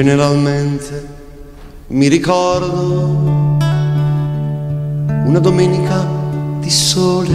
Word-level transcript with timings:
Generalmente 0.00 1.08
mi 1.88 2.06
ricordo 2.06 3.56
una 5.24 5.40
domenica 5.40 6.06
di 6.60 6.70
sole, 6.70 7.34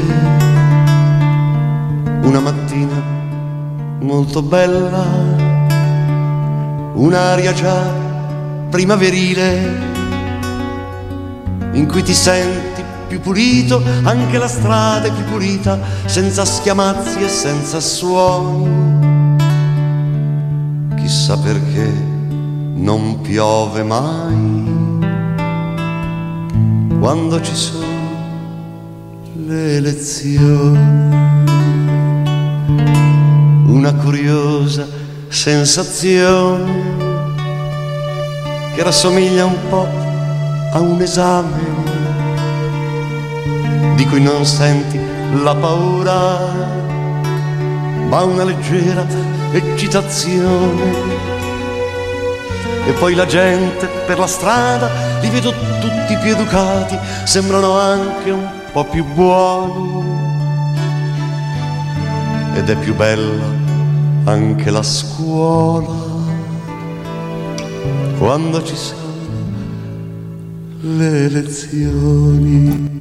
una 2.21 2.39
mattina 2.39 3.03
molto 3.99 4.41
bella, 4.41 5.03
un'aria 6.93 7.51
già 7.51 7.83
primaverile 8.69 9.81
in 11.73 11.85
cui 11.85 12.01
ti 12.01 12.13
senti 12.13 12.81
più 13.09 13.19
pulito, 13.19 13.83
anche 14.03 14.37
la 14.37 14.47
strada 14.47 15.07
è 15.07 15.11
più 15.11 15.25
pulita, 15.25 15.77
senza 16.05 16.45
schiamazzi 16.45 17.25
e 17.25 17.27
senza 17.27 17.81
suoni. 17.81 19.01
Chissà 20.95 21.37
perché 21.37 22.12
non 22.75 23.21
piove 23.21 23.83
mai 23.83 24.71
quando 26.99 27.41
ci 27.41 27.53
sono 27.53 27.85
le 29.45 29.75
elezioni. 29.75 31.11
Una 33.65 33.93
curiosa 33.95 34.87
sensazione 35.27 36.71
che 38.73 38.83
rassomiglia 38.83 39.45
un 39.45 39.57
po' 39.69 39.87
a 40.71 40.79
un 40.79 41.01
esame 41.01 41.71
di 43.95 44.05
cui 44.05 44.21
non 44.21 44.45
senti 44.45 44.97
la 45.43 45.55
paura, 45.55 46.37
ma 48.07 48.23
una 48.23 48.43
leggera 48.45 49.05
eccitazione. 49.51 51.32
E 52.85 52.91
poi 52.93 53.15
la 53.15 53.25
gente 53.25 53.87
per 54.05 54.19
la 54.19 54.27
strada 54.27 54.89
li 55.21 55.29
vedo 55.29 55.51
tutti 55.51 56.17
più 56.21 56.31
educati, 56.31 56.97
sembrano 57.23 57.79
anche 57.79 58.29
un 58.29 58.47
po' 58.71 58.83
più 58.85 59.05
buoni. 59.05 60.21
Ed 62.55 62.69
è 62.69 62.75
più 62.75 62.93
bella 62.93 63.61
anche 64.25 64.69
la 64.69 64.83
scuola 64.83 66.11
quando 68.17 68.63
ci 68.63 68.75
sono 68.75 69.01
le 70.81 71.29
lezioni. 71.29 72.92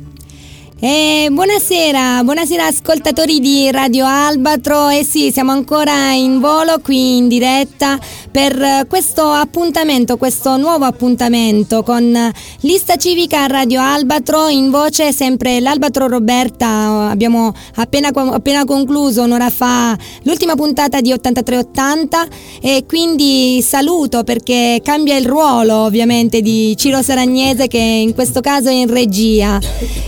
E 0.84 1.28
buonasera, 1.30 2.24
buonasera 2.24 2.66
ascoltatori 2.66 3.38
di 3.38 3.70
Radio 3.70 4.04
Albatro. 4.04 4.88
Eh 4.88 5.04
sì, 5.04 5.30
siamo 5.30 5.52
ancora 5.52 6.10
in 6.10 6.40
volo 6.40 6.80
qui 6.82 7.18
in 7.18 7.28
diretta 7.28 8.00
per 8.32 8.86
questo 8.88 9.30
appuntamento, 9.30 10.16
questo 10.16 10.56
nuovo 10.56 10.84
appuntamento 10.84 11.84
con 11.84 12.32
Lista 12.62 12.96
Civica 12.96 13.46
Radio 13.46 13.80
Albatro. 13.80 14.48
In 14.48 14.70
voce 14.70 15.12
sempre 15.12 15.60
l'Albatro 15.60 16.08
Roberta. 16.08 17.10
Abbiamo 17.10 17.54
appena, 17.76 18.08
appena 18.08 18.64
concluso 18.64 19.22
un'ora 19.22 19.50
fa 19.50 19.96
l'ultima 20.24 20.56
puntata 20.56 21.00
di 21.00 21.12
8380 21.12 22.26
e 22.60 22.84
quindi 22.88 23.62
saluto 23.62 24.24
perché 24.24 24.80
cambia 24.82 25.16
il 25.16 25.26
ruolo 25.26 25.76
ovviamente 25.84 26.40
di 26.40 26.74
Ciro 26.76 27.02
Saragnese 27.02 27.68
che 27.68 27.78
in 27.78 28.14
questo 28.14 28.40
caso 28.40 28.68
è 28.68 28.72
in 28.72 28.88
regia. 28.88 29.60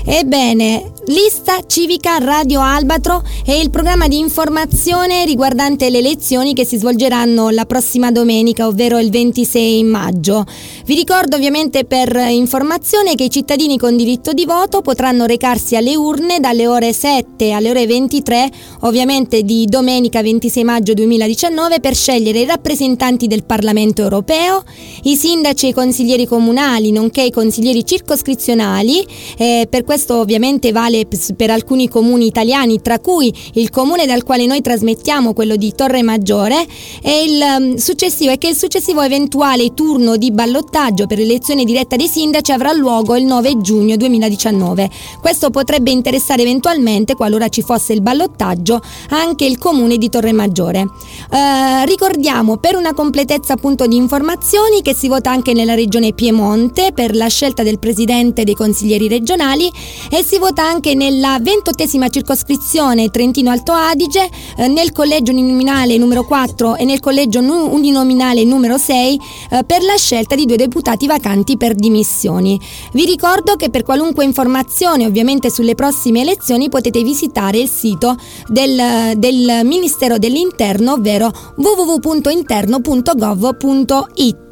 Ebbene, 0.05 0.64
Bene, 0.65 0.93
Lista 1.09 1.59
Civica 1.67 2.17
Radio 2.17 2.63
Albatro 2.63 3.23
è 3.45 3.53
il 3.53 3.69
programma 3.69 4.09
di 4.09 4.19
informazione 4.19 5.27
riguardante 5.27 5.91
le 5.91 5.99
elezioni 5.99 6.55
che 6.55 6.65
si 6.65 6.79
svolgeranno 6.79 7.51
la 7.51 7.67
prossima 7.67 8.11
domenica, 8.11 8.67
ovvero 8.67 8.99
il 8.99 9.11
26 9.11 9.83
maggio. 9.85 10.47
Vi 10.87 10.95
ricordo 10.95 11.37
ovviamente 11.37 11.85
per 11.85 12.17
informazione 12.31 13.17
che 13.17 13.25
i 13.25 13.31
cittadini 13.31 13.77
con 13.77 13.99
diritto 13.99 14.33
di 14.33 14.47
voto 14.47 14.81
potranno 14.81 15.27
recarsi 15.27 15.77
alle 15.77 15.95
urne 15.95 16.41
dalle 16.41 16.67
ore 16.67 16.95
7 16.95 17.53
alle 17.53 17.69
ore 17.69 17.87
23, 17.87 18.51
ovviamente 18.81 19.43
di 19.43 19.67
domenica 19.67 20.23
26 20.23 20.65
maggio 20.65 20.95
2019, 20.95 21.81
per 21.81 21.95
scegliere 21.95 22.41
i 22.41 22.47
rappresentanti 22.47 23.27
del 23.27 23.45
Parlamento 23.45 24.01
europeo, 24.01 24.65
i 25.03 25.17
sindaci 25.17 25.67
e 25.67 25.69
i 25.69 25.75
consiglieri 25.75 26.27
comunali, 26.27 26.93
nonché 26.93 27.21
i 27.21 27.31
consiglieri 27.31 27.85
circoscrizionali. 27.85 29.07
Eh, 29.37 29.67
per 29.69 29.85
questo 29.85 30.15
ovviamente 30.15 30.53
vale 30.73 30.83
vale 30.85 31.07
per 31.37 31.51
alcuni 31.51 31.89
comuni 31.89 32.27
italiani, 32.27 32.81
tra 32.83 32.99
cui 32.99 33.33
il 33.55 33.71
comune 33.71 34.07
dal 34.07 34.23
quale 34.23 34.47
noi 34.47 34.61
trasmettiamo, 34.61 35.33
quello 35.33 35.57
di 35.57 35.73
Torre 35.75 36.03
Maggiore, 36.03 36.67
e 37.03 37.25
il 37.25 37.81
successivo 37.81 38.33
è 38.33 38.39
che 38.39 38.49
il 38.49 38.57
successivo 38.57 39.01
eventuale 39.01 39.73
turno 39.75 40.17
di 40.17 40.31
ballottaggio 40.31 41.07
per 41.07 41.19
l'elezione 41.19 41.65
diretta 41.65 41.97
dei 41.97 42.09
sindaci 42.09 42.53
avrà 42.53 42.73
luogo 42.73 43.17
il 43.17 43.25
9 43.25 43.61
giugno 43.61 43.97
2019. 43.97 44.91
Questo 45.21 45.51
potrebbe 45.51 45.91
interessare 45.91 46.43
eventualmente, 46.43 47.15
qualora 47.15 47.49
ci 47.49 47.63
fosse 47.63 47.93
il 47.93 48.03
ballottaggio, 48.03 48.81
anche 49.11 49.45
il 49.45 49.59
comune 49.59 49.97
di 49.97 50.09
Torre 50.09 50.33
Maggiore. 50.33 50.81
Eh, 50.81 51.87
ricordiamo 51.87 52.59
per 52.59 52.77
una 52.77 52.93
completezza 52.93 53.55
appunto 53.55 53.87
di 53.87 53.97
informazioni 53.97 54.83
che 54.83 54.95
si 54.95 55.09
vota 55.09 55.31
anche 55.31 55.53
nella 55.53 55.75
regione 55.75 56.13
Piemonte 56.13 56.93
per 56.93 57.15
la 57.15 57.29
scelta 57.29 57.63
del 57.63 57.79
presidente 57.79 58.45
dei 58.45 58.55
consiglieri 58.55 59.09
regionali 59.09 59.71
e 60.11 60.23
si 60.23 60.39
vota 60.45 60.63
anche 60.63 60.95
nella 60.95 61.39
ventottesima 61.41 62.11
circoscrizione 62.11 63.09
Trentino 63.09 63.51
Alto 63.51 63.73
Adige, 63.73 64.29
eh, 64.59 64.69
nel 64.69 64.93
collegio 64.93 65.33
uninominale 65.33 65.97
numero 65.97 66.25
4 66.25 66.77
e 66.77 66.85
nel 66.85 67.01
collegio 67.01 67.41
uninominale 67.41 68.45
numero 68.45 68.77
6 68.77 69.19
eh, 69.53 69.65
per 69.65 69.83
la 69.83 69.97
scelta 69.97 70.35
di 70.35 70.45
due 70.45 70.59
deputati 70.59 71.07
vacanti 71.07 71.57
per 71.57 71.75
dimissioni. 71.75 72.61
Vi 72.93 73.07
ricordo 73.07 73.57
che 73.57 73.71
per 73.71 73.85
qualunque 73.85 74.25
informazione 74.25 75.07
ovviamente 75.07 75.49
sulle 75.49 75.75
prossime 75.75 76.21
elezioni 76.21 76.69
potete 76.69 77.03
visitare 77.03 77.59
il 77.59 77.71
sito 77.71 78.15
del, 78.47 79.15
del 79.17 79.63
Ministero 79.65 80.19
dell'Interno, 80.19 80.93
ovvero 80.93 81.33
www.interno.gov.it. 81.57 84.43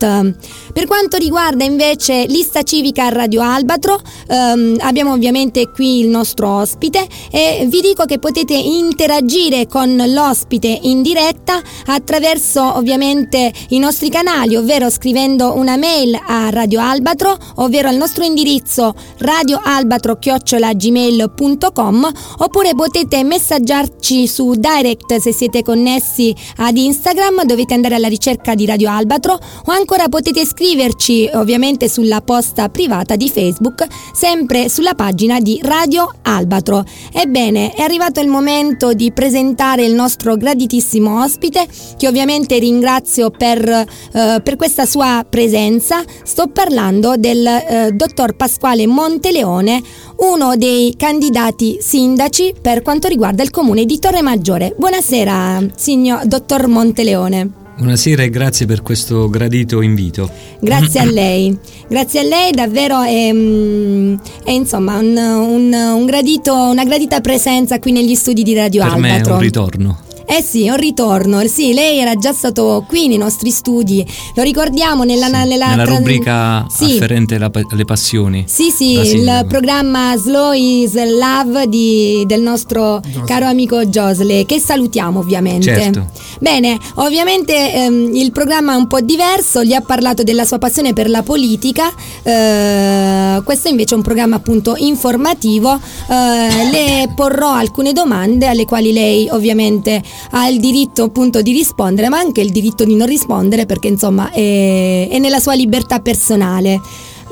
Per 0.73 0.87
quanto 0.87 1.19
riguarda 1.19 1.65
invece 1.65 2.25
lista 2.25 2.63
civica 2.63 3.05
a 3.05 3.11
Radio 3.11 3.43
Albatro, 3.43 4.01
ehm, 4.29 4.79
abbiamo 4.81 5.13
ovviamente 5.13 5.71
qui 5.73 6.01
il 6.01 6.09
nostro 6.09 6.49
ospite 6.49 7.07
e 7.31 7.67
vi 7.69 7.81
dico 7.81 8.05
che 8.05 8.19
potete 8.19 8.55
interagire 8.55 9.67
con 9.67 9.97
l'ospite 9.97 10.79
in 10.83 11.01
diretta 11.03 11.61
attraverso 11.87 12.77
ovviamente 12.77 13.51
i 13.69 13.79
nostri 13.79 14.11
canali, 14.11 14.57
ovvero 14.57 14.91
scrivendo 14.91 15.57
una 15.57 15.77
mail 15.77 16.15
a 16.15 16.51
Radio 16.51 16.81
Albatro, 16.81 17.39
ovvero 17.57 17.89
al 17.89 17.97
nostro 17.97 18.25
indirizzo 18.25 18.95
radioalbatro-gmail.com 19.19 22.13
oppure 22.39 22.75
potete 22.75 23.23
messaggiarci 23.25 24.27
su 24.27 24.55
direct 24.55 25.17
se 25.17 25.33
siete 25.33 25.63
connessi 25.63 26.35
ad 26.57 26.77
Instagram, 26.77 27.45
dovete 27.45 27.75
andare 27.75 27.95
alla 27.95 28.09
ricerca 28.09 28.55
di 28.55 28.67
Radio 28.67 28.91
Albatro 28.91 29.39
o 29.65 29.73
ancora 29.73 30.09
potete 30.09 30.45
scriverci 30.45 31.31
ovviamente 31.35 31.89
sulla 31.89 32.21
posta 32.21 32.69
privata 32.69 33.15
di 33.17 33.31
Facebook, 33.31 33.87
sempre 34.13 34.69
sulla 34.69 34.95
pagina 34.95 35.41
di 35.41 35.61
Radio 35.63 36.13
Albatro. 36.23 36.85
Ebbene, 37.13 37.73
è 37.73 37.83
arrivato 37.83 38.21
il 38.21 38.29
momento 38.29 38.93
di 38.93 39.13
presentare 39.13 39.85
il 39.85 39.95
nostro 39.95 40.37
graditissimo 40.37 41.23
ospite, 41.23 41.67
che 41.97 42.09
ovviamente 42.09 42.59
ringrazio 42.59 43.31
per, 43.31 43.69
eh, 43.69 44.41
per 44.43 44.57
questa 44.57 44.87
sua 44.87 45.25
presenza. 45.29 46.03
Sto 46.25 46.49
parlando 46.49 47.15
del 47.17 47.47
eh, 47.47 47.91
dottor 47.93 48.35
Pasquale 48.35 48.87
Monteleone, 48.87 49.81
uno 50.19 50.57
dei 50.57 50.95
candidati 50.97 51.79
sindaci 51.81 52.55
per 52.61 52.83
quanto 52.83 53.09
riguarda 53.09 53.43
il 53.43 53.51
comune 53.51 53.85
di 53.85 53.99
Torre 53.99 54.23
Maggiore. 54.23 54.75
Buonasera, 54.77 55.61
signor 55.77 56.27
dottor 56.27 56.67
Monteleone. 56.67 57.62
Buonasera 57.75 58.23
e 58.23 58.31
grazie 58.31 58.67
per 58.67 58.83
questo 58.83 59.29
gradito 59.29 59.81
invito. 59.81 60.31
Grazie 60.61 61.01
a 61.01 61.05
lei, 61.05 61.57
grazie 61.89 62.21
a 62.21 62.23
lei 62.23 62.51
davvero 62.53 63.01
è, 63.03 63.33
mm, 63.33 64.15
è 64.45 64.51
insomma 64.51 64.99
un, 64.99 65.17
un, 65.17 65.73
un 65.73 66.07
gradito, 66.07 66.55
una 66.55 66.85
gradita 66.85 67.21
presenza 67.21 67.79
qui 67.79 67.93
negli 67.93 68.15
studi 68.15 68.43
di 68.43 68.55
Radio 68.55 68.83
per 68.83 68.93
Albatro. 68.93 69.09
Per 69.09 69.23
me 69.23 69.29
è 69.29 69.33
un 69.33 69.41
ritorno. 69.41 69.99
Eh 70.27 70.43
sì, 70.43 70.69
un 70.69 70.77
ritorno. 70.77 71.47
Sì, 71.47 71.73
lei 71.73 71.99
era 71.99 72.15
già 72.15 72.33
stato 72.33 72.85
qui 72.87 73.09
nei 73.09 73.19
nostri 73.19 73.51
studi. 73.51 74.07
Lo 74.35 74.43
ricordiamo 74.43 75.05
nella, 75.05 75.27
sì, 75.27 75.33
nella, 75.33 75.69
nella 75.69 75.85
tra... 75.85 75.97
rubrica 75.97 76.67
sì. 76.69 76.85
afferente 76.85 77.35
alle 77.37 77.85
passioni. 77.85 78.45
Sì, 78.47 78.71
sì, 78.71 78.93
il 78.93 79.45
programma 79.49 80.17
Slow 80.17 80.53
is 80.53 80.95
Love 80.95 81.69
di, 81.69 82.25
del 82.27 82.41
nostro 82.41 83.01
Josle. 83.05 83.25
caro 83.27 83.47
amico 83.47 83.85
Josle, 83.85 84.47
che 84.47 84.59
salutiamo 84.59 85.19
ovviamente. 85.19 85.75
Certo. 85.75 86.07
Bene, 86.39 86.79
ovviamente 86.97 87.73
ehm, 87.73 88.11
il 88.15 88.33
programma 88.33 88.73
è 88.73 88.77
un 88.77 88.87
po' 88.87 89.01
diverso, 89.01 89.63
gli 89.63 89.75
ha 89.75 89.81
parlato 89.81 90.23
della 90.23 90.45
sua 90.45 90.59
passione 90.59 90.93
per 90.93 91.09
la 91.09 91.23
politica. 91.23 91.93
Eh, 92.23 93.41
questo 93.45 93.69
invece 93.69 93.95
è 93.95 93.97
un 93.97 94.03
programma 94.03 94.37
appunto 94.37 94.75
informativo. 94.77 95.79
Eh, 96.09 96.71
le 96.71 97.13
porrò 97.15 97.53
alcune 97.53 97.93
domande 97.93 98.47
alle 98.47 98.65
quali 98.65 98.93
lei 98.93 99.29
ovviamente 99.31 100.03
ha 100.31 100.49
il 100.49 100.61
diritto 100.61 101.05
appunto 101.05 101.43
di 101.43 101.53
rispondere, 101.53 102.09
ma 102.09 102.19
anche 102.19 102.41
il 102.41 102.51
diritto 102.51 102.85
di 102.85 102.95
non 102.95 103.07
rispondere 103.07 103.67
perché 103.67 103.89
insomma 103.89 104.31
è, 104.31 105.09
è 105.11 105.19
nella 105.19 105.39
sua 105.39 105.55
libertà 105.55 106.01
personale. 106.01 106.81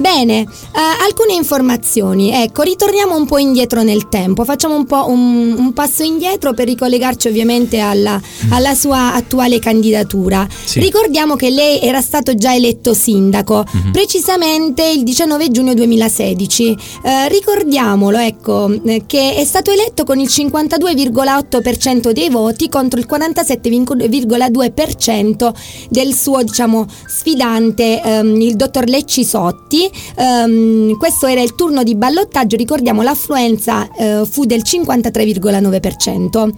Bene, 0.00 0.41
uh, 0.41 1.05
alcune 1.05 1.35
informazioni. 1.35 2.32
Ecco, 2.32 2.62
ritorniamo 2.62 3.14
un 3.14 3.26
po' 3.26 3.37
indietro 3.37 3.82
nel 3.82 4.08
tempo, 4.08 4.44
facciamo 4.44 4.75
un 4.75 4.87
po' 4.87 5.11
un, 5.11 5.55
un 5.58 5.75
passo 5.75 6.02
indietro 6.02 6.55
per 6.55 6.69
ricollegarci 6.69 7.29
ovviamente 7.29 7.81
alla, 7.81 8.19
mm. 8.19 8.50
alla 8.50 8.75
sua 8.75 9.12
attuale 9.12 9.58
candidatura. 9.58 10.49
Sì. 10.49 10.81
Ricordiamo 10.81 11.37
che 11.37 11.50
lei 11.50 11.82
era 11.82 12.00
stato 12.00 12.35
già 12.35 12.55
eletto 12.55 12.94
sindaco, 12.94 13.62
mm-hmm. 13.62 13.93
precisamente 13.93 14.88
il 14.88 15.02
19 15.02 15.50
giugno 15.50 15.75
2016. 15.75 16.79
Uh, 17.03 17.29
ricordiamolo, 17.29 18.17
ecco, 18.17 18.81
che 19.06 19.35
è 19.35 19.44
stato 19.44 19.70
eletto 19.70 20.05
con 20.05 20.19
il 20.19 20.31
52,8% 20.31 22.12
dei 22.12 22.31
voti 22.31 22.70
contro 22.70 22.99
il 22.99 23.06
47,2% 23.06 25.53
del 25.91 26.14
suo, 26.14 26.43
diciamo, 26.43 26.87
sfidante, 27.06 28.00
um, 28.03 28.41
il 28.41 28.56
dottor 28.56 28.88
Lecci 28.88 29.25
Sotti 29.25 29.88
Um, 30.17 30.97
questo 30.99 31.27
era 31.27 31.41
il 31.41 31.55
turno 31.55 31.83
di 31.83 31.95
ballottaggio, 31.95 32.57
ricordiamo 32.57 33.03
l'affluenza 33.03 33.89
uh, 33.93 34.25
fu 34.25 34.45
del 34.45 34.63
53,9%. 34.65 36.49
Uh, 36.49 36.53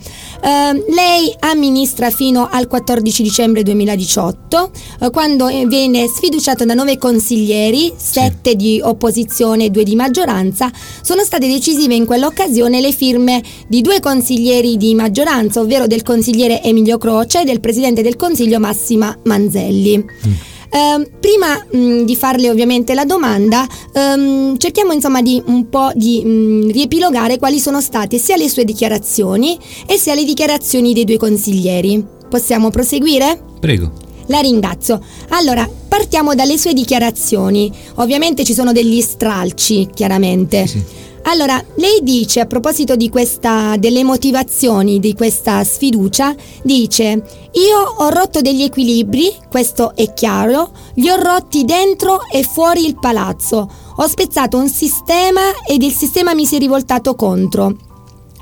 lei 0.95 1.35
amministra 1.41 2.11
fino 2.11 2.49
al 2.51 2.67
14 2.67 3.23
dicembre 3.23 3.63
2018, 3.63 4.71
uh, 5.01 5.11
quando 5.11 5.47
viene 5.47 6.07
sfiduciato 6.07 6.65
da 6.65 6.75
nove 6.75 6.99
consiglieri, 6.99 7.93
sette 7.97 8.51
sì. 8.51 8.57
di 8.57 8.81
opposizione 8.83 9.67
e 9.67 9.71
due 9.71 9.85
di 9.85 9.95
maggioranza. 9.95 10.71
Sono 11.03 11.23
state 11.23 11.47
decisive 11.47 11.95
in 11.95 12.07
quell'occasione 12.07 12.81
le 12.81 12.93
firme 12.93 13.43
di 13.69 13.81
due 13.81 14.01
consiglieri 14.01 14.77
di 14.77 14.95
maggioranza, 14.95 15.61
ovvero 15.61 15.87
del 15.87 16.03
consigliere 16.03 16.63
Emilio 16.63 16.99
Croce 16.99 17.43
e 17.43 17.45
del 17.45 17.61
presidente 17.61 18.03
del 18.03 18.17
Consiglio 18.17 18.59
Massima 18.59 19.17
Manzelli. 19.25 19.99
Mm. 19.99 20.52
Uh, 20.73 21.07
prima 21.21 21.63
mh, 21.71 21.77
mm, 21.77 22.03
di 22.05 22.17
farle 22.17 22.49
ovviamente 22.49 22.95
la 22.95 23.05
domanda, 23.05 23.67
um, 23.93 24.57
cerchiamo 24.57 24.93
insomma 24.93 25.21
di 25.21 25.43
un 25.45 25.69
po' 25.69 25.91
di 25.95 26.23
mh, 26.25 26.31
mm, 26.31 26.71
riepilogare 26.71 27.39
quali 27.39 27.59
sono 27.59 27.83
state 27.83 28.17
sia 28.17 28.37
le 28.37 28.49
sue 28.49 28.65
dichiarazioni 28.65 29.59
e 29.87 29.99
sia 29.99 30.15
le 30.15 30.25
dichiarazioni 30.25 30.95
dei 30.95 31.05
due 31.05 31.19
consiglieri. 31.19 32.03
Possiamo 32.27 32.71
proseguire? 32.71 33.39
Prego. 33.61 33.93
La 34.27 34.41
ringrazio. 34.41 34.99
Allora, 35.31 35.69
partiamo 35.89 36.35
dalle 36.35 36.57
sue 36.57 36.73
dichiarazioni. 36.73 37.71
Ovviamente 37.97 38.43
ci 38.45 38.55
sono 38.55 38.73
degli 38.73 39.03
stralci, 39.03 39.91
chiaramente. 39.93 40.67
Sì. 40.67 40.83
Allora, 41.25 41.63
lei 41.77 42.01
dice 42.03 42.41
a 42.41 42.47
proposito 42.47 42.97
questa, 43.09 43.77
delle 43.79 44.03
motivazioni 44.03 44.99
di 44.99 45.15
questa 45.15 45.63
sfiducia, 45.63 46.35
dice 46.63 47.23
io 47.53 47.79
ho 47.79 48.09
rotto 48.09 48.41
degli 48.41 48.63
equilibri, 48.63 49.33
questo 49.49 49.95
è 49.95 50.13
chiaro, 50.15 50.73
li 50.95 51.09
ho 51.09 51.17
rotti 51.17 51.65
dentro 51.65 52.29
e 52.31 52.43
fuori 52.43 52.85
il 52.85 52.99
palazzo, 52.99 53.71
ho 53.97 54.07
spezzato 54.09 54.57
un 54.57 54.69
sistema 54.69 55.41
ed 55.67 55.83
il 55.83 55.93
sistema 55.93 56.35
mi 56.35 56.45
si 56.45 56.57
è 56.57 56.59
rivoltato 56.59 57.15
contro. 57.15 57.77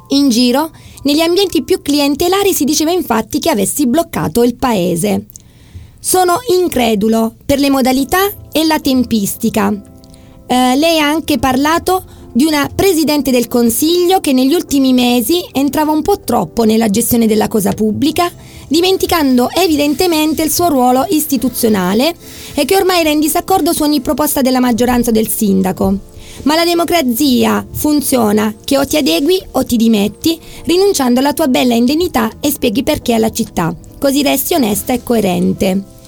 In 0.09 0.29
giro, 0.31 0.71
negli 1.03 1.21
ambienti 1.21 1.62
più 1.62 1.82
clientelari 1.82 2.53
si 2.53 2.65
diceva 2.65 2.91
infatti 2.91 3.38
che 3.38 3.50
avessi 3.50 3.87
bloccato 3.87 4.43
il 4.43 4.56
paese. 4.56 5.27
Sono 5.99 6.38
incredulo 6.59 7.35
per 7.44 7.59
le 7.59 7.71
modalità 7.71 8.31
e 8.50 8.65
la 8.65 8.81
tempistica. 8.81 9.69
Eh, 10.47 10.77
lei 10.77 10.99
ha 10.99 11.09
anche 11.09 11.38
parlato 11.38 12.05
di 12.32 12.44
una 12.44 12.71
Presidente 12.73 13.31
del 13.31 13.49
Consiglio 13.49 14.21
che 14.21 14.32
negli 14.32 14.55
ultimi 14.55 14.93
mesi 14.93 15.44
entrava 15.53 15.91
un 15.91 16.03
po' 16.03 16.21
troppo 16.21 16.65
nella 16.65 16.88
gestione 16.88 17.27
della 17.27 17.49
cosa 17.49 17.73
pubblica, 17.73 18.31
dimenticando 18.69 19.49
evidentemente 19.50 20.43
il 20.43 20.53
suo 20.53 20.69
ruolo 20.69 21.05
istituzionale 21.09 22.15
e 22.55 22.65
che 22.65 22.77
ormai 22.77 23.00
era 23.00 23.11
in 23.11 23.21
disaccordo 23.21 23.73
su 23.73 23.82
ogni 23.82 24.00
proposta 24.00 24.43
della 24.43 24.61
maggioranza 24.61 25.11
del 25.11 25.29
sindaco. 25.29 26.09
Ma 26.43 26.55
la 26.55 26.65
democrazia 26.65 27.67
funziona 27.71 28.55
che 28.65 28.79
o 28.79 28.87
ti 28.87 28.97
adegui 28.97 29.43
o 29.53 29.65
ti 29.65 29.77
dimetti, 29.77 30.38
rinunciando 30.65 31.21
alla 31.21 31.35
tua 31.35 31.49
bella 31.49 31.75
indennità 31.75 32.31
e 32.41 32.50
spieghi 32.50 32.82
perché 32.82 33.12
alla 33.12 33.31
città, 33.31 33.75
così 33.99 34.23
resti 34.23 34.55
onesta 34.55 34.93
e 34.93 35.03
coerente. 35.03 35.99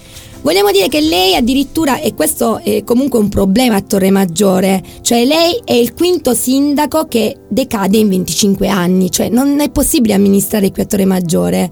Vogliamo 0.43 0.73
dire 0.73 0.89
che 0.89 1.01
lei 1.01 1.37
addirittura, 1.37 2.01
e 2.01 2.15
questo 2.15 2.59
è 2.59 2.83
comunque 2.83 3.21
un 3.21 3.29
problema 3.29 3.77
a 3.77 3.81
Torre 3.81 4.11
Maggiore, 4.11 4.83
cioè 5.01 5.25
lei 5.25 5.61
è 5.65 5.73
il 5.73 5.95
quinto 5.95 6.35
sindaco 6.35 7.07
che 7.07 7.37
decade 7.49 7.97
in 7.97 8.09
25 8.09 8.67
anni, 8.67 9.09
cioè 9.09 9.29
non 9.29 9.61
è 9.61 9.71
possibile 9.71 10.15
amministrare 10.15 10.73
qui 10.73 10.83
a 10.83 10.87
Torre 10.87 11.05
Maggiore. 11.05 11.71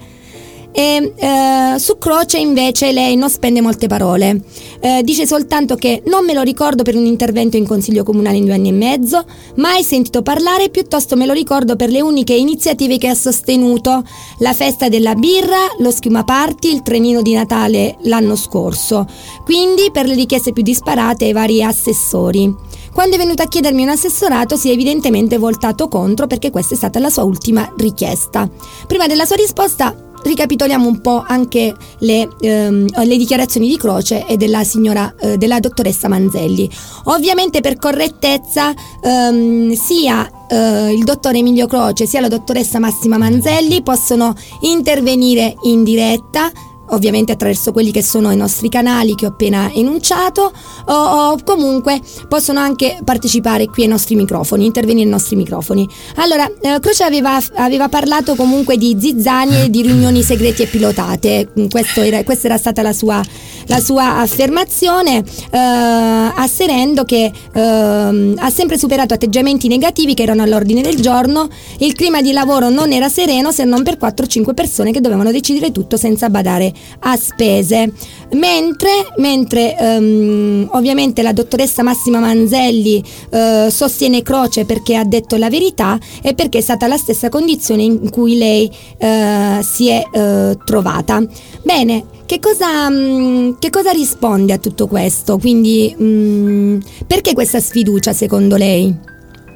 E, 0.73 1.13
eh, 1.17 1.79
su 1.79 1.99
Croce 1.99 2.39
invece 2.39 2.93
lei 2.93 3.17
non 3.17 3.29
spende 3.29 3.61
molte 3.61 3.87
parole, 3.87 4.43
eh, 4.81 5.03
dice 5.03 5.27
soltanto 5.27 5.75
che 5.75 6.03
non 6.07 6.25
me 6.25 6.33
lo 6.33 6.43
ricordo 6.43 6.83
per 6.83 6.95
un 6.95 7.05
intervento 7.05 7.57
in 7.57 7.67
consiglio 7.67 8.05
comunale 8.05 8.37
in 8.37 8.45
due 8.45 8.55
anni 8.55 8.69
e 8.69 8.73
mezzo, 8.73 9.25
mai 9.57 9.83
sentito 9.83 10.23
parlare, 10.23 10.71
piuttosto 10.71 11.17
me 11.17 11.27
lo 11.27 11.33
ricordo 11.33 11.77
per 11.77 11.91
le 11.91 12.01
uniche 12.01 12.35
iniziative 12.35 12.99
che 12.99 13.09
ha 13.09 13.15
sostenuto, 13.15 14.05
la 14.39 14.53
festa 14.53 14.89
della 14.89 15.15
birra, 15.15 15.59
lo 15.79 15.91
schiuma 15.91 16.25
party, 16.25 16.73
il 16.73 16.83
trenino 16.83 17.21
di 17.21 17.35
Natale 17.35 17.97
l'anno 18.03 18.37
scorso, 18.37 19.07
quindi 19.45 19.91
per 19.93 20.07
le 20.07 20.15
richieste 20.15 20.53
più 20.53 20.63
disparate 20.63 21.25
ai 21.25 21.33
vari 21.33 21.63
assessori. 21.63 22.69
Quando 22.93 23.15
è 23.17 23.19
venuto 23.19 23.43
a 23.43 23.49
chiedermi 23.49 23.83
un 23.83 23.91
assessorato 23.91 24.57
si 24.57 24.69
è 24.69 24.73
evidentemente 24.73 25.39
voltato 25.39 25.89
contro 25.89 26.27
perché 26.27 26.51
questa 26.51 26.75
è 26.75 26.77
stata 26.77 26.99
la 26.99 27.09
sua 27.09 27.23
ultima 27.23 27.73
richiesta. 27.77 28.51
Prima 28.87 29.07
della 29.07 29.25
sua 29.25 29.37
risposta 29.37 30.10
ricapitoliamo 30.23 30.87
un 30.87 31.01
po' 31.01 31.25
anche 31.27 31.75
le, 31.99 32.29
ehm, 32.41 32.87
le 33.05 33.17
dichiarazioni 33.17 33.69
di 33.69 33.77
Croce 33.77 34.27
e 34.27 34.37
della 34.37 34.65
signora, 34.65 35.15
eh, 35.19 35.37
della 35.37 35.61
dottoressa 35.61 36.09
Manzelli. 36.09 36.69
Ovviamente 37.05 37.61
per 37.61 37.77
correttezza 37.77 38.73
ehm, 39.03 39.73
sia 39.73 40.29
eh, 40.49 40.93
il 40.93 41.05
dottor 41.05 41.35
Emilio 41.35 41.67
Croce 41.67 42.07
sia 42.07 42.21
la 42.21 42.29
dottoressa 42.29 42.79
Massima 42.79 43.19
Manzelli 43.19 43.83
possono 43.83 44.35
intervenire 44.63 45.55
in 45.63 45.85
diretta 45.85 46.51
ovviamente 46.91 47.33
attraverso 47.33 47.73
quelli 47.73 47.91
che 47.91 48.03
sono 48.03 48.31
i 48.31 48.37
nostri 48.37 48.69
canali 48.69 49.15
che 49.15 49.27
ho 49.27 49.31
appena 49.31 49.71
enunciato 49.73 50.53
o, 50.87 50.93
o, 50.95 51.39
comunque 51.45 52.01
possono 52.29 52.61
anche 52.61 52.99
partecipare 53.05 53.67
qui 53.67 53.85
ai 53.85 53.89
nostri 53.89 54.15
microfoni, 54.15 54.65
intervenire 54.65 55.05
ai 55.05 55.11
nostri 55.11 55.37
microfoni. 55.37 55.89
Allora, 56.17 56.51
eh, 56.61 56.79
Croce 56.81 57.05
aveva, 57.05 57.39
aveva, 57.55 57.89
parlato 57.89 58.35
comunque 58.35 58.77
di 58.77 58.97
zizzanie, 58.99 59.71
di 59.71 59.83
riunioni 59.83 60.23
segrete 60.23 60.65
e 60.65 60.67
pilotate, 60.67 61.49
mm, 61.59 61.67
era, 61.97 62.25
questa 62.25 62.47
era 62.47 62.57
stata 62.57 62.83
la 62.83 62.93
sua, 62.93 63.23
la 63.67 63.81
sua 63.81 64.19
affermazione, 64.19 65.19
eh, 65.51 65.59
asserendo 65.59 67.05
che 67.05 67.31
eh, 67.53 67.61
ha 67.61 68.51
sempre 68.51 68.79
superato 68.79 69.15
atteggiamenti 69.15 69.69
negativi 69.69 70.15
che 70.15 70.23
erano 70.23 70.43
all'ordine 70.43 70.83
del 70.83 71.01
giorno, 71.01 71.49
il 71.79 71.95
clima 71.95 72.21
di 72.21 72.33
lavoro 72.33 72.69
non 72.69 72.93
era 72.93 73.09
sereno 73.09 73.53
se 73.53 73.65
non 73.65 73.83
per 73.83 73.97
4-5 73.99 74.55
persone 74.55 74.93
che 74.93 75.01
dovevano 75.01 75.31
decidere 75.33 75.73
tutto 75.73 75.97
senza 75.97 76.29
badare 76.29 76.73
a 77.01 77.17
spese. 77.17 77.93
Mentre, 78.33 78.91
mentre 79.17 79.75
um, 79.81 80.69
ovviamente 80.73 81.23
la 81.23 81.33
dottoressa 81.33 81.83
Massima 81.83 82.21
Manzelli 82.21 83.03
uh, 83.31 83.69
sostiene 83.69 84.23
Croce 84.23 84.65
perché 84.65 84.95
ha 84.95 85.05
detto 85.05 85.37
la 85.37 85.51
verità 85.51 85.99
e 86.23 86.35
perché 86.35 86.59
è 86.59 86.61
stata 86.61 86.87
la 86.87 86.97
stessa 86.97 87.29
condizione 87.29 87.83
in 87.83 88.09
cui 88.11 88.37
lei 88.37 88.71
uh, 88.99 89.63
si 89.63 89.89
è 89.89 90.03
uh, 90.13 90.57
trovata. 90.65 91.21
Bene, 91.65 92.05
che 92.27 92.39
cosa, 92.39 92.87
um, 92.87 93.59
che 93.59 93.71
cosa, 93.71 93.91
risponde 93.91 94.53
a 94.53 94.59
tutto 94.59 94.87
questo? 94.87 95.39
Quindi 95.39 95.93
um, 95.99 96.81
perché 97.07 97.33
questa 97.33 97.59
sfiducia 97.59 98.13
secondo 98.13 98.57
lei? 98.57 98.95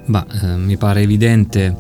Bah, 0.07 0.27
eh, 0.43 0.57
mi 0.57 0.77
pare 0.77 1.03
evidente 1.03 1.75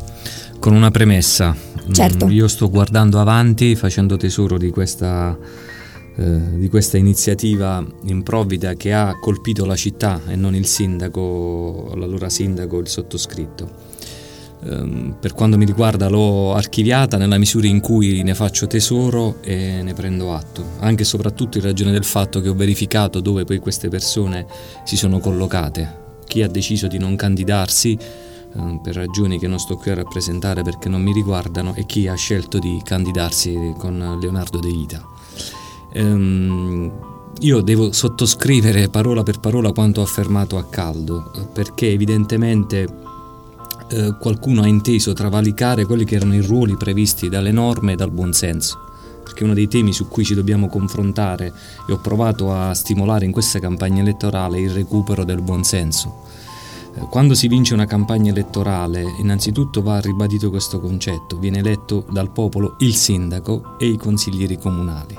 con 0.60 0.72
una 0.72 0.90
premessa 0.90 1.54
Certo. 1.92 2.26
Mm, 2.26 2.30
io 2.30 2.48
sto 2.48 2.70
guardando 2.70 3.20
avanti 3.20 3.74
facendo 3.74 4.16
tesoro 4.16 4.56
di 4.56 4.70
questa, 4.70 5.36
eh, 6.16 6.58
di 6.58 6.68
questa 6.68 6.96
iniziativa 6.96 7.84
improvvida 8.04 8.74
che 8.74 8.92
ha 8.92 9.18
colpito 9.20 9.64
la 9.64 9.76
città 9.76 10.20
e 10.26 10.36
non 10.36 10.54
il 10.54 10.66
sindaco, 10.66 11.92
l'allora 11.96 12.28
sindaco, 12.28 12.78
il 12.78 12.88
sottoscritto. 12.88 13.92
Um, 14.66 15.14
per 15.20 15.34
quanto 15.34 15.58
mi 15.58 15.66
riguarda 15.66 16.08
l'ho 16.08 16.54
archiviata 16.54 17.18
nella 17.18 17.36
misura 17.36 17.66
in 17.66 17.80
cui 17.80 18.22
ne 18.22 18.34
faccio 18.34 18.66
tesoro 18.66 19.42
e 19.42 19.82
ne 19.82 19.92
prendo 19.92 20.34
atto, 20.34 20.64
anche 20.78 21.02
e 21.02 21.04
soprattutto 21.04 21.58
in 21.58 21.64
ragione 21.64 21.92
del 21.92 22.04
fatto 22.04 22.40
che 22.40 22.48
ho 22.48 22.54
verificato 22.54 23.20
dove 23.20 23.44
poi 23.44 23.58
queste 23.58 23.88
persone 23.88 24.46
si 24.84 24.96
sono 24.96 25.18
collocate. 25.18 26.02
Chi 26.26 26.42
ha 26.42 26.48
deciso 26.48 26.86
di 26.86 26.96
non 26.96 27.14
candidarsi 27.14 27.98
per 28.82 28.94
ragioni 28.94 29.38
che 29.38 29.48
non 29.48 29.58
sto 29.58 29.76
qui 29.76 29.90
a 29.90 29.94
rappresentare 29.94 30.62
perché 30.62 30.88
non 30.88 31.02
mi 31.02 31.12
riguardano, 31.12 31.74
e 31.74 31.86
chi 31.86 32.06
ha 32.06 32.14
scelto 32.14 32.58
di 32.58 32.80
candidarsi 32.84 33.74
con 33.78 34.18
Leonardo 34.20 34.58
De 34.58 34.70
Vita. 34.70 35.06
Um, 35.94 36.92
io 37.40 37.60
devo 37.60 37.92
sottoscrivere 37.92 38.88
parola 38.88 39.22
per 39.22 39.40
parola 39.40 39.72
quanto 39.72 40.02
affermato 40.02 40.56
a 40.56 40.64
caldo, 40.64 41.30
perché 41.52 41.90
evidentemente 41.90 42.86
eh, 43.88 44.16
qualcuno 44.18 44.62
ha 44.62 44.66
inteso 44.66 45.12
travalicare 45.12 45.84
quelli 45.84 46.04
che 46.04 46.14
erano 46.14 46.34
i 46.34 46.40
ruoli 46.40 46.76
previsti 46.76 47.28
dalle 47.28 47.52
norme 47.52 47.92
e 47.92 47.96
dal 47.96 48.10
buonsenso 48.10 48.84
perché 49.24 49.40
è 49.40 49.44
uno 49.44 49.54
dei 49.54 49.66
temi 49.66 49.92
su 49.92 50.06
cui 50.06 50.24
ci 50.24 50.34
dobbiamo 50.34 50.68
confrontare 50.68 51.52
e 51.88 51.92
ho 51.92 51.98
provato 51.98 52.52
a 52.52 52.74
stimolare 52.74 53.24
in 53.24 53.32
questa 53.32 53.58
campagna 53.58 54.02
elettorale 54.02 54.60
il 54.60 54.70
recupero 54.70 55.24
del 55.24 55.40
buonsenso. 55.40 56.22
Quando 57.10 57.34
si 57.34 57.48
vince 57.48 57.74
una 57.74 57.86
campagna 57.86 58.30
elettorale, 58.30 59.04
innanzitutto 59.18 59.82
va 59.82 60.00
ribadito 60.00 60.50
questo 60.50 60.80
concetto, 60.80 61.38
viene 61.38 61.58
eletto 61.58 62.06
dal 62.10 62.30
popolo 62.30 62.76
il 62.78 62.94
sindaco 62.94 63.76
e 63.78 63.86
i 63.86 63.96
consiglieri 63.96 64.58
comunali. 64.58 65.16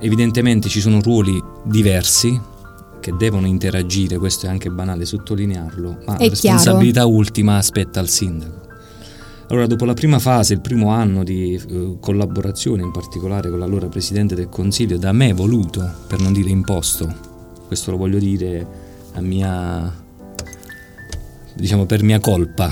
Evidentemente 0.00 0.68
ci 0.68 0.80
sono 0.80 1.00
ruoli 1.00 1.42
diversi 1.62 2.40
che 3.00 3.14
devono 3.16 3.46
interagire, 3.46 4.18
questo 4.18 4.46
è 4.46 4.48
anche 4.48 4.70
banale 4.70 5.04
sottolinearlo, 5.04 5.98
ma 6.06 6.16
è 6.16 6.24
la 6.24 6.28
responsabilità 6.28 7.02
chiaro. 7.02 7.16
ultima 7.16 7.56
aspetta 7.56 8.00
al 8.00 8.08
sindaco. 8.08 8.66
Allora, 9.50 9.66
dopo 9.66 9.86
la 9.86 9.94
prima 9.94 10.18
fase, 10.18 10.52
il 10.52 10.60
primo 10.60 10.90
anno 10.90 11.24
di 11.24 11.54
eh, 11.54 11.96
collaborazione, 12.00 12.82
in 12.82 12.90
particolare 12.90 13.48
con 13.48 13.58
l'allora 13.58 13.86
Presidente 13.86 14.34
del 14.34 14.50
Consiglio, 14.50 14.98
da 14.98 15.12
me 15.12 15.32
voluto, 15.32 15.90
per 16.06 16.20
non 16.20 16.34
dire 16.34 16.50
imposto, 16.50 17.10
questo 17.66 17.90
lo 17.90 17.96
voglio 17.96 18.18
dire 18.18 18.66
a 19.14 19.20
mia, 19.22 19.90
diciamo, 21.58 21.86
per 21.86 22.02
mia 22.02 22.20
colpa, 22.20 22.70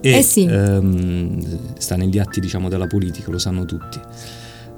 e 0.00 0.18
eh 0.18 0.22
sì. 0.22 0.44
ehm, 0.44 1.76
sta 1.78 1.96
negli 1.96 2.18
atti 2.18 2.40
diciamo, 2.40 2.68
della 2.68 2.86
politica, 2.86 3.30
lo 3.30 3.38
sanno 3.38 3.64
tutti. 3.64 3.98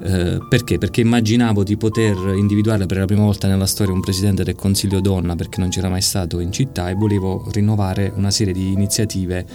Eh, 0.05 0.39
perché? 0.49 0.79
Perché 0.79 1.01
immaginavo 1.01 1.63
di 1.63 1.77
poter 1.77 2.17
individuare 2.37 2.87
per 2.87 2.99
la 2.99 3.05
prima 3.05 3.23
volta 3.23 3.47
nella 3.47 3.67
storia 3.67 3.95
un 3.95 4.01
presidente 4.01 4.43
del 4.43 4.57
Consiglio 4.57 5.01
donna 5.01 5.37
perché 5.37 5.61
non 5.61 5.69
c'era 5.69 5.89
mai 5.89 6.01
stato 6.01 6.41
in 6.41 6.51
città 6.51 6.91
e 6.91 6.95
volevo 6.95 7.47
rinnovare 7.53 8.13
una 8.17 8.33
serie 8.33 8.53
di 8.53 8.73
iniziative 8.73 9.47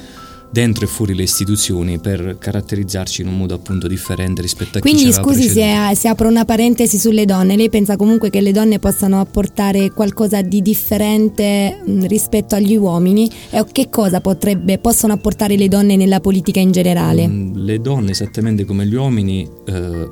dentro 0.49 0.85
e 0.85 0.87
fuori 0.87 1.13
le 1.13 1.23
istituzioni 1.23 1.99
per 1.99 2.37
caratterizzarci 2.39 3.21
in 3.21 3.27
un 3.27 3.37
modo 3.37 3.53
appunto 3.53 3.87
differente 3.87 4.41
rispetto 4.41 4.77
a 4.77 4.81
Quindi, 4.81 5.03
chi 5.03 5.07
ci 5.07 5.13
scusi 5.13 5.49
se, 5.49 5.93
se, 5.93 6.07
apro 6.07 6.27
una 6.27 6.45
parentesi 6.45 6.97
sulle 6.97 7.25
donne, 7.25 7.55
lei 7.55 7.69
pensa 7.69 7.95
comunque 7.95 8.29
che 8.29 8.41
le 8.41 8.51
donne 8.51 8.79
possano 8.79 9.19
apportare 9.19 9.91
qualcosa 9.91 10.41
di 10.41 10.61
differente 10.61 11.81
mh, 11.85 12.07
rispetto 12.07 12.55
agli 12.55 12.75
uomini? 12.75 13.29
E 13.49 13.63
che 13.71 13.89
cosa 13.89 14.21
potrebbe, 14.21 14.77
possono 14.77 15.13
apportare 15.13 15.55
le 15.57 15.67
donne 15.67 15.95
nella 15.95 16.19
politica 16.19 16.59
in 16.59 16.71
generale? 16.71 17.27
Mm, 17.27 17.55
le 17.55 17.79
donne 17.79 18.11
esattamente 18.11 18.65
come 18.65 18.85
gli 18.85 18.95
uomini, 18.95 19.47
eh, 19.65 19.73
eh, 19.73 20.07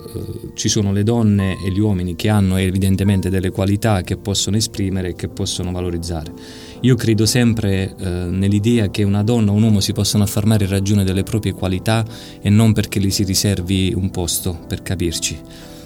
ci 0.54 0.70
sono 0.70 0.92
le 0.92 1.04
donne 1.04 1.58
e 1.66 1.72
gli 1.72 1.80
uomini 1.80 2.16
che 2.16 2.30
hanno 2.30 2.58
evidentemente 2.58 3.30
delle 3.30 3.52
qualità 3.52 4.02
che 4.02 4.18
possono 4.18 4.58
esprimere 4.58 5.10
e 5.10 5.16
che 5.16 5.28
possono 5.28 5.72
valorizzare 5.72 6.74
io 6.82 6.96
credo 6.96 7.26
sempre 7.26 7.96
eh, 7.98 8.06
nell'idea 8.08 8.90
che 8.90 9.04
una 9.04 9.24
donna 9.24 9.52
o 9.52 9.56
un 9.56 9.64
uomo 9.64 9.80
si 9.80 9.94
possano 9.94 10.24
affermare 10.24 10.66
in 10.66 10.70
ragione 10.70 11.04
delle 11.04 11.24
proprie 11.24 11.54
qualità 11.54 12.06
e 12.42 12.50
non 12.50 12.74
perché 12.74 13.00
gli 13.00 13.10
si 13.10 13.24
riservi 13.24 13.94
un 13.96 14.12
posto, 14.12 14.58
per 14.68 14.82
capirci. 14.82 15.40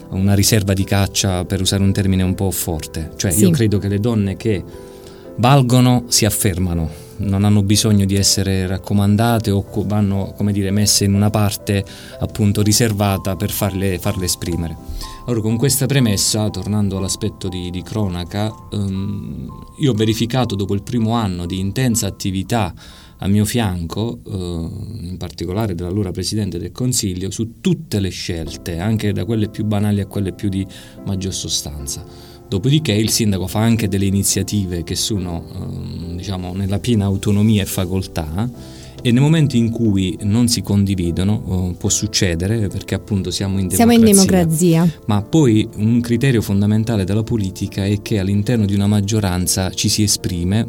Una 0.10 0.34
riserva 0.34 0.74
di 0.74 0.84
caccia, 0.84 1.46
per 1.46 1.62
usare 1.62 1.84
un 1.84 1.94
termine 1.94 2.24
un 2.24 2.34
po' 2.34 2.50
forte. 2.52 3.12
Cioè, 3.16 3.32
sì. 3.32 3.42
io 3.42 3.52
credo 3.52 3.78
che 3.78 3.88
le 3.88 4.00
donne 4.00 4.36
che 4.36 4.64
valgono 5.36 6.06
si 6.08 6.26
affermano, 6.26 6.90
non 7.18 7.44
hanno 7.44 7.64
bisogno 7.64 8.06
di 8.06 8.16
essere 8.16 8.68
raccomandate 8.68 9.52
o 9.52 9.64
vanno, 9.86 10.34
come 10.36 10.52
dire, 10.52 10.72
messe 10.72 11.06
in 11.06 11.14
una 11.14 11.30
parte 11.30 11.84
appunto 12.20 12.62
riservata 12.62 13.36
per 13.36 13.52
farle, 13.52 14.00
farle 14.00 14.26
esprimere. 14.26 14.76
Ora, 15.30 15.42
con 15.42 15.58
questa 15.58 15.86
premessa, 15.86 16.50
tornando 16.50 16.98
all'aspetto 16.98 17.50
di, 17.50 17.70
di 17.70 17.84
cronaca, 17.84 18.52
um, 18.72 19.48
io 19.78 19.92
ho 19.92 19.94
verificato 19.94 20.56
dopo 20.56 20.74
il 20.74 20.82
primo 20.82 21.12
anno 21.12 21.46
di 21.46 21.60
intensa 21.60 22.08
attività 22.08 22.74
a 23.20 23.28
mio 23.28 23.46
fianco, 23.46 24.22
uh, 24.24 24.34
in 25.02 25.18
particolare 25.20 25.76
dell'allora 25.76 26.10
Presidente 26.10 26.58
del 26.58 26.72
Consiglio, 26.72 27.30
su 27.30 27.62
tutte 27.62 28.00
le 28.00 28.10
scelte, 28.10 28.80
anche 28.80 29.14
da 29.14 29.24
quelle 29.24 29.50
più 29.50 29.66
banali 29.66 30.02
a 30.02 30.08
quelle 30.08 30.34
più 30.34 30.50
di 30.50 30.66
maggior 31.06 31.34
sostanza. 31.36 32.04
Dopodiché 32.48 32.94
il 32.94 33.12
sindaco 33.12 33.46
fa 33.46 33.60
anche 33.60 33.88
delle 33.88 34.06
iniziative 34.06 34.84
che 34.84 34.96
sono 34.96 35.46
uh, 35.48 36.16
diciamo, 36.16 36.54
nella 36.54 36.80
piena 36.80 37.06
autonomia 37.06 37.62
e 37.62 37.68
facoltà 37.68 38.50
e 39.02 39.12
nei 39.12 39.22
momenti 39.22 39.58
in 39.58 39.70
cui 39.70 40.18
non 40.24 40.48
si 40.48 40.62
condividono 40.62 41.42
oh, 41.46 41.74
può 41.74 41.90
succedere 41.90 42.68
perché 42.68 42.96
appunto 42.96 43.32
siamo 43.32 43.60
in 43.60 43.68
democrazia. 43.68 43.86
Siamo 43.86 43.94
in 43.94 44.14
democrazia. 44.14 44.92
Ma 45.06 45.22
poi 45.22 45.68
un 45.78 46.02
criterio 46.02 46.42
fondamentale 46.42 47.04
della 47.04 47.24
politica 47.24 47.86
è 47.86 48.02
che 48.02 48.20
all'interno 48.20 48.66
di 48.66 48.76
una 48.76 48.88
maggioranza 48.88 49.70
ci 49.72 49.90
si 49.90 50.04
esprime 50.04 50.68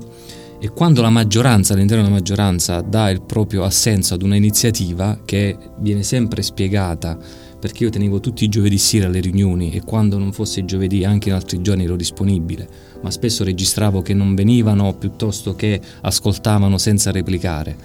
e 0.63 0.69
quando 0.69 1.01
la 1.01 1.09
maggioranza, 1.09 1.73
all'interno 1.73 2.03
della 2.03 2.15
maggioranza, 2.15 2.83
dà 2.83 3.09
il 3.09 3.23
proprio 3.23 3.65
assenso 3.65 4.13
ad 4.15 4.23
una 4.23 4.37
iniziativa 4.37 5.19
che 5.25 5.57
viene 5.79 6.03
sempre 6.03 6.43
spiegata 6.43 7.17
perché 7.59 7.85
io 7.85 7.91
tenevo 7.91 8.21
tutti 8.21 8.45
i 8.45 8.49
giovedì 8.49 8.79
sera 8.79 9.07
alle 9.07 9.21
riunioni 9.21 9.71
e 9.71 9.83
quando 9.83 10.19
non 10.19 10.33
fosse 10.33 10.65
giovedì 10.65 11.05
anche 11.05 11.29
in 11.29 11.35
altri 11.35 11.61
giorni 11.61 11.85
ero 11.85 11.97
disponibile, 11.97 12.69
ma 13.03 13.11
spesso 13.11 13.45
registravo 13.45 14.01
che 14.01 14.15
non 14.15 14.35
venivano 14.35 14.95
piuttosto 14.95 15.55
che 15.55 15.81
ascoltavano 16.01 16.79
senza 16.79 17.11
replicare 17.11 17.77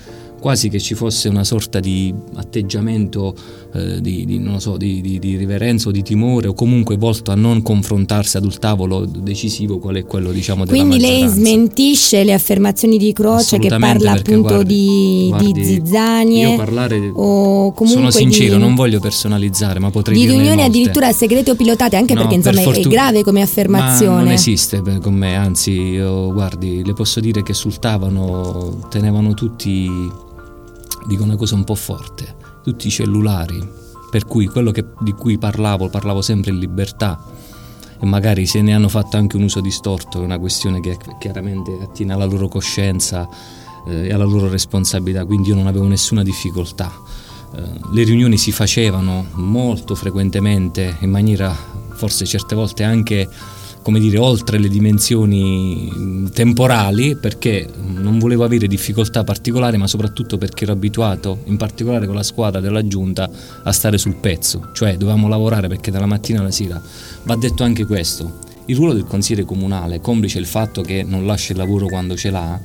quasi 0.46 0.70
che 0.70 0.80
ci 0.80 0.94
fosse 0.94 1.28
una 1.28 1.44
sorta 1.44 1.80
di 1.80 2.14
atteggiamento 2.36 3.34
eh, 3.74 4.00
di, 4.00 4.26
di, 4.26 4.48
so, 4.60 4.78
di, 4.78 5.02
di, 5.02 5.38
riverenza 5.38 5.90
o 5.90 5.92
di 5.92 6.04
timore 6.04 6.50
o 6.50 6.54
comunque 6.54 6.98
volto 6.98 7.32
a 7.32 7.36
non 7.36 7.64
confrontarsi 7.64 8.38
ad 8.38 8.44
un 8.44 8.54
tavolo 8.60 9.06
decisivo 9.06 9.80
qual 9.80 9.96
è 9.96 10.06
quello 10.06 10.32
diciamo 10.32 10.68
Quindi 10.68 11.00
lei 11.00 11.28
smentisce 11.28 12.24
le 12.24 12.34
affermazioni 12.34 13.00
di 13.00 13.12
Croce 13.12 13.58
che 13.58 13.70
parla 13.70 14.12
appunto 14.12 14.42
guardi, 14.42 14.76
di, 14.76 15.26
guardi, 15.30 15.52
di 15.52 15.64
zizzanie 15.64 16.50
io 16.52 16.58
parlare 16.58 17.12
o 17.12 17.74
sono 17.84 18.12
sincero 18.12 18.60
non 18.60 18.76
voglio 18.76 19.00
personalizzare 19.00 19.80
ma 19.80 19.90
potrei 19.90 20.16
di 20.16 20.28
riunioni 20.28 20.62
addirittura 20.62 21.12
segrete 21.12 21.50
o 21.50 21.56
pilotate 21.56 21.96
anche 21.96 22.14
no, 22.14 22.20
perché 22.20 22.36
insomma 22.36 22.58
per 22.58 22.66
fortuna, 22.66 22.86
è 22.86 22.90
grave 22.90 23.24
come 23.24 23.42
affermazione. 23.42 24.14
ma 24.14 24.22
non 24.22 24.32
esiste 24.32 24.80
con 25.02 25.16
me 25.16 25.36
anzi 25.36 25.72
io 25.72 26.32
guardi 26.32 26.86
le 26.86 26.94
posso 26.94 27.20
dire 27.20 27.42
che 27.42 27.56
sultavano 27.56 28.86
tenevano 28.92 29.34
tutti 29.34 30.34
dico 31.08 31.24
una 31.24 31.36
cosa 31.36 31.56
un 31.56 31.64
po' 31.64 31.76
forte, 31.76 32.36
tutti 32.64 32.88
i 32.88 32.92
cellulari, 32.92 33.62
per 34.10 34.26
cui 34.26 34.48
quello 34.48 34.72
che, 34.72 34.86
di 35.00 35.12
cui 35.14 35.38
parlavo, 35.38 35.90
parlavo 35.90 36.22
sempre 36.22 36.52
in 36.52 36.60
libertà 36.60 37.24
e 38.00 38.06
magari 38.06 38.46
se 38.46 38.62
ne 38.62 38.74
hanno 38.74 38.90
fatto 38.90 39.18
anche 39.18 39.36
un 39.36 39.44
uso 39.44 39.62
distorto, 39.62 40.22
è 40.22 40.24
una 40.24 40.40
questione 40.40 40.80
che 40.80 40.98
chiaramente 41.20 41.78
attiene 41.82 42.14
alla 42.14 42.26
loro 42.26 42.48
coscienza 42.48 43.28
eh, 43.88 44.08
e 44.08 44.14
alla 44.14 44.26
loro 44.26 44.50
responsabilità, 44.50 45.26
quindi 45.26 45.50
io 45.50 45.56
non 45.56 45.68
avevo 45.68 45.88
nessuna 45.88 46.24
difficoltà. 46.24 46.92
Eh, 47.56 47.62
le 47.92 48.04
riunioni 48.04 48.38
si 48.38 48.52
facevano 48.52 49.28
molto 49.34 49.96
frequentemente 49.96 50.98
in 51.00 51.10
maniera 51.10 51.56
forse 51.94 52.26
certe 52.26 52.56
volte 52.56 52.84
anche 52.84 53.28
come 53.86 54.00
dire, 54.00 54.18
oltre 54.18 54.58
le 54.58 54.68
dimensioni 54.68 56.28
temporali 56.34 57.16
perché 57.16 57.70
non 57.86 58.18
volevo 58.18 58.44
avere 58.44 58.66
difficoltà 58.66 59.24
particolari, 59.24 59.78
ma 59.78 59.86
soprattutto 59.86 60.40
perché 60.40 60.64
ero 60.64 60.74
abituato, 60.74 61.42
in 61.44 61.56
particolare 61.56 62.08
con 62.08 62.16
la 62.16 62.24
squadra 62.24 62.60
della 62.60 62.88
giunta, 62.88 63.30
a 63.62 63.72
stare 63.72 64.00
sul 64.00 64.16
pezzo, 64.16 64.70
cioè 64.74 64.98
dovevamo 64.98 65.28
lavorare 65.28 65.68
perché 65.68 65.92
dalla 65.92 66.08
mattina 66.08 66.40
alla 66.40 66.50
sera. 66.50 66.82
Va 67.26 67.36
detto 67.36 67.62
anche 67.62 67.86
questo, 67.86 68.40
il 68.66 68.76
ruolo 68.76 68.94
del 68.94 69.06
consigliere 69.06 69.46
comunale, 69.46 70.02
complice 70.02 70.40
il 70.40 70.48
fatto 70.48 70.82
che 70.82 71.04
non 71.04 71.28
lascia 71.28 71.52
il 71.52 71.60
lavoro 71.60 71.86
quando 71.86 72.16
ce 72.16 72.32
l'ha, 72.32 72.60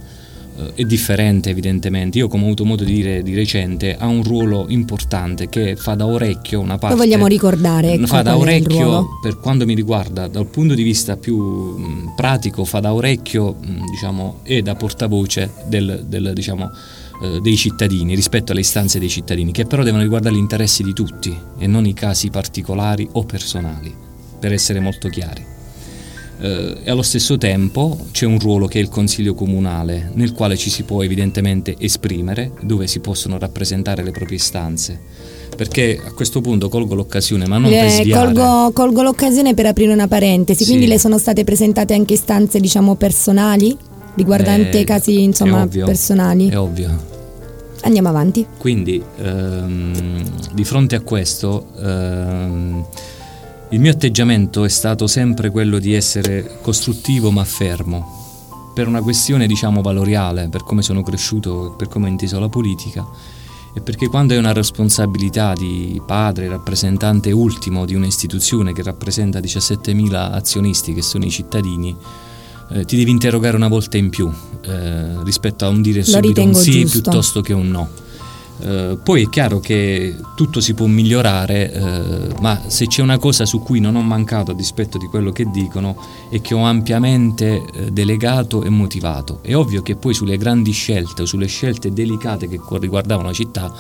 è 0.75 0.85
differente 0.85 1.50
evidentemente. 1.50 2.19
Io 2.19 2.29
come 2.29 2.43
ho 2.43 2.47
avuto 2.47 2.64
modo 2.64 2.85
di 2.85 2.93
dire 2.93 3.23
di 3.23 3.35
recente 3.35 3.97
ha 3.97 4.07
un 4.07 4.23
ruolo 4.23 4.67
importante 4.69 5.49
che 5.49 5.76
fa 5.76 5.95
da 5.95 6.07
orecchio 6.07 6.61
una 6.61 6.79
parte. 6.79 6.97
Lo 6.97 7.02
vogliamo 7.02 7.26
ricordare. 7.26 7.93
Ecco, 7.93 8.07
fa 8.07 8.23
da 8.23 8.37
orecchio 8.37 9.19
per 9.23 9.38
quanto 9.38 9.64
mi 9.64 9.75
riguarda 9.75 10.29
dal 10.29 10.47
punto 10.47 10.75
di 10.75 10.83
vista 10.83 11.17
più 11.17 11.37
mh, 11.38 12.12
pratico, 12.17 12.64
fa 12.64 12.81
da 12.81 12.93
orecchio 12.93 13.57
mh, 13.61 13.90
diciamo 13.90 14.40
e 14.43 14.62
da 14.62 14.75
portavoce 14.75 15.50
del, 15.67 16.05
del, 16.07 16.33
diciamo, 16.35 16.71
eh, 17.23 17.40
dei 17.40 17.57
cittadini 17.57 18.14
rispetto 18.14 18.52
alle 18.52 18.62
istanze 18.62 18.99
dei 18.99 19.09
cittadini 19.09 19.52
che 19.52 19.64
però 19.64 19.83
devono 19.83 20.02
riguardare 20.02 20.35
gli 20.35 20.38
interessi 20.38 20.83
di 20.83 20.93
tutti 20.93 21.37
e 21.59 21.67
non 21.67 21.87
i 21.87 21.93
casi 21.93 22.31
particolari 22.31 23.09
o 23.12 23.25
personali 23.25 23.95
per 24.38 24.52
essere 24.52 24.81
molto 24.81 25.09
chiari 25.09 25.59
eh, 26.41 26.77
e 26.83 26.91
allo 26.91 27.03
stesso 27.03 27.37
tempo 27.37 28.07
c'è 28.13 28.25
un 28.25 28.39
ruolo 28.39 28.67
che 28.67 28.79
è 28.79 28.83
il 28.83 28.89
Consiglio 28.89 29.35
Comunale, 29.35 30.11
nel 30.15 30.33
quale 30.33 30.57
ci 30.57 30.71
si 30.71 30.85
può 30.85 31.03
evidentemente 31.03 31.77
esprimere, 31.79 32.53
dove 32.63 32.87
si 32.87 33.01
possono 33.01 33.39
rappresentare 33.39 34.03
le 34.03 34.11
proprie 34.11 34.37
istanze. 34.37 34.99
Perché 35.55 36.01
a 36.03 36.13
questo 36.13 36.41
punto 36.41 36.69
colgo 36.69 36.95
l'occasione, 36.95 37.47
ma 37.47 37.59
non 37.59 37.71
le, 37.71 37.81
per 37.81 37.91
sviare. 37.91 38.25
Colgo, 38.25 38.71
colgo, 38.73 39.03
l'occasione 39.03 39.53
per 39.53 39.67
aprire 39.67 39.93
una 39.93 40.09
parentesi, 40.09 40.65
quindi 40.65 40.85
sì. 40.85 40.91
le 40.91 40.99
sono 40.99 41.19
state 41.19 41.45
presentate 41.45 41.93
anche 41.93 42.15
istanze 42.15 42.61
diciamo 42.61 42.95
personali, 42.95 43.77
riguardanti 44.15 44.79
eh, 44.79 44.85
casi 44.85 45.23
insomma, 45.23 45.65
è 45.65 45.85
personali? 45.85 46.49
È 46.49 46.59
ovvio. 46.59 47.09
Andiamo 47.83 48.09
avanti. 48.09 48.47
Quindi 48.57 49.03
ehm, 49.19 50.23
di 50.53 50.65
fronte 50.65 50.97
a 50.97 51.01
questo... 51.01 51.67
Ehm, 51.79 52.87
il 53.71 53.81
mio 53.81 53.93
atteggiamento 53.93 54.65
è 54.65 54.69
stato 54.69 55.07
sempre 55.07 55.50
quello 55.50 55.79
di 55.79 55.95
essere 55.95 56.59
costruttivo 56.61 57.31
ma 57.31 57.45
fermo. 57.45 58.19
per 58.75 58.87
una 58.87 59.03
questione 59.03 59.47
diciamo 59.47 59.83
valoriale, 59.83 60.49
per 60.49 60.62
come 60.62 60.83
sono 60.83 61.03
cresciuto, 61.03 61.75
per 61.77 61.89
come 61.89 62.07
ho 62.07 62.09
inteso 62.09 62.39
la 62.39 62.49
politica 62.49 63.07
e 63.73 63.81
perché 63.81 64.09
quando 64.09 64.33
hai 64.33 64.39
una 64.39 64.53
responsabilità 64.53 65.53
di 65.55 66.00
padre, 66.05 66.49
rappresentante 66.49 67.31
ultimo 67.31 67.85
di 67.85 67.95
un'istituzione 67.95 68.73
che 68.73 68.83
rappresenta 68.83 69.39
17.000 69.39 70.15
azionisti 70.33 70.93
che 70.93 71.03
sono 71.03 71.25
i 71.25 71.31
cittadini, 71.31 71.95
eh, 72.73 72.85
ti 72.85 72.97
devi 72.97 73.11
interrogare 73.11 73.57
una 73.57 73.69
volta 73.69 73.97
in 73.97 74.11
più 74.11 74.31
eh, 74.62 75.23
rispetto 75.25 75.65
a 75.65 75.69
un 75.69 75.83
dire 75.83 76.03
subito 76.03 76.43
un 76.43 76.55
sì 76.55 76.81
giusto. 76.81 77.00
piuttosto 77.00 77.41
che 77.41 77.53
un 77.53 77.69
no. 77.69 77.89
Eh, 78.62 78.99
poi 79.02 79.25
è 79.25 79.29
chiaro 79.29 79.61
che 79.61 80.17
tutto 80.35 80.61
si 80.61 80.75
può 80.75 80.87
migliorare, 80.87 81.73
eh, 81.73 82.35
ma 82.40 82.61
se 82.67 82.87
c'è 82.87 83.02
una 83.02 83.19
cosa 83.19 83.47
su 83.47 83.61
cui 83.61 83.81
non 83.81 83.97
ho 83.97 84.02
mancato 84.02 84.50
a 84.50 84.55
dispetto 84.55 84.99
di 84.99 85.07
quello 85.07 85.33
che 85.33 85.50
dicono 85.50 85.97
è 86.29 86.40
che 86.40 86.55
ho 86.55 86.64
ampiamente 86.64 87.62
eh, 87.73 87.90
delegato 87.90 88.62
e 88.62 88.69
motivato. 88.69 89.40
È 89.43 89.55
ovvio 89.55 89.83
che 89.83 89.97
poi 89.97 90.14
sulle 90.14 90.37
grandi 90.37 90.73
scelte 90.73 91.23
o 91.23 91.26
sulle 91.26 91.47
scelte 91.47 91.93
delicate 91.93 92.49
che 92.49 92.61
riguardavano 92.79 93.29
la 93.29 93.35
città 93.35 93.73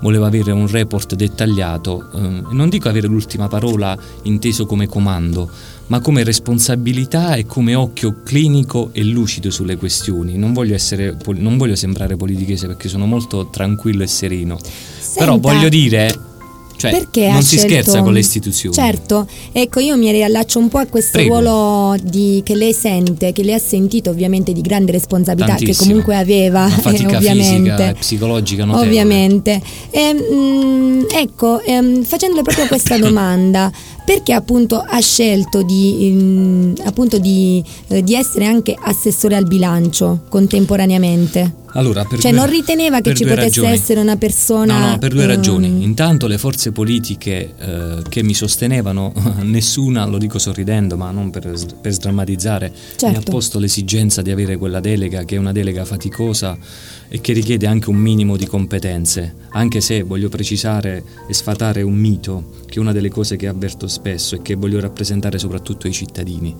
volevo 0.00 0.24
avere 0.24 0.52
un 0.52 0.66
report 0.66 1.14
dettagliato, 1.14 2.10
eh, 2.14 2.42
non 2.52 2.68
dico 2.68 2.88
avere 2.88 3.06
l'ultima 3.06 3.48
parola 3.48 3.96
inteso 4.22 4.66
come 4.66 4.86
comando, 4.86 5.50
ma 5.86 6.00
come 6.00 6.22
responsabilità 6.22 7.34
e 7.34 7.46
come 7.46 7.74
occhio 7.74 8.20
clinico 8.22 8.90
e 8.92 9.02
lucido 9.04 9.50
sulle 9.50 9.76
questioni. 9.76 10.36
Non 10.36 10.52
voglio, 10.52 10.74
essere, 10.74 11.16
non 11.34 11.56
voglio 11.56 11.76
sembrare 11.76 12.16
politichese 12.16 12.66
perché 12.66 12.88
sono 12.88 13.06
molto 13.06 13.48
tranquillo 13.48 14.02
e 14.02 14.06
sereno, 14.06 14.58
Senta, 14.58 15.18
però 15.18 15.38
voglio 15.38 15.68
dire 15.68 16.26
cioè, 16.78 16.92
Perché 16.92 17.28
non 17.28 17.42
si 17.42 17.56
scelto... 17.56 17.74
scherza 17.74 18.02
con 18.02 18.12
le 18.12 18.20
istituzioni. 18.20 18.72
Certo, 18.72 19.26
ecco, 19.50 19.80
io 19.80 19.96
mi 19.96 20.12
riallaccio 20.12 20.60
un 20.60 20.68
po' 20.68 20.78
a 20.78 20.86
questo 20.86 21.18
Prego. 21.18 21.40
ruolo 21.40 21.96
di, 22.00 22.40
che 22.44 22.54
lei 22.54 22.72
sente, 22.72 23.32
che 23.32 23.42
lei 23.42 23.54
ha 23.54 23.58
sentito 23.58 24.10
ovviamente 24.10 24.52
di 24.52 24.60
grande 24.60 24.92
responsabilità, 24.92 25.56
Tantissimo. 25.56 25.76
che 25.76 25.88
comunque 25.88 26.14
aveva, 26.14 26.66
Una 26.66 26.70
fatica 26.78 27.14
eh, 27.14 27.16
ovviamente. 27.16 27.70
Fisica, 27.72 27.94
psicologica 27.94 28.64
notevole. 28.64 28.88
Ovviamente. 28.88 29.60
E, 29.90 30.14
mh, 30.14 30.34
mm, 30.34 31.02
ecco, 31.12 31.60
ehm, 31.62 32.04
facendole 32.04 32.42
proprio 32.42 32.68
questa 32.68 32.96
domanda, 32.96 33.72
perché 34.04 34.32
appunto 34.32 34.78
ha 34.78 35.00
scelto 35.00 35.62
di, 35.62 36.12
mh, 36.12 36.22
mm, 36.22 36.74
appunto 36.84 37.18
di, 37.18 37.60
eh, 37.88 38.04
di 38.04 38.14
essere 38.14 38.46
anche 38.46 38.76
assessore 38.80 39.34
al 39.34 39.48
bilancio 39.48 40.20
contemporaneamente? 40.28 41.66
Allora, 41.78 42.04
cioè, 42.10 42.18
due, 42.18 42.32
non 42.32 42.50
riteneva 42.50 43.00
che 43.00 43.14
ci 43.14 43.22
potesse 43.22 43.44
ragioni. 43.44 43.68
essere 43.68 44.00
una 44.00 44.16
persona. 44.16 44.78
No, 44.80 44.90
no, 44.90 44.98
per 44.98 45.12
due 45.12 45.22
um... 45.22 45.28
ragioni. 45.28 45.84
Intanto, 45.84 46.26
le 46.26 46.36
forze 46.36 46.72
politiche 46.72 47.54
eh, 47.56 48.02
che 48.08 48.24
mi 48.24 48.34
sostenevano, 48.34 49.12
nessuna, 49.42 50.04
lo 50.04 50.18
dico 50.18 50.40
sorridendo, 50.40 50.96
ma 50.96 51.12
non 51.12 51.30
per, 51.30 51.52
per 51.80 51.92
sdrammatizzare, 51.92 52.72
certo. 52.72 53.06
mi 53.06 53.12
ha 53.12 53.14
certo. 53.14 53.30
posto 53.30 53.60
l'esigenza 53.60 54.22
di 54.22 54.32
avere 54.32 54.56
quella 54.56 54.80
delega, 54.80 55.24
che 55.24 55.36
è 55.36 55.38
una 55.38 55.52
delega 55.52 55.84
faticosa 55.84 56.58
e 57.08 57.20
che 57.20 57.32
richiede 57.32 57.68
anche 57.68 57.90
un 57.90 57.96
minimo 57.96 58.36
di 58.36 58.46
competenze. 58.46 59.34
Anche 59.50 59.80
se 59.80 60.02
voglio 60.02 60.28
precisare 60.28 61.04
e 61.28 61.32
sfatare 61.32 61.82
un 61.82 61.94
mito, 61.94 62.56
che 62.66 62.74
è 62.74 62.80
una 62.80 62.92
delle 62.92 63.08
cose 63.08 63.36
che 63.36 63.46
avverto 63.46 63.86
spesso 63.86 64.34
e 64.34 64.42
che 64.42 64.56
voglio 64.56 64.80
rappresentare 64.80 65.38
soprattutto 65.38 65.86
ai 65.86 65.92
cittadini. 65.92 66.56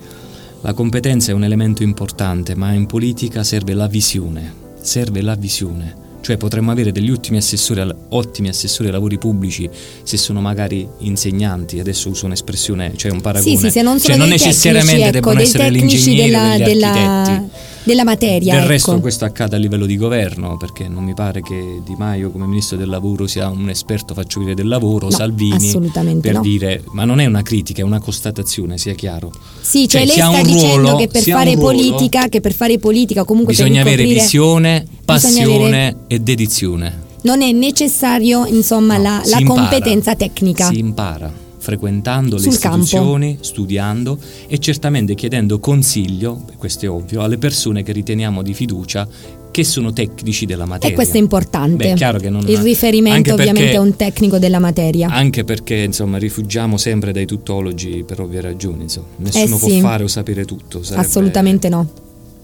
La 0.60 0.72
competenza 0.72 1.32
è 1.32 1.34
un 1.34 1.42
elemento 1.42 1.82
importante, 1.82 2.54
ma 2.54 2.72
in 2.72 2.86
politica 2.86 3.42
serve 3.42 3.74
la 3.74 3.88
visione 3.88 4.66
serve 4.88 5.20
la 5.20 5.36
visione. 5.36 6.07
Cioè 6.20 6.36
potremmo 6.36 6.70
avere 6.70 6.92
degli 6.92 7.10
ottimi 7.10 7.38
assessori, 7.38 7.82
ottimi 8.10 8.48
assessori 8.48 8.88
ai 8.88 8.94
lavori 8.94 9.18
pubblici 9.18 9.68
se 10.02 10.16
sono 10.16 10.40
magari 10.40 10.86
insegnanti, 10.98 11.78
adesso 11.80 12.08
uso 12.08 12.26
un'espressione, 12.26 12.92
cioè 12.96 13.10
un 13.10 13.20
paragone. 13.20 13.56
Sì, 13.56 13.62
sì, 13.62 13.70
se 13.70 13.82
non 13.82 13.98
sono 13.98 14.14
cioè 14.14 14.16
non 14.16 14.28
necessariamente 14.28 15.02
ecco, 15.02 15.12
devono 15.12 15.40
essere 15.40 15.70
gli 15.70 15.76
ingegneri 15.78 16.30
della, 16.30 16.56
degli 16.56 16.64
della, 16.64 17.48
della 17.88 18.04
materia. 18.04 18.52
Del 18.52 18.62
ecco. 18.62 18.72
resto 18.72 19.00
questo 19.00 19.24
accade 19.24 19.56
a 19.56 19.58
livello 19.58 19.86
di 19.86 19.96
governo, 19.96 20.56
perché 20.56 20.88
non 20.88 21.04
mi 21.04 21.14
pare 21.14 21.40
che 21.40 21.80
Di 21.84 21.94
Maio 21.96 22.30
come 22.30 22.46
ministro 22.46 22.76
del 22.76 22.88
lavoro 22.88 23.26
sia 23.26 23.48
un 23.48 23.68
esperto 23.70 24.12
faccio 24.12 24.40
dire 24.40 24.54
del 24.54 24.68
lavoro, 24.68 25.06
no, 25.06 25.10
Salvini 25.10 25.72
per 26.20 26.34
no. 26.34 26.40
dire, 26.40 26.82
ma 26.92 27.04
non 27.04 27.20
è 27.20 27.26
una 27.26 27.42
critica, 27.42 27.80
è 27.80 27.84
una 27.84 28.00
constatazione, 28.00 28.76
sia 28.76 28.94
chiaro. 28.94 29.32
Sì, 29.60 29.88
cioè, 29.88 30.06
cioè 30.06 30.16
lei 30.16 30.32
sta 30.32 30.42
dicendo 30.42 30.80
ruolo, 30.80 30.96
che 30.96 31.08
per 31.08 31.22
fare 31.22 31.56
politica, 31.56 32.28
che 32.28 32.40
per 32.40 32.52
fare 32.52 32.78
politica 32.78 33.24
comunque 33.24 33.54
bisogna 33.54 33.80
avere 33.80 34.04
visione, 34.04 34.84
passione. 35.04 35.96
E 36.08 36.18
dedizione. 36.18 37.06
Non 37.22 37.42
è 37.42 37.52
necessario, 37.52 38.46
insomma, 38.46 38.96
no, 38.96 39.02
la, 39.02 39.22
la 39.24 39.42
competenza 39.44 40.16
tecnica. 40.16 40.66
Si 40.66 40.78
impara 40.78 41.46
frequentando 41.58 42.36
le 42.36 42.46
istituzioni, 42.46 43.28
campo. 43.32 43.44
studiando 43.44 44.18
e 44.46 44.58
certamente 44.58 45.14
chiedendo 45.14 45.58
consiglio, 45.58 46.44
questo 46.56 46.86
è 46.86 46.90
ovvio, 46.90 47.20
alle 47.20 47.36
persone 47.36 47.82
che 47.82 47.92
riteniamo 47.92 48.42
di 48.42 48.54
fiducia 48.54 49.06
che 49.50 49.64
sono 49.64 49.92
tecnici 49.92 50.46
della 50.46 50.66
materia. 50.66 50.94
E 50.94 50.94
questo 50.94 51.16
è 51.16 51.20
importante. 51.20 51.94
Beh, 51.94 52.30
non, 52.30 52.44
Il 52.46 52.58
riferimento 52.58 53.34
ovviamente 53.34 53.76
a 53.76 53.80
un 53.80 53.96
tecnico 53.96 54.38
della 54.38 54.60
materia. 54.60 55.08
Anche 55.10 55.44
perché 55.44 55.74
insomma 55.74 56.16
rifugiamo 56.16 56.76
sempre 56.76 57.12
dai 57.12 57.26
tuttologi 57.26 58.04
per 58.06 58.20
ovvie 58.20 58.40
ragioni. 58.40 58.84
Insomma. 58.84 59.08
Nessuno 59.16 59.56
eh 59.56 59.58
può 59.58 59.68
sì. 59.68 59.80
fare 59.80 60.04
o 60.04 60.06
sapere 60.06 60.44
tutto. 60.44 60.80
Assolutamente 60.92 61.68
no. 61.68 61.86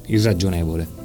Irragionevole. 0.06 1.03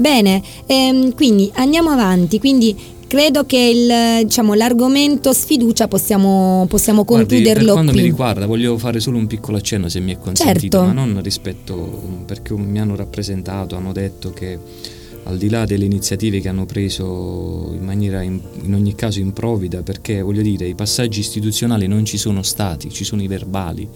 Bene, 0.00 0.42
ehm, 0.64 1.14
quindi 1.14 1.50
andiamo 1.56 1.90
avanti. 1.90 2.38
Quindi 2.38 2.74
credo 3.06 3.44
che 3.44 3.58
il, 3.58 4.24
diciamo, 4.24 4.54
l'argomento 4.54 5.34
sfiducia 5.34 5.88
possiamo, 5.88 6.64
possiamo 6.70 7.04
concluderlo 7.04 7.42
Guardi, 7.42 7.64
per 7.64 7.72
quando 7.72 7.92
qui. 7.92 8.00
mi 8.00 8.06
riguarda 8.06 8.46
voglio 8.46 8.78
fare 8.78 8.98
solo 8.98 9.18
un 9.18 9.26
piccolo 9.26 9.58
accenno 9.58 9.90
se 9.90 10.00
mi 10.00 10.12
è 10.12 10.18
consentito, 10.18 10.78
certo. 10.78 10.94
ma 10.94 11.04
non 11.04 11.20
rispetto 11.22 11.74
perché 12.24 12.54
mi 12.54 12.80
hanno 12.80 12.96
rappresentato, 12.96 13.76
hanno 13.76 13.92
detto 13.92 14.32
che 14.32 14.58
al 15.24 15.36
di 15.36 15.48
là 15.48 15.64
delle 15.64 15.84
iniziative 15.84 16.40
che 16.40 16.48
hanno 16.48 16.64
preso 16.64 17.70
in 17.72 17.84
maniera 17.84 18.22
in, 18.22 18.40
in, 18.62 18.74
ogni 18.74 18.94
caso 18.94 19.20
improvvida, 19.20 19.82
perché 19.82 20.22
voglio 20.22 20.42
dire, 20.42 20.66
i 20.66 20.74
passaggi 20.74 21.20
istituzionali 21.20 21.86
non 21.86 22.04
ci 22.04 22.16
sono 22.16 22.42
stati, 22.42 22.90
ci 22.90 23.04
sono 23.04 23.22
i 23.22 23.26
verbali, 23.26 23.88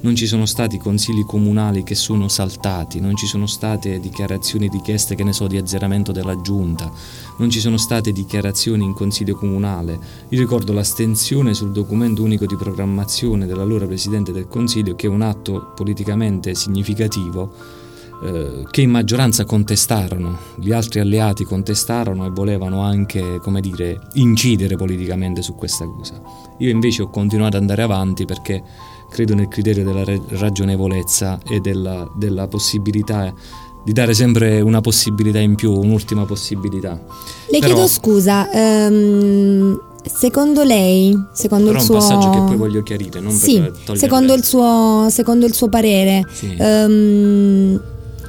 non 0.00 0.14
ci 0.14 0.26
sono 0.26 0.46
stati 0.46 0.78
consigli 0.78 1.24
comunali 1.24 1.82
che 1.82 1.94
sono 1.94 2.28
saltati, 2.28 3.00
non 3.00 3.16
ci 3.16 3.26
sono 3.26 3.46
state 3.46 3.98
dichiarazioni 3.98 4.68
richieste, 4.68 5.14
che 5.14 5.24
ne 5.24 5.32
so, 5.32 5.46
di 5.46 5.56
azzeramento 5.56 6.12
della 6.12 6.40
giunta, 6.40 6.90
non 7.38 7.50
ci 7.50 7.60
sono 7.60 7.76
state 7.76 8.12
dichiarazioni 8.12 8.84
in 8.84 8.94
consiglio 8.94 9.34
comunale. 9.34 9.98
Io 10.28 10.38
ricordo 10.38 10.72
l'astensione 10.72 11.54
sul 11.54 11.72
documento 11.72 12.22
unico 12.22 12.46
di 12.46 12.56
programmazione 12.56 13.46
dell'allora 13.46 13.86
Presidente 13.86 14.32
del 14.32 14.46
Consiglio, 14.46 14.94
che 14.94 15.06
è 15.06 15.10
un 15.10 15.22
atto 15.22 15.72
politicamente 15.74 16.54
significativo 16.54 17.77
eh, 18.22 18.64
che 18.70 18.80
in 18.80 18.90
maggioranza 18.90 19.44
contestarono, 19.44 20.38
gli 20.56 20.72
altri 20.72 21.00
alleati 21.00 21.44
contestarono 21.44 22.26
e 22.26 22.30
volevano 22.30 22.82
anche, 22.82 23.38
come 23.40 23.60
dire, 23.60 24.00
incidere 24.14 24.76
politicamente 24.76 25.42
su 25.42 25.54
questa 25.54 25.86
cosa. 25.86 26.20
Io 26.58 26.70
invece 26.70 27.02
ho 27.02 27.10
continuato 27.10 27.56
ad 27.56 27.62
andare 27.62 27.82
avanti 27.82 28.24
perché 28.24 28.62
credo 29.10 29.34
nel 29.34 29.48
criterio 29.48 29.84
della 29.84 30.04
ragionevolezza 30.38 31.38
e 31.48 31.60
della, 31.60 32.10
della 32.16 32.46
possibilità 32.48 33.32
di 33.84 33.92
dare 33.92 34.12
sempre 34.12 34.60
una 34.60 34.80
possibilità 34.80 35.38
in 35.38 35.54
più, 35.54 35.72
un'ultima 35.72 36.24
possibilità. 36.24 37.00
Le 37.48 37.58
Però, 37.58 37.72
chiedo 37.72 37.86
scusa, 37.86 38.46
um, 38.52 39.80
secondo 40.04 40.62
lei, 40.62 41.16
secondo 41.32 41.70
il 41.70 41.80
suo... 41.80 41.94
un 41.94 42.00
passaggio 42.00 42.30
che 42.30 42.38
poi 42.38 42.56
voglio 42.56 42.82
chiarire, 42.82 43.20
non 43.20 43.32
sì, 43.32 43.58
per 43.58 43.70
togliere... 43.70 43.98
Secondo 43.98 44.34
il, 44.34 44.44
suo, 44.44 45.06
secondo 45.08 45.46
il 45.46 45.54
suo 45.54 45.68
parere, 45.70 46.22
sì. 46.30 46.54
um, 46.58 47.80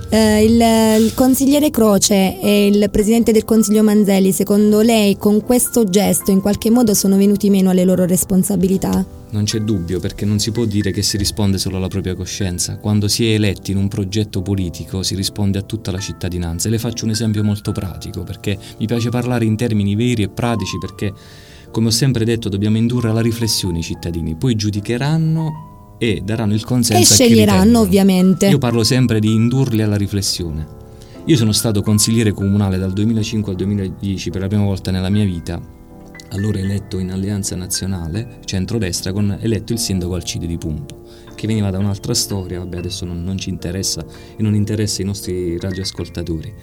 eh, 0.10 0.43
il, 0.43 1.06
il, 1.06 1.13
consigliere 1.13 1.69
Croce 1.69 2.39
e 2.39 2.67
il 2.67 2.89
presidente 2.89 3.32
del 3.32 3.45
consiglio 3.45 3.84
Manzelli, 3.84 4.32
secondo 4.32 4.82
lei 4.82 5.17
con 5.17 5.41
questo 5.41 5.84
gesto 5.84 6.32
in 6.32 6.41
qualche 6.41 6.69
modo 6.69 6.93
sono 6.93 7.15
venuti 7.17 7.50
meno 7.50 7.69
alle 7.69 7.84
loro 7.84 8.06
responsabilità? 8.06 9.06
Non 9.32 9.43
c'è 9.43 9.60
dubbio 9.60 10.00
perché 10.00 10.26
non 10.26 10.39
si 10.39 10.52
può 10.52 10.65
dire 10.65 10.91
che 10.91 11.04
si 11.04 11.15
risponde 11.15 11.60
solo 11.60 11.78
alla 11.78 11.88
propria 11.88 12.15
coscienza. 12.15 12.78
Quando 12.78 13.08
si 13.08 13.30
è 13.30 13.36
eletti 13.36 13.72
in 13.72 13.78
un 13.78 13.88
progetto 13.88 14.41
politico 14.41 15.04
si 15.04 15.13
risponde 15.13 15.60
a 15.60 15.62
tutta 15.62 15.91
la 15.91 16.00
cittadinanza. 16.00 16.67
E 16.67 16.72
le 16.72 16.80
faccio 16.80 17.06
un 17.06 17.12
esempio 17.12 17.43
molto 17.43 17.72
pratico 17.72 18.24
perché 18.24 18.58
mi 18.80 18.88
piace 18.88 19.10
parlare 19.10 19.45
in 19.45 19.56
termini 19.56 19.95
veri 19.95 20.24
e 20.24 20.30
pratici 20.30 20.80
perché, 20.80 21.13
come 21.69 21.88
ho 21.88 21.91
sempre 21.91 22.26
detto, 22.26 22.50
dobbiamo 22.50 22.78
indurre 22.78 23.10
alla 23.10 23.22
riflessione 23.22 23.80
i 23.80 23.84
cittadini. 23.84 24.34
Poi 24.34 24.56
giudicheranno 24.56 25.68
e 25.99 26.21
daranno 26.23 26.55
il 26.55 26.63
consenso 26.63 27.13
e 27.13 27.15
sceglieranno 27.15 27.79
ovviamente. 27.79 28.47
Io 28.47 28.57
parlo 28.57 28.83
sempre 28.83 29.19
di 29.19 29.31
indurli 29.31 29.83
alla 29.83 29.97
riflessione. 29.97 30.77
Io 31.25 31.35
sono 31.35 31.51
stato 31.51 31.83
consigliere 31.83 32.31
comunale 32.31 32.79
dal 32.79 32.93
2005 32.93 33.51
al 33.51 33.57
2010 33.57 34.29
per 34.31 34.41
la 34.41 34.47
prima 34.47 34.63
volta 34.63 34.89
nella 34.89 35.09
mia 35.09 35.25
vita, 35.25 35.62
allora 36.29 36.57
eletto 36.57 36.97
in 36.97 37.12
alleanza 37.12 37.55
nazionale, 37.55 38.39
centrodestra, 38.45 39.12
con 39.12 39.38
eletto 39.39 39.73
il 39.73 39.79
sindaco 39.79 40.15
Alcide 40.15 40.47
di 40.47 40.57
Pumpo, 40.57 41.03
che 41.35 41.45
veniva 41.45 41.69
da 41.69 41.77
un'altra 41.77 42.13
storia, 42.13 42.59
vabbè 42.59 42.77
adesso 42.77 43.05
non, 43.05 43.23
non 43.23 43.38
ci 43.38 43.49
interessa 43.49 44.03
e 44.38 44.41
non 44.41 44.55
interessa 44.55 45.01
i 45.01 45.05
nostri 45.05 45.59
radioascoltatori. 45.59 46.53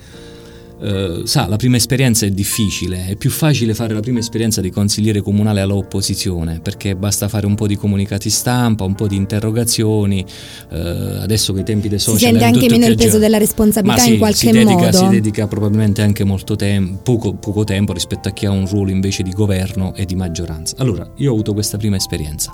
Uh, 0.79 1.25
sa, 1.25 1.47
la 1.47 1.57
prima 1.57 1.77
esperienza 1.77 2.27
è 2.27 2.31
difficile, 2.31 3.07
è 3.07 3.17
più 3.17 3.31
facile 3.31 3.73
fare 3.73 3.95
la 3.95 4.01
prima 4.01 4.19
esperienza 4.19 4.61
di 4.61 4.69
consigliere 4.71 5.23
comunale 5.23 5.63
all'opposizione, 5.63 6.61
perché 6.61 6.95
basta 6.95 7.29
fare 7.29 7.47
un 7.47 7.55
po' 7.55 7.67
di 7.67 7.77
comunicati 7.77 8.29
stampa, 8.29 8.85
un 8.85 8.95
po' 8.95 9.07
di 9.07 9.17
interrogazioni, 9.17 10.23
uh, 10.71 10.77
adesso 11.23 11.53
con 11.53 11.63
i 11.63 11.65
tempi 11.65 11.89
dei 11.89 11.99
social... 11.99 12.19
Si 12.19 12.27
sente 12.27 12.45
anche 12.45 12.69
meno 12.69 12.85
il 12.85 12.97
peso 12.97 13.17
della 13.17 13.39
responsabilità 13.39 14.03
sì, 14.03 14.13
in 14.13 14.19
qualche 14.19 14.37
si 14.39 14.51
dedica, 14.51 14.75
modo. 14.75 14.97
Si 14.99 15.09
dedica 15.09 15.47
probabilmente 15.47 16.03
anche 16.03 16.25
molto 16.25 16.57
tempo, 16.57 17.01
poco, 17.03 17.33
poco 17.33 17.65
tempo 17.65 17.95
rispetto 17.95 18.29
a 18.29 18.33
chi 18.33 18.45
ha 18.45 18.51
un 18.51 18.67
ruolo 18.67 18.91
invece 18.91 19.23
di 19.23 19.33
governo 19.33 19.95
e 19.95 20.05
di 20.05 20.15
maggioranza. 20.15 20.77
Allora, 20.79 21.11
io 21.17 21.31
ho 21.31 21.33
avuto 21.33 21.55
questa 21.55 21.79
prima 21.79 21.97
esperienza. 21.97 22.53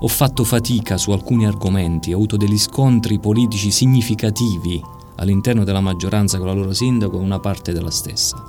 Ho 0.00 0.08
fatto 0.08 0.44
fatica 0.44 0.96
su 0.98 1.10
alcuni 1.10 1.46
argomenti, 1.46 2.12
ho 2.12 2.16
avuto 2.16 2.36
degli 2.36 2.58
scontri 2.58 3.18
politici 3.18 3.72
significativi 3.72 4.80
all'interno 5.16 5.64
della 5.64 5.80
maggioranza 5.80 6.38
con 6.38 6.46
la 6.46 6.52
loro 6.52 6.72
sindaco 6.72 7.18
e 7.18 7.22
una 7.22 7.40
parte 7.40 7.72
della 7.72 7.90
stessa, 7.90 8.42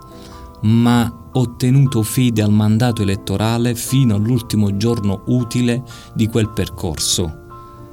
ma 0.61 1.29
ho 1.31 1.55
tenuto 1.55 2.01
fede 2.01 2.41
al 2.41 2.51
mandato 2.51 3.01
elettorale 3.01 3.75
fino 3.75 4.15
all'ultimo 4.15 4.75
giorno 4.77 5.21
utile 5.25 5.83
di 6.13 6.27
quel 6.27 6.49
percorso. 6.49 7.45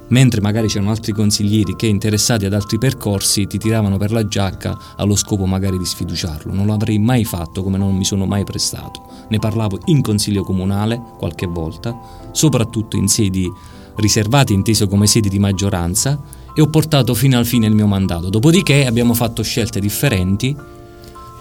Mentre 0.07 0.39
magari 0.39 0.67
c'erano 0.67 0.91
altri 0.91 1.13
consiglieri 1.13 1.75
che 1.75 1.87
interessati 1.87 2.45
ad 2.45 2.53
altri 2.53 2.77
percorsi 2.77 3.47
ti 3.47 3.57
tiravano 3.57 3.97
per 3.97 4.11
la 4.11 4.27
giacca 4.27 4.77
allo 4.97 5.15
scopo 5.15 5.47
magari 5.47 5.79
di 5.79 5.85
sfiduciarlo. 5.85 6.53
Non 6.53 6.67
l'avrei 6.67 6.99
mai 6.99 7.25
fatto 7.25 7.63
come 7.63 7.79
non 7.79 7.95
mi 7.95 8.05
sono 8.05 8.27
mai 8.27 8.43
prestato. 8.43 9.01
Ne 9.29 9.39
parlavo 9.39 9.79
in 9.85 10.01
consiglio 10.01 10.43
comunale 10.43 11.01
qualche 11.17 11.47
volta, 11.47 11.97
soprattutto 12.31 12.97
in 12.97 13.07
sedi 13.07 13.51
riservate 13.95 14.53
inteso 14.53 14.87
come 14.87 15.07
sedi 15.07 15.29
di 15.29 15.39
maggioranza 15.39 16.19
e 16.55 16.61
ho 16.61 16.67
portato 16.67 17.13
fino 17.13 17.37
al 17.37 17.45
fine 17.45 17.67
il 17.67 17.73
mio 17.75 17.85
mandato. 17.85 18.29
Dopodiché 18.29 18.85
abbiamo 18.85 19.13
fatto 19.13 19.43
scelte 19.43 19.79
differenti 19.79 20.55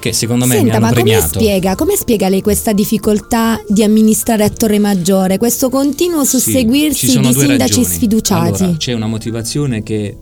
che 0.00 0.12
secondo 0.12 0.44
me 0.44 0.57
Senta, 0.57 0.68
mi 0.68 0.77
hanno 0.77 0.87
ma 0.87 0.92
premiato. 0.92 1.20
come 1.20 1.44
spiega, 1.44 1.74
come 1.77 1.96
spiega 1.96 2.29
lei 2.29 2.42
questa 2.42 2.74
difficoltà 2.74 3.59
di 3.66 3.83
amministrare 3.83 4.44
a 4.44 4.50
Torre 4.50 4.79
Maggiore, 4.79 5.38
questo 5.38 5.70
continuo 5.70 6.24
Sì, 6.24 6.38
susseguirsi 6.40 7.09
sono 7.09 7.29
di 7.29 7.38
sindaci 7.38 7.59
ragioni. 7.59 7.85
sfiduciati? 7.87 8.62
Allora, 8.64 8.77
c'è 8.77 8.92
una 8.92 9.07
motivazione 9.07 9.83
che 9.83 10.14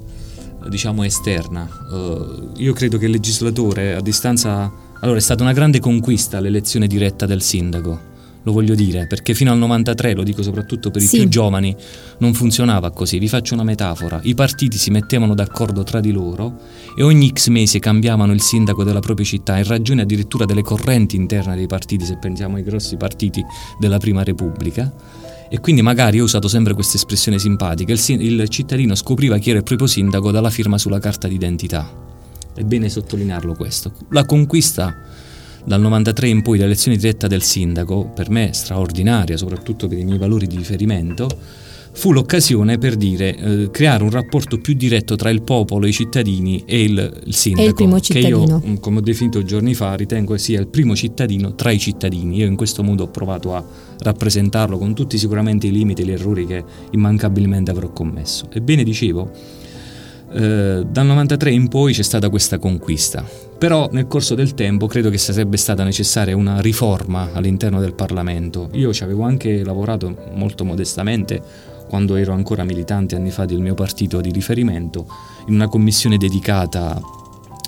diciamo 0.68 1.02
esterna. 1.02 1.68
Uh, 1.90 2.50
io 2.58 2.72
credo 2.74 2.96
che 2.98 3.06
il 3.06 3.10
legislatore 3.10 3.94
a 3.94 4.00
distanza 4.00 4.70
allora 5.00 5.18
è 5.18 5.20
stata 5.22 5.42
una 5.42 5.52
grande 5.52 5.80
conquista 5.80 6.38
l'elezione 6.38 6.86
diretta 6.86 7.26
del 7.26 7.42
sindaco. 7.42 8.10
Lo 8.44 8.52
voglio 8.52 8.74
dire, 8.74 9.06
perché 9.06 9.34
fino 9.34 9.52
al 9.52 9.58
93, 9.58 10.14
lo 10.14 10.24
dico 10.24 10.42
soprattutto 10.42 10.90
per 10.90 11.00
i 11.00 11.06
Sì. 11.06 11.18
più 11.18 11.28
giovani, 11.28 11.74
non 12.18 12.34
funzionava 12.34 12.90
così. 12.90 13.18
Vi 13.18 13.28
faccio 13.28 13.54
una 13.54 13.62
metafora. 13.62 14.20
I 14.24 14.34
partiti 14.34 14.76
si 14.78 14.90
mettevano 14.90 15.34
d'accordo 15.34 15.84
tra 15.84 16.00
di 16.00 16.10
loro 16.10 16.58
e 16.96 17.04
ogni 17.04 17.30
X 17.32 17.48
mesi 17.48 17.78
cambiavano 17.78 18.32
il 18.32 18.40
sindaco 18.40 18.82
della 18.82 18.98
propria 18.98 19.24
città 19.24 19.58
in 19.58 19.64
ragione 19.64 20.02
addirittura 20.02 20.44
delle 20.44 20.62
correnti 20.62 21.14
interne 21.14 21.54
dei 21.54 21.68
partiti, 21.68 22.04
se 22.04 22.16
pensiamo 22.16 22.56
ai 22.56 22.64
grossi 22.64 22.96
partiti 22.96 23.44
della 23.78 23.98
Prima 23.98 24.24
Repubblica. 24.24 24.92
E 25.48 25.60
quindi 25.60 25.82
magari 25.82 26.18
ho 26.18 26.24
usato 26.24 26.48
sempre 26.48 26.72
questa 26.74 26.96
espressione 26.96 27.38
simpatica, 27.38 27.92
il, 27.92 28.00
il 28.22 28.48
cittadino 28.48 28.94
scopriva 28.94 29.36
chi 29.38 29.50
era 29.50 29.58
il 29.58 29.64
proprio 29.64 29.86
sindaco 29.86 30.30
dalla 30.30 30.50
firma 30.50 30.78
sulla 30.78 30.98
carta 30.98 31.28
d'identità. 31.28 31.88
È 32.54 32.62
bene 32.62 32.88
sottolinearlo 32.88 33.54
questo. 33.54 33.92
La 34.10 34.24
conquista 34.24 34.94
dal 35.64 35.80
93 35.80 36.28
in 36.28 36.42
poi 36.42 36.58
l'elezione 36.58 36.96
diretta 36.96 37.26
del 37.26 37.42
sindaco, 37.42 38.10
per 38.14 38.30
me 38.30 38.50
straordinaria, 38.52 39.36
soprattutto 39.36 39.88
per 39.88 39.98
i 39.98 40.04
miei 40.04 40.18
valori 40.18 40.46
di 40.46 40.56
riferimento, 40.56 41.28
fu 41.94 42.12
l'occasione 42.12 42.78
per 42.78 42.96
dire 42.96 43.36
eh, 43.36 43.70
creare 43.70 44.02
un 44.02 44.10
rapporto 44.10 44.58
più 44.58 44.74
diretto 44.74 45.14
tra 45.14 45.30
il 45.30 45.42
popolo, 45.42 45.86
i 45.86 45.92
cittadini 45.92 46.64
e 46.66 46.82
il, 46.82 47.20
il 47.24 47.34
sindaco. 47.34 47.74
primo 47.74 47.98
Che 47.98 48.18
io, 48.18 48.40
cittadino. 48.40 48.62
mm, 48.66 48.76
come 48.76 48.98
ho 48.98 49.02
definito 49.02 49.42
giorni 49.44 49.74
fa, 49.74 49.94
ritengo 49.94 50.36
sia 50.38 50.58
il 50.58 50.68
primo 50.68 50.96
cittadino 50.96 51.54
tra 51.54 51.70
i 51.70 51.78
cittadini. 51.78 52.36
Io 52.38 52.46
in 52.46 52.56
questo 52.56 52.82
modo 52.82 53.04
ho 53.04 53.08
provato 53.08 53.54
a 53.54 53.64
rappresentarlo 53.98 54.78
con 54.78 54.94
tutti 54.94 55.18
sicuramente 55.18 55.66
i 55.66 55.70
limiti 55.70 56.02
e 56.02 56.06
gli 56.06 56.12
errori 56.12 56.46
che 56.46 56.64
immancabilmente 56.92 57.70
avrò 57.70 57.92
commesso. 57.92 58.48
Ebbene, 58.50 58.82
dicevo, 58.82 59.30
eh, 60.34 60.84
dal 60.88 61.06
93 61.06 61.50
in 61.50 61.68
poi 61.68 61.92
c'è 61.92 62.02
stata 62.02 62.28
questa 62.28 62.58
conquista, 62.58 63.24
però 63.58 63.88
nel 63.92 64.06
corso 64.06 64.34
del 64.34 64.54
tempo 64.54 64.86
credo 64.86 65.10
che 65.10 65.18
sarebbe 65.18 65.56
stata 65.56 65.84
necessaria 65.84 66.36
una 66.36 66.60
riforma 66.60 67.30
all'interno 67.32 67.80
del 67.80 67.94
Parlamento. 67.94 68.68
Io 68.72 68.92
ci 68.92 69.02
avevo 69.02 69.22
anche 69.24 69.62
lavorato 69.62 70.14
molto 70.34 70.64
modestamente 70.64 71.40
quando 71.88 72.16
ero 72.16 72.32
ancora 72.32 72.64
militante 72.64 73.16
anni 73.16 73.30
fa 73.30 73.44
del 73.44 73.60
mio 73.60 73.74
partito 73.74 74.20
di 74.20 74.30
riferimento 74.30 75.06
in 75.48 75.54
una 75.54 75.68
commissione 75.68 76.16
dedicata 76.16 77.00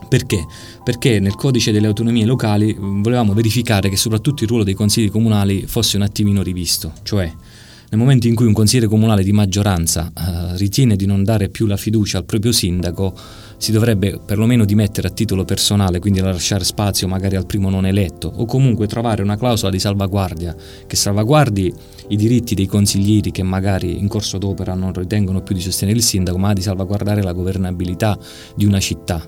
perché? 0.09 0.47
Perché 0.85 1.19
nel 1.19 1.35
codice 1.35 1.73
delle 1.73 1.89
autonomie 1.89 2.25
locali 2.25 2.73
mh, 2.73 3.03
volevamo 3.03 3.33
verificare 3.33 3.89
che 3.89 3.97
soprattutto 3.97 4.45
il 4.45 4.49
ruolo 4.49 4.65
dei 4.65 4.75
consigli 4.75 5.11
comunali 5.11 5.67
fosse 5.67 5.97
un 5.97 6.03
attimino 6.03 6.41
rivisto, 6.43 6.93
cioè 7.03 7.33
nel 7.91 8.01
momento 8.01 8.27
in 8.27 8.35
cui 8.35 8.47
un 8.47 8.53
consigliere 8.53 8.89
comunale 8.89 9.23
di 9.23 9.33
maggioranza 9.33 10.11
eh, 10.17 10.57
ritiene 10.57 10.97
di 10.97 11.07
non 11.07 11.23
dare 11.23 11.49
più 11.49 11.67
la 11.67 11.77
fiducia 11.77 12.19
al 12.19 12.25
proprio 12.25 12.53
sindaco, 12.53 13.15
si 13.57 13.73
dovrebbe 13.73 14.19
perlomeno 14.25 14.65
dimettere 14.65 15.09
a 15.09 15.11
titolo 15.11 15.45
personale, 15.45 15.99
quindi 15.99 16.21
lasciare 16.21 16.65
spazio 16.65 17.09
magari 17.09 17.37
al 17.37 17.47
primo 17.47 17.71
non 17.71 17.87
eletto, 17.87 18.31
o 18.35 18.45
comunque 18.47 18.87
trovare 18.87 19.23
una 19.23 19.37
clausola 19.37 19.71
di 19.71 19.79
salvaguardia 19.79 20.55
che 20.87 20.97
salvaguardi 20.97 21.73
i 22.09 22.17
diritti 22.17 22.55
dei 22.55 22.67
consiglieri 22.67 23.31
che 23.31 23.43
magari 23.43 23.99
in 23.99 24.09
corso 24.09 24.39
d'opera 24.39 24.75
non 24.75 24.93
ritengono 24.93 25.43
più 25.43 25.55
di 25.55 25.61
sostenere 25.61 25.97
il 25.97 26.05
sindaco, 26.05 26.37
ma 26.37 26.53
di 26.53 26.63
salvaguardare 26.63 27.23
la 27.23 27.33
governabilità 27.33 28.19
di 28.55 28.67
una 28.67 28.81
città. 28.81 29.27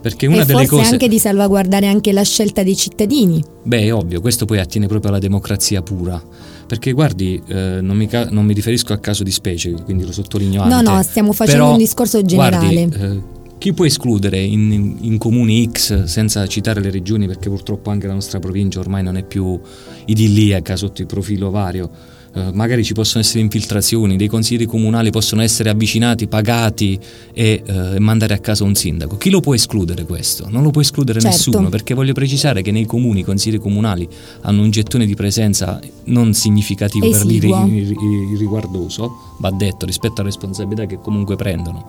Perché 0.00 0.26
una 0.26 0.42
e 0.42 0.44
delle 0.44 0.66
cose... 0.66 0.90
anche 0.92 1.08
di 1.08 1.18
salvaguardare 1.18 1.86
anche 1.86 2.12
la 2.12 2.22
scelta 2.22 2.62
dei 2.62 2.76
cittadini. 2.76 3.42
Beh, 3.62 3.82
è 3.82 3.94
ovvio, 3.94 4.20
questo 4.20 4.44
poi 4.44 4.58
attiene 4.58 4.86
proprio 4.86 5.10
alla 5.10 5.20
democrazia 5.20 5.82
pura. 5.82 6.22
Perché 6.66 6.92
guardi, 6.92 7.40
eh, 7.46 7.80
non, 7.80 7.96
mi 7.96 8.06
ca- 8.08 8.28
non 8.30 8.44
mi 8.44 8.52
riferisco 8.52 8.92
a 8.92 8.98
caso 8.98 9.22
di 9.22 9.30
specie, 9.30 9.70
quindi 9.84 10.04
lo 10.04 10.12
sottolineo 10.12 10.64
No, 10.66 10.74
anche. 10.76 10.90
no, 10.90 11.02
stiamo 11.02 11.32
facendo 11.32 11.62
Però, 11.62 11.72
un 11.72 11.78
discorso 11.78 12.22
generale. 12.24 12.86
Guardi, 12.88 13.04
eh, 13.04 13.22
chi 13.58 13.72
può 13.72 13.84
escludere 13.86 14.40
in, 14.40 14.96
in 15.00 15.16
comuni 15.18 15.68
X, 15.70 16.04
senza 16.04 16.46
citare 16.46 16.80
le 16.80 16.90
regioni, 16.90 17.26
perché 17.26 17.48
purtroppo 17.48 17.90
anche 17.90 18.06
la 18.06 18.14
nostra 18.14 18.38
provincia 18.40 18.80
ormai 18.80 19.02
non 19.02 19.16
è 19.16 19.22
più 19.22 19.58
idilliaca 20.06 20.76
sotto 20.76 21.00
il 21.00 21.06
profilo 21.06 21.50
vario, 21.50 21.88
eh, 22.36 22.50
magari 22.52 22.84
ci 22.84 22.92
possono 22.92 23.22
essere 23.24 23.40
infiltrazioni, 23.40 24.16
dei 24.16 24.28
consiglieri 24.28 24.66
comunali 24.66 25.08
possono 25.10 25.40
essere 25.40 25.70
avvicinati, 25.70 26.26
pagati 26.26 26.98
e 27.32 27.62
eh, 27.64 27.98
mandare 27.98 28.34
a 28.34 28.38
casa 28.38 28.62
un 28.64 28.74
sindaco. 28.74 29.16
Chi 29.16 29.30
lo 29.30 29.40
può 29.40 29.54
escludere 29.54 30.04
questo? 30.04 30.46
Non 30.50 30.62
lo 30.62 30.70
può 30.70 30.82
escludere 30.82 31.18
Certo. 31.18 31.34
nessuno, 31.36 31.68
perché 31.70 31.94
voglio 31.94 32.12
precisare 32.12 32.60
che 32.60 32.70
nei 32.72 32.84
comuni 32.84 33.20
i 33.20 33.24
consiglieri 33.24 33.60
comunali 33.62 34.06
hanno 34.42 34.62
un 34.62 34.70
gettone 34.70 35.06
di 35.06 35.14
presenza 35.14 35.80
non 36.04 36.34
significativo 36.34 37.08
per 37.08 37.24
dire 37.24 37.46
Esiguo. 37.48 37.66
ir- 37.66 37.90
ir- 37.90 38.30
irriguardoso, 38.34 39.10
va 39.38 39.50
detto, 39.50 39.86
rispetto 39.86 40.20
alle 40.20 40.28
responsabilità 40.28 40.84
che 40.84 40.98
comunque 41.00 41.36
prendono. 41.36 41.86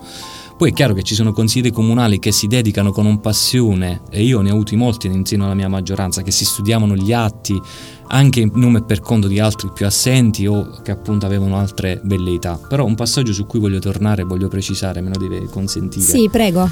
Poi 0.58 0.70
è 0.70 0.72
chiaro 0.72 0.92
che 0.92 1.04
ci 1.04 1.14
sono 1.14 1.32
consiglieri 1.32 1.72
comunali 1.72 2.18
che 2.18 2.32
si 2.32 2.48
dedicano 2.48 2.90
con 2.90 3.06
un 3.06 3.20
passione, 3.20 4.00
e 4.10 4.24
io 4.24 4.40
ne 4.40 4.50
ho 4.50 4.54
avuti 4.54 4.74
molti 4.74 5.06
in 5.06 5.24
seno 5.24 5.44
alla 5.44 5.54
mia 5.54 5.68
maggioranza, 5.68 6.22
che 6.22 6.32
si 6.32 6.44
studiavano 6.44 6.96
gli 6.96 7.12
atti 7.12 7.56
anche 8.08 8.40
in 8.40 8.50
nome 8.54 8.78
e 8.80 8.82
per 8.82 8.98
conto 8.98 9.28
di 9.28 9.38
altri 9.38 9.70
più 9.72 9.86
assenti 9.86 10.48
o 10.48 10.80
che 10.82 10.90
appunto 10.90 11.26
avevano 11.26 11.58
altre 11.58 12.00
velleità. 12.02 12.58
Però 12.68 12.84
un 12.84 12.96
passaggio 12.96 13.32
su 13.32 13.46
cui 13.46 13.60
voglio 13.60 13.78
tornare, 13.78 14.24
voglio 14.24 14.48
precisare, 14.48 15.00
me 15.00 15.10
lo 15.10 15.18
deve 15.18 15.46
consentire. 15.46 16.04
Sì, 16.04 16.28
prego. 16.28 16.68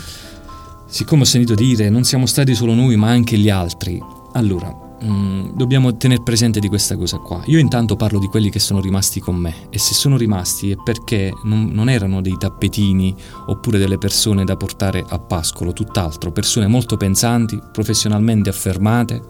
Siccome 0.88 1.22
ho 1.22 1.26
sentito 1.26 1.54
dire 1.54 1.88
non 1.88 2.02
siamo 2.02 2.26
stati 2.26 2.56
solo 2.56 2.74
noi 2.74 2.96
ma 2.96 3.10
anche 3.10 3.38
gli 3.38 3.48
altri, 3.48 4.02
allora 4.32 4.85
mm, 5.04 5.56
dobbiamo 5.56 5.96
tenere 5.96 6.22
presente 6.22 6.60
di 6.60 6.68
questa 6.68 6.96
cosa 6.96 7.18
qua. 7.18 7.42
Io 7.46 7.58
intanto 7.58 7.96
parlo 7.96 8.18
di 8.18 8.26
quelli 8.26 8.50
che 8.50 8.58
sono 8.58 8.80
rimasti 8.80 9.20
con 9.20 9.36
me 9.36 9.68
e 9.70 9.78
se 9.78 9.94
sono 9.94 10.16
rimasti 10.16 10.70
è 10.70 10.76
perché 10.82 11.32
non, 11.44 11.70
non 11.72 11.88
erano 11.88 12.20
dei 12.20 12.36
tappetini 12.38 13.14
oppure 13.46 13.78
delle 13.78 13.98
persone 13.98 14.44
da 14.44 14.56
portare 14.56 15.04
a 15.06 15.18
pascolo, 15.18 15.72
tutt'altro, 15.72 16.32
persone 16.32 16.66
molto 16.66 16.96
pensanti, 16.96 17.60
professionalmente 17.72 18.48
affermate, 18.48 19.22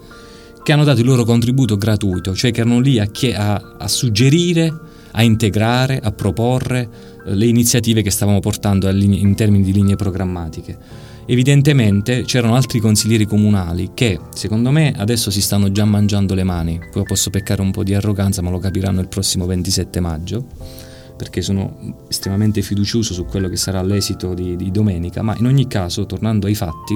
che 0.63 0.73
hanno 0.73 0.85
dato 0.85 1.01
il 1.01 1.07
loro 1.07 1.25
contributo 1.25 1.77
gratuito, 1.77 2.35
cioè 2.35 2.51
che 2.51 2.61
erano 2.61 2.81
lì 2.81 2.99
a, 2.99 3.07
chie- 3.07 3.37
a- 3.37 3.77
a 3.79 3.87
suggerire, 3.87 4.75
a 5.13 5.23
integrare, 5.23 6.01
a 6.01 6.11
proporre 6.11 6.89
eh, 7.25 7.35
le 7.35 7.47
iniziative 7.47 8.03
che 8.03 8.11
stavamo 8.11 8.41
portando 8.41 8.89
in 8.91 9.35
termini 9.35 9.63
di 9.63 9.73
linee 9.73 9.97
programmatiche. 9.97 11.06
Evidentemente 11.29 12.23
c'erano 12.23 12.55
altri 12.55 12.79
consiglieri 12.79 13.27
comunali 13.27 13.91
che, 13.95 14.21
secondo 14.33 14.71
me, 14.71 14.95
adesso 14.97 15.33
si 15.33 15.41
stanno 15.41 15.73
già 15.73 15.85
mangiando 15.85 16.35
le 16.35 16.45
mani. 16.45 16.81
Poi 16.93 17.03
posso 17.03 17.31
peccare 17.31 17.63
un 17.63 17.73
po' 17.73 17.83
di 17.83 17.95
arroganza, 17.95 18.43
ma 18.43 18.51
lo 18.51 18.59
capiranno 18.59 19.01
il 19.01 19.09
prossimo 19.09 19.45
27 19.45 19.99
maggio, 19.99 20.47
perché 21.17 21.43
sono 21.43 22.05
estremamente 22.09 22.63
fiducioso 22.63 23.13
su 23.13 23.25
quello 23.25 23.49
che 23.49 23.57
sarà 23.57 23.83
l'esito 23.83 24.35
di, 24.35 24.55
di 24.55 24.71
domenica. 24.71 25.23
Ma 25.23 25.35
in 25.37 25.47
ogni 25.47 25.67
caso, 25.67 26.07
tornando 26.07 26.47
ai 26.47 26.55
fatti, 26.55 26.95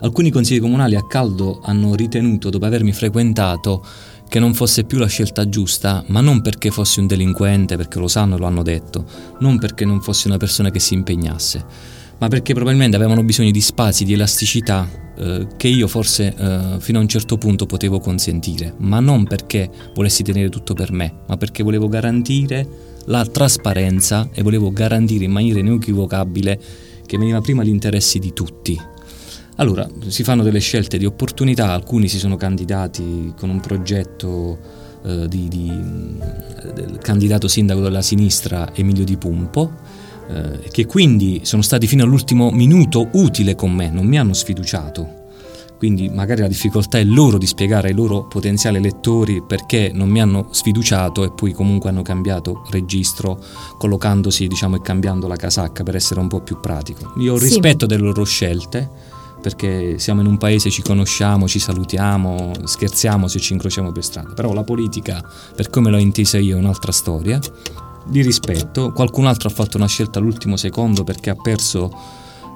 alcuni 0.00 0.30
consigli 0.30 0.60
comunali 0.60 0.94
a 0.94 1.06
caldo 1.06 1.60
hanno 1.62 1.94
ritenuto, 1.94 2.50
dopo 2.50 2.66
avermi 2.66 2.92
frequentato, 2.92 3.82
che 4.28 4.38
non 4.38 4.52
fosse 4.52 4.84
più 4.84 4.98
la 4.98 5.08
scelta 5.08 5.48
giusta, 5.48 6.04
ma 6.08 6.20
non 6.20 6.42
perché 6.42 6.70
fossi 6.70 7.00
un 7.00 7.06
delinquente, 7.06 7.76
perché 7.76 7.98
lo 7.98 8.08
sanno 8.08 8.36
e 8.36 8.38
lo 8.38 8.46
hanno 8.46 8.62
detto, 8.62 9.06
non 9.38 9.58
perché 9.58 9.86
non 9.86 10.02
fossi 10.02 10.28
una 10.28 10.36
persona 10.36 10.70
che 10.70 10.78
si 10.78 10.92
impegnasse, 10.92 11.98
ma 12.20 12.28
perché 12.28 12.54
probabilmente 12.54 12.96
avevano 12.96 13.24
bisogno 13.24 13.50
di 13.50 13.60
spazi, 13.60 14.04
di 14.04 14.12
elasticità 14.12 14.88
eh, 15.16 15.46
che 15.56 15.68
io 15.68 15.88
forse 15.88 16.34
eh, 16.36 16.76
fino 16.78 16.98
a 16.98 17.00
un 17.00 17.08
certo 17.08 17.38
punto 17.38 17.66
potevo 17.66 17.98
consentire, 17.98 18.74
ma 18.78 19.00
non 19.00 19.24
perché 19.24 19.70
volessi 19.94 20.22
tenere 20.22 20.50
tutto 20.50 20.74
per 20.74 20.92
me, 20.92 21.22
ma 21.26 21.36
perché 21.36 21.62
volevo 21.62 21.88
garantire 21.88 22.66
la 23.06 23.24
trasparenza 23.24 24.28
e 24.32 24.42
volevo 24.42 24.70
garantire 24.70 25.24
in 25.24 25.32
maniera 25.32 25.58
inequivocabile 25.60 26.60
che 27.06 27.18
veniva 27.18 27.40
prima 27.40 27.62
l'interesse 27.62 28.18
di 28.18 28.32
tutti. 28.32 28.78
Allora, 29.56 29.88
si 30.06 30.22
fanno 30.22 30.42
delle 30.42 30.60
scelte 30.60 30.96
di 30.96 31.06
opportunità, 31.06 31.72
alcuni 31.72 32.08
si 32.08 32.18
sono 32.18 32.36
candidati 32.36 33.32
con 33.36 33.50
un 33.50 33.60
progetto 33.60 34.58
eh, 35.04 35.26
di, 35.28 35.48
di, 35.48 35.72
del 36.74 36.98
candidato 36.98 37.48
sindaco 37.48 37.80
della 37.80 38.02
sinistra 38.02 38.74
Emilio 38.74 39.04
Di 39.04 39.16
Pumpo, 39.16 39.72
eh, 40.32 40.68
che 40.70 40.86
quindi 40.86 41.40
sono 41.42 41.62
stati 41.62 41.86
fino 41.86 42.04
all'ultimo 42.04 42.50
minuto 42.50 43.08
utile 43.12 43.54
con 43.54 43.72
me, 43.72 43.90
non 43.90 44.06
mi 44.06 44.18
hanno 44.18 44.32
sfiduciato. 44.32 45.18
Quindi 45.76 46.10
magari 46.10 46.42
la 46.42 46.46
difficoltà 46.46 46.98
è 46.98 47.04
loro 47.04 47.38
di 47.38 47.46
spiegare 47.46 47.88
ai 47.88 47.94
loro 47.94 48.26
potenziali 48.28 48.78
lettori 48.80 49.42
perché 49.42 49.90
non 49.94 50.10
mi 50.10 50.20
hanno 50.20 50.48
sfiduciato 50.50 51.24
e 51.24 51.30
poi 51.32 51.52
comunque 51.52 51.88
hanno 51.88 52.02
cambiato 52.02 52.66
registro 52.68 53.42
collocandosi 53.78 54.46
diciamo 54.46 54.76
e 54.76 54.82
cambiando 54.82 55.26
la 55.26 55.36
casacca 55.36 55.82
per 55.82 55.96
essere 55.96 56.20
un 56.20 56.28
po' 56.28 56.42
più 56.42 56.60
pratico. 56.60 57.14
Io 57.16 57.32
ho 57.32 57.38
sì. 57.38 57.44
rispetto 57.44 57.86
delle 57.86 58.02
loro 58.02 58.24
scelte 58.24 58.88
perché 59.40 59.98
siamo 59.98 60.20
in 60.20 60.26
un 60.26 60.36
paese, 60.36 60.68
ci 60.68 60.82
conosciamo, 60.82 61.48
ci 61.48 61.58
salutiamo, 61.58 62.52
scherziamo 62.62 63.26
se 63.26 63.40
ci 63.40 63.54
incrociamo 63.54 63.90
per 63.90 64.04
strada, 64.04 64.34
però 64.34 64.52
la 64.52 64.64
politica 64.64 65.26
per 65.56 65.70
come 65.70 65.90
l'ho 65.90 65.96
intesa 65.96 66.36
io 66.36 66.56
è 66.56 66.58
un'altra 66.58 66.92
storia 66.92 67.40
di 68.10 68.22
rispetto, 68.22 68.92
qualcun 68.92 69.26
altro 69.26 69.48
ha 69.48 69.52
fatto 69.52 69.76
una 69.76 69.86
scelta 69.86 70.18
all'ultimo 70.18 70.56
secondo 70.56 71.04
perché 71.04 71.30
ha 71.30 71.36
perso 71.36 71.90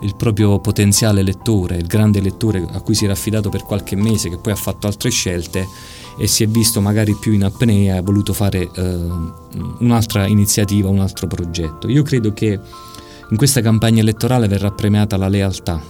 il 0.02 0.16
proprio 0.16 0.58
potenziale 0.58 1.22
lettore, 1.22 1.76
il 1.76 1.86
grande 1.86 2.20
lettore 2.20 2.66
a 2.72 2.80
cui 2.80 2.94
si 2.94 3.04
era 3.04 3.12
affidato 3.14 3.48
per 3.48 3.62
qualche 3.62 3.96
mese, 3.96 4.28
che 4.28 4.38
poi 4.38 4.52
ha 4.52 4.56
fatto 4.56 4.86
altre 4.86 5.10
scelte 5.10 5.66
e 6.18 6.26
si 6.26 6.42
è 6.42 6.46
visto 6.46 6.80
magari 6.80 7.16
più 7.18 7.32
in 7.32 7.44
apnea 7.44 7.94
e 7.94 7.98
ha 7.98 8.02
voluto 8.02 8.32
fare 8.32 8.68
eh, 8.74 8.98
un'altra 9.78 10.26
iniziativa, 10.26 10.88
un 10.88 10.98
altro 11.00 11.26
progetto. 11.26 11.88
Io 11.88 12.02
credo 12.02 12.32
che 12.32 12.58
in 13.30 13.36
questa 13.36 13.60
campagna 13.60 14.00
elettorale 14.00 14.48
verrà 14.48 14.70
premiata 14.70 15.16
la 15.16 15.28
lealtà, 15.28 15.80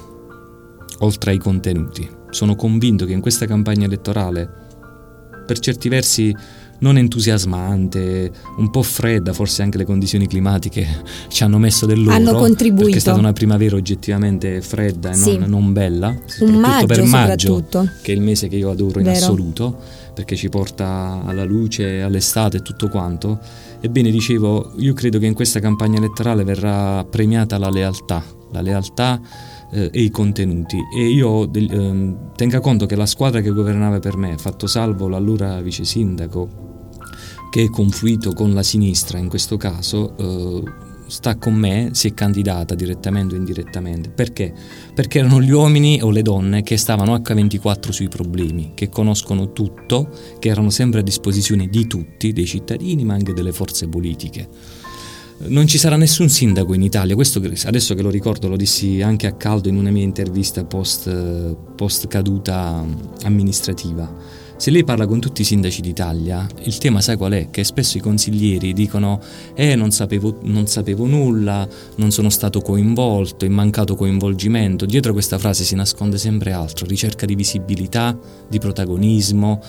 oltre 0.98 1.30
ai 1.32 1.38
contenuti. 1.38 2.08
Sono 2.30 2.54
convinto 2.54 3.06
che 3.06 3.12
in 3.12 3.20
questa 3.20 3.46
campagna 3.46 3.86
elettorale, 3.86 4.62
per 5.46 5.58
certi 5.58 5.88
versi, 5.88 6.34
non 6.78 6.98
entusiasmante, 6.98 8.30
un 8.56 8.70
po' 8.70 8.82
fredda, 8.82 9.32
forse 9.32 9.62
anche 9.62 9.78
le 9.78 9.84
condizioni 9.84 10.26
climatiche 10.26 10.86
ci 11.28 11.42
hanno 11.42 11.58
messo 11.58 11.86
del 11.86 12.02
loro. 12.02 12.14
Hanno 12.14 12.34
contribuito. 12.34 12.84
Perché 12.84 12.98
è 12.98 13.00
stata 13.00 13.18
una 13.18 13.32
primavera 13.32 13.76
oggettivamente 13.76 14.60
fredda 14.60 15.10
e 15.10 15.14
sì. 15.14 15.38
non, 15.38 15.48
non, 15.48 15.72
bella, 15.72 16.14
soprattutto 16.26 16.60
maggio, 16.60 16.86
per 16.86 17.04
maggio, 17.04 17.64
che 18.02 18.12
è 18.12 18.14
il 18.14 18.20
mese 18.20 18.48
che 18.48 18.56
io 18.56 18.70
adoro 18.70 18.98
in 18.98 19.06
Vero. 19.06 19.16
assoluto, 19.16 19.76
perché 20.14 20.36
ci 20.36 20.48
porta 20.48 21.22
alla 21.24 21.44
luce, 21.44 22.02
all'estate 22.02 22.58
e 22.58 22.62
tutto 22.62 22.88
quanto. 22.88 23.38
Ebbene, 23.80 24.10
dicevo, 24.10 24.72
io 24.78 24.94
credo 24.94 25.18
che 25.18 25.26
in 25.26 25.34
questa 25.34 25.60
campagna 25.60 25.98
elettorale 25.98 26.44
verrà 26.44 27.04
premiata 27.04 27.58
la 27.58 27.68
lealtà, 27.68 28.22
la 28.50 28.60
lealtà 28.60 29.20
eh, 29.74 29.90
e 29.92 30.00
i 30.00 30.10
contenuti 30.10 30.78
e 30.96 31.08
io 31.08 31.46
del, 31.46 31.70
eh, 31.70 32.32
tenga 32.36 32.60
conto 32.60 32.86
che 32.86 32.96
la 32.96 33.06
squadra 33.06 33.40
che 33.40 33.50
governava 33.50 33.98
per 33.98 34.16
me, 34.16 34.38
fatto 34.38 34.66
salvo 34.66 35.08
l'allora 35.08 35.60
vice 35.60 35.84
sindaco 35.84 36.62
che 37.50 37.64
è 37.64 37.70
confluito 37.70 38.32
con 38.32 38.52
la 38.52 38.64
sinistra 38.64 39.18
in 39.18 39.28
questo 39.28 39.56
caso, 39.56 40.16
eh, 40.16 40.62
sta 41.06 41.36
con 41.36 41.54
me, 41.54 41.90
si 41.92 42.08
è 42.08 42.12
candidata 42.14 42.74
direttamente 42.74 43.36
o 43.36 43.38
indirettamente. 43.38 44.10
Perché? 44.10 44.52
Perché 44.92 45.20
erano 45.20 45.40
gli 45.40 45.52
uomini 45.52 46.02
o 46.02 46.10
le 46.10 46.22
donne 46.22 46.64
che 46.64 46.76
stavano 46.76 47.14
H24 47.14 47.90
sui 47.90 48.08
problemi, 48.08 48.72
che 48.74 48.88
conoscono 48.88 49.52
tutto, 49.52 50.10
che 50.40 50.48
erano 50.48 50.70
sempre 50.70 50.98
a 50.98 51.02
disposizione 51.04 51.68
di 51.68 51.86
tutti, 51.86 52.32
dei 52.32 52.46
cittadini 52.46 53.04
ma 53.04 53.14
anche 53.14 53.32
delle 53.32 53.52
forze 53.52 53.88
politiche. 53.88 54.48
Non 55.36 55.66
ci 55.66 55.78
sarà 55.78 55.96
nessun 55.96 56.28
sindaco 56.28 56.74
in 56.74 56.82
Italia, 56.82 57.14
questo 57.14 57.42
adesso 57.64 57.94
che 57.94 58.02
lo 58.02 58.10
ricordo 58.10 58.48
lo 58.48 58.56
dissi 58.56 59.02
anche 59.02 59.26
a 59.26 59.32
caldo 59.32 59.68
in 59.68 59.76
una 59.76 59.90
mia 59.90 60.04
intervista 60.04 60.64
post, 60.64 61.10
post 61.74 62.06
caduta 62.06 62.84
amministrativa 63.24 64.42
se 64.56 64.70
lei 64.70 64.84
parla 64.84 65.06
con 65.06 65.20
tutti 65.20 65.42
i 65.42 65.44
sindaci 65.44 65.80
d'Italia, 65.80 66.46
il 66.62 66.78
tema 66.78 67.00
sai 67.00 67.16
qual 67.16 67.32
è? 67.32 67.50
Che 67.50 67.64
spesso 67.64 67.98
i 67.98 68.00
consiglieri 68.00 68.72
dicono 68.72 69.20
eh 69.52 69.74
non 69.74 69.90
sapevo, 69.90 70.38
non 70.42 70.68
sapevo 70.68 71.06
nulla, 71.06 71.68
non 71.96 72.12
sono 72.12 72.30
stato 72.30 72.60
coinvolto, 72.60 73.44
è 73.44 73.48
mancato 73.48 73.96
coinvolgimento. 73.96 74.86
Dietro 74.86 75.12
questa 75.12 75.38
frase 75.38 75.64
si 75.64 75.74
nasconde 75.74 76.18
sempre 76.18 76.52
altro, 76.52 76.86
ricerca 76.86 77.26
di 77.26 77.34
visibilità, 77.34 78.16
di 78.48 78.58
protagonismo, 78.58 79.60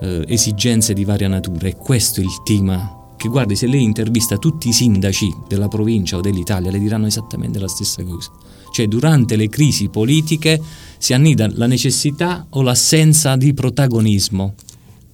eh, 0.00 0.24
esigenze 0.26 0.94
di 0.94 1.04
varia 1.04 1.28
natura 1.28 1.68
e 1.68 1.76
questo 1.76 2.20
è 2.20 2.24
il 2.24 2.42
tema 2.42 2.99
che 3.20 3.28
guardi 3.28 3.54
se 3.54 3.66
lei 3.66 3.82
intervista 3.82 4.38
tutti 4.38 4.70
i 4.70 4.72
sindaci 4.72 5.30
della 5.46 5.68
provincia 5.68 6.16
o 6.16 6.22
dell'Italia 6.22 6.70
le 6.70 6.78
diranno 6.78 7.04
esattamente 7.04 7.58
la 7.58 7.68
stessa 7.68 8.02
cosa. 8.02 8.30
Cioè 8.72 8.86
durante 8.86 9.36
le 9.36 9.50
crisi 9.50 9.90
politiche 9.90 10.58
si 10.96 11.12
annida 11.12 11.46
la 11.52 11.66
necessità 11.66 12.46
o 12.48 12.62
l'assenza 12.62 13.36
di 13.36 13.52
protagonismo. 13.52 14.54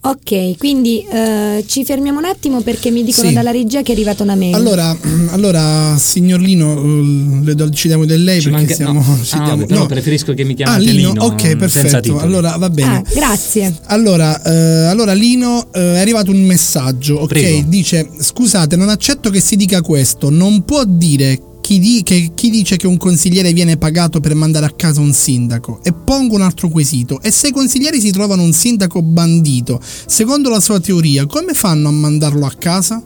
Ok, 0.00 0.56
quindi 0.58 1.04
uh, 1.08 1.64
ci 1.66 1.84
fermiamo 1.84 2.18
un 2.18 2.26
attimo 2.26 2.60
perché 2.60 2.90
mi 2.92 3.02
dicono 3.02 3.28
sì. 3.28 3.34
dalla 3.34 3.50
regia 3.50 3.82
che 3.82 3.90
è 3.90 3.94
arrivata 3.94 4.22
una 4.22 4.36
mail. 4.36 4.54
Allora, 4.54 4.96
allora 5.30 5.96
signor 5.98 6.40
Lino, 6.40 6.74
uh, 6.74 7.42
le 7.42 7.54
decidiamo 7.54 8.04
del 8.04 8.22
lei 8.22 8.40
ci 8.40 8.50
perché 8.50 8.66
manca, 8.66 8.74
siamo... 8.74 9.04
No. 9.04 9.18
Ci 9.24 9.36
ah, 9.36 9.54
no, 9.54 9.66
no, 9.68 9.86
preferisco 9.86 10.32
che 10.32 10.44
mi 10.44 10.54
chiamate 10.54 10.78
ah, 10.78 10.80
Lino. 10.92 11.08
Lino 11.08 11.24
ok, 11.24 11.56
perfetto. 11.56 12.18
Allora, 12.18 12.56
va 12.56 12.70
bene. 12.70 12.96
Ah, 12.98 13.02
grazie. 13.12 13.74
Allora, 13.86 14.40
uh, 14.44 14.90
allora 14.90 15.12
Lino, 15.12 15.72
è 15.72 15.98
arrivato 15.98 16.30
un 16.30 16.40
messaggio, 16.44 17.16
ok? 17.16 17.26
Prego. 17.26 17.64
Dice, 17.66 18.08
scusate, 18.20 18.76
non 18.76 18.88
accetto 18.88 19.30
che 19.30 19.40
si 19.40 19.56
dica 19.56 19.80
questo, 19.80 20.30
non 20.30 20.64
può 20.64 20.84
dire 20.84 21.40
chi, 21.60 21.78
di, 21.78 22.02
che, 22.04 22.30
chi, 22.34 22.50
dice 22.50 22.76
che 22.76 22.86
un 22.86 22.96
consigliere 22.96 23.52
viene 23.52 23.76
pagato 23.76 24.20
per 24.20 24.34
mandare 24.34 24.66
a 24.66 24.70
casa 24.70 25.00
un 25.00 25.12
sindaco? 25.12 25.80
E 25.82 25.92
pongo 25.92 26.34
un 26.34 26.42
altro 26.42 26.68
quesito. 26.68 27.20
E 27.22 27.30
se 27.30 27.48
i 27.48 27.52
consiglieri 27.52 28.00
si 28.00 28.10
trovano 28.10 28.42
un 28.42 28.52
sindaco 28.52 29.02
bandito, 29.02 29.80
secondo 30.06 30.48
la 30.48 30.60
sua 30.60 30.80
teoria, 30.80 31.26
come 31.26 31.54
fanno 31.54 31.88
a 31.88 31.92
mandarlo 31.92 32.46
a 32.46 32.52
casa? 32.56 33.02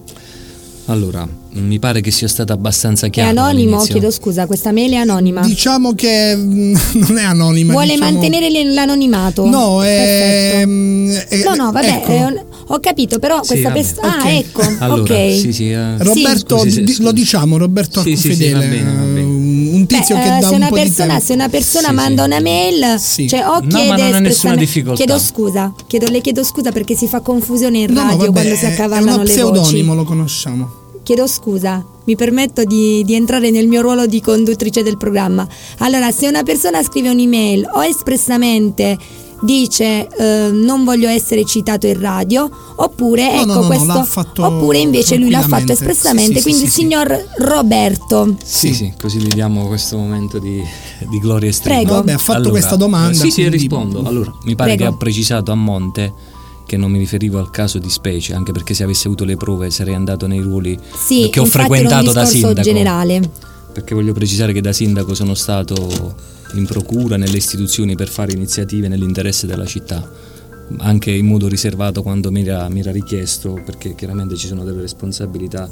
Allora, 0.90 1.26
mi 1.53 1.79
pare 1.79 2.00
che 2.00 2.11
sia 2.11 2.26
stata 2.26 2.53
abbastanza 2.53 3.07
chiara. 3.07 3.29
È 3.29 3.31
anonimo, 3.31 3.76
all'inizio. 3.76 3.94
chiedo 3.94 4.11
scusa, 4.11 4.46
questa 4.46 4.72
mail 4.72 4.92
è 4.92 4.96
anonima. 4.96 5.40
Diciamo 5.40 5.94
che 5.94 6.35
mm, 6.35 6.74
non 7.07 7.16
è 7.16 7.22
anonima. 7.22 7.72
Vuole 7.72 7.92
diciamo... 7.92 8.11
mantenere 8.11 8.64
l'anonimato. 8.64 9.46
No, 9.46 9.85
è... 9.85 10.64
Mm, 10.66 11.11
è... 11.12 11.42
No, 11.44 11.55
no, 11.55 11.70
vabbè, 11.70 11.87
ecco. 11.87 12.11
è... 12.11 12.44
ho 12.66 12.81
capito, 12.81 13.20
però 13.20 13.40
sì, 13.44 13.50
questa 13.50 13.70
persona... 13.70 14.20
Ah, 14.20 14.31
ecco, 14.31 14.62
allora, 14.81 15.14
ok. 15.14 15.33
Sì, 15.33 15.53
sì, 15.53 15.70
uh... 15.70 15.96
Roberto, 15.98 16.59
scusi, 16.59 16.85
scusi. 16.85 17.03
lo 17.03 17.12
diciamo, 17.12 17.57
Roberto 17.57 18.03
sì, 18.03 18.11
Arcufedele. 18.11 18.35
Sì, 18.37 18.44
sì, 18.44 18.53
va 18.53 18.59
bene, 18.59 18.92
va 18.92 19.05
bene. 19.05 19.39
Un 19.80 19.86
tizio 19.86 20.14
Beh, 20.14 20.22
che 20.22 20.28
uh, 20.28 20.40
dà 20.40 20.40
se 20.40 20.48
un 20.48 20.54
una 20.56 20.68
po' 20.68 20.74
persona, 20.74 21.18
di 21.18 21.24
Se 21.24 21.32
una 21.32 21.48
persona 21.48 21.92
manda 21.92 22.24
una 22.24 22.40
mail, 22.40 23.00
cioè 23.00 23.46
o 23.46 23.60
chiede... 23.60 23.82
No, 23.82 23.84
ma 23.86 23.96
non 23.96 24.14
ha 24.14 24.18
nessuna 24.18 24.56
difficoltà. 24.56 25.02
Chiedo 25.02 25.18
scusa, 25.18 25.72
chiedo, 25.86 26.06
le 26.08 26.20
chiedo 26.20 26.44
scusa 26.44 26.70
perché 26.70 26.94
si 26.94 27.06
fa 27.06 27.20
confusione 27.20 27.78
in 27.78 27.86
radio 27.86 28.02
no, 28.02 28.16
vabbè, 28.16 28.30
quando 28.32 28.54
si 28.56 28.66
accavallano 28.66 29.22
le 29.22 29.34
voci. 29.34 29.38
È 29.38 29.42
uno 29.42 29.52
pseudonimo, 29.52 29.94
lo 29.94 30.04
conosciamo 30.04 30.78
chiedo 31.02 31.26
scusa, 31.26 31.84
mi 32.04 32.14
permetto 32.14 32.62
di, 32.62 33.02
di, 33.04 33.14
entrare 33.14 33.50
nel 33.50 33.66
mio 33.66 33.80
ruolo 33.80 34.06
di 34.06 34.20
conduttrice 34.20 34.84
del 34.84 34.96
programma. 34.96 35.44
Allora, 35.78 36.12
se 36.12 36.28
una 36.28 36.44
persona 36.44 36.84
scrive 36.84 37.08
un'email 37.08 37.68
o 37.72 37.82
espressamente 37.82 38.96
dice 39.40 40.09
eh, 40.09 40.50
non 40.50 40.85
voglio 40.85 41.09
essere 41.09 41.44
citato 41.44 41.87
in 41.87 41.98
radio 41.98 42.48
oppure 42.76 43.35
no, 43.35 43.40
ecco 43.40 43.46
no, 43.46 43.61
no, 43.61 43.66
questo 43.66 44.44
oppure 44.44 44.79
invece 44.79 45.16
lui 45.16 45.31
l'ha 45.31 45.42
fatto 45.42 45.72
espressamente 45.72 46.35
sì, 46.35 46.38
sì, 46.38 46.42
quindi 46.42 46.61
sì, 46.61 46.64
il 46.66 46.70
signor 46.70 47.24
Roberto. 47.38 48.37
Sì 48.44 48.74
sì 48.74 48.92
così 49.00 49.18
gli 49.18 49.29
diamo 49.29 49.66
questo 49.66 49.96
momento 49.96 50.38
di, 50.38 50.62
di 51.09 51.18
gloria 51.18 51.48
estrema 51.48 51.79
prego. 51.81 51.94
Vabbè, 51.94 52.12
ha 52.12 52.18
fatto 52.18 52.38
allora, 52.38 52.50
questa 52.50 52.76
domanda 52.76 53.18
sì 53.18 53.31
sì 53.31 53.48
rispondo. 53.48 54.03
allora 54.03 54.33
mi 54.44 54.55
pare 54.55 54.74
prego. 54.74 54.90
che 54.90 54.94
ha 54.94 54.96
precisato 54.98 55.53
a 55.53 55.55
monte 55.55 56.12
che 56.70 56.76
non 56.76 56.92
mi 56.92 56.98
riferivo 56.98 57.40
al 57.40 57.50
caso 57.50 57.81
di 57.81 57.90
specie, 57.90 58.33
anche 58.33 58.53
perché 58.53 58.74
se 58.74 58.85
avessi 58.85 59.09
avuto 59.09 59.24
le 59.24 59.37
prove 59.37 59.70
sarei 59.70 59.94
andato 59.94 60.29
nei 60.29 60.38
ruoli 60.38 60.79
sì, 60.94 61.29
che 61.29 61.40
ho 61.40 61.44
frequentato 61.44 62.12
da 62.12 62.24
sindaco. 62.24 62.61
generale. 62.61 63.29
Perché 63.72 63.92
voglio 63.92 64.12
precisare 64.12 64.53
che 64.53 64.61
da 64.61 64.72
sindaco 64.72 65.12
sono 65.12 65.35
stato 65.35 66.14
in 66.54 66.66
procura 66.66 67.16
nelle 67.16 67.36
istituzioni 67.36 67.94
per 67.94 68.08
fare 68.08 68.32
iniziative 68.32 68.88
nell'interesse 68.88 69.46
della 69.46 69.66
città, 69.66 70.10
anche 70.78 71.10
in 71.10 71.26
modo 71.26 71.48
riservato 71.48 72.02
quando 72.02 72.30
mi 72.30 72.42
era, 72.42 72.68
mi 72.68 72.80
era 72.80 72.90
richiesto, 72.90 73.60
perché 73.64 73.94
chiaramente 73.94 74.36
ci 74.36 74.46
sono 74.46 74.64
delle 74.64 74.80
responsabilità 74.80 75.68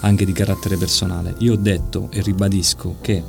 anche 0.00 0.24
di 0.24 0.32
carattere 0.32 0.76
personale. 0.76 1.34
Io 1.38 1.54
ho 1.54 1.56
detto 1.56 2.08
e 2.10 2.22
ribadisco 2.22 2.96
che 3.00 3.22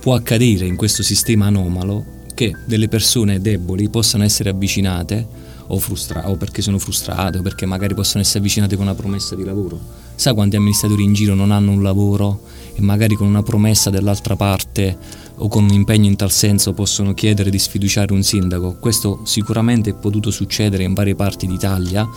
può 0.00 0.14
accadere 0.14 0.66
in 0.66 0.76
questo 0.76 1.02
sistema 1.02 1.46
anomalo 1.46 2.14
che 2.34 2.54
delle 2.64 2.88
persone 2.88 3.40
deboli 3.40 3.88
possano 3.88 4.24
essere 4.24 4.50
avvicinate 4.50 5.26
o, 5.68 5.78
frustra- 5.78 6.28
o 6.28 6.36
perché 6.36 6.62
sono 6.62 6.78
frustrate 6.78 7.38
o 7.38 7.42
perché 7.42 7.66
magari 7.66 7.94
possono 7.94 8.22
essere 8.22 8.40
avvicinate 8.40 8.76
con 8.76 8.84
una 8.84 8.94
promessa 8.94 9.34
di 9.34 9.44
lavoro. 9.44 9.80
Sa 10.14 10.34
quanti 10.34 10.56
amministratori 10.56 11.02
in 11.02 11.12
giro 11.12 11.34
non 11.34 11.50
hanno 11.50 11.72
un 11.72 11.82
lavoro 11.82 12.42
e 12.74 12.80
magari 12.82 13.14
con 13.14 13.26
una 13.26 13.42
promessa 13.42 13.90
dall'altra 13.90 14.36
parte 14.36 14.96
o 15.38 15.48
con 15.48 15.64
un 15.64 15.72
impegno 15.72 16.06
in 16.06 16.16
tal 16.16 16.30
senso 16.30 16.72
possono 16.72 17.14
chiedere 17.14 17.50
di 17.50 17.58
sfiduciare 17.58 18.12
un 18.12 18.22
sindaco? 18.22 18.76
Questo 18.78 19.20
sicuramente 19.24 19.90
è 19.90 19.94
potuto 19.94 20.30
succedere 20.30 20.84
in 20.84 20.94
varie 20.94 21.14
parti 21.14 21.46
d'Italia. 21.46 22.08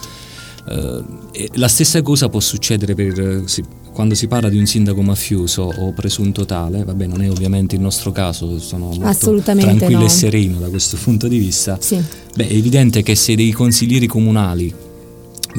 Eh, 0.67 1.49
la 1.53 1.67
stessa 1.67 2.01
cosa 2.01 2.29
può 2.29 2.39
succedere 2.39 2.93
per, 2.95 3.43
sì, 3.45 3.63
quando 3.91 4.15
si 4.15 4.27
parla 4.27 4.49
di 4.49 4.57
un 4.57 4.65
sindaco 4.65 5.01
mafioso 5.01 5.63
o 5.63 5.91
presunto 5.93 6.45
tale, 6.45 6.83
vabbè 6.83 7.05
non 7.05 7.21
è 7.21 7.29
ovviamente 7.29 7.75
il 7.75 7.81
nostro 7.81 8.11
caso, 8.11 8.59
sono 8.59 8.91
molto 8.97 9.41
tranquillo 9.41 9.99
no. 9.99 10.05
e 10.05 10.09
sereno 10.09 10.59
da 10.59 10.69
questo 10.69 10.97
punto 11.03 11.27
di 11.27 11.37
vista, 11.37 11.77
sì. 11.79 12.01
beh, 12.35 12.47
è 12.47 12.53
evidente 12.53 13.03
che 13.03 13.15
se 13.15 13.35
dei 13.35 13.51
consiglieri 13.51 14.07
comunali 14.07 14.73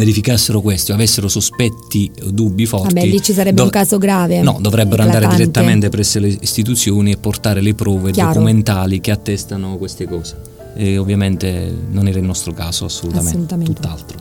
verificassero 0.01 0.63
questo, 0.63 0.95
avessero 0.95 1.29
sospetti 1.29 2.11
o 2.23 2.31
dubbi 2.31 2.65
forti, 2.65 2.95
Vabbè, 2.95 3.07
lì 3.07 3.23
ci 3.23 3.35
sarebbe 3.35 3.57
do- 3.57 3.65
un 3.65 3.71
caso 3.71 3.99
grave. 3.99 4.41
No, 4.41 4.57
dovrebbero 4.59 5.03
eclatante. 5.03 5.25
andare 5.25 5.37
direttamente 5.37 5.89
presso 5.91 6.19
le 6.19 6.29
istituzioni 6.41 7.13
e 7.13 7.17
portare 7.19 7.61
le 7.61 7.75
prove 7.75 8.11
Chiaro. 8.11 8.33
documentali 8.33 9.01
che 9.01 9.11
attestano 9.11 9.77
queste 9.77 10.07
cose. 10.07 10.41
E 10.75 10.97
ovviamente 10.97 11.77
non 11.91 12.09
era 12.09 12.19
il 12.19 12.25
nostro 12.25 12.53
caso, 12.55 12.87
assolutamente, 12.87 13.31
assolutamente. 13.31 13.73
tutt'altro. 13.75 14.19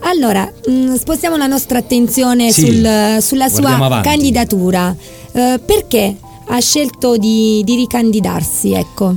Allora, 0.00 0.52
mh, 0.66 0.70
mm, 0.70 0.94
spostiamo 0.94 1.38
la 1.38 1.46
nostra 1.46 1.78
attenzione 1.78 2.52
sì, 2.52 2.66
sul, 2.66 3.16
sulla 3.22 3.48
sua 3.48 3.76
avanti. 3.76 4.08
candidatura. 4.08 4.94
Uh, 5.32 5.58
perché 5.64 6.16
ha 6.46 6.60
scelto 6.60 7.16
di, 7.16 7.62
di 7.64 7.76
ricandidarsi? 7.76 8.72
Ecco. 8.72 9.14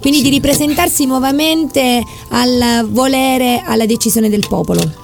Quindi 0.00 0.18
sì. 0.18 0.24
di 0.24 0.30
ripresentarsi 0.30 1.06
nuovamente 1.06 2.02
al 2.30 2.88
volere, 2.90 3.62
alla 3.64 3.86
decisione 3.86 4.28
del 4.28 4.44
popolo. 4.48 5.02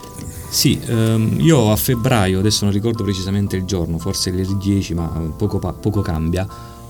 Sì, 0.50 0.80
ehm, 0.84 1.36
io 1.38 1.70
a 1.70 1.76
febbraio, 1.76 2.40
adesso 2.40 2.64
non 2.64 2.74
ricordo 2.74 3.04
precisamente 3.04 3.56
il 3.56 3.62
giorno, 3.64 3.98
forse 3.98 4.30
il 4.30 4.56
10, 4.56 4.94
ma 4.94 5.06
poco, 5.36 5.58
poco 5.58 6.00
cambia, 6.00 6.44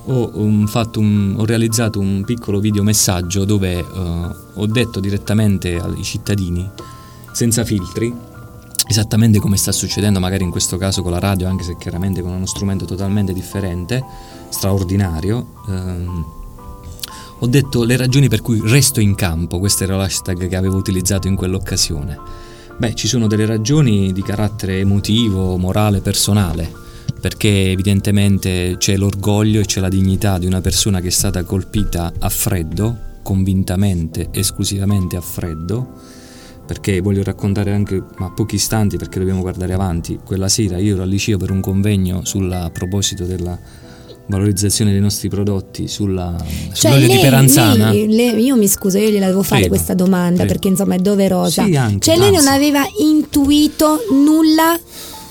ho, 0.07 0.31
um, 0.33 0.67
un, 0.95 1.35
ho, 1.37 1.45
realizzato 1.45 2.01
un 2.01 2.23
piccolo 2.25 2.59
video 2.59 2.83
messaggio 2.83 3.45
dove 3.45 3.79
uh, 3.79 4.35
ho 4.55 4.67
detto 4.67 4.99
direttamente 4.99 5.79
ai 5.79 6.03
cittadini, 6.03 6.69
senza 7.33 7.63
filtri, 7.63 8.13
esattamente 8.89 9.39
come 9.39 9.59
sta 9.59 9.73
succedendo 9.73 10.21
magari 10.21 10.43
in 10.43 10.51
questo 10.51 10.79
caso 10.79 11.03
con 11.03 11.13
la 11.13 11.19
radio, 11.19 11.47
anche 11.47 11.63
se 11.63 11.77
chiaramente 11.79 12.23
con 12.23 12.33
uno 12.33 12.47
strumento 12.47 12.87
totalmente 12.87 13.35
differente, 13.35 14.03
straordinario. 14.49 15.47
Ehm, 15.69 16.25
ho 17.43 17.47
detto 17.47 17.85
le 17.85 17.97
ragioni 17.99 18.29
per 18.29 18.41
cui 18.41 18.61
resto 18.65 19.01
in 19.01 19.15
campo, 19.15 19.59
questo 19.59 19.85
era 19.85 19.97
l'hashtag 19.97 20.49
che 20.49 20.57
avevo 20.57 20.77
utilizzato 20.77 21.29
in 21.29 21.37
quell'occasione. 21.37 22.49
Beh, 22.81 22.95
ci 22.95 23.09
sono 23.09 23.27
delle 23.27 23.45
ragioni 23.45 24.11
di 24.11 24.23
carattere 24.23 24.79
emotivo, 24.79 25.59
morale, 25.59 26.01
personale, 26.01 26.73
perché 27.21 27.73
evidentemente 27.73 28.77
c'è 28.79 28.97
l'orgoglio 28.97 29.61
e 29.61 29.67
c'è 29.67 29.81
la 29.81 29.91
dignità 29.91 30.39
di 30.39 30.47
una 30.47 30.63
persona 30.63 30.99
che 31.01 31.09
è 31.09 31.11
stata 31.11 31.43
colpita 31.45 32.11
a 32.19 32.31
freddo, 32.31 33.19
convintamente, 33.23 34.29
esclusivamente 34.31 35.17
a 35.17 35.21
freddo, 35.21 35.93
perché 36.67 37.03
voglio 37.03 37.23
raccontare 37.23 37.71
anche, 37.71 38.03
ma 38.17 38.31
pochi 38.31 38.55
istanti 38.55 38.97
perché 38.97 39.19
dobbiamo 39.19 39.43
guardare 39.43 39.75
avanti, 39.75 40.19
quella 40.25 40.49
sera 40.49 40.79
io 40.79 40.95
ero 40.95 41.03
al 41.03 41.11
liceo 41.11 41.37
per 41.37 41.51
un 41.51 41.61
convegno 41.61 42.25
sulla, 42.25 42.65
a 42.65 42.71
proposito 42.71 43.27
della 43.27 43.59
valorizzazione 44.31 44.91
dei 44.91 45.01
nostri 45.01 45.29
prodotti 45.29 45.89
sulla, 45.89 46.35
cioè, 46.39 46.93
sull'olio 46.93 47.07
lei, 47.07 47.17
di 47.17 47.23
peranzana. 47.23 47.91
Lei, 47.91 48.07
lei, 48.09 48.45
io 48.45 48.57
mi 48.57 48.69
scuso, 48.69 48.99
io 48.99 49.11
gliela 49.11 49.27
devo 49.27 49.43
fare 49.43 49.61
prego, 49.61 49.75
questa 49.75 49.95
domanda 49.95 50.37
prego. 50.37 50.53
perché 50.53 50.69
insomma 50.69 50.95
è 50.95 50.99
doverosa. 50.99 51.65
Sì, 51.65 51.77
anche, 51.77 51.99
cioè 51.99 52.17
lei 52.17 52.33
non 52.33 52.47
aveva 52.47 52.83
intuito 52.99 53.99
nulla 54.11 54.79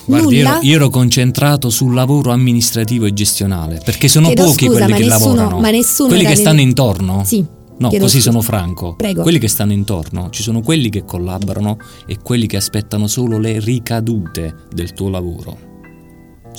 Guardi, 0.10 0.38
io 0.38 0.48
ero, 0.48 0.60
io 0.62 0.76
ero, 0.76 0.90
concentrato 0.90 1.70
sul 1.70 1.94
lavoro 1.94 2.32
amministrativo 2.32 3.06
e 3.06 3.14
gestionale 3.14 3.80
perché 3.84 4.08
sono 4.08 4.26
Chiedo 4.26 4.46
pochi 4.46 4.66
scusa, 4.66 4.86
quelli 4.86 5.02
che 5.02 5.08
nessuno, 5.08 5.36
lavorano. 5.36 5.60
Ma 5.60 5.70
nessuno 5.70 6.10
quelli 6.10 6.26
che 6.26 6.36
stanno 6.36 6.62
intorno. 6.62 7.24
Sì. 7.24 7.46
No, 7.78 7.90
Chiedo 7.90 8.06
così 8.06 8.18
scusa. 8.18 8.32
sono 8.32 8.42
franco. 8.42 8.96
Prego. 8.96 9.22
Quelli 9.22 9.38
che 9.38 9.48
stanno 9.48 9.72
intorno, 9.72 10.32
ci 10.32 10.42
sono 10.42 10.62
quelli 10.62 10.90
che 10.90 11.06
collaborano 11.06 11.78
e 12.08 12.18
quelli 12.24 12.48
che 12.48 12.58
aspettano 12.58 13.06
solo 13.06 13.38
le 13.38 13.60
ricadute 13.60 14.56
del 14.74 14.94
tuo 14.94 15.10
lavoro. 15.10 15.69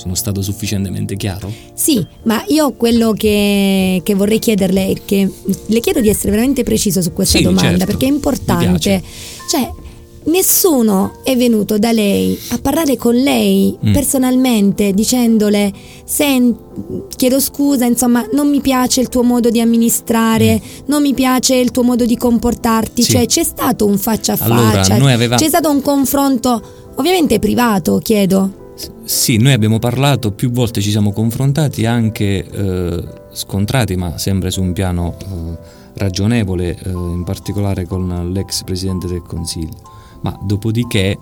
Sono 0.01 0.15
stato 0.15 0.41
sufficientemente 0.41 1.15
chiaro? 1.15 1.53
Sì, 1.75 2.03
ma 2.23 2.43
io 2.47 2.71
quello 2.71 3.13
che, 3.13 4.01
che 4.03 4.15
vorrei 4.15 4.39
chiederle 4.39 4.87
è 4.87 4.93
che 5.05 5.31
le 5.67 5.79
chiedo 5.79 6.01
di 6.01 6.09
essere 6.09 6.31
veramente 6.31 6.63
preciso 6.63 7.03
su 7.03 7.13
questa 7.13 7.37
sì, 7.37 7.43
domanda 7.43 7.69
certo. 7.69 7.85
perché 7.85 8.05
è 8.07 8.09
importante. 8.09 9.03
Cioè, 9.47 9.69
nessuno 10.23 11.19
è 11.23 11.37
venuto 11.37 11.77
da 11.77 11.91
lei 11.91 12.35
a 12.49 12.57
parlare 12.57 12.97
con 12.97 13.13
lei 13.13 13.77
mm. 13.85 13.93
personalmente 13.93 14.91
dicendole 14.91 15.71
Sen, 16.03 16.55
chiedo 17.15 17.39
scusa 17.39 17.85
insomma 17.85 18.27
non 18.33 18.49
mi 18.49 18.59
piace 18.59 19.01
il 19.01 19.09
tuo 19.09 19.23
modo 19.23 19.49
di 19.49 19.59
amministrare 19.59 20.55
mm. 20.55 20.83
non 20.85 21.01
mi 21.01 21.13
piace 21.13 21.55
il 21.55 21.69
tuo 21.69 21.83
modo 21.83 22.05
di 22.05 22.17
comportarti 22.17 23.01
sì. 23.01 23.11
cioè 23.11 23.25
c'è 23.25 23.43
stato 23.43 23.85
un 23.85 23.97
faccia 23.97 24.33
a 24.33 24.35
faccia 24.37 24.93
allora, 24.93 25.13
aveva... 25.13 25.35
c'è 25.37 25.47
stato 25.47 25.69
un 25.69 25.81
confronto 25.81 26.61
ovviamente 26.95 27.39
privato 27.39 27.97
chiedo 27.97 28.60
sì, 29.03 29.37
noi 29.37 29.53
abbiamo 29.53 29.79
parlato, 29.79 30.31
più 30.31 30.51
volte 30.51 30.81
ci 30.81 30.89
siamo 30.89 31.11
confrontati, 31.11 31.85
anche 31.85 32.45
eh, 32.45 33.03
scontrati, 33.31 33.95
ma 33.95 34.17
sempre 34.17 34.51
su 34.51 34.61
un 34.61 34.73
piano 34.73 35.17
eh, 35.19 35.57
ragionevole, 35.95 36.77
eh, 36.77 36.89
in 36.89 37.23
particolare 37.23 37.85
con 37.85 38.31
l'ex 38.31 38.63
Presidente 38.63 39.07
del 39.07 39.23
Consiglio. 39.23 39.77
Ma 40.21 40.37
dopodiché 40.43 41.17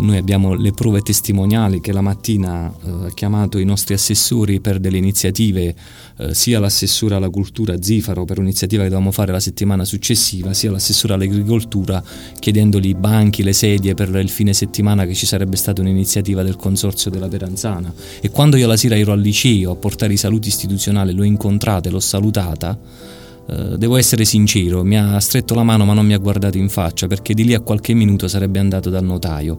noi 0.00 0.18
abbiamo 0.18 0.54
le 0.54 0.72
prove 0.72 1.00
testimoniali 1.00 1.80
che 1.80 1.92
la 1.92 2.02
mattina 2.02 2.70
eh, 2.70 3.06
ha 3.06 3.10
chiamato 3.14 3.58
i 3.58 3.64
nostri 3.64 3.94
assessori 3.94 4.60
per 4.60 4.78
delle 4.78 4.98
iniziative, 4.98 5.74
eh, 6.18 6.34
sia 6.34 6.60
l'assessore 6.60 7.14
alla 7.14 7.30
cultura 7.30 7.80
Zifaro 7.80 8.24
per 8.26 8.38
un'iniziativa 8.38 8.82
che 8.82 8.88
dovevamo 8.88 9.10
fare 9.10 9.32
la 9.32 9.40
settimana 9.40 9.86
successiva, 9.86 10.52
sia 10.52 10.70
l'assessore 10.70 11.14
all'agricoltura 11.14 12.02
chiedendogli 12.38 12.88
i 12.88 12.94
banchi, 12.94 13.42
le 13.42 13.54
sedie 13.54 13.94
per 13.94 14.14
il 14.16 14.28
fine 14.28 14.52
settimana 14.52 15.06
che 15.06 15.14
ci 15.14 15.24
sarebbe 15.24 15.56
stata 15.56 15.80
un'iniziativa 15.80 16.42
del 16.42 16.56
consorzio 16.56 17.10
della 17.10 17.28
Peranzana. 17.28 17.92
E 18.20 18.28
quando 18.30 18.56
io 18.56 18.66
la 18.66 18.76
sera 18.76 18.98
ero 18.98 19.12
al 19.12 19.20
liceo 19.20 19.72
a 19.72 19.76
portare 19.76 20.12
i 20.12 20.18
saluti 20.18 20.48
istituzionali, 20.48 21.14
l'ho 21.14 21.22
incontrata 21.22 21.88
e 21.88 21.92
l'ho 21.92 22.00
salutata, 22.00 22.78
eh, 22.78 23.19
devo 23.46 23.96
essere 23.96 24.24
sincero, 24.24 24.84
mi 24.84 24.96
ha 24.96 25.18
stretto 25.18 25.54
la 25.54 25.62
mano 25.62 25.84
ma 25.84 25.92
non 25.92 26.06
mi 26.06 26.14
ha 26.14 26.18
guardato 26.18 26.56
in 26.56 26.68
faccia 26.68 27.06
perché 27.06 27.34
di 27.34 27.44
lì 27.44 27.54
a 27.54 27.60
qualche 27.60 27.94
minuto 27.94 28.28
sarebbe 28.28 28.58
andato 28.58 28.90
dal 28.90 29.04
notaio. 29.04 29.58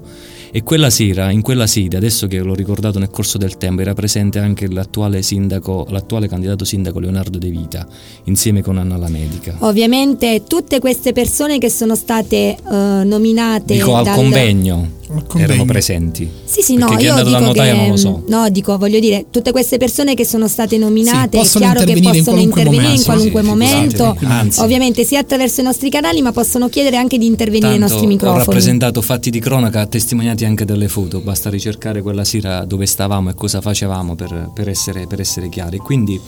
E 0.51 0.63
quella 0.63 0.89
sera, 0.89 1.31
in 1.31 1.41
quella 1.41 1.65
sede, 1.65 1.95
adesso 1.95 2.27
che 2.27 2.39
l'ho 2.39 2.53
ricordato 2.53 2.99
nel 2.99 3.09
corso 3.09 3.37
del 3.37 3.57
tempo, 3.57 3.81
era 3.81 3.93
presente 3.93 4.39
anche 4.39 4.69
l'attuale, 4.69 5.21
sindaco, 5.21 5.87
l'attuale 5.89 6.27
candidato 6.27 6.65
sindaco 6.65 6.99
Leonardo 6.99 7.37
De 7.37 7.49
Vita, 7.49 7.87
insieme 8.25 8.61
con 8.61 8.77
Anna 8.77 8.97
la 8.97 9.07
Medica. 9.07 9.55
Ovviamente 9.59 10.43
tutte 10.47 10.79
queste 10.79 11.13
persone 11.13 11.57
che 11.57 11.69
sono 11.69 11.95
state 11.95 12.57
uh, 12.63 12.73
nominate 13.05 13.75
Dico, 13.75 13.95
al 13.95 14.09
convegno 14.13 14.99
erano 15.35 15.65
presenti. 15.65 16.29
Sì, 16.43 16.61
sì, 16.61 16.75
no, 16.75 16.95
io 16.97 17.23
dico 17.23 17.51
che, 17.51 17.73
non 17.73 17.89
lo 17.89 17.97
so. 17.97 18.23
No, 18.27 18.49
dico, 18.49 18.77
voglio 18.77 18.99
dire, 18.99 19.25
tutte 19.29 19.51
queste 19.51 19.77
persone 19.77 20.13
che 20.13 20.25
sono 20.25 20.47
state 20.47 20.77
nominate, 20.77 21.43
sì, 21.43 21.57
è 21.57 21.59
chiaro 21.59 21.83
che 21.83 21.99
possono 22.01 22.37
in 22.37 22.43
intervenire 22.43 22.83
momento, 22.83 22.99
in 22.99 23.03
qualunque 23.03 23.41
sì, 23.41 23.47
momento, 23.47 24.17
Anzi, 24.23 24.59
ovviamente 24.61 25.03
sia 25.03 25.19
attraverso 25.19 25.61
i 25.61 25.63
nostri 25.63 25.89
canali, 25.89 26.21
ma 26.21 26.31
possono 26.31 26.69
chiedere 26.69 26.97
anche 26.97 27.17
di 27.17 27.25
intervenire 27.25 27.69
nei 27.69 27.79
nostri 27.79 28.07
microfoni. 28.07 28.41
Ho 28.41 28.45
rappresentato 28.45 29.01
fatti 29.01 29.29
di 29.29 29.39
cronaca 29.39 29.85
testimoniati 29.85 30.45
anche 30.45 30.65
dalle 30.65 30.87
foto, 30.87 31.19
basta 31.19 31.49
ricercare 31.49 32.01
quella 32.01 32.23
sera 32.23 32.65
dove 32.65 32.85
stavamo 32.85 33.29
e 33.29 33.33
cosa 33.35 33.61
facevamo 33.61 34.15
per, 34.15 34.51
per, 34.53 34.69
essere, 34.69 35.07
per 35.07 35.19
essere 35.19 35.49
chiari. 35.49 35.77
Quindi, 35.77 36.19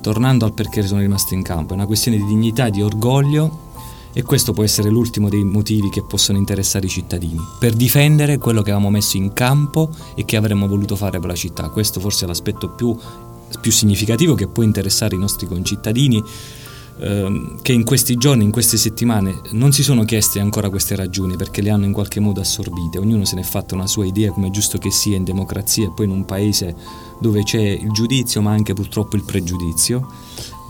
tornando 0.00 0.44
al 0.44 0.52
perché 0.52 0.84
sono 0.86 1.00
rimasto 1.00 1.34
in 1.34 1.42
campo, 1.42 1.72
è 1.72 1.76
una 1.76 1.86
questione 1.86 2.16
di 2.16 2.24
dignità 2.24 2.66
e 2.66 2.70
di 2.70 2.82
orgoglio 2.82 3.70
e 4.12 4.22
questo 4.22 4.52
può 4.52 4.62
essere 4.62 4.90
l'ultimo 4.90 5.28
dei 5.28 5.44
motivi 5.44 5.88
che 5.88 6.02
possono 6.02 6.38
interessare 6.38 6.86
i 6.86 6.90
cittadini, 6.90 7.40
per 7.58 7.72
difendere 7.72 8.38
quello 8.38 8.62
che 8.62 8.70
avevamo 8.70 8.90
messo 8.90 9.16
in 9.16 9.32
campo 9.32 9.90
e 10.14 10.24
che 10.24 10.36
avremmo 10.36 10.66
voluto 10.66 10.96
fare 10.96 11.18
per 11.18 11.28
la 11.28 11.34
città. 11.34 11.68
Questo 11.70 12.00
forse 12.00 12.24
è 12.24 12.28
l'aspetto 12.28 12.68
più, 12.70 12.96
più 13.60 13.70
significativo 13.70 14.34
che 14.34 14.48
può 14.48 14.62
interessare 14.62 15.14
i 15.14 15.18
nostri 15.18 15.46
concittadini 15.46 16.22
ehm, 17.00 17.62
che 17.62 17.72
in 17.72 17.84
questi 17.84 18.16
giorni, 18.16 18.44
in 18.44 18.50
queste 18.50 18.76
settimane 18.76 19.40
non 19.52 19.72
si 19.72 19.82
sono 19.82 20.04
chieste 20.04 20.40
ancora 20.40 20.68
queste 20.68 20.94
ragioni 20.94 21.36
perché 21.36 21.62
le 21.62 21.70
hanno 21.70 21.86
in 21.86 21.92
qualche 21.92 22.20
modo 22.20 22.40
assorbite, 22.40 22.98
ognuno 22.98 23.24
se 23.24 23.34
ne 23.34 23.40
è 23.40 23.44
fatto 23.44 23.74
una 23.74 23.86
sua 23.86 24.04
idea 24.04 24.30
come 24.30 24.48
è 24.48 24.50
giusto 24.50 24.78
che 24.78 24.90
sia 24.90 25.16
in 25.16 25.24
democrazia 25.24 25.86
e 25.86 25.92
poi 25.94 26.06
in 26.06 26.12
un 26.12 26.24
paese 26.24 26.74
dove 27.20 27.42
c'è 27.42 27.60
il 27.60 27.90
giudizio 27.92 28.42
ma 28.42 28.52
anche 28.52 28.74
purtroppo 28.74 29.16
il 29.16 29.22
pregiudizio 29.22 30.06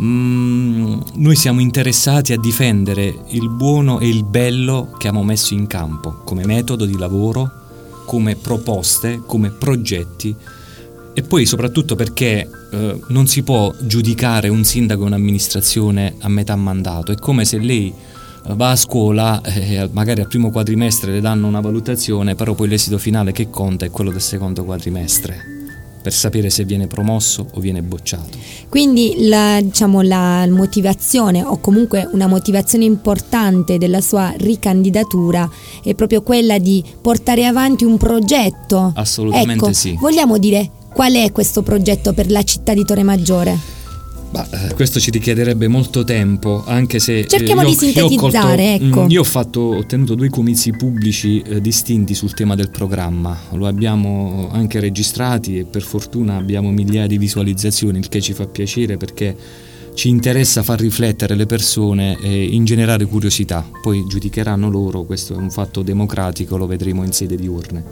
Mm, 0.02 0.98
noi 1.14 1.36
siamo 1.36 1.60
interessati 1.60 2.32
a 2.32 2.36
difendere 2.36 3.14
il 3.28 3.48
buono 3.48 4.00
e 4.00 4.08
il 4.08 4.24
bello 4.24 4.90
che 4.98 5.06
abbiamo 5.06 5.24
messo 5.24 5.54
in 5.54 5.68
campo 5.68 6.22
come 6.24 6.44
metodo 6.44 6.86
di 6.86 6.98
lavoro, 6.98 7.48
come 8.04 8.34
proposte, 8.34 9.22
come 9.24 9.50
progetti 9.50 10.34
e 11.14 11.22
poi 11.22 11.46
soprattutto 11.46 11.94
perché 11.94 12.50
eh, 12.72 13.00
non 13.08 13.28
si 13.28 13.44
può 13.44 13.72
giudicare 13.78 14.48
un 14.48 14.64
sindaco 14.64 15.04
e 15.04 15.06
un'amministrazione 15.06 16.16
a 16.18 16.28
metà 16.28 16.56
mandato, 16.56 17.12
è 17.12 17.16
come 17.16 17.44
se 17.44 17.58
lei 17.58 17.94
va 18.54 18.70
a 18.70 18.76
scuola, 18.76 19.40
eh, 19.42 19.88
magari 19.92 20.20
al 20.20 20.26
primo 20.26 20.50
quadrimestre 20.50 21.12
le 21.12 21.20
danno 21.20 21.46
una 21.46 21.60
valutazione, 21.60 22.34
però 22.34 22.54
poi 22.54 22.66
l'esito 22.66 22.98
finale 22.98 23.30
che 23.30 23.50
conta 23.50 23.84
è 23.84 23.90
quello 23.90 24.10
del 24.10 24.20
secondo 24.20 24.64
quadrimestre 24.64 25.51
per 26.02 26.12
sapere 26.12 26.50
se 26.50 26.64
viene 26.64 26.86
promosso 26.86 27.46
o 27.54 27.60
viene 27.60 27.82
bocciato. 27.82 28.36
Quindi 28.68 29.28
la, 29.28 29.60
diciamo, 29.62 30.02
la 30.02 30.46
motivazione 30.50 31.42
o 31.42 31.58
comunque 31.58 32.08
una 32.12 32.26
motivazione 32.26 32.84
importante 32.84 33.78
della 33.78 34.00
sua 34.00 34.34
ricandidatura 34.36 35.48
è 35.82 35.94
proprio 35.94 36.22
quella 36.22 36.58
di 36.58 36.84
portare 37.00 37.46
avanti 37.46 37.84
un 37.84 37.96
progetto. 37.96 38.92
Assolutamente 38.94 39.64
ecco, 39.64 39.72
sì. 39.72 39.96
Vogliamo 39.98 40.38
dire 40.38 40.70
qual 40.92 41.14
è 41.14 41.32
questo 41.32 41.62
progetto 41.62 42.12
per 42.12 42.30
la 42.30 42.42
città 42.42 42.74
di 42.74 42.84
Torre 42.84 43.02
Maggiore? 43.02 43.81
Bah, 44.32 44.48
eh, 44.50 44.72
questo 44.72 44.98
ci 44.98 45.10
richiederebbe 45.10 45.68
molto 45.68 46.04
tempo, 46.04 46.64
anche 46.66 46.98
se... 47.00 47.18
Eh, 47.18 47.26
Cerchiamo 47.26 47.60
io, 47.60 47.68
di 47.68 47.74
sintetizzare, 47.74 48.62
io 48.62 48.78
colto, 48.78 48.86
ecco. 48.86 49.04
Mm, 49.04 49.10
io 49.10 49.20
ho, 49.20 49.24
fatto, 49.24 49.60
ho 49.60 49.84
tenuto 49.84 50.14
due 50.14 50.30
comizi 50.30 50.70
pubblici 50.70 51.42
eh, 51.42 51.60
distinti 51.60 52.14
sul 52.14 52.32
tema 52.32 52.54
del 52.54 52.70
programma, 52.70 53.38
lo 53.52 53.66
abbiamo 53.66 54.48
anche 54.50 54.80
registrati 54.80 55.58
e 55.58 55.64
per 55.64 55.82
fortuna 55.82 56.36
abbiamo 56.36 56.70
migliaia 56.70 57.06
di 57.06 57.18
visualizzazioni, 57.18 57.98
il 57.98 58.08
che 58.08 58.22
ci 58.22 58.32
fa 58.32 58.46
piacere 58.46 58.96
perché 58.96 59.36
ci 59.92 60.08
interessa 60.08 60.62
far 60.62 60.80
riflettere 60.80 61.34
le 61.34 61.44
persone 61.44 62.16
e 62.22 62.44
ingenerare 62.44 63.04
curiosità, 63.04 63.68
poi 63.82 64.06
giudicheranno 64.08 64.70
loro, 64.70 65.02
questo 65.02 65.34
è 65.34 65.36
un 65.36 65.50
fatto 65.50 65.82
democratico, 65.82 66.56
lo 66.56 66.66
vedremo 66.66 67.04
in 67.04 67.12
sede 67.12 67.36
di 67.36 67.46
urne. 67.46 67.84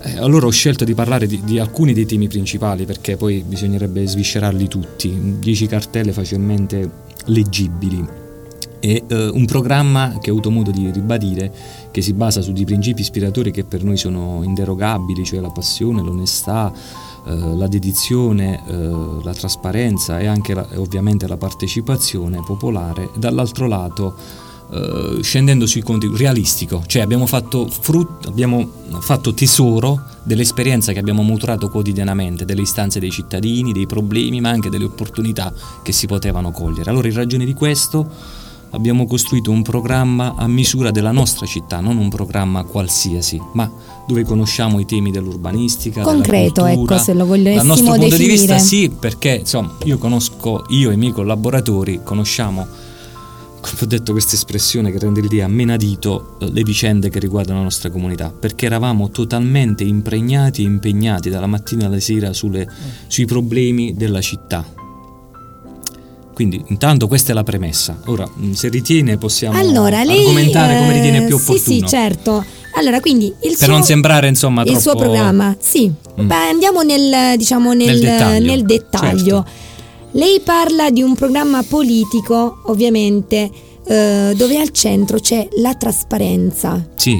Eh, 0.00 0.18
allora 0.18 0.46
ho 0.46 0.50
scelto 0.50 0.84
di 0.84 0.94
parlare 0.94 1.26
di, 1.26 1.40
di, 1.42 1.58
alcuni 1.58 1.92
dei 1.92 2.06
temi 2.06 2.28
principali 2.28 2.84
perché 2.84 3.16
poi 3.16 3.42
bisognerebbe 3.46 4.06
sviscerarli 4.06 4.68
tutti, 4.68 5.36
dieci 5.38 5.66
cartelle 5.66 6.12
facilmente 6.12 6.90
leggibili. 7.26 8.26
È 8.80 9.02
eh, 9.08 9.28
un 9.28 9.44
programma 9.44 10.18
che 10.20 10.30
ho 10.30 10.34
avuto 10.34 10.50
modo 10.50 10.70
di 10.70 10.88
ribadire 10.92 11.52
che 11.90 12.00
si 12.00 12.12
basa 12.12 12.40
su 12.40 12.52
dei 12.52 12.64
principi 12.64 13.00
ispiratori 13.00 13.50
che 13.50 13.64
per 13.64 13.82
noi 13.82 13.96
sono 13.96 14.42
inderogabili, 14.44 15.24
cioè 15.24 15.40
la 15.40 15.50
passione, 15.50 16.00
l'onestà, 16.00 16.72
eh, 17.26 17.56
la 17.56 17.66
dedizione, 17.66 18.62
eh, 18.68 18.74
la 19.22 19.34
trasparenza 19.34 20.20
e 20.20 20.26
anche 20.26 20.54
la, 20.54 20.64
ovviamente 20.76 21.26
la 21.26 21.36
partecipazione 21.36 22.40
popolare. 22.46 23.10
Dall'altro 23.16 23.66
lato 23.66 24.14
Uh, 24.70 25.22
scendendo 25.22 25.64
sui 25.64 25.80
conti 25.80 26.10
realistico, 26.14 26.82
cioè 26.86 27.00
abbiamo 27.00 27.24
fatto, 27.24 27.66
frutto, 27.68 28.28
abbiamo 28.28 28.70
fatto 29.00 29.32
tesoro 29.32 29.98
dell'esperienza 30.24 30.92
che 30.92 30.98
abbiamo 30.98 31.22
maturato 31.22 31.70
quotidianamente, 31.70 32.44
delle 32.44 32.60
istanze 32.60 33.00
dei 33.00 33.10
cittadini, 33.10 33.72
dei 33.72 33.86
problemi, 33.86 34.42
ma 34.42 34.50
anche 34.50 34.68
delle 34.68 34.84
opportunità 34.84 35.54
che 35.82 35.92
si 35.92 36.06
potevano 36.06 36.50
cogliere. 36.50 36.90
Allora 36.90 37.08
in 37.08 37.14
ragione 37.14 37.46
di 37.46 37.54
questo 37.54 38.06
abbiamo 38.72 39.06
costruito 39.06 39.50
un 39.50 39.62
programma 39.62 40.34
a 40.36 40.46
misura 40.46 40.90
della 40.90 41.12
nostra 41.12 41.46
città, 41.46 41.80
non 41.80 41.96
un 41.96 42.10
programma 42.10 42.64
qualsiasi, 42.64 43.40
ma 43.54 43.72
dove 44.06 44.22
conosciamo 44.24 44.78
i 44.80 44.84
temi 44.84 45.10
dell'urbanistica, 45.10 46.02
concreto, 46.02 46.64
della 46.64 46.74
cultura, 46.74 46.96
ecco, 46.96 47.04
se 47.04 47.14
lo 47.14 47.24
vogliono 47.24 47.56
Dal 47.56 47.64
nostro 47.64 47.92
punto 47.92 48.08
definire. 48.08 48.32
di 48.32 48.38
vista 48.38 48.58
sì, 48.58 48.90
perché 48.90 49.36
insomma, 49.40 49.76
io 49.84 49.96
conosco 49.96 50.64
io 50.68 50.90
e 50.90 50.92
i 50.92 50.96
miei 50.98 51.12
collaboratori 51.12 52.00
conosciamo 52.04 52.66
ho 53.80 53.86
detto 53.86 54.12
questa 54.12 54.34
espressione 54.34 54.90
che 54.90 54.98
rende 54.98 55.20
l'idea 55.20 55.46
menadito 55.48 56.36
le 56.40 56.62
vicende 56.62 57.10
che 57.10 57.18
riguardano 57.18 57.58
la 57.58 57.64
nostra 57.64 57.90
comunità, 57.90 58.30
perché 58.30 58.66
eravamo 58.66 59.10
totalmente 59.10 59.84
impregnati 59.84 60.62
e 60.62 60.66
impegnati 60.66 61.30
dalla 61.30 61.46
mattina 61.46 61.86
alla 61.86 62.00
sera 62.00 62.32
sulle, 62.32 62.66
sui 63.06 63.24
problemi 63.24 63.94
della 63.94 64.20
città. 64.20 64.64
Quindi 66.32 66.62
intanto 66.68 67.08
questa 67.08 67.32
è 67.32 67.34
la 67.34 67.42
premessa. 67.42 68.00
Ora, 68.06 68.28
se 68.52 68.68
ritiene 68.68 69.18
possiamo 69.18 69.58
allora, 69.58 70.04
lei, 70.04 70.20
argomentare 70.20 70.78
come 70.78 70.92
ritiene 70.92 71.26
più 71.26 71.36
eh, 71.36 71.40
opportuno. 71.40 71.58
Sì, 71.58 71.80
sì, 71.80 71.86
certo. 71.86 72.44
Allora, 72.74 73.00
quindi 73.00 73.26
il 73.26 73.34
per 73.40 73.56
suo, 73.56 73.66
non 73.66 73.82
sembrare 73.82 74.28
insomma 74.28 74.62
il 74.62 74.68
troppo... 74.68 74.82
suo 74.82 74.96
programma, 74.96 75.56
sì. 75.58 75.90
Mm. 76.20 76.26
Beh, 76.28 76.34
andiamo 76.34 76.82
nel, 76.82 77.36
diciamo, 77.36 77.72
nel, 77.72 77.88
Nel 77.88 78.00
dettaglio, 78.00 78.46
nel 78.46 78.62
dettaglio. 78.62 79.44
certo. 79.44 79.67
Lei 80.12 80.40
parla 80.40 80.90
di 80.90 81.02
un 81.02 81.14
programma 81.14 81.62
politico, 81.62 82.62
ovviamente, 82.66 83.50
eh, 83.84 84.34
dove 84.36 84.58
al 84.58 84.70
centro 84.70 85.18
c'è 85.18 85.48
la 85.60 85.74
trasparenza. 85.74 86.88
Sì, 86.94 87.16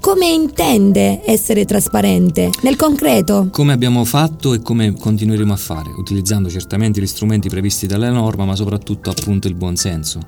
Come 0.00 0.26
intende 0.26 1.22
essere 1.24 1.64
trasparente? 1.64 2.50
Nel 2.62 2.74
concreto? 2.74 3.48
come 3.52 3.72
abbiamo 3.72 4.04
fatto 4.04 4.52
e 4.52 4.60
come 4.60 4.94
continueremo 4.94 5.52
a 5.52 5.56
fare, 5.56 5.90
utilizzando 5.96 6.48
certamente 6.50 7.00
gli 7.00 7.06
strumenti 7.06 7.48
previsti 7.48 7.86
dalla 7.86 8.10
norma, 8.10 8.44
ma 8.44 8.56
soprattutto 8.56 9.10
appunto 9.10 9.46
il 9.46 9.54
buonsenso. 9.54 10.18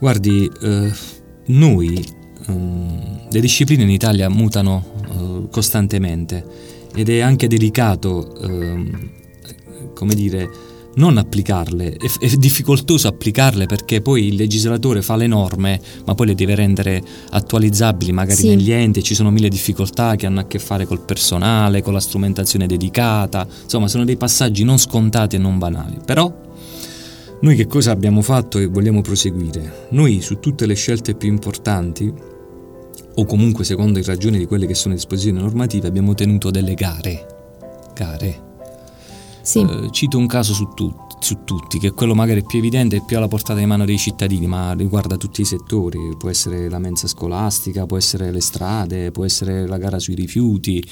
Guardi, 0.00 0.50
eh, 0.62 0.92
noi, 1.46 2.04
ehm, 2.48 3.28
le 3.30 3.40
discipline 3.40 3.84
in 3.84 3.90
Italia 3.90 4.28
mutano 4.28 4.84
eh, 5.08 5.48
costantemente 5.48 6.44
ed 6.92 7.08
è 7.08 7.20
anche 7.20 7.46
delicato, 7.46 8.36
ehm, 8.40 9.10
come 9.94 10.14
dire, 10.14 10.50
non 10.94 11.16
applicarle, 11.16 11.96
è, 11.96 12.06
è 12.18 12.36
difficoltoso 12.36 13.08
applicarle 13.08 13.66
perché 13.66 14.00
poi 14.00 14.26
il 14.28 14.34
legislatore 14.34 15.02
fa 15.02 15.16
le 15.16 15.26
norme, 15.26 15.80
ma 16.04 16.14
poi 16.14 16.26
le 16.26 16.34
deve 16.34 16.54
rendere 16.54 17.02
attualizzabili 17.30 18.12
magari 18.12 18.40
Sì. 18.40 18.48
negli 18.48 18.70
enti, 18.70 19.02
ci 19.02 19.14
sono 19.14 19.30
mille 19.30 19.48
difficoltà 19.48 20.16
che 20.16 20.26
hanno 20.26 20.40
a 20.40 20.44
che 20.44 20.58
fare 20.58 20.84
col 20.86 21.00
personale, 21.00 21.82
con 21.82 21.92
la 21.92 22.00
strumentazione 22.00 22.66
dedicata, 22.66 23.46
insomma 23.62 23.88
sono 23.88 24.04
dei 24.04 24.16
passaggi 24.16 24.64
non 24.64 24.78
scontati 24.78 25.36
e 25.36 25.38
non 25.38 25.58
banali, 25.58 25.98
però 26.04 26.32
noi 27.40 27.56
che 27.56 27.66
cosa 27.66 27.90
abbiamo 27.90 28.22
fatto 28.22 28.58
e 28.58 28.66
vogliamo 28.66 29.00
proseguire? 29.00 29.86
Noi 29.90 30.20
su 30.20 30.38
tutte 30.38 30.66
le 30.66 30.74
scelte 30.74 31.14
più 31.14 31.28
importanti, 31.28 32.12
o 33.14 33.24
comunque 33.24 33.64
secondo 33.64 33.98
le 33.98 34.04
ragioni 34.04 34.38
di 34.38 34.46
quelle 34.46 34.66
che 34.66 34.74
sono 34.74 34.94
disposizioni 34.94 35.40
normative, 35.40 35.88
abbiamo 35.88 36.14
tenuto 36.14 36.50
delle 36.50 36.74
gare. 36.74 37.26
Gare. 37.94 38.50
Sì. 39.42 39.60
Eh, 39.60 39.90
cito 39.90 40.18
un 40.18 40.26
caso 40.26 40.54
su, 40.54 40.68
tu- 40.74 40.94
su 41.18 41.38
tutti, 41.44 41.78
che 41.78 41.88
è 41.88 41.92
quello 41.92 42.14
magari 42.14 42.44
più 42.44 42.58
evidente 42.58 42.96
e 42.96 43.02
più 43.04 43.16
alla 43.16 43.28
portata 43.28 43.58
di 43.58 43.66
mano 43.66 43.84
dei 43.84 43.98
cittadini, 43.98 44.46
ma 44.46 44.72
riguarda 44.72 45.16
tutti 45.16 45.40
i 45.40 45.44
settori, 45.44 46.16
può 46.16 46.30
essere 46.30 46.68
la 46.68 46.78
mensa 46.78 47.08
scolastica, 47.08 47.86
può 47.86 47.96
essere 47.96 48.30
le 48.30 48.40
strade, 48.40 49.10
può 49.10 49.24
essere 49.24 49.66
la 49.66 49.78
gara 49.78 49.98
sui 49.98 50.14
rifiuti 50.14 50.82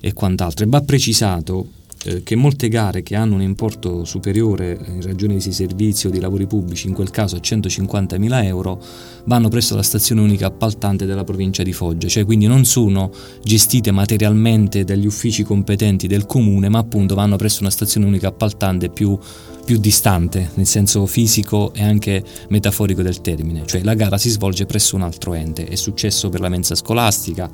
e 0.00 0.12
quant'altro. 0.12 0.64
E 0.64 0.68
va 0.68 0.80
precisato 0.80 1.66
eh, 2.06 2.22
che 2.22 2.36
molte 2.36 2.68
gare 2.68 3.02
che 3.02 3.16
hanno 3.16 3.34
un 3.34 3.42
importo 3.42 4.04
superiore 4.04 4.78
in 4.86 5.02
ragione 5.02 5.34
di 5.34 5.52
servizi 5.52 6.06
o 6.06 6.10
di 6.10 6.20
lavori 6.20 6.46
pubblici, 6.46 6.86
in 6.86 6.94
quel 6.94 7.10
caso 7.10 7.34
a 7.34 7.40
150.000 7.40 8.44
euro, 8.44 8.80
vanno 9.24 9.48
presso 9.48 9.74
la 9.74 9.82
stazione 9.82 10.20
unica 10.20 10.46
appaltante 10.46 11.04
della 11.04 11.24
provincia 11.24 11.64
di 11.64 11.72
Foggia, 11.72 12.06
cioè 12.06 12.24
quindi 12.24 12.46
non 12.46 12.64
sono 12.64 13.10
gestite 13.42 13.90
materialmente 13.90 14.84
dagli 14.84 15.06
uffici 15.06 15.42
competenti 15.42 16.06
del 16.06 16.26
comune, 16.26 16.68
ma 16.68 16.78
appunto 16.78 17.16
vanno 17.16 17.34
presso 17.36 17.62
una 17.62 17.70
stazione 17.70 18.06
unica 18.06 18.28
appaltante 18.28 18.88
più, 18.88 19.18
più 19.66 19.78
distante, 19.78 20.50
nel 20.54 20.64
senso 20.64 21.04
fisico 21.06 21.74
e 21.74 21.82
anche 21.82 22.22
metaforico 22.50 23.02
del 23.02 23.20
termine, 23.20 23.66
cioè 23.66 23.82
la 23.82 23.94
gara 23.94 24.16
si 24.16 24.30
svolge 24.30 24.64
presso 24.64 24.94
un 24.94 25.02
altro 25.02 25.34
ente. 25.34 25.66
È 25.66 25.74
successo 25.74 26.28
per 26.28 26.38
la 26.38 26.48
mensa 26.48 26.76
scolastica, 26.76 27.50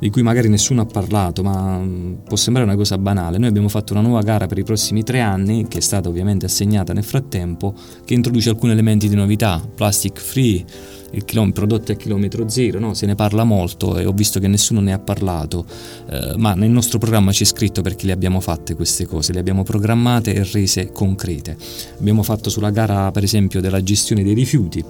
di 0.00 0.10
cui 0.10 0.22
magari 0.22 0.48
nessuno 0.48 0.82
ha 0.82 0.86
parlato, 0.86 1.44
ma 1.44 1.80
può 2.24 2.36
sembrare 2.36 2.68
una 2.68 2.76
cosa 2.76 2.98
banale. 2.98 3.38
Noi 3.38 3.48
abbiamo 3.48 3.68
fatto 3.68 3.92
una 3.92 4.02
nuova 4.02 4.22
gara 4.22 4.46
per 4.46 4.58
i 4.58 4.64
prossimi 4.64 5.04
tre 5.04 5.20
anni, 5.20 5.68
che 5.68 5.78
è 5.78 5.80
stata 5.80 6.08
ovviamente 6.08 6.46
assegnata 6.46 6.92
nel 6.92 7.04
frattempo, 7.04 7.74
che 8.04 8.14
introduce 8.14 8.48
alcuni 8.48 8.72
elementi 8.72 9.08
di 9.08 9.14
novità, 9.14 9.64
plastic 9.74 10.18
free, 10.18 10.64
il 11.12 11.24
chilom- 11.24 11.52
prodotti 11.52 11.92
a 11.92 11.94
chilometro 11.94 12.48
zero, 12.48 12.78
no? 12.78 12.94
se 12.94 13.06
ne 13.06 13.14
parla 13.14 13.44
molto 13.44 13.98
e 13.98 14.04
ho 14.04 14.12
visto 14.12 14.40
che 14.40 14.48
nessuno 14.48 14.80
ne 14.80 14.92
ha 14.92 14.98
parlato, 14.98 15.64
eh, 16.10 16.34
ma 16.36 16.54
nel 16.54 16.70
nostro 16.70 16.98
programma 16.98 17.30
c'è 17.30 17.44
scritto 17.44 17.82
perché 17.82 18.06
le 18.06 18.12
abbiamo 18.12 18.40
fatte 18.40 18.74
queste 18.74 19.06
cose, 19.06 19.32
le 19.32 19.40
abbiamo 19.40 19.62
programmate 19.62 20.34
e 20.34 20.46
rese 20.50 20.90
concrete. 20.92 21.56
Abbiamo 21.98 22.22
fatto 22.22 22.50
sulla 22.50 22.70
gara 22.70 23.10
per 23.10 23.22
esempio 23.22 23.60
della 23.60 23.82
gestione 23.82 24.22
dei 24.22 24.34
rifiuti, 24.34 24.84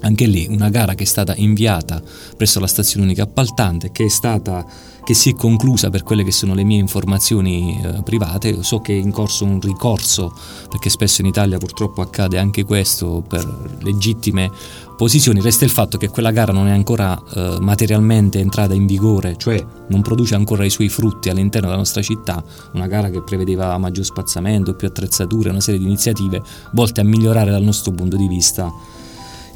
anche 0.00 0.26
lì 0.26 0.46
una 0.48 0.68
gara 0.68 0.94
che 0.94 1.04
è 1.04 1.06
stata 1.06 1.34
inviata 1.36 2.02
presso 2.36 2.60
la 2.60 2.66
stazione 2.66 3.04
unica 3.04 3.22
appaltante, 3.22 3.90
che 3.90 4.04
è 4.04 4.08
stata 4.08 4.64
che 5.04 5.14
si 5.14 5.30
è 5.30 5.34
conclusa 5.34 5.90
per 5.90 6.02
quelle 6.02 6.24
che 6.24 6.32
sono 6.32 6.54
le 6.54 6.64
mie 6.64 6.78
informazioni 6.78 7.80
eh, 7.80 8.02
private. 8.02 8.62
So 8.62 8.80
che 8.80 8.94
è 8.94 8.96
in 8.96 9.12
corso 9.12 9.44
un 9.44 9.60
ricorso, 9.60 10.32
perché 10.68 10.88
spesso 10.88 11.20
in 11.20 11.26
Italia 11.26 11.58
purtroppo 11.58 12.00
accade 12.00 12.38
anche 12.38 12.64
questo 12.64 13.22
per 13.26 13.78
legittime 13.82 14.50
posizioni. 14.96 15.40
Resta 15.40 15.64
il 15.64 15.70
fatto 15.70 15.98
che 15.98 16.08
quella 16.08 16.30
gara 16.30 16.52
non 16.52 16.68
è 16.68 16.72
ancora 16.72 17.20
eh, 17.34 17.58
materialmente 17.60 18.38
entrata 18.38 18.74
in 18.74 18.86
vigore, 18.86 19.36
cioè 19.36 19.64
non 19.88 20.00
produce 20.00 20.34
ancora 20.34 20.64
i 20.64 20.70
suoi 20.70 20.88
frutti 20.88 21.28
all'interno 21.28 21.66
della 21.66 21.78
nostra 21.78 22.00
città. 22.00 22.42
Una 22.72 22.86
gara 22.86 23.10
che 23.10 23.22
prevedeva 23.22 23.76
maggior 23.76 24.04
spazzamento, 24.04 24.74
più 24.74 24.88
attrezzature, 24.88 25.50
una 25.50 25.60
serie 25.60 25.80
di 25.80 25.86
iniziative 25.86 26.42
volte 26.72 27.02
a 27.02 27.04
migliorare 27.04 27.50
dal 27.50 27.62
nostro 27.62 27.92
punto 27.92 28.16
di 28.16 28.26
vista 28.26 28.72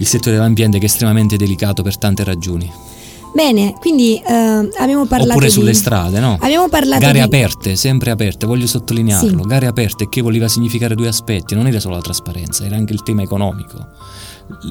il 0.01 0.07
settore 0.07 0.37
dell'ambiente 0.37 0.79
che 0.79 0.85
è 0.85 0.89
estremamente 0.89 1.37
delicato 1.37 1.83
per 1.83 1.99
tante 1.99 2.23
ragioni. 2.23 2.71
Bene, 3.35 3.75
quindi 3.79 4.17
eh, 4.17 4.69
abbiamo 4.79 5.07
parlato 5.07 5.33
Oppure 5.33 5.47
di... 5.47 5.53
sulle 5.53 5.75
strade, 5.75 6.19
no? 6.19 6.37
Abbiamo 6.41 6.69
parlato 6.69 7.01
Gare 7.01 7.19
di... 7.19 7.21
aperte, 7.21 7.77
sempre 7.77 8.11
aperte, 8.11 8.47
voglio 8.47 8.67
sottolinearlo. 8.67 9.43
Sì. 9.43 9.49
Gare 9.49 9.67
aperte 9.67 10.09
che 10.09 10.21
voleva 10.21 10.49
significare 10.49 10.95
due 10.95 11.09
aspetti, 11.09 11.55
non 11.55 11.67
era 11.67 11.79
solo 11.81 11.95
la 11.95 12.01
trasparenza, 12.01 12.65
era 12.65 12.77
anche 12.77 12.93
il 12.93 13.03
tema 13.03 13.23
economico. 13.23 13.87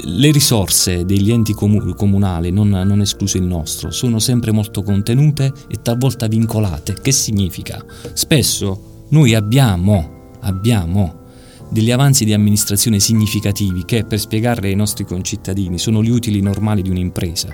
le 0.04 0.32
risorse 0.32 1.06
degli 1.06 1.32
enti 1.32 1.54
comunali, 1.54 2.52
non, 2.52 2.70
non, 2.70 3.02
escluso 3.02 3.38
il 3.38 3.44
nostro, 3.44 3.92
sono 3.92 4.20
sempre 4.20 4.52
molto 4.52 4.82
contenute 4.82 5.54
e 5.68 5.82
talvolta 5.82 6.28
vincolate. 6.28 6.96
Che 7.02 7.12
significa? 7.12 7.84
Spesso 8.14 9.06
noi 9.10 9.36
abbiamo, 9.36 10.32
abbiamo 10.42 11.26
degli 11.70 11.92
avanzi 11.92 12.26
di 12.26 12.34
amministrazione 12.34 13.00
significativi 13.00 13.84
che, 13.86 14.04
per 14.04 14.20
spiegarli 14.20 14.68
ai 14.68 14.76
nostri 14.76 15.06
concittadini, 15.06 15.78
sono 15.78 16.02
gli 16.02 16.10
utili 16.10 16.42
normali 16.42 16.82
di 16.82 16.90
un'impresa, 16.90 17.50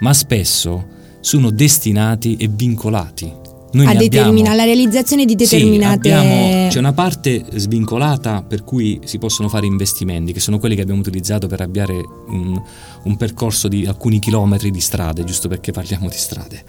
ma 0.00 0.12
spesso 0.12 0.98
sono 1.20 1.50
destinati 1.50 2.36
e 2.36 2.48
vincolati. 2.48 3.38
Noi 3.72 3.86
a 3.86 3.94
determina- 3.94 4.52
la 4.54 4.64
realizzazione 4.64 5.24
di 5.24 5.36
determinate... 5.36 6.08
Sì, 6.08 6.16
abbiamo, 6.16 6.68
c'è 6.68 6.78
una 6.80 6.92
parte 6.92 7.44
svincolata 7.54 8.42
per 8.42 8.64
cui 8.64 9.00
si 9.04 9.18
possono 9.18 9.48
fare 9.48 9.66
investimenti, 9.66 10.32
che 10.32 10.40
sono 10.40 10.58
quelli 10.58 10.74
che 10.74 10.82
abbiamo 10.82 11.00
utilizzato 11.00 11.46
per 11.46 11.60
avviare 11.60 11.94
un, 11.94 12.60
un 13.04 13.16
percorso 13.16 13.68
di 13.68 13.86
alcuni 13.86 14.18
chilometri 14.18 14.72
di 14.72 14.80
strade, 14.80 15.22
giusto 15.22 15.46
perché 15.46 15.70
parliamo 15.70 16.08
di 16.08 16.16
strade, 16.16 16.64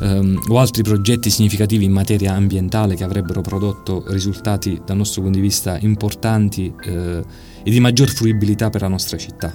um, 0.00 0.40
o 0.48 0.58
altri 0.58 0.82
progetti 0.82 1.28
significativi 1.28 1.84
in 1.84 1.92
materia 1.92 2.32
ambientale 2.32 2.94
che 2.94 3.04
avrebbero 3.04 3.42
prodotto 3.42 4.04
risultati 4.08 4.80
dal 4.86 4.96
nostro 4.96 5.20
punto 5.20 5.36
di 5.36 5.44
vista 5.44 5.76
importanti 5.78 6.72
eh, 6.86 7.22
e 7.62 7.70
di 7.70 7.80
maggior 7.80 8.08
fruibilità 8.08 8.70
per 8.70 8.80
la 8.80 8.88
nostra 8.88 9.18
città 9.18 9.54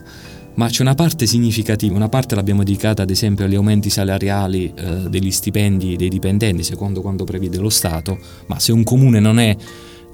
ma 0.55 0.67
c'è 0.67 0.81
una 0.81 0.95
parte 0.95 1.25
significativa, 1.25 1.95
una 1.95 2.09
parte 2.09 2.35
l'abbiamo 2.35 2.63
dedicata 2.63 3.01
ad 3.01 3.09
esempio 3.09 3.45
agli 3.45 3.55
aumenti 3.55 3.89
salariali 3.89 4.73
eh, 4.75 5.09
degli 5.09 5.31
stipendi 5.31 5.95
dei 5.95 6.09
dipendenti, 6.09 6.63
secondo 6.63 7.01
quanto 7.01 7.23
prevede 7.23 7.57
lo 7.57 7.69
Stato, 7.69 8.19
ma 8.47 8.59
se 8.59 8.71
un 8.71 8.83
comune 8.83 9.19
non 9.19 9.39
è 9.39 9.55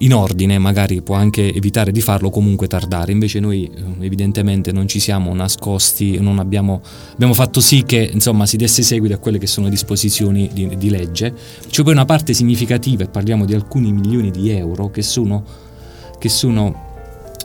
in 0.01 0.13
ordine 0.13 0.57
magari 0.57 1.01
può 1.01 1.15
anche 1.15 1.53
evitare 1.53 1.91
di 1.91 2.01
farlo 2.01 2.29
comunque 2.29 2.67
tardare. 2.67 3.11
Invece 3.11 3.39
noi 3.39 3.65
eh, 3.65 4.05
evidentemente 4.05 4.71
non 4.71 4.87
ci 4.87 4.99
siamo 4.99 5.33
nascosti 5.33 6.17
abbiamo, 6.17 6.81
abbiamo 7.13 7.33
fatto 7.33 7.59
sì 7.59 7.83
che 7.83 8.09
insomma 8.11 8.45
si 8.45 8.57
desse 8.57 8.81
seguito 8.81 9.15
a 9.15 9.17
quelle 9.17 9.37
che 9.37 9.47
sono 9.47 9.69
disposizioni 9.69 10.49
di, 10.53 10.77
di 10.77 10.89
legge. 10.89 11.33
C'è 11.67 11.83
poi 11.83 11.93
una 11.93 12.05
parte 12.05 12.33
significativa 12.33 13.03
e 13.03 13.07
parliamo 13.07 13.45
di 13.45 13.53
alcuni 13.53 13.91
milioni 13.91 14.31
di 14.31 14.49
euro 14.51 14.89
che 14.89 15.01
sono, 15.01 15.43
che 16.17 16.29
sono 16.29 16.87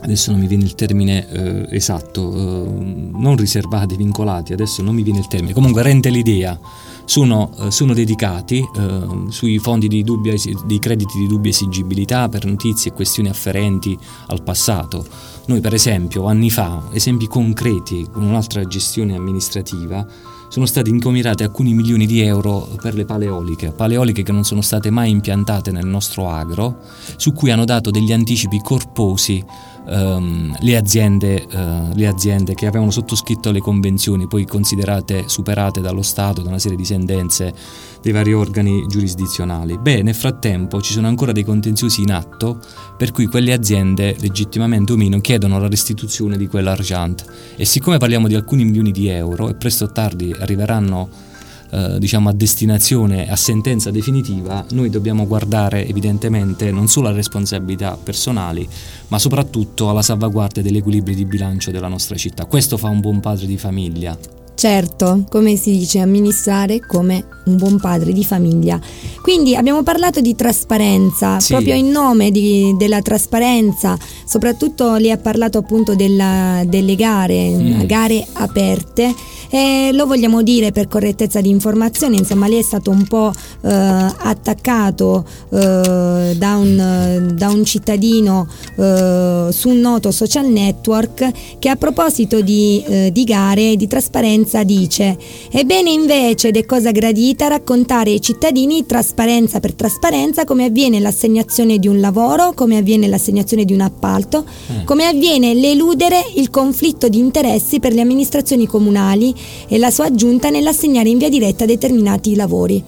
adesso 0.05 0.31
non 0.31 0.39
mi 0.39 0.47
viene 0.47 0.63
il 0.63 0.75
termine 0.75 1.27
eh, 1.29 1.67
esatto, 1.75 2.31
eh, 2.33 3.09
non 3.11 3.35
riservati, 3.35 3.95
vincolati, 3.95 4.53
adesso 4.53 4.81
non 4.81 4.95
mi 4.95 5.03
viene 5.03 5.19
il 5.19 5.27
termine, 5.27 5.53
comunque 5.53 5.81
rende 5.81 6.09
l'idea, 6.09 6.57
sono, 7.05 7.51
eh, 7.59 7.71
sono 7.71 7.93
dedicati 7.93 8.59
eh, 8.59 9.01
sui 9.29 9.57
fondi 9.59 9.87
di, 9.87 10.03
dubbia, 10.03 10.33
di 10.65 10.79
crediti 10.79 11.17
di 11.17 11.27
dubbia 11.27 11.51
esigibilità 11.51 12.29
per 12.29 12.45
notizie 12.45 12.91
e 12.91 12.93
questioni 12.93 13.29
afferenti 13.29 13.97
al 14.27 14.43
passato. 14.43 15.05
Noi 15.47 15.59
per 15.59 15.73
esempio 15.73 16.25
anni 16.25 16.49
fa, 16.49 16.89
esempi 16.91 17.27
concreti 17.27 18.07
con 18.11 18.23
un'altra 18.23 18.63
gestione 18.65 19.15
amministrativa, 19.15 20.05
sono 20.47 20.65
stati 20.65 20.89
incomirati 20.89 21.43
alcuni 21.43 21.73
milioni 21.73 22.05
di 22.05 22.21
euro 22.21 22.69
per 22.81 22.93
le 22.93 23.05
paleoliche, 23.05 23.71
paleoliche 23.71 24.23
che 24.23 24.31
non 24.31 24.43
sono 24.43 24.61
state 24.61 24.89
mai 24.89 25.09
impiantate 25.09 25.71
nel 25.71 25.85
nostro 25.85 26.29
agro, 26.29 26.77
su 27.17 27.33
cui 27.33 27.51
hanno 27.51 27.65
dato 27.65 27.91
degli 27.91 28.13
anticipi 28.13 28.61
corposi 28.61 29.43
um, 29.87 30.55
le, 30.59 30.75
aziende, 30.75 31.45
uh, 31.51 31.95
le, 31.95 32.07
aziende, 32.07 32.53
che 32.53 32.67
avevano 32.67 32.91
sottoscritto 32.91 33.51
le 33.51 33.59
convenzioni, 33.59 34.27
poi 34.27 34.45
considerate 34.45 35.25
superate 35.27 35.81
dallo 35.81 36.01
Stato, 36.01 36.41
da 36.41 36.49
una 36.49 36.59
serie 36.59 36.77
di 36.77 36.85
sentenze 36.85 37.53
dei 38.01 38.11
vari 38.11 38.33
organi 38.33 38.85
giurisdizionali. 38.87 39.77
Beh, 39.77 40.01
nel 40.01 40.15
frattempo 40.15 40.81
ci 40.81 40.93
sono 40.93 41.07
ancora 41.07 41.31
dei 41.31 41.43
contenziosi 41.43 42.01
in 42.01 42.11
atto 42.11 42.59
per 42.97 43.11
cui 43.11 43.25
quelle 43.25 43.53
aziende, 43.53 44.15
legittimamente 44.19 44.93
o 44.93 44.95
meno, 44.95 45.19
chiedono 45.19 45.59
la 45.59 45.67
restituzione 45.67 46.37
di 46.37 46.47
quell'argent. 46.47 47.25
E 47.55 47.65
siccome 47.65 47.97
parliamo 47.97 48.27
di 48.27 48.35
alcuni 48.35 48.63
milioni 48.63 48.91
di 48.91 49.07
euro 49.07 49.49
e 49.49 49.55
presto 49.55 49.85
o 49.85 49.91
tardi 49.91 50.33
arriveranno 50.37 51.33
eh, 51.75 51.99
diciamo 51.99 52.29
a 52.29 52.33
destinazione, 52.33 53.29
a 53.29 53.35
sentenza 53.35 53.91
definitiva, 53.91 54.65
noi 54.71 54.89
dobbiamo 54.89 55.27
guardare 55.27 55.85
evidentemente 55.85 56.71
non 56.71 56.87
solo 56.87 57.07
alle 57.07 57.17
responsabilità 57.17 57.97
personali, 58.01 58.65
ma 59.09 59.19
soprattutto 59.19 59.89
alla 59.89 60.01
salvaguardia 60.01 60.61
dell'equilibrio 60.61 61.15
di 61.15 61.25
bilancio 61.25 61.71
della 61.71 61.89
nostra 61.89 62.15
città. 62.15 62.45
Questo 62.45 62.77
fa 62.77 62.87
un 62.87 63.01
buon 63.01 63.19
padre 63.19 63.45
di 63.45 63.57
famiglia. 63.57 64.17
Certo, 64.55 65.25
come 65.29 65.57
si 65.57 65.77
dice, 65.77 65.99
amministrare 65.99 66.79
come 66.79 67.25
un 67.47 67.57
buon 67.57 67.77
padre 67.77 68.13
di 68.13 68.23
famiglia. 68.23 68.79
Quindi 69.21 69.53
abbiamo 69.53 69.83
parlato 69.83 70.21
di 70.21 70.33
trasparenza, 70.33 71.41
sì. 71.41 71.51
proprio 71.51 71.75
in 71.75 71.89
nome 71.89 72.31
di, 72.31 72.73
della 72.77 73.01
trasparenza, 73.01 73.97
soprattutto 74.25 74.95
lei 74.95 75.11
ha 75.11 75.17
parlato 75.17 75.57
appunto 75.57 75.93
della, 75.93 76.63
delle 76.65 76.95
gare, 76.95 77.49
mm. 77.49 77.81
gare 77.83 78.25
aperte 78.31 79.13
e 79.49 79.91
lo 79.93 80.05
vogliamo 80.05 80.41
dire 80.41 80.71
per 80.71 80.87
correttezza 80.87 81.41
di 81.41 81.49
informazione, 81.49 82.17
insomma 82.17 82.47
lei 82.47 82.59
è 82.59 82.63
stato 82.63 82.89
un 82.89 83.05
po' 83.07 83.31
eh, 83.61 83.69
attaccato 83.69 85.25
eh, 85.49 86.35
da, 86.37 86.55
un, 86.55 87.33
da, 87.33 87.49
un, 87.49 87.63
cittadino 87.65 88.47
eh, 88.77 89.47
su 89.51 89.69
un 89.69 89.79
noto 89.79 90.11
social 90.11 90.47
network 90.47 91.57
che 91.59 91.69
a 91.69 91.75
proposito 91.75 92.41
di, 92.41 92.83
eh, 92.85 93.11
di 93.11 93.23
gare 93.23 93.71
e 93.71 93.75
di 93.75 93.87
trasparenza 93.87 94.63
dice 94.63 95.17
ebbene 95.51 95.89
invece 95.89 96.49
ed 96.49 96.57
è 96.57 96.65
cosa 96.65 96.91
gradita 96.91 97.47
raccontare 97.47 98.11
ai 98.11 98.21
cittadini 98.21 98.85
trasparenza 98.85 99.59
per 99.59 99.73
trasparenza 99.73 100.43
come 100.43 100.65
avviene 100.65 100.99
l'assegnazione 100.99 101.77
di 101.77 101.87
un 101.87 101.99
lavoro, 101.99 102.53
come 102.53 102.77
avviene 102.77 103.07
l'assegnazione 103.07 103.65
di 103.65 103.73
un 103.73 103.81
appalto, 103.81 104.45
mm. 104.45 104.85
come 104.85 105.05
avviene 105.05 105.53
l'eludere 105.53 106.23
il 106.35 106.49
conflitto 106.49 107.07
di 107.09 107.19
interessi 107.19 107.79
per 107.79 107.93
le 107.93 108.01
amministrazioni 108.01 108.67
comunali 108.67 109.33
e 109.67 109.77
la 109.77 109.91
sua 109.91 110.05
aggiunta 110.05 110.49
nell'assegnare 110.49 111.09
in 111.09 111.17
via 111.17 111.29
diretta 111.29 111.65
determinati 111.65 112.35
lavori. 112.35 112.83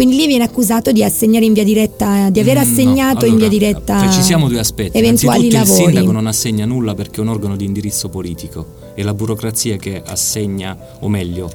Quindi 0.00 0.16
lì 0.16 0.26
viene 0.26 0.44
accusato 0.44 0.92
di 0.92 1.04
assegnare 1.04 1.44
in 1.44 1.52
via 1.52 1.62
diretta, 1.62 2.30
di 2.30 2.40
aver 2.40 2.56
mm, 2.56 2.60
assegnato 2.60 3.00
no, 3.00 3.08
allora, 3.10 3.26
in 3.26 3.36
via 3.36 3.48
diretta. 3.48 3.98
Precisiamo 3.98 4.48
due 4.48 4.58
aspetti. 4.58 4.96
Eventuali 4.96 5.50
lavori. 5.50 5.78
il 5.78 5.86
sindaco 5.86 6.10
non 6.10 6.26
assegna 6.26 6.64
nulla 6.64 6.94
perché 6.94 7.18
è 7.18 7.20
un 7.20 7.28
organo 7.28 7.54
di 7.54 7.66
indirizzo 7.66 8.08
politico. 8.08 8.66
È 8.94 9.02
la 9.02 9.12
burocrazia 9.12 9.76
che 9.76 10.02
assegna, 10.02 10.74
o 11.00 11.08
meglio, 11.10 11.50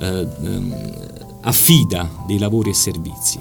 eh, 0.00 0.26
ehm, 0.44 0.74
affida 1.42 2.10
dei 2.26 2.38
lavori 2.38 2.70
e 2.70 2.74
servizi. 2.74 3.38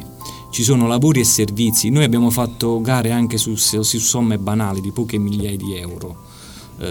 Ci 0.52 0.62
sono 0.62 0.86
lavori 0.86 1.22
e 1.22 1.24
servizi. 1.24 1.90
Noi 1.90 2.04
abbiamo 2.04 2.30
fatto 2.30 2.80
gare 2.80 3.10
anche 3.10 3.40
su, 3.40 3.56
su 3.56 3.82
somme 3.82 4.38
banali 4.38 4.82
di 4.82 4.92
poche 4.92 5.18
migliaia 5.18 5.58
di 5.58 5.76
euro 5.78 6.23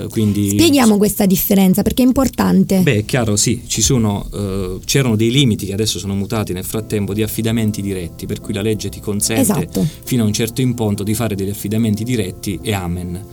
quindi... 0.08 0.50
Spieghiamo 0.50 0.96
questa 0.96 1.26
differenza 1.26 1.82
perché 1.82 2.02
è 2.02 2.06
importante. 2.06 2.80
Beh, 2.80 2.98
è 2.98 3.04
chiaro, 3.04 3.36
sì, 3.36 3.62
sono, 3.66 4.26
uh, 4.30 4.80
c'erano 4.84 5.16
dei 5.16 5.30
limiti 5.30 5.66
che 5.66 5.72
adesso 5.72 5.98
sono 5.98 6.14
mutati 6.14 6.52
nel 6.52 6.64
frattempo 6.64 7.12
di 7.12 7.22
affidamenti 7.22 7.82
diretti, 7.82 8.26
per 8.26 8.40
cui 8.40 8.54
la 8.54 8.62
legge 8.62 8.88
ti 8.88 9.00
consente 9.00 9.40
esatto. 9.40 9.86
fino 10.04 10.22
a 10.22 10.26
un 10.26 10.32
certo 10.32 10.60
imponto 10.60 11.02
di 11.02 11.14
fare 11.14 11.34
degli 11.34 11.50
affidamenti 11.50 12.04
diretti 12.04 12.58
e 12.62 12.72
amen. 12.72 13.24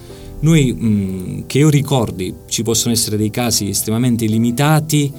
Noi, 0.41 0.73
mh, 0.73 0.87
mm, 0.87 1.39
che 1.47 1.59
io 1.59 1.69
ricordi, 1.69 2.33
ci 2.47 2.63
possono 2.63 2.93
essere 2.93 3.17
dei 3.17 3.29
casi 3.29 3.69
estremamente 3.69 4.25
limitati, 4.25 5.11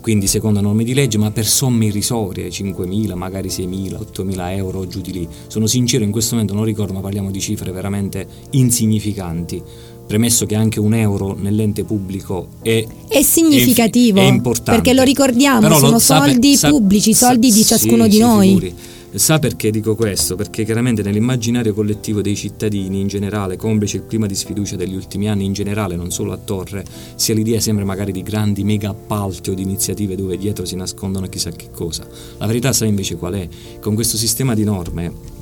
quindi 0.00 0.26
secondo 0.26 0.60
norme 0.60 0.84
di 0.84 0.94
legge, 0.94 1.18
ma 1.18 1.30
per 1.30 1.46
somme 1.46 1.86
irrisorie, 1.86 2.48
5.000, 2.48 3.14
magari 3.14 3.48
6.000, 3.48 3.98
8.000 3.98 4.56
euro 4.56 4.86
giù 4.86 5.00
di 5.00 5.12
lì. 5.12 5.28
Sono 5.48 5.66
sincero, 5.66 6.02
in 6.02 6.10
questo 6.10 6.34
momento 6.34 6.54
non 6.54 6.64
ricordo, 6.64 6.92
ma 6.92 7.00
parliamo 7.00 7.30
di 7.30 7.40
cifre 7.40 7.72
veramente 7.72 8.26
insignificanti 8.52 9.62
premesso 10.08 10.46
che 10.46 10.56
anche 10.56 10.80
un 10.80 10.94
euro 10.94 11.36
nell'ente 11.38 11.84
pubblico 11.84 12.48
è, 12.62 12.84
è 13.08 13.22
significativo, 13.22 14.18
è, 14.18 14.22
è 14.22 14.26
importante. 14.26 14.80
perché 14.80 14.94
lo 14.94 15.04
ricordiamo, 15.04 15.60
Però 15.60 15.78
sono 15.78 15.98
soldi 15.98 16.56
sa, 16.56 16.70
pubblici, 16.70 17.12
soldi 17.12 17.50
sa, 17.50 17.56
di 17.56 17.64
ciascuno 17.64 18.04
sì, 18.04 18.08
di 18.08 18.18
noi. 18.18 18.48
Figuri. 18.48 18.74
Sa 19.14 19.38
perché 19.38 19.70
dico 19.70 19.94
questo? 19.94 20.36
Perché 20.36 20.64
chiaramente 20.64 21.02
nell'immaginario 21.02 21.74
collettivo 21.74 22.20
dei 22.20 22.36
cittadini 22.36 23.00
in 23.00 23.06
generale, 23.06 23.56
complice 23.56 23.98
il 23.98 24.06
clima 24.06 24.26
di 24.26 24.34
sfiducia 24.34 24.76
degli 24.76 24.94
ultimi 24.94 25.28
anni 25.28 25.44
in 25.44 25.52
generale, 25.52 25.96
non 25.96 26.10
solo 26.10 26.32
a 26.32 26.36
Torre, 26.36 26.84
sia 27.14 27.34
l'idea 27.34 27.60
sempre 27.60 27.84
magari 27.84 28.12
di 28.12 28.22
grandi 28.22 28.64
mega 28.64 28.90
appalti 28.90 29.50
o 29.50 29.54
di 29.54 29.62
iniziative 29.62 30.14
dove 30.14 30.36
dietro 30.36 30.64
si 30.64 30.76
nascondono 30.76 31.26
chissà 31.26 31.50
che 31.50 31.68
cosa. 31.70 32.06
La 32.38 32.46
verità 32.46 32.72
sa 32.72 32.84
invece 32.84 33.16
qual 33.16 33.34
è? 33.34 33.48
Con 33.80 33.94
questo 33.94 34.16
sistema 34.16 34.54
di 34.54 34.64
norme 34.64 35.36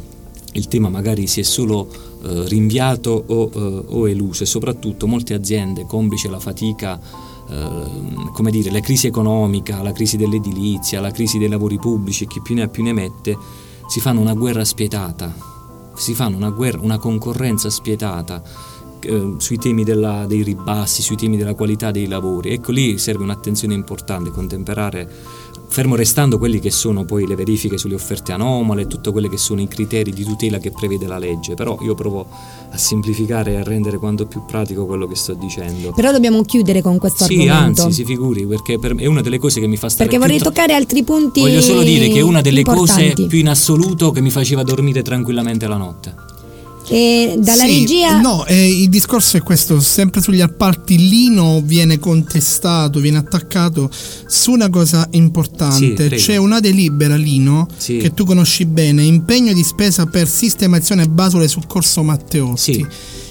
il 0.56 0.68
tema 0.68 0.88
magari 0.88 1.26
si 1.26 1.40
è 1.40 1.42
solo 1.42 1.88
eh, 2.22 2.48
rinviato 2.48 3.24
o, 3.26 3.50
eh, 3.52 3.84
o, 3.86 4.08
eluso 4.08 4.42
e 4.42 4.46
soprattutto 4.46 5.06
molte 5.06 5.34
aziende, 5.34 5.86
complice 5.86 6.28
la 6.28 6.40
fatica, 6.40 6.98
eh, 7.48 7.68
come 8.32 8.50
dire, 8.50 8.70
la 8.70 8.80
crisi 8.80 9.06
economica, 9.06 9.82
la 9.82 9.92
crisi 9.92 10.16
dell'edilizia, 10.16 11.00
la 11.00 11.10
crisi 11.10 11.38
dei 11.38 11.48
lavori 11.48 11.78
pubblici, 11.78 12.26
chi 12.26 12.40
più 12.40 12.54
ne 12.54 12.62
ha 12.62 12.68
più 12.68 12.82
ne 12.82 12.92
mette, 12.92 13.36
si 13.86 14.00
fanno 14.00 14.20
una 14.20 14.34
guerra 14.34 14.64
spietata, 14.64 15.34
si 15.94 16.14
fanno 16.14 16.36
una, 16.36 16.50
guerra, 16.50 16.80
una 16.80 16.98
concorrenza 16.98 17.70
spietata 17.70 18.42
eh, 19.00 19.34
sui 19.36 19.58
temi 19.58 19.84
della, 19.84 20.24
dei 20.26 20.42
ribassi, 20.42 21.02
sui 21.02 21.16
temi 21.16 21.36
della 21.36 21.54
qualità 21.54 21.90
dei 21.90 22.08
lavori. 22.08 22.50
Ecco 22.50 22.72
lì 22.72 22.98
serve 22.98 23.22
un'attenzione 23.22 23.74
importante, 23.74 24.30
contemperare 24.30 25.08
fermo 25.68 25.94
restando 25.94 26.38
quelli 26.38 26.58
che 26.58 26.70
sono 26.70 27.04
poi 27.04 27.26
le 27.26 27.34
verifiche 27.34 27.78
sulle 27.78 27.94
offerte 27.94 28.32
anomale, 28.32 28.82
e 28.82 28.86
tutti 28.86 29.10
quelli 29.10 29.28
che 29.28 29.36
sono 29.36 29.60
i 29.60 29.68
criteri 29.68 30.12
di 30.12 30.24
tutela 30.24 30.58
che 30.58 30.70
prevede 30.70 31.06
la 31.06 31.18
legge, 31.18 31.54
però 31.54 31.78
io 31.82 31.94
provo 31.94 32.26
a 32.70 32.76
semplificare 32.76 33.52
e 33.52 33.56
a 33.56 33.62
rendere 33.62 33.98
quanto 33.98 34.26
più 34.26 34.44
pratico 34.44 34.86
quello 34.86 35.06
che 35.06 35.14
sto 35.14 35.34
dicendo. 35.34 35.92
Però 35.92 36.12
dobbiamo 36.12 36.42
chiudere 36.42 36.82
con 36.82 36.98
questo 36.98 37.24
sì, 37.24 37.48
argomento. 37.48 37.80
Sì, 37.80 37.86
anzi, 37.86 37.92
si 37.92 38.04
figuri, 38.04 38.46
perché 38.46 38.78
per, 38.78 38.94
è 38.96 39.06
una 39.06 39.20
delle 39.20 39.38
cose 39.38 39.60
che 39.60 39.66
mi 39.66 39.76
fa 39.76 39.88
stare 39.88 40.08
Perché 40.08 40.24
vorrei 40.24 40.40
toccare 40.40 40.74
altri 40.74 41.02
punti 41.02 41.40
Voglio 41.40 41.60
solo 41.60 41.82
dire 41.82 42.08
che 42.08 42.18
è 42.18 42.22
una 42.22 42.40
delle 42.40 42.60
importanti. 42.60 43.12
cose 43.14 43.26
più 43.26 43.38
in 43.38 43.48
assoluto 43.48 44.10
che 44.10 44.20
mi 44.20 44.30
faceva 44.30 44.62
dormire 44.62 45.02
tranquillamente 45.02 45.66
la 45.66 45.76
notte. 45.76 46.34
E 46.88 47.36
dalla 47.38 47.64
Sì, 47.64 47.80
regia 47.80 48.20
No, 48.20 48.44
eh, 48.46 48.68
il 48.82 48.88
discorso 48.88 49.36
è 49.36 49.42
questo, 49.42 49.80
sempre 49.80 50.20
sugli 50.20 50.40
appalti 50.40 50.96
Lino 51.08 51.60
viene 51.64 51.98
contestato, 51.98 53.00
viene 53.00 53.18
attaccato 53.18 53.90
su 54.26 54.52
una 54.52 54.70
cosa 54.70 55.08
Sì, 55.10 55.16
importante. 55.18 55.92
prego. 55.94 56.16
C'è 56.16 56.36
una 56.36 56.60
delibera 56.60 57.16
Lino 57.16 57.66
Sì. 57.76 57.96
che 57.96 58.14
tu 58.14 58.24
conosci 58.24 58.64
bene, 58.66 59.02
impegno 59.02 59.52
di 59.52 59.64
spesa 59.64 60.06
per 60.06 60.28
sistemazione 60.28 61.08
basole 61.08 61.48
sul 61.48 61.66
corso 61.66 62.02
Matteotti. 62.02 62.58
Sì. 62.74 62.86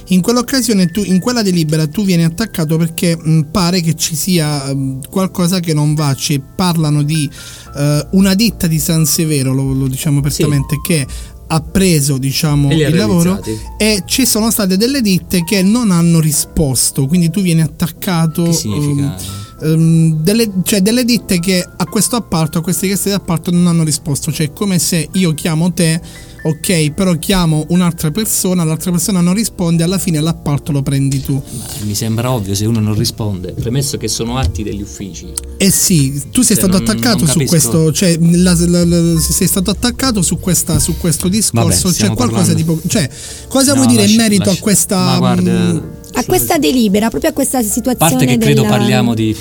In 0.09 0.21
quell'occasione, 0.21 0.91
tu, 0.91 1.01
in 1.03 1.19
quella 1.19 1.41
delibera, 1.41 1.87
tu 1.87 2.03
vieni 2.05 2.23
attaccato 2.23 2.77
perché 2.77 3.17
mh, 3.17 3.47
pare 3.51 3.81
che 3.81 3.95
ci 3.95 4.15
sia 4.15 4.71
mh, 4.71 5.09
qualcosa 5.09 5.59
che 5.59 5.73
non 5.73 5.95
va. 5.95 6.13
Ci 6.13 6.39
parlano 6.55 7.01
di 7.01 7.27
eh, 7.75 8.07
una 8.11 8.35
ditta 8.35 8.67
di 8.67 8.77
San 8.77 9.05
Severo, 9.07 9.51
lo, 9.51 9.73
lo 9.73 9.87
diciamo 9.87 10.19
apertamente, 10.19 10.75
che 10.85 11.07
ha 11.47 11.61
preso 11.61 12.17
diciamo, 12.17 12.71
il 12.71 12.95
lavoro 12.95 13.39
realizzati. 13.41 13.59
e 13.77 14.03
ci 14.05 14.25
sono 14.25 14.49
state 14.49 14.77
delle 14.77 15.01
ditte 15.01 15.43
che 15.43 15.61
non 15.61 15.91
hanno 15.91 16.19
risposto. 16.19 17.05
Quindi 17.07 17.29
tu 17.29 17.41
vieni 17.41 17.61
attaccato. 17.61 18.43
Che 18.43 18.53
significa? 18.53 19.15
ehm, 19.61 19.71
ehm, 19.71 20.13
delle, 20.21 20.51
cioè 20.63 20.81
delle 20.81 21.03
ditte 21.05 21.39
che 21.39 21.65
a 21.75 21.85
questo 21.85 22.15
appalto, 22.15 22.59
a 22.59 22.61
queste 22.61 22.83
richieste 22.83 23.09
di 23.09 23.15
appalto 23.15 23.51
non 23.51 23.67
hanno 23.67 23.83
risposto. 23.83 24.31
Cioè, 24.31 24.51
come 24.53 24.79
se 24.79 25.07
io 25.13 25.33
chiamo 25.33 25.71
te, 25.71 26.01
ok, 26.47 26.91
però 26.91 27.13
chiamo 27.17 27.65
un'altra 27.69 28.11
persona, 28.11 28.63
l'altra 28.63 28.91
persona 28.91 29.19
non 29.19 29.33
risponde, 29.33 29.81
alla 29.83 29.97
fine 29.97 30.19
l'appalto 30.19 30.71
lo 30.71 30.83
prendi 30.83 31.19
tu. 31.21 31.33
Ma 31.33 31.65
mi 31.85 31.95
sembra 31.95 32.29
ovvio 32.31 32.53
se 32.53 32.65
uno 32.65 32.79
non 32.79 32.93
risponde, 32.93 33.53
premesso 33.53 33.97
che 33.97 34.07
sono 34.07 34.37
atti 34.37 34.61
degli 34.61 34.81
uffici. 34.81 35.27
Eh 35.57 35.71
sì, 35.71 36.11
tu 36.31 36.43
sei 36.43 36.55
Cioè, 36.55 36.65
stato 36.67 36.77
non- 36.77 36.81
attaccato 36.87 37.25
non 37.25 37.27
su 37.33 37.43
questo, 37.45 37.91
cioè 37.91 38.15
la- 38.19 38.55
la- 38.67 38.85
la- 38.85 39.19
sei 39.19 39.47
stato 39.47 39.71
attaccato 39.71 40.21
su, 40.21 40.39
questa, 40.39 40.77
su 40.79 40.95
questo 40.99 41.27
discorso, 41.29 41.67
Vabbè, 41.67 41.81
c'è 41.87 41.93
stiamo 41.93 42.15
qualcosa 42.15 42.53
parlando- 42.53 42.73
di... 42.73 42.79
po- 42.81 42.87
Cioè, 42.87 43.09
cosa 43.47 43.71
No, 43.73 43.77
vuoi 43.81 43.87
dire 43.87 44.01
in 44.03 44.07
lascia- 44.09 44.21
merito 44.21 44.43
lascia- 44.45 44.59
a 44.59 44.63
questa... 44.63 44.97
Ma 44.97 45.17
guarda, 45.17 45.51
mh, 45.73 45.83
a 46.13 46.23
questa 46.25 46.57
delibera, 46.59 47.09
proprio 47.09 47.31
a 47.31 47.33
questa 47.33 47.57
A 47.57 47.63
situazione 47.63 48.11
parte 48.11 48.25
che 48.27 48.37
credo 48.37 48.61
della- 48.61 48.77
parliamo 48.77 49.13
di 49.15 49.35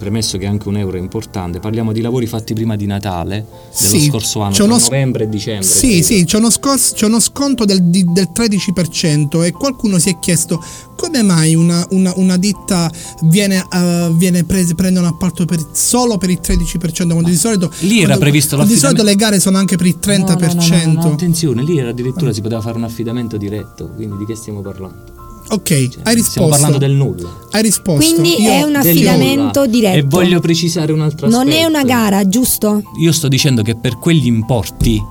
premesso 0.00 0.38
che 0.38 0.46
anche 0.46 0.66
un 0.66 0.78
euro 0.78 0.96
è 0.96 1.00
importante, 1.00 1.60
parliamo 1.60 1.92
di 1.92 2.00
lavori 2.00 2.26
fatti 2.26 2.54
prima 2.54 2.74
di 2.74 2.86
Natale 2.86 3.44
dello 3.46 3.98
Sì, 3.98 4.06
scorso 4.08 4.40
anno, 4.40 4.54
uno 4.64 4.78
novembre 4.78 5.24
e 5.24 5.28
dicembre. 5.28 5.66
Sì, 5.68 5.88
credo. 5.88 6.04
sì, 6.06 6.24
c'è 6.24 6.36
uno, 6.38 6.48
scos- 6.50 6.92
c'è 6.94 7.04
uno 7.04 7.20
sconto 7.20 7.66
del, 7.66 7.82
di- 7.82 8.06
del 8.10 8.30
13% 8.34 9.44
e 9.44 9.52
qualcuno 9.52 9.98
si 9.98 10.08
è 10.08 10.18
chiesto 10.18 10.64
come 10.96 11.22
mai 11.22 11.54
una, 11.54 11.86
una- 11.90 12.12
una 12.16 12.36
ditta 12.38 12.90
viene, 13.24 13.62
eh, 13.70 14.10
viene 14.14 14.44
presa, 14.44 14.72
prende 14.74 14.98
un 15.00 15.04
appalto 15.06 15.44
per- 15.44 15.68
solo 15.72 16.16
per 16.16 16.30
il 16.30 16.40
13% 16.42 17.12
quando 17.12 17.28
di 17.28 17.36
solito... 17.36 17.70
Lì 17.80 17.98
era 17.98 18.06
quando- 18.06 18.18
previsto 18.24 18.56
quando 18.56 18.72
Di 18.72 18.78
solito 18.78 19.02
l'affidamento- 19.02 19.04
le 19.04 19.16
gare 19.16 19.40
sono 19.40 19.58
anche 19.58 19.76
per 19.76 19.86
il 19.86 19.98
30%. 20.00 20.54
No, 20.54 20.86
no, 20.86 20.92
no, 20.92 20.92
no, 21.02 21.08
no, 21.08 21.12
attenzione, 21.12 21.62
lì 21.62 21.78
era 21.78 21.90
addirittura 21.90 22.32
si 22.32 22.40
poteva 22.40 22.62
fare 22.62 22.78
un 22.78 22.84
affidamento 22.84 23.36
diretto, 23.36 23.90
quindi 23.94 24.16
di 24.16 24.24
che 24.24 24.34
stiamo 24.34 24.62
parlando? 24.62 25.19
Ok, 25.52 25.66
Cioè, 25.68 25.78
hai 25.78 25.88
Stiamo 25.88 26.14
risposto. 26.14 26.48
parlando 26.48 26.78
del 26.78 26.92
nulla. 26.92 27.28
Hai 27.50 27.62
risposto. 27.62 28.12
Quindi 28.20 28.42
Io- 28.42 28.50
è 28.50 28.62
un 28.62 28.76
affidamento 28.76 29.66
diretto. 29.66 29.96
E 29.98 30.02
voglio 30.02 30.40
precisare 30.40 30.92
un 30.92 31.00
altro 31.00 31.28
non 31.28 31.40
aspetto. 31.48 31.56
è 31.56 31.64
una 31.64 31.82
gara, 31.84 32.28
giusto? 32.28 32.82
Io 33.00 33.12
sto 33.12 33.28
dicendo 33.28 33.62
che 33.62 33.74
per 33.74 33.98
quegli 33.98 34.26
importi 34.26 35.02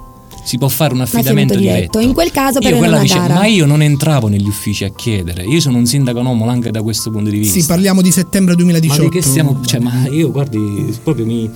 si 0.46 0.58
può 0.58 0.70
fare 0.70 0.94
un 0.94 1.02
affidamento 1.02 1.54
diretto. 1.56 1.76
diretto. 1.76 2.00
In 2.00 2.14
quel 2.14 2.32
caso 2.32 2.60
però 2.60 2.82
è 2.82 3.00
dice- 3.02 3.16
gara. 3.16 3.34
Ma 3.36 3.46
io 3.46 3.66
non 3.66 3.82
entravo 3.84 4.30
negli 4.30 4.48
uffici 4.48 4.84
a 4.86 4.92
chiedere, 4.96 5.44
io 5.44 5.60
sono 5.60 5.78
un 5.78 5.86
sindaco 5.86 6.20
anomalo 6.20 6.50
anche 6.50 6.72
da 6.72 6.82
questo 6.82 7.12
punto 7.12 7.30
di 7.30 7.38
vista. 7.40 7.60
Sì, 7.60 7.66
parliamo 7.68 8.02
di 8.02 8.12
settembre 8.12 8.54
Ma 8.56 8.60
2018. 8.62 9.04
di 9.04 9.10
che 9.10 9.22
stiamo. 9.22 9.60
Cioè, 9.66 9.80
ma 9.82 10.08
io 10.10 10.32
guardi, 10.32 10.98
proprio 11.04 11.26
mi, 11.26 11.48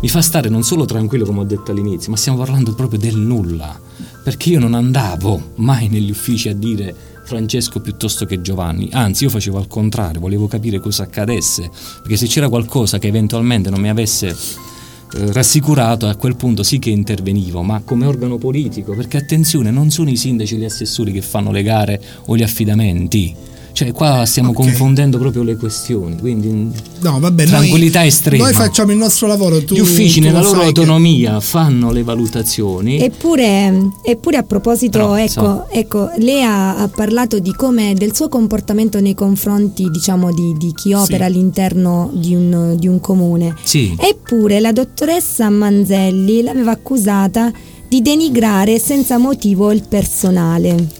mi 0.00 0.08
fa 0.08 0.22
stare 0.22 0.48
non 0.48 0.62
solo 0.64 0.84
tranquillo 0.86 1.26
come 1.26 1.40
ho 1.40 1.44
detto 1.44 1.70
all'inizio, 1.70 2.10
ma 2.10 2.16
stiamo 2.16 2.38
parlando 2.38 2.72
proprio 2.74 2.98
del 2.98 3.16
nulla. 3.16 3.78
Perché 4.24 4.50
io 4.50 4.58
non 4.58 4.74
andavo 4.74 5.52
mai 5.56 5.88
negli 5.88 6.10
uffici 6.10 6.48
a 6.48 6.54
dire 6.54 6.94
Francesco 7.30 7.78
piuttosto 7.78 8.26
che 8.26 8.40
Giovanni, 8.40 8.88
anzi 8.90 9.22
io 9.22 9.30
facevo 9.30 9.56
al 9.56 9.68
contrario, 9.68 10.18
volevo 10.18 10.48
capire 10.48 10.80
cosa 10.80 11.04
accadesse, 11.04 11.70
perché 12.00 12.16
se 12.16 12.26
c'era 12.26 12.48
qualcosa 12.48 12.98
che 12.98 13.06
eventualmente 13.06 13.70
non 13.70 13.80
mi 13.80 13.88
avesse 13.88 14.26
eh, 14.26 15.32
rassicurato, 15.32 16.08
a 16.08 16.16
quel 16.16 16.34
punto 16.34 16.64
sì 16.64 16.80
che 16.80 16.90
intervenivo, 16.90 17.62
ma 17.62 17.82
come 17.84 18.06
organo 18.06 18.36
politico, 18.36 18.94
perché 18.94 19.16
attenzione, 19.16 19.70
non 19.70 19.90
sono 19.90 20.10
i 20.10 20.16
sindaci 20.16 20.56
e 20.56 20.58
gli 20.58 20.64
assessori 20.64 21.12
che 21.12 21.22
fanno 21.22 21.52
le 21.52 21.62
gare 21.62 22.02
o 22.26 22.36
gli 22.36 22.42
affidamenti. 22.42 23.32
Cioè, 23.72 23.92
qua 23.92 24.26
stiamo 24.26 24.50
Ok. 24.50 24.56
confondendo 24.56 25.16
proprio 25.18 25.42
le 25.42 25.56
questioni, 25.56 26.18
quindi 26.18 26.70
No, 27.00 27.18
vabbè, 27.18 27.42
noi- 27.44 27.50
Tranquillità 27.50 28.04
estrema. 28.04 28.44
Noi 28.44 28.52
facciamo 28.52 28.92
il 28.92 28.98
nostro 28.98 29.26
lavoro. 29.26 29.62
Tu, 29.64 29.74
gli 29.74 29.78
uffici 29.80 30.20
tu 30.20 30.26
nella 30.26 30.40
lo 30.40 30.46
loro 30.46 30.60
sai 30.62 30.72
che- 30.72 30.80
autonomia 30.80 31.40
fanno 31.40 31.90
le 31.90 32.02
valutazioni. 32.02 32.98
Eppure, 33.00 33.90
eppure 34.04 34.36
a 34.36 34.42
proposito, 34.42 34.98
Però, 34.98 35.14
ecco, 35.14 35.22
insomma. 35.22 35.66
ecco, 35.70 36.10
lei 36.18 36.42
ha, 36.42 36.76
ha 36.76 36.88
parlato 36.88 37.38
di 37.38 37.54
come 37.54 37.94
del 37.94 38.14
suo 38.14 38.28
comportamento 38.28 39.00
nei 39.00 39.14
confronti, 39.14 39.88
diciamo, 39.90 40.32
di, 40.32 40.54
di 40.58 40.72
chi 40.74 40.92
opera 40.92 41.24
all'interno 41.24 42.10
di 42.12 42.34
un, 42.34 42.74
di 42.78 42.86
un 42.88 43.00
comune. 43.00 43.54
Sì, 43.62 43.96
Eppure 43.98 44.60
la 44.60 44.72
dottoressa 44.72 45.48
Manzelli 45.48 46.42
l'aveva 46.42 46.72
accusata 46.72 47.50
di 47.88 48.02
denigrare 48.02 48.78
senza 48.78 49.16
motivo 49.18 49.72
il 49.72 49.82
personale. 49.88 50.98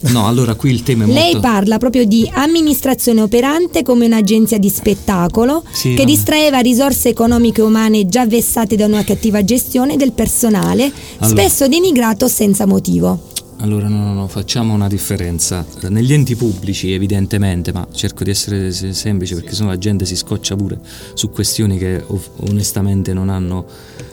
No, 0.00 0.26
allora 0.26 0.54
qui 0.54 0.70
il 0.70 0.82
tema 0.82 1.04
è 1.04 1.06
Lei 1.06 1.32
molto... 1.32 1.40
parla 1.40 1.78
proprio 1.78 2.04
di 2.04 2.28
amministrazione 2.32 3.20
operante 3.22 3.82
come 3.82 4.06
un'agenzia 4.06 4.58
di 4.58 4.68
spettacolo 4.68 5.62
Sì, 5.72 5.90
che 5.90 5.96
vabbè. 5.96 6.04
distraeva 6.06 6.58
risorse 6.58 7.08
economiche 7.08 7.60
e 7.60 7.64
umane 7.64 8.06
già 8.06 8.26
vessate 8.26 8.76
da 8.76 8.86
una 8.86 9.04
cattiva 9.04 9.44
gestione 9.44 9.96
del 9.96 10.12
personale, 10.12 10.90
Allora. 11.18 11.40
spesso 11.42 11.68
denigrato 11.68 12.28
senza 12.28 12.66
motivo. 12.66 13.34
Allora 13.60 13.88
no, 13.88 14.04
no, 14.04 14.12
no, 14.12 14.28
facciamo 14.28 14.74
una 14.74 14.86
differenza. 14.86 15.64
Negli 15.88 16.12
enti 16.12 16.36
pubblici 16.36 16.92
evidentemente, 16.92 17.72
ma 17.72 17.86
cerco 17.90 18.22
di 18.22 18.28
essere 18.30 18.70
se- 18.70 18.92
semplice 18.92 19.34
perché 19.34 19.54
sennò 19.54 19.70
la 19.70 19.78
gente 19.78 20.04
si 20.04 20.14
scoccia 20.14 20.54
pure 20.56 20.78
su 21.14 21.30
questioni 21.30 21.78
che 21.78 22.04
onestamente 22.48 23.14
non 23.14 23.30
hanno 23.30 23.64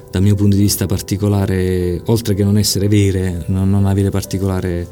dal 0.09 0.21
mio 0.21 0.35
punto 0.35 0.55
di 0.55 0.61
vista 0.61 0.85
particolare, 0.85 2.01
oltre 2.05 2.35
che 2.35 2.43
non 2.45 2.57
essere 2.57 2.87
vere, 2.87 3.43
non, 3.47 3.69
non 3.69 3.85
avere 3.85 4.11
particolare 4.11 4.87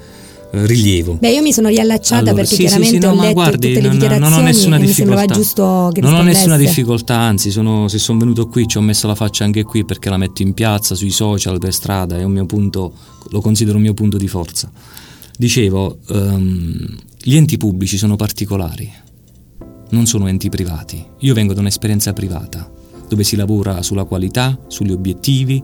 rilievo. 0.51 1.15
Beh, 1.19 1.31
io 1.31 1.41
mi 1.41 1.53
sono 1.53 1.69
riallacciata 1.69 2.21
Allora, 2.21 2.35
perché 2.35 2.49
sì, 2.49 2.55
sì, 2.55 2.61
chiaramente 2.67 2.99
sì, 2.99 3.05
no, 3.05 3.11
ho 3.11 3.21
letto 3.21 3.33
guardi, 3.33 3.67
tutte 3.67 3.81
le 3.81 3.81
non- 3.81 3.91
dichiarazioni 3.91 4.29
non 4.31 4.39
ho 4.39 4.43
nessuna 4.43 4.77
difficoltà. 4.79 6.01
Non 6.01 6.13
ho 6.13 6.21
nessuna 6.21 6.57
difficoltà, 6.57 7.17
anzi, 7.17 7.51
sono- 7.51 7.87
se 7.87 7.97
sono 7.99 8.19
venuto 8.19 8.47
qui 8.47 8.67
ci 8.67 8.77
ho 8.77 8.81
messo 8.81 9.07
la 9.07 9.15
faccia 9.15 9.43
anche 9.45 9.63
qui 9.63 9.85
perché 9.85 10.09
la 10.09 10.17
metto 10.17 10.41
in 10.41 10.53
piazza, 10.53 10.95
sui 10.95 11.09
social, 11.09 11.57
per 11.59 11.73
strada, 11.73 12.17
è 12.17 12.23
un 12.23 12.31
mio 12.33 12.45
punto, 12.45 12.93
lo 13.29 13.41
considero 13.41 13.77
un 13.77 13.83
mio 13.83 13.93
punto 13.93 14.17
di 14.17 14.27
forza. 14.27 14.71
Dicevo, 15.37 15.99
ehm, 16.09 16.95
gli 17.23 17.35
enti 17.35 17.57
pubblici 17.57 17.97
sono 17.97 18.15
particolari, 18.15 18.91
non 19.91 20.05
sono 20.05 20.27
enti 20.27 20.49
privati. 20.49 21.03
Io 21.19 21.33
vengo 21.33 21.53
da 21.53 21.61
un'esperienza 21.61 22.13
privata, 22.13 22.69
dove 23.07 23.23
si 23.23 23.35
lavora 23.35 23.81
sulla 23.81 24.03
qualità, 24.03 24.57
sugli 24.67 24.91
obiettivi. 24.91 25.63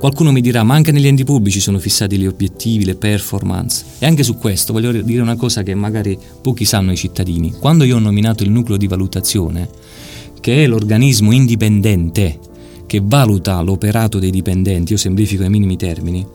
Qualcuno 0.00 0.32
mi 0.32 0.40
dirà, 0.40 0.62
ma 0.62 0.72
anche 0.72 0.92
negli 0.92 1.06
enti 1.06 1.24
pubblici 1.24 1.60
sono 1.60 1.78
fissati 1.78 2.16
gli 2.16 2.24
obiettivi, 2.24 2.86
le 2.86 2.94
performance. 2.94 3.84
E 3.98 4.06
anche 4.06 4.22
su 4.22 4.38
questo 4.38 4.72
voglio 4.72 4.92
dire 4.92 5.20
una 5.20 5.36
cosa 5.36 5.62
che 5.62 5.74
magari 5.74 6.18
pochi 6.40 6.64
sanno 6.64 6.90
i 6.90 6.96
cittadini. 6.96 7.52
Quando 7.52 7.84
io 7.84 7.96
ho 7.96 8.00
nominato 8.00 8.42
il 8.42 8.50
nucleo 8.50 8.78
di 8.78 8.86
valutazione, 8.86 9.68
che 10.40 10.64
è 10.64 10.66
l'organismo 10.66 11.32
indipendente 11.32 12.38
che 12.86 13.02
valuta 13.04 13.60
l'operato 13.60 14.18
dei 14.18 14.30
dipendenti, 14.30 14.92
io 14.92 14.98
semplifico 14.98 15.42
ai 15.42 15.50
minimi 15.50 15.76
termini, 15.76 16.26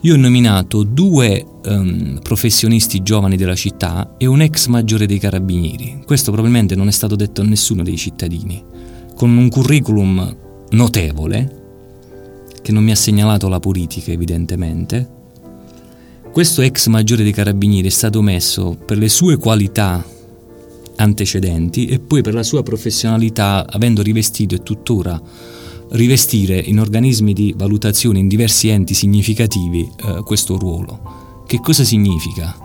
io 0.00 0.14
ho 0.14 0.18
nominato 0.18 0.82
due 0.82 1.44
ehm, 1.62 2.20
professionisti 2.22 3.02
giovani 3.02 3.36
della 3.36 3.56
città 3.56 4.14
e 4.16 4.24
un 4.24 4.40
ex 4.40 4.68
maggiore 4.68 5.04
dei 5.04 5.18
carabinieri. 5.18 6.00
Questo 6.06 6.30
probabilmente 6.30 6.74
non 6.76 6.88
è 6.88 6.92
stato 6.92 7.14
detto 7.14 7.42
a 7.42 7.44
nessuno 7.44 7.82
dei 7.82 7.98
cittadini. 7.98 8.64
Con 9.14 9.36
un 9.36 9.50
curriculum 9.50 10.34
notevole, 10.70 11.59
che 12.62 12.72
non 12.72 12.84
mi 12.84 12.90
ha 12.90 12.96
segnalato 12.96 13.48
la 13.48 13.60
politica 13.60 14.12
evidentemente, 14.12 15.18
questo 16.32 16.62
ex 16.62 16.86
maggiore 16.86 17.24
dei 17.24 17.32
carabinieri 17.32 17.88
è 17.88 17.90
stato 17.90 18.22
messo 18.22 18.76
per 18.84 18.98
le 18.98 19.08
sue 19.08 19.36
qualità 19.36 20.04
antecedenti 20.96 21.86
e 21.86 21.98
poi 21.98 22.22
per 22.22 22.34
la 22.34 22.44
sua 22.44 22.62
professionalità 22.62 23.66
avendo 23.68 24.00
rivestito 24.00 24.54
e 24.54 24.62
tuttora 24.62 25.20
rivestire 25.90 26.56
in 26.58 26.78
organismi 26.78 27.32
di 27.32 27.52
valutazione 27.56 28.20
in 28.20 28.28
diversi 28.28 28.68
enti 28.68 28.94
significativi 28.94 29.90
eh, 29.96 30.22
questo 30.24 30.56
ruolo. 30.56 31.44
Che 31.46 31.58
cosa 31.58 31.82
significa? 31.82 32.56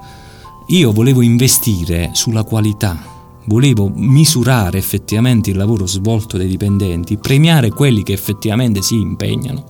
Io 0.67 0.91
volevo 0.91 1.21
investire 1.21 2.11
sulla 2.13 2.43
qualità, 2.43 3.01
volevo 3.45 3.91
misurare 3.93 4.77
effettivamente 4.77 5.49
il 5.49 5.57
lavoro 5.57 5.87
svolto 5.87 6.37
dai 6.37 6.47
dipendenti, 6.47 7.17
premiare 7.17 7.69
quelli 7.69 8.03
che 8.03 8.13
effettivamente 8.13 8.83
si 8.83 8.95
impegnano 8.95 9.65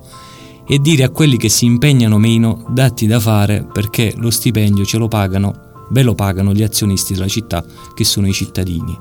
e 0.67 0.79
dire 0.79 1.03
a 1.03 1.09
quelli 1.09 1.37
che 1.37 1.49
si 1.49 1.65
impegnano 1.65 2.17
meno 2.17 2.65
datti 2.69 3.05
da 3.05 3.19
fare 3.19 3.65
perché 3.71 4.13
lo 4.17 4.29
stipendio 4.29 4.85
ce 4.85 4.97
lo 4.97 5.07
pagano, 5.07 5.87
ve 5.89 6.03
lo 6.03 6.15
pagano 6.15 6.53
gli 6.53 6.63
azionisti 6.63 7.13
della 7.13 7.27
città 7.27 7.63
che 7.93 8.03
sono 8.03 8.27
i 8.27 8.33
cittadini. 8.33 8.97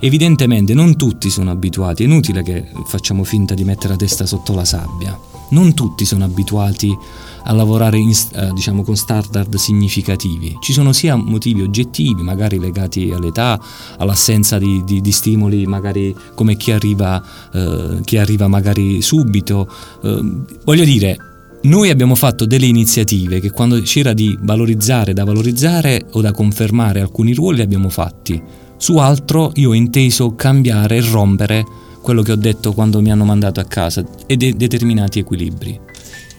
Evidentemente 0.00 0.74
non 0.74 0.96
tutti 0.96 1.28
sono 1.28 1.50
abituati, 1.50 2.02
è 2.02 2.06
inutile 2.06 2.42
che 2.42 2.70
facciamo 2.86 3.24
finta 3.24 3.54
di 3.54 3.64
mettere 3.64 3.90
la 3.90 3.96
testa 3.96 4.26
sotto 4.26 4.54
la 4.54 4.64
sabbia. 4.64 5.27
Non 5.50 5.74
tutti 5.74 6.04
sono 6.04 6.24
abituati 6.24 6.96
a 7.44 7.52
lavorare 7.52 7.98
in, 7.98 8.10
eh, 8.10 8.50
diciamo, 8.52 8.82
con 8.82 8.96
standard 8.96 9.54
significativi. 9.56 10.56
Ci 10.60 10.72
sono 10.72 10.92
sia 10.92 11.16
motivi 11.16 11.62
oggettivi, 11.62 12.22
magari 12.22 12.58
legati 12.58 13.10
all'età, 13.10 13.60
all'assenza 13.98 14.58
di, 14.58 14.82
di, 14.84 15.00
di 15.00 15.12
stimoli, 15.12 15.66
magari 15.66 16.14
come 16.34 16.56
chi 16.56 16.72
arriva, 16.72 17.22
eh, 17.52 18.00
chi 18.04 18.18
arriva 18.18 18.48
magari 18.48 19.00
subito. 19.00 19.68
Eh, 20.02 20.20
voglio 20.64 20.84
dire, 20.84 21.16
noi 21.62 21.90
abbiamo 21.90 22.14
fatto 22.14 22.44
delle 22.44 22.66
iniziative 22.66 23.40
che 23.40 23.50
quando 23.50 23.80
c'era 23.80 24.12
di 24.12 24.36
valorizzare, 24.40 25.12
da 25.12 25.24
valorizzare 25.24 26.06
o 26.12 26.20
da 26.20 26.32
confermare 26.32 27.00
alcuni 27.00 27.32
ruoli, 27.34 27.56
li 27.56 27.62
abbiamo 27.62 27.88
fatti 27.88 28.66
su 28.78 28.96
altro 28.96 29.50
io 29.56 29.70
ho 29.70 29.74
inteso 29.74 30.34
cambiare 30.36 30.96
e 30.96 31.10
rompere 31.10 31.66
quello 32.08 32.22
che 32.22 32.32
ho 32.32 32.36
detto 32.36 32.72
quando 32.72 33.02
mi 33.02 33.10
hanno 33.10 33.26
mandato 33.26 33.60
a 33.60 33.64
casa 33.64 34.02
e 34.24 34.38
de- 34.38 34.56
determinati 34.56 35.18
equilibri. 35.18 35.78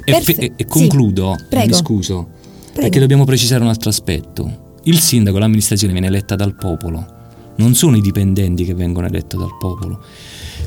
E, 0.04 0.22
fe- 0.22 0.54
e, 0.56 0.66
concludo, 0.66 1.36
sì. 1.48 1.58
mi 1.58 1.74
scuso, 1.74 2.28
Prego. 2.34 2.80
perché 2.82 3.00
dobbiamo 3.00 3.24
precisare 3.24 3.62
un 3.62 3.70
altro 3.70 3.92
aspetto. 3.92 4.78
Il 4.86 4.98
sindaco, 4.98 5.38
l'amministrazione 5.38 5.94
viene 5.94 6.08
eletta 6.08 6.36
dal 6.36 6.56
popolo, 6.56 7.06
non 7.58 7.76
sono 7.76 7.98
i 7.98 8.02
dipendenti 8.02 8.66
che 8.66 8.74
vengono 8.74 9.06
eletti 9.06 9.38
dal 9.38 9.56
popolo. 9.60 10.02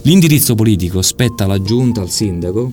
L'indirizzo 0.03 0.55
politico 0.55 1.03
spetta 1.03 1.47
alla 1.47 1.61
giunta, 1.61 2.01
al 2.01 2.11
sindaco, 2.11 2.71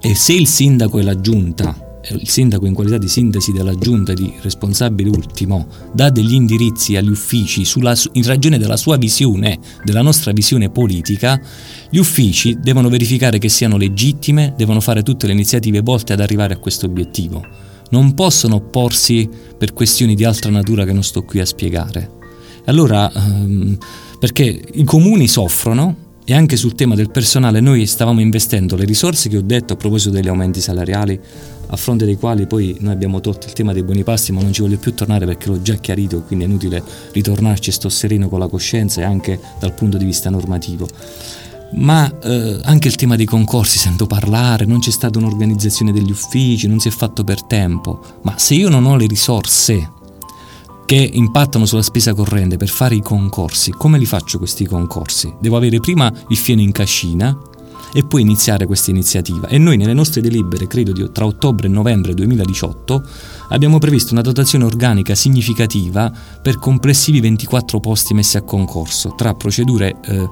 e 0.00 0.14
se 0.14 0.34
il 0.34 0.46
sindaco 0.46 1.00
e 1.00 1.02
la 1.02 1.20
giunta 1.20 1.76
il 2.10 2.28
sindaco 2.28 2.66
in 2.66 2.74
qualità 2.74 2.98
di 2.98 3.08
sintesi 3.08 3.52
della 3.52 3.74
giunta 3.76 4.12
di 4.12 4.32
responsabile 4.40 5.08
ultimo 5.10 5.66
dà 5.92 6.10
degli 6.10 6.34
indirizzi 6.34 6.96
agli 6.96 7.10
uffici 7.10 7.64
sulla, 7.64 7.94
in 8.12 8.24
ragione 8.24 8.58
della 8.58 8.76
sua 8.76 8.96
visione, 8.96 9.58
della 9.84 10.02
nostra 10.02 10.32
visione 10.32 10.70
politica, 10.70 11.40
gli 11.88 11.98
uffici 11.98 12.58
devono 12.60 12.88
verificare 12.88 13.38
che 13.38 13.48
siano 13.48 13.76
legittime, 13.76 14.54
devono 14.56 14.80
fare 14.80 15.02
tutte 15.02 15.26
le 15.26 15.32
iniziative 15.32 15.80
volte 15.80 16.12
ad 16.12 16.20
arrivare 16.20 16.54
a 16.54 16.58
questo 16.58 16.86
obiettivo. 16.86 17.44
Non 17.90 18.14
possono 18.14 18.56
opporsi 18.56 19.28
per 19.56 19.72
questioni 19.72 20.14
di 20.14 20.24
altra 20.24 20.50
natura 20.50 20.84
che 20.84 20.92
non 20.92 21.04
sto 21.04 21.22
qui 21.22 21.40
a 21.40 21.46
spiegare. 21.46 22.20
Allora, 22.64 23.12
ehm, 23.12 23.76
perché 24.18 24.62
i 24.72 24.84
comuni 24.84 25.28
soffrono 25.28 26.10
e 26.24 26.34
anche 26.34 26.56
sul 26.56 26.74
tema 26.74 26.94
del 26.94 27.10
personale 27.10 27.60
noi 27.60 27.84
stavamo 27.86 28.20
investendo 28.20 28.76
le 28.76 28.84
risorse 28.84 29.28
che 29.28 29.36
ho 29.36 29.42
detto 29.42 29.72
a 29.72 29.76
proposito 29.76 30.10
degli 30.10 30.28
aumenti 30.28 30.60
salariali 30.60 31.20
a 31.72 31.76
fronte 31.76 32.04
dei 32.04 32.16
quali 32.16 32.46
poi 32.46 32.76
noi 32.80 32.92
abbiamo 32.92 33.20
tolto 33.20 33.46
il 33.46 33.54
tema 33.54 33.72
dei 33.72 33.82
buoni 33.82 34.04
pasti, 34.04 34.30
ma 34.30 34.42
non 34.42 34.52
ci 34.52 34.60
voglio 34.60 34.76
più 34.76 34.92
tornare 34.94 35.24
perché 35.24 35.48
l'ho 35.48 35.62
già 35.62 35.74
chiarito, 35.74 36.22
quindi 36.22 36.44
è 36.44 36.48
inutile 36.48 36.82
ritornarci, 37.12 37.72
sto 37.72 37.88
sereno 37.88 38.28
con 38.28 38.38
la 38.38 38.46
coscienza 38.46 39.00
e 39.00 39.04
anche 39.04 39.40
dal 39.58 39.72
punto 39.72 39.96
di 39.96 40.04
vista 40.04 40.28
normativo. 40.28 40.86
Ma 41.74 42.18
eh, 42.20 42.60
anche 42.64 42.88
il 42.88 42.96
tema 42.96 43.16
dei 43.16 43.24
concorsi 43.24 43.78
sento 43.78 44.06
parlare, 44.06 44.66
non 44.66 44.80
c'è 44.80 44.90
stata 44.90 45.18
un'organizzazione 45.18 45.92
degli 45.92 46.10
uffici, 46.10 46.66
non 46.66 46.78
si 46.78 46.88
è 46.88 46.90
fatto 46.90 47.24
per 47.24 47.42
tempo, 47.42 48.00
ma 48.22 48.36
se 48.36 48.54
io 48.54 48.68
non 48.68 48.84
ho 48.84 48.94
le 48.96 49.06
risorse 49.06 50.00
che 50.84 51.10
impattano 51.10 51.64
sulla 51.64 51.80
spesa 51.80 52.12
corrente 52.12 52.58
per 52.58 52.68
fare 52.68 52.94
i 52.96 53.00
concorsi, 53.00 53.70
come 53.70 53.96
li 53.96 54.04
faccio 54.04 54.36
questi 54.36 54.66
concorsi? 54.66 55.32
Devo 55.40 55.56
avere 55.56 55.80
prima 55.80 56.12
il 56.28 56.36
fieno 56.36 56.60
in 56.60 56.72
cascina, 56.72 57.34
e 57.92 58.04
poi 58.04 58.22
iniziare 58.22 58.66
questa 58.66 58.90
iniziativa. 58.90 59.48
E 59.48 59.58
noi 59.58 59.76
nelle 59.76 59.92
nostre 59.92 60.20
delibere, 60.20 60.66
credo 60.66 60.92
di, 60.92 61.10
tra 61.12 61.26
ottobre 61.26 61.66
e 61.66 61.70
novembre 61.70 62.14
2018, 62.14 63.02
abbiamo 63.50 63.78
previsto 63.78 64.12
una 64.12 64.22
dotazione 64.22 64.64
organica 64.64 65.14
significativa 65.14 66.12
per 66.42 66.58
complessivi 66.58 67.20
24 67.20 67.80
posti 67.80 68.14
messi 68.14 68.36
a 68.36 68.42
concorso 68.42 69.14
tra 69.16 69.34
procedure 69.34 69.96
eh, 70.04 70.28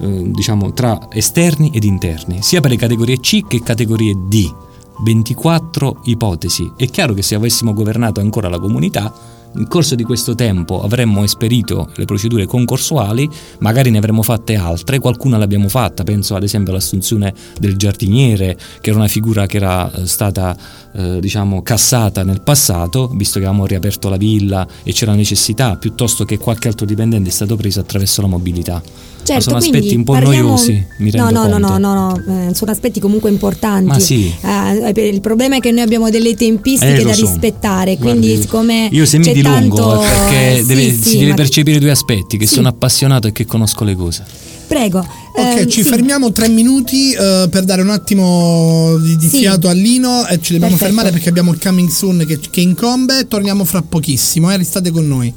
eh, 0.00 0.30
diciamo 0.30 0.72
tra 0.72 1.08
esterni 1.10 1.70
ed 1.74 1.84
interni, 1.84 2.42
sia 2.42 2.60
per 2.60 2.70
le 2.70 2.76
categorie 2.76 3.18
C 3.20 3.46
che 3.46 3.60
categorie 3.62 4.14
D. 4.28 4.68
24 5.02 6.02
ipotesi. 6.04 6.72
È 6.76 6.86
chiaro 6.86 7.14
che 7.14 7.22
se 7.22 7.34
avessimo 7.34 7.72
governato 7.72 8.20
ancora 8.20 8.48
la 8.48 8.58
comunità 8.58 9.12
nel 9.52 9.66
corso 9.66 9.94
di 9.94 10.04
questo 10.04 10.34
tempo 10.34 10.82
avremmo 10.82 11.24
esperito 11.24 11.90
le 11.96 12.04
procedure 12.04 12.46
concorsuali, 12.46 13.28
magari 13.58 13.90
ne 13.90 13.98
avremmo 13.98 14.22
fatte 14.22 14.54
altre, 14.54 14.98
qualcuna 14.98 15.38
l'abbiamo 15.38 15.68
fatta, 15.68 16.04
penso 16.04 16.36
ad 16.36 16.42
esempio 16.42 16.72
all'assunzione 16.72 17.34
del 17.58 17.76
giardiniere, 17.76 18.56
che 18.80 18.90
era 18.90 18.98
una 18.98 19.08
figura 19.08 19.46
che 19.46 19.56
era 19.56 19.90
eh, 19.92 20.06
stata 20.06 20.56
eh, 20.92 21.18
diciamo 21.20 21.62
cassata 21.62 22.22
nel 22.22 22.42
passato, 22.42 23.08
visto 23.08 23.38
che 23.38 23.44
avevamo 23.46 23.66
riaperto 23.66 24.08
la 24.08 24.16
villa 24.16 24.66
e 24.82 24.92
c'era 24.92 25.14
necessità, 25.14 25.76
piuttosto 25.76 26.24
che 26.24 26.38
qualche 26.38 26.68
altro 26.68 26.86
dipendente 26.86 27.28
è 27.28 27.32
stato 27.32 27.56
preso 27.56 27.80
attraverso 27.80 28.22
la 28.22 28.28
mobilità. 28.28 28.80
Certo, 29.22 29.42
sono 29.42 29.56
aspetti 29.58 29.94
un 29.94 30.02
po' 30.02 30.12
parliamo... 30.12 30.48
noiosi, 30.48 30.84
mi 30.96 31.10
rendo 31.10 31.30
no, 31.30 31.46
no, 31.46 31.50
conto. 31.50 31.68
No, 31.68 31.78
no, 31.78 31.94
no, 31.94 32.22
no, 32.24 32.48
eh, 32.48 32.54
sono 32.54 32.70
aspetti 32.72 32.98
comunque 32.98 33.30
importanti. 33.30 33.86
Ma 33.86 33.98
sì. 33.98 34.32
Eh, 34.40 35.08
il 35.08 35.20
problema 35.20 35.56
è 35.56 35.60
che 35.60 35.70
noi 35.70 35.82
abbiamo 35.82 36.10
delle 36.10 36.34
tempistiche 36.34 37.00
eh, 37.00 37.04
da 37.04 37.12
so. 37.12 37.26
rispettare, 37.26 37.96
quindi 37.96 38.28
Guardi, 38.28 38.42
siccome 38.42 38.88
io 38.90 39.06
se 39.06 39.18
mi 39.18 39.32
dilungo 39.32 39.76
tanto... 39.76 40.02
è 40.02 40.08
perché 40.08 40.60
sì, 40.60 40.66
deve, 40.66 40.82
sì, 40.92 41.02
si 41.02 41.18
deve 41.18 41.30
ma... 41.30 41.34
percepire 41.36 41.78
due 41.78 41.90
aspetti, 41.90 42.36
che 42.38 42.46
sì. 42.46 42.54
sono 42.54 42.68
appassionato 42.68 43.28
e 43.28 43.32
che 43.32 43.46
conosco 43.46 43.84
le 43.84 43.94
cose. 43.94 44.24
Prego. 44.66 44.98
Ok, 44.98 45.60
eh, 45.60 45.68
ci 45.68 45.82
sì. 45.82 45.88
fermiamo 45.88 46.32
tre 46.32 46.48
minuti 46.48 47.14
uh, 47.16 47.48
per 47.48 47.64
dare 47.64 47.82
un 47.82 47.90
attimo 47.90 48.96
di, 48.98 49.16
di 49.16 49.28
Sì. 49.28 49.38
fiato 49.38 49.68
a 49.68 49.72
Lino 49.72 50.26
e 50.26 50.40
ci 50.40 50.52
dobbiamo 50.52 50.76
Perfetto. 50.76 50.84
fermare 50.84 51.10
perché 51.10 51.28
abbiamo 51.28 51.52
il 51.52 51.58
coming 51.60 51.88
soon 51.88 52.24
che, 52.26 52.38
che 52.38 52.60
incombe. 52.60 53.26
Torniamo 53.26 53.64
fra 53.64 53.82
pochissimo, 53.82 54.50
eh, 54.50 54.56
restate 54.56 54.90
con 54.90 55.06
noi. 55.06 55.32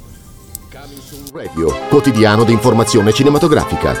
Radio, 1.36 1.74
quotidiano 1.88 2.44
di 2.44 2.52
informazione 2.52 3.12
cinematografica. 3.12 3.92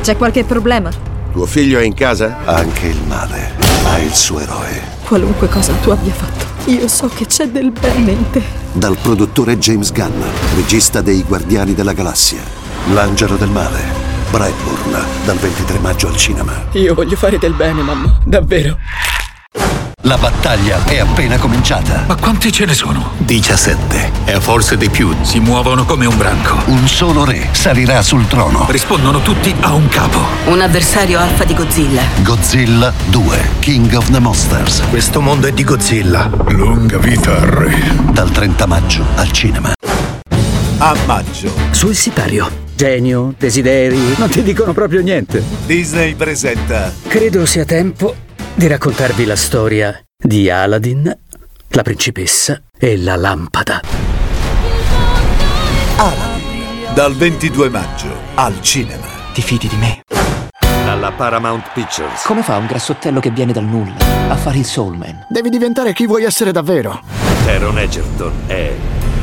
C'è 0.00 0.16
qualche 0.16 0.44
problema? 0.44 0.88
Tuo 1.32 1.44
figlio 1.44 1.80
è 1.80 1.82
in 1.82 1.92
casa? 1.92 2.44
Anche 2.44 2.86
il 2.86 3.00
male 3.08 3.54
ha 3.84 3.98
il 3.98 4.14
suo 4.14 4.38
eroe. 4.38 4.80
Qualunque 5.04 5.48
cosa 5.48 5.72
tu 5.82 5.90
abbia 5.90 6.12
fatto, 6.12 6.70
io 6.70 6.86
so 6.86 7.08
che 7.08 7.26
c'è 7.26 7.48
del 7.48 7.72
bene 7.72 8.12
in 8.12 8.30
te. 8.30 8.42
Dal 8.70 8.96
produttore 8.98 9.58
James 9.58 9.90
Gunn, 9.90 10.22
regista 10.54 11.00
dei 11.00 11.24
Guardiani 11.24 11.74
della 11.74 11.94
Galassia. 11.94 12.42
L'angelo 12.92 13.34
del 13.34 13.50
male. 13.50 13.80
Brightburn, 14.30 15.04
dal 15.24 15.36
23 15.36 15.78
maggio 15.80 16.06
al 16.06 16.16
cinema. 16.16 16.52
Io 16.74 16.94
voglio 16.94 17.16
fare 17.16 17.38
del 17.38 17.54
bene, 17.54 17.82
mamma. 17.82 18.20
Davvero. 18.24 18.78
La 20.04 20.16
battaglia 20.16 20.82
è 20.86 20.98
appena 20.98 21.36
cominciata. 21.36 22.04
Ma 22.08 22.16
quanti 22.16 22.50
ce 22.50 22.64
ne 22.64 22.72
sono? 22.72 23.12
17. 23.18 24.10
E 24.24 24.40
forse 24.40 24.78
di 24.78 24.88
più. 24.88 25.14
Si 25.20 25.40
muovono 25.40 25.84
come 25.84 26.06
un 26.06 26.16
branco. 26.16 26.56
Un 26.70 26.88
solo 26.88 27.26
re 27.26 27.48
salirà 27.52 28.00
sul 28.00 28.26
trono. 28.26 28.66
Rispondono 28.70 29.20
tutti 29.20 29.54
a 29.60 29.74
un 29.74 29.88
capo. 29.88 30.18
Un 30.46 30.62
avversario 30.62 31.18
alfa 31.18 31.44
di 31.44 31.54
Godzilla. 31.54 32.02
Godzilla 32.22 32.90
2, 33.10 33.48
King 33.58 33.92
of 33.92 34.10
the 34.10 34.18
Monsters. 34.18 34.82
Questo 34.88 35.20
mondo 35.20 35.46
è 35.46 35.52
di 35.52 35.64
Godzilla. 35.64 36.30
Lunga 36.48 36.96
vita 36.96 37.36
al 37.36 37.46
re. 37.46 37.76
Dal 38.10 38.30
30 38.30 38.66
maggio 38.66 39.04
al 39.16 39.30
cinema. 39.32 39.74
A 40.78 40.96
maggio. 41.04 41.52
Sul 41.72 41.94
sipario. 41.94 42.48
Genio, 42.74 43.34
desideri, 43.36 44.14
non 44.16 44.30
ti 44.30 44.42
dicono 44.42 44.72
proprio 44.72 45.02
niente. 45.02 45.42
Disney 45.66 46.14
presenta. 46.14 46.90
Credo 47.06 47.44
sia 47.44 47.66
tempo 47.66 48.28
di 48.60 48.66
raccontarvi 48.66 49.24
la 49.24 49.36
storia 49.36 50.04
di 50.22 50.50
Aladdin, 50.50 51.18
la 51.68 51.82
principessa 51.82 52.60
e 52.78 52.98
la 52.98 53.16
lampada. 53.16 53.80
Aladdin. 55.96 56.92
Dal 56.92 57.14
22 57.14 57.70
maggio 57.70 58.14
al 58.34 58.60
cinema. 58.60 59.06
Ti 59.32 59.40
fidi 59.40 59.66
di 59.66 59.76
me? 59.76 60.02
Dalla 60.84 61.10
Paramount 61.10 61.70
Pictures. 61.72 62.22
Come 62.24 62.42
fa 62.42 62.58
un 62.58 62.66
grassottello 62.66 63.18
che 63.18 63.30
viene 63.30 63.54
dal 63.54 63.64
nulla 63.64 63.94
a 64.28 64.36
fare 64.36 64.58
il 64.58 64.66
soulman? 64.66 65.24
Devi 65.30 65.48
diventare 65.48 65.94
chi 65.94 66.06
vuoi 66.06 66.24
essere 66.24 66.52
davvero. 66.52 67.00
Taron 67.46 67.78
Egerton 67.78 68.32
è 68.46 68.74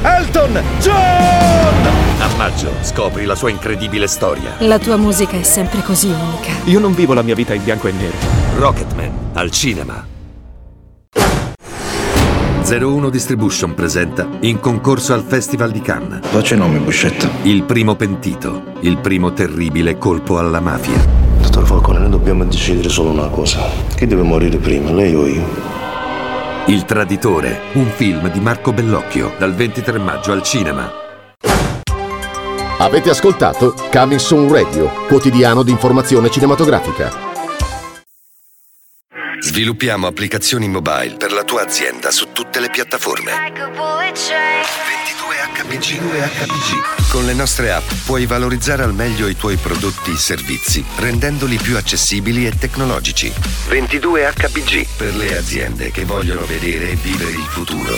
Elton 0.01 0.63
John! 0.79 1.96
Maggio 2.37 2.71
scopri 2.81 3.25
la 3.25 3.33
sua 3.33 3.49
incredibile 3.49 4.05
storia. 4.05 4.57
La 4.59 4.77
tua 4.77 4.95
musica 4.95 5.35
è 5.35 5.41
sempre 5.41 5.81
così 5.81 6.07
unica. 6.07 6.51
Io 6.65 6.77
non 6.77 6.93
vivo 6.93 7.15
la 7.15 7.23
mia 7.23 7.33
vita 7.33 7.55
in 7.55 7.63
bianco 7.63 7.87
e 7.87 7.91
nero. 7.91 8.15
Rocketman 8.57 9.11
al 9.33 9.49
cinema. 9.49 10.05
01 12.63 13.09
Distribution 13.09 13.73
presenta 13.73 14.27
in 14.41 14.59
concorso 14.59 15.13
al 15.13 15.23
Festival 15.23 15.71
di 15.71 15.81
Cannes. 15.81 16.27
Faccia 16.27 16.55
nome, 16.55 16.77
Buscetta. 16.77 17.27
Il 17.41 17.63
primo 17.63 17.95
pentito, 17.95 18.73
il 18.81 18.99
primo 18.99 19.33
terribile 19.33 19.97
colpo 19.97 20.37
alla 20.37 20.59
mafia. 20.59 21.03
Dottor 21.41 21.65
Falcone, 21.65 21.99
noi 21.99 22.11
dobbiamo 22.11 22.45
decidere 22.45 22.89
solo 22.89 23.09
una 23.09 23.29
cosa. 23.29 23.63
Chi 23.95 24.05
deve 24.05 24.21
morire 24.21 24.57
prima, 24.57 24.91
lei 24.91 25.15
o 25.15 25.25
io? 25.25 25.45
Il 26.67 26.85
Traditore, 26.85 27.61
un 27.73 27.87
film 27.87 28.29
di 28.31 28.39
Marco 28.41 28.73
Bellocchio, 28.73 29.33
dal 29.39 29.55
23 29.55 29.97
maggio 29.97 30.33
al 30.33 30.43
cinema. 30.43 31.05
Avete 32.79 33.09
ascoltato 33.09 33.73
Coming 33.91 34.19
Soon 34.19 34.51
Radio, 34.51 34.91
quotidiano 35.07 35.63
di 35.63 35.71
informazione 35.71 36.29
cinematografica. 36.29 37.11
Sviluppiamo 39.39 40.05
applicazioni 40.05 40.67
mobile 40.67 41.15
per 41.17 41.31
la 41.31 41.43
tua 41.43 41.63
azienda 41.63 42.11
su 42.11 42.31
tutte 42.33 42.59
le 42.59 42.69
piattaforme. 42.69 43.31
22HPG. 44.91 45.99
22HPG. 45.99 47.09
Con 47.09 47.25
le 47.25 47.33
nostre 47.33 47.71
app 47.71 47.89
puoi 48.05 48.27
valorizzare 48.27 48.83
al 48.83 48.93
meglio 48.93 49.27
i 49.27 49.35
tuoi 49.35 49.55
prodotti 49.55 50.11
e 50.11 50.17
servizi, 50.17 50.85
rendendoli 50.97 51.57
più 51.57 51.77
accessibili 51.77 52.45
e 52.45 52.51
tecnologici. 52.59 53.33
22HPG 53.69 54.87
per 54.95 55.15
le 55.15 55.35
aziende 55.35 55.89
che 55.89 56.05
vogliono 56.05 56.45
vedere 56.45 56.91
e 56.91 56.95
vivere 56.95 57.31
il 57.31 57.47
futuro. 57.47 57.95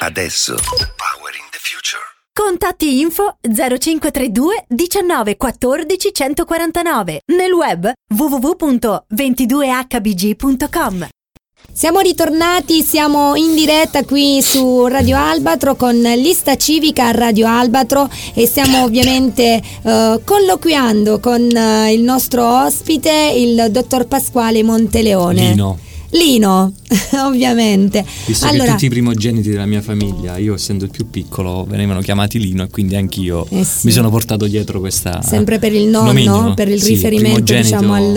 Adesso. 0.00 0.54
Power 0.56 1.34
in 1.36 1.46
the 1.50 1.58
future. 1.60 2.15
Contatti 2.38 3.00
info 3.00 3.38
0532 3.40 4.66
19 4.68 5.38
14 5.38 6.10
149. 6.12 7.20
Nel 7.34 7.52
web 7.52 7.90
www.22hbg.com. 8.14 11.08
Siamo 11.72 12.00
ritornati, 12.00 12.82
siamo 12.82 13.36
in 13.36 13.54
diretta 13.54 14.04
qui 14.04 14.42
su 14.42 14.86
Radio 14.86 15.16
Albatro 15.16 15.76
con 15.76 15.96
lista 15.96 16.56
civica 16.56 17.10
Radio 17.10 17.48
Albatro 17.48 18.10
e 18.34 18.46
stiamo 18.46 18.84
ovviamente 18.84 19.62
eh, 19.82 20.20
colloquiando 20.22 21.18
con 21.18 21.40
eh, 21.40 21.94
il 21.94 22.02
nostro 22.02 22.64
ospite, 22.64 23.32
il 23.34 23.68
dottor 23.70 24.06
Pasquale 24.06 24.62
Monteleone. 24.62 25.52
Lino. 25.52 25.78
Lino, 26.16 26.72
ovviamente. 27.24 28.04
Visto 28.26 28.46
allora, 28.46 28.64
che 28.64 28.70
tutti 28.72 28.86
i 28.86 28.88
primogeniti 28.88 29.50
della 29.50 29.66
mia 29.66 29.82
famiglia, 29.82 30.36
io 30.38 30.54
essendo 30.54 30.84
il 30.84 30.90
più 30.90 31.08
piccolo, 31.10 31.64
venivano 31.68 32.00
chiamati 32.00 32.38
Lino 32.38 32.64
e 32.64 32.68
quindi 32.70 32.96
anch'io 32.96 33.46
eh 33.50 33.64
sì. 33.64 33.86
mi 33.86 33.92
sono 33.92 34.10
portato 34.10 34.46
dietro 34.46 34.80
questa... 34.80 35.22
Sempre 35.22 35.58
per 35.58 35.72
il 35.72 35.86
nonno, 35.86 36.06
nomignolo. 36.12 36.54
per 36.54 36.68
il 36.68 36.80
Sì, 36.82 36.94
riferimento 36.94 37.52
diciamo 37.52 37.94
al, 37.94 38.16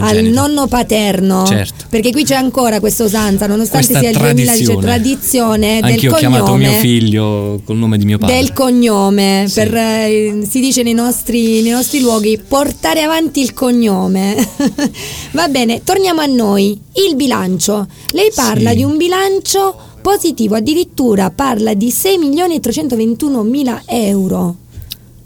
al 0.00 0.24
nonno 0.24 0.66
paterno. 0.66 1.44
Certo. 1.46 1.84
Perché 1.88 2.10
qui 2.12 2.24
c'è 2.24 2.34
ancora 2.34 2.80
questa 2.80 3.04
usanza, 3.04 3.46
nonostante 3.46 3.86
Questa 3.88 4.00
sia 4.00 4.10
il 4.10 4.16
2010, 4.16 4.64
tradizione. 4.64 4.80
tradizione 4.86 5.80
del 5.80 5.84
Anch'io 5.92 6.10
ho 6.10 6.14
cognome. 6.14 6.36
chiamato 6.36 6.56
mio 6.56 6.72
figlio 6.72 7.60
col 7.64 7.76
nome 7.76 7.98
di 7.98 8.04
mio 8.04 8.18
padre. 8.18 8.34
Del 8.36 8.52
cognome, 8.52 9.44
Sì. 9.46 9.54
per, 9.54 9.74
eh, 9.74 10.42
si 10.48 10.60
dice 10.60 10.82
nei 10.82 10.94
nostri, 10.94 11.62
nei 11.62 11.70
nostri 11.72 12.00
luoghi, 12.00 12.40
portare 12.46 13.02
avanti 13.02 13.40
il 13.40 13.52
cognome. 13.54 14.34
Va 15.32 15.48
bene, 15.48 15.82
torniamo 15.84 16.20
a 16.20 16.26
noi. 16.26 16.78
Il 16.94 17.14
bilancio. 17.20 17.86
Lei 18.12 18.30
parla 18.34 18.70
Sì. 18.70 18.76
di 18.76 18.84
un 18.84 18.96
bilancio 18.96 19.76
positivo, 20.00 20.54
addirittura 20.54 21.30
parla 21.30 21.74
di 21.74 21.90
6 21.90 22.16
milioni 22.16 22.54
e 22.54 22.60
321 22.60 23.42
mila 23.42 23.82
euro. 23.84 24.56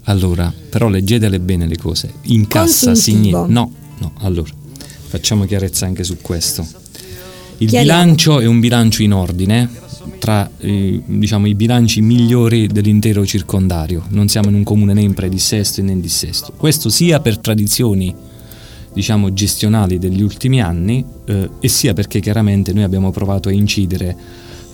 Allora, 0.07 0.53
però 0.69 0.89
leggetele 0.89 1.39
bene 1.39 1.65
le 1.67 1.77
cose. 1.77 2.11
In 2.23 2.47
cassa 2.47 2.93
significa... 2.95 3.45
No, 3.47 3.71
no, 3.99 4.11
allora, 4.19 4.51
facciamo 5.07 5.45
chiarezza 5.45 5.85
anche 5.85 6.03
su 6.03 6.17
questo. 6.21 6.67
Il 7.59 7.69
Chiariamo. 7.69 8.01
bilancio 8.01 8.39
è 8.41 8.45
un 8.45 8.59
bilancio 8.59 9.01
in 9.01 9.13
ordine 9.13 9.69
tra 10.19 10.49
eh, 10.59 11.01
diciamo, 11.05 11.47
i 11.47 11.55
bilanci 11.55 12.01
migliori 12.01 12.67
dell'intero 12.67 13.25
circondario. 13.25 14.03
Non 14.09 14.27
siamo 14.27 14.49
in 14.49 14.55
un 14.55 14.63
comune 14.63 14.93
né 14.93 15.01
in 15.01 15.13
predissesto 15.13 15.81
né 15.81 15.93
in 15.93 16.01
dissesto. 16.01 16.53
Questo 16.57 16.89
sia 16.89 17.19
per 17.21 17.37
tradizioni 17.39 18.13
diciamo 18.95 19.33
gestionali 19.33 19.99
degli 19.99 20.21
ultimi 20.21 20.61
anni 20.61 21.05
eh, 21.25 21.49
e 21.59 21.67
sia 21.67 21.93
perché 21.93 22.21
chiaramente 22.21 22.71
noi 22.71 22.83
abbiamo 22.83 23.11
provato 23.11 23.49
a 23.49 23.51
incidere 23.51 24.15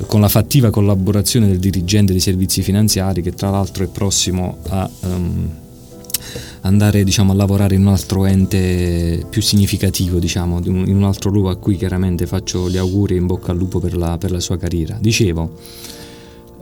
con 0.06 0.22
la 0.22 0.30
fattiva 0.30 0.70
collaborazione 0.70 1.48
del 1.48 1.60
dirigente 1.60 2.12
dei 2.12 2.22
servizi 2.22 2.62
finanziari 2.62 3.22
che 3.22 3.34
tra 3.34 3.50
l'altro 3.50 3.84
è 3.84 3.88
prossimo 3.88 4.58
a 4.70 4.90
ehm, 5.04 5.50
andare 6.62 7.04
diciamo, 7.04 7.32
a 7.32 7.36
lavorare 7.36 7.76
in 7.76 7.82
un 7.82 7.88
altro 7.88 8.26
ente 8.26 9.26
più 9.30 9.42
significativo, 9.42 10.20
diciamo, 10.20 10.60
in 10.64 10.96
un 10.96 11.04
altro 11.04 11.32
luogo 11.32 11.50
a 11.50 11.56
cui 11.56 11.76
chiaramente 11.76 12.28
faccio 12.28 12.70
gli 12.70 12.78
auguri 12.78 13.16
e 13.16 13.18
in 13.18 13.26
bocca 13.26 13.52
al 13.52 13.58
lupo 13.58 13.80
per 13.80 13.98
la, 13.98 14.18
per 14.18 14.32
la 14.32 14.40
sua 14.40 14.58
carriera. 14.58 14.98
Dicevo, 15.02 15.58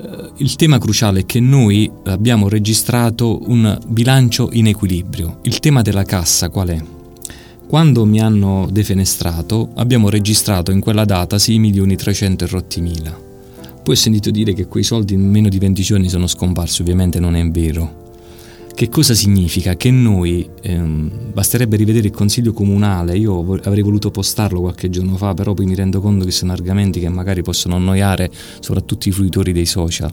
eh, 0.01 0.31
il 0.37 0.55
tema 0.55 0.77
cruciale 0.77 1.21
è 1.21 1.25
che 1.25 1.39
noi 1.39 1.91
abbiamo 2.05 2.47
registrato 2.47 3.41
un 3.49 3.77
bilancio 3.87 4.49
in 4.53 4.67
equilibrio. 4.67 5.39
Il 5.43 5.59
tema 5.59 5.81
della 5.81 6.03
cassa 6.03 6.49
qual 6.49 6.69
è? 6.69 6.98
Quando 7.69 8.03
mi 8.03 8.19
hanno 8.19 8.67
defenestrato 8.71 9.69
abbiamo 9.75 10.09
registrato 10.09 10.71
in 10.71 10.79
quella 10.79 11.05
data 11.05 11.37
6 11.37 11.59
milioni 11.59 11.95
300 11.95 12.43
e 12.43 12.47
rotti 12.47 12.81
mila. 12.81 13.11
Poi 13.11 13.93
ho 13.93 13.95
sentito 13.95 14.31
dire 14.31 14.53
che 14.53 14.65
quei 14.65 14.81
soldi 14.81 15.13
in 15.13 15.29
meno 15.29 15.49
di 15.49 15.59
20 15.59 15.83
giorni 15.83 16.09
sono 16.09 16.25
scomparsi, 16.25 16.81
ovviamente 16.81 17.19
non 17.19 17.35
è 17.35 17.47
vero. 17.47 18.07
Che 18.73 18.89
cosa 18.89 19.13
significa? 19.13 19.75
Che 19.75 19.91
noi, 19.91 20.49
ehm, 20.63 21.31
basterebbe 21.31 21.77
rivedere 21.77 22.07
il 22.07 22.13
consiglio 22.13 22.53
comunale, 22.53 23.15
io 23.15 23.39
avrei 23.61 23.83
voluto 23.83 24.09
postarlo 24.09 24.61
qualche 24.61 24.89
giorno 24.89 25.15
fa, 25.15 25.35
però 25.35 25.53
poi 25.53 25.67
mi 25.67 25.75
rendo 25.75 26.01
conto 26.01 26.25
che 26.25 26.31
sono 26.31 26.53
argomenti 26.53 26.99
che 26.99 27.09
magari 27.09 27.43
possono 27.43 27.75
annoiare 27.75 28.31
soprattutto 28.61 29.09
i 29.09 29.11
fruitori 29.11 29.51
dei 29.51 29.67
social. 29.67 30.11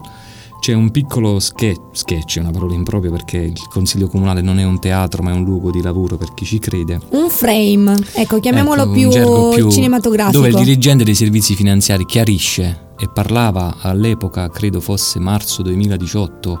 C'è 0.59 0.73
un 0.73 0.91
piccolo 0.91 1.39
sketch, 1.39 1.79
sketch 1.91 2.37
è 2.37 2.41
una 2.41 2.51
parola 2.51 2.73
impropria 2.73 3.11
perché 3.11 3.37
il 3.37 3.67
consiglio 3.69 4.07
comunale 4.07 4.41
non 4.41 4.59
è 4.59 4.65
un 4.65 4.79
teatro 4.79 5.23
ma 5.23 5.31
è 5.31 5.33
un 5.33 5.43
luogo 5.43 5.71
di 5.71 5.81
lavoro 5.81 6.17
per 6.17 6.33
chi 6.33 6.45
ci 6.45 6.59
crede. 6.59 6.99
Un 7.11 7.29
frame, 7.29 7.95
ecco, 8.13 8.39
chiamiamolo 8.39 8.83
Ecco, 8.83 8.91
più, 8.91 9.09
più- 9.55 9.71
cinematografico. 9.71 10.37
Dove 10.37 10.49
il 10.49 10.55
dirigente 10.65 11.03
dei 11.03 11.15
servizi 11.15 11.55
finanziari 11.55 12.05
chiarisce 12.05 12.89
e 12.99 13.07
parlava 13.07 13.77
all'epoca, 13.81 14.49
credo 14.49 14.81
fosse 14.81 15.19
marzo 15.19 15.61
2018 15.61 16.59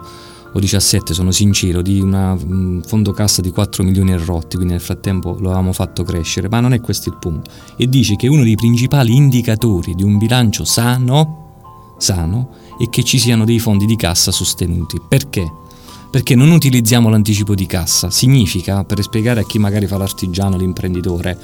o 0.53 0.59
17, 0.59 1.13
sono 1.13 1.31
sincero, 1.31 1.81
di 1.81 1.99
un 1.99 2.81
fondo 2.85 3.11
cassa 3.11 3.41
di 3.41 3.51
4 3.51 3.83
milioni 3.83 4.13
e 4.13 4.17
rotti, 4.17 4.55
quindi 4.55 4.73
nel 4.73 4.81
frattempo 4.81 5.35
lo 5.39 5.47
avevamo 5.47 5.73
fatto 5.73 6.03
crescere, 6.03 6.47
ma 6.49 6.59
non 6.59 6.73
è 6.73 6.79
questo 6.81 7.09
il 7.09 7.17
punto. 7.19 7.51
E 7.75 7.87
dice 7.87 8.15
che 8.15 8.27
uno 8.27 8.43
dei 8.43 8.55
principali 8.55 9.15
indicatori 9.15 9.93
di 9.93 10.03
un 10.03 10.17
bilancio 10.17 10.63
sano, 10.63 11.95
sano 11.97 12.49
è 12.77 12.89
che 12.89 13.03
ci 13.03 13.19
siano 13.19 13.45
dei 13.45 13.59
fondi 13.59 13.85
di 13.85 13.95
cassa 13.95 14.31
sostenuti. 14.31 14.99
Perché? 15.07 15.51
Perché 16.09 16.35
non 16.35 16.51
utilizziamo 16.51 17.09
l'anticipo 17.09 17.55
di 17.55 17.65
cassa. 17.65 18.09
Significa, 18.09 18.83
per 18.83 19.01
spiegare 19.01 19.41
a 19.41 19.45
chi 19.45 19.59
magari 19.59 19.87
fa 19.87 19.97
l'artigiano, 19.97 20.57
l'imprenditore, 20.57 21.37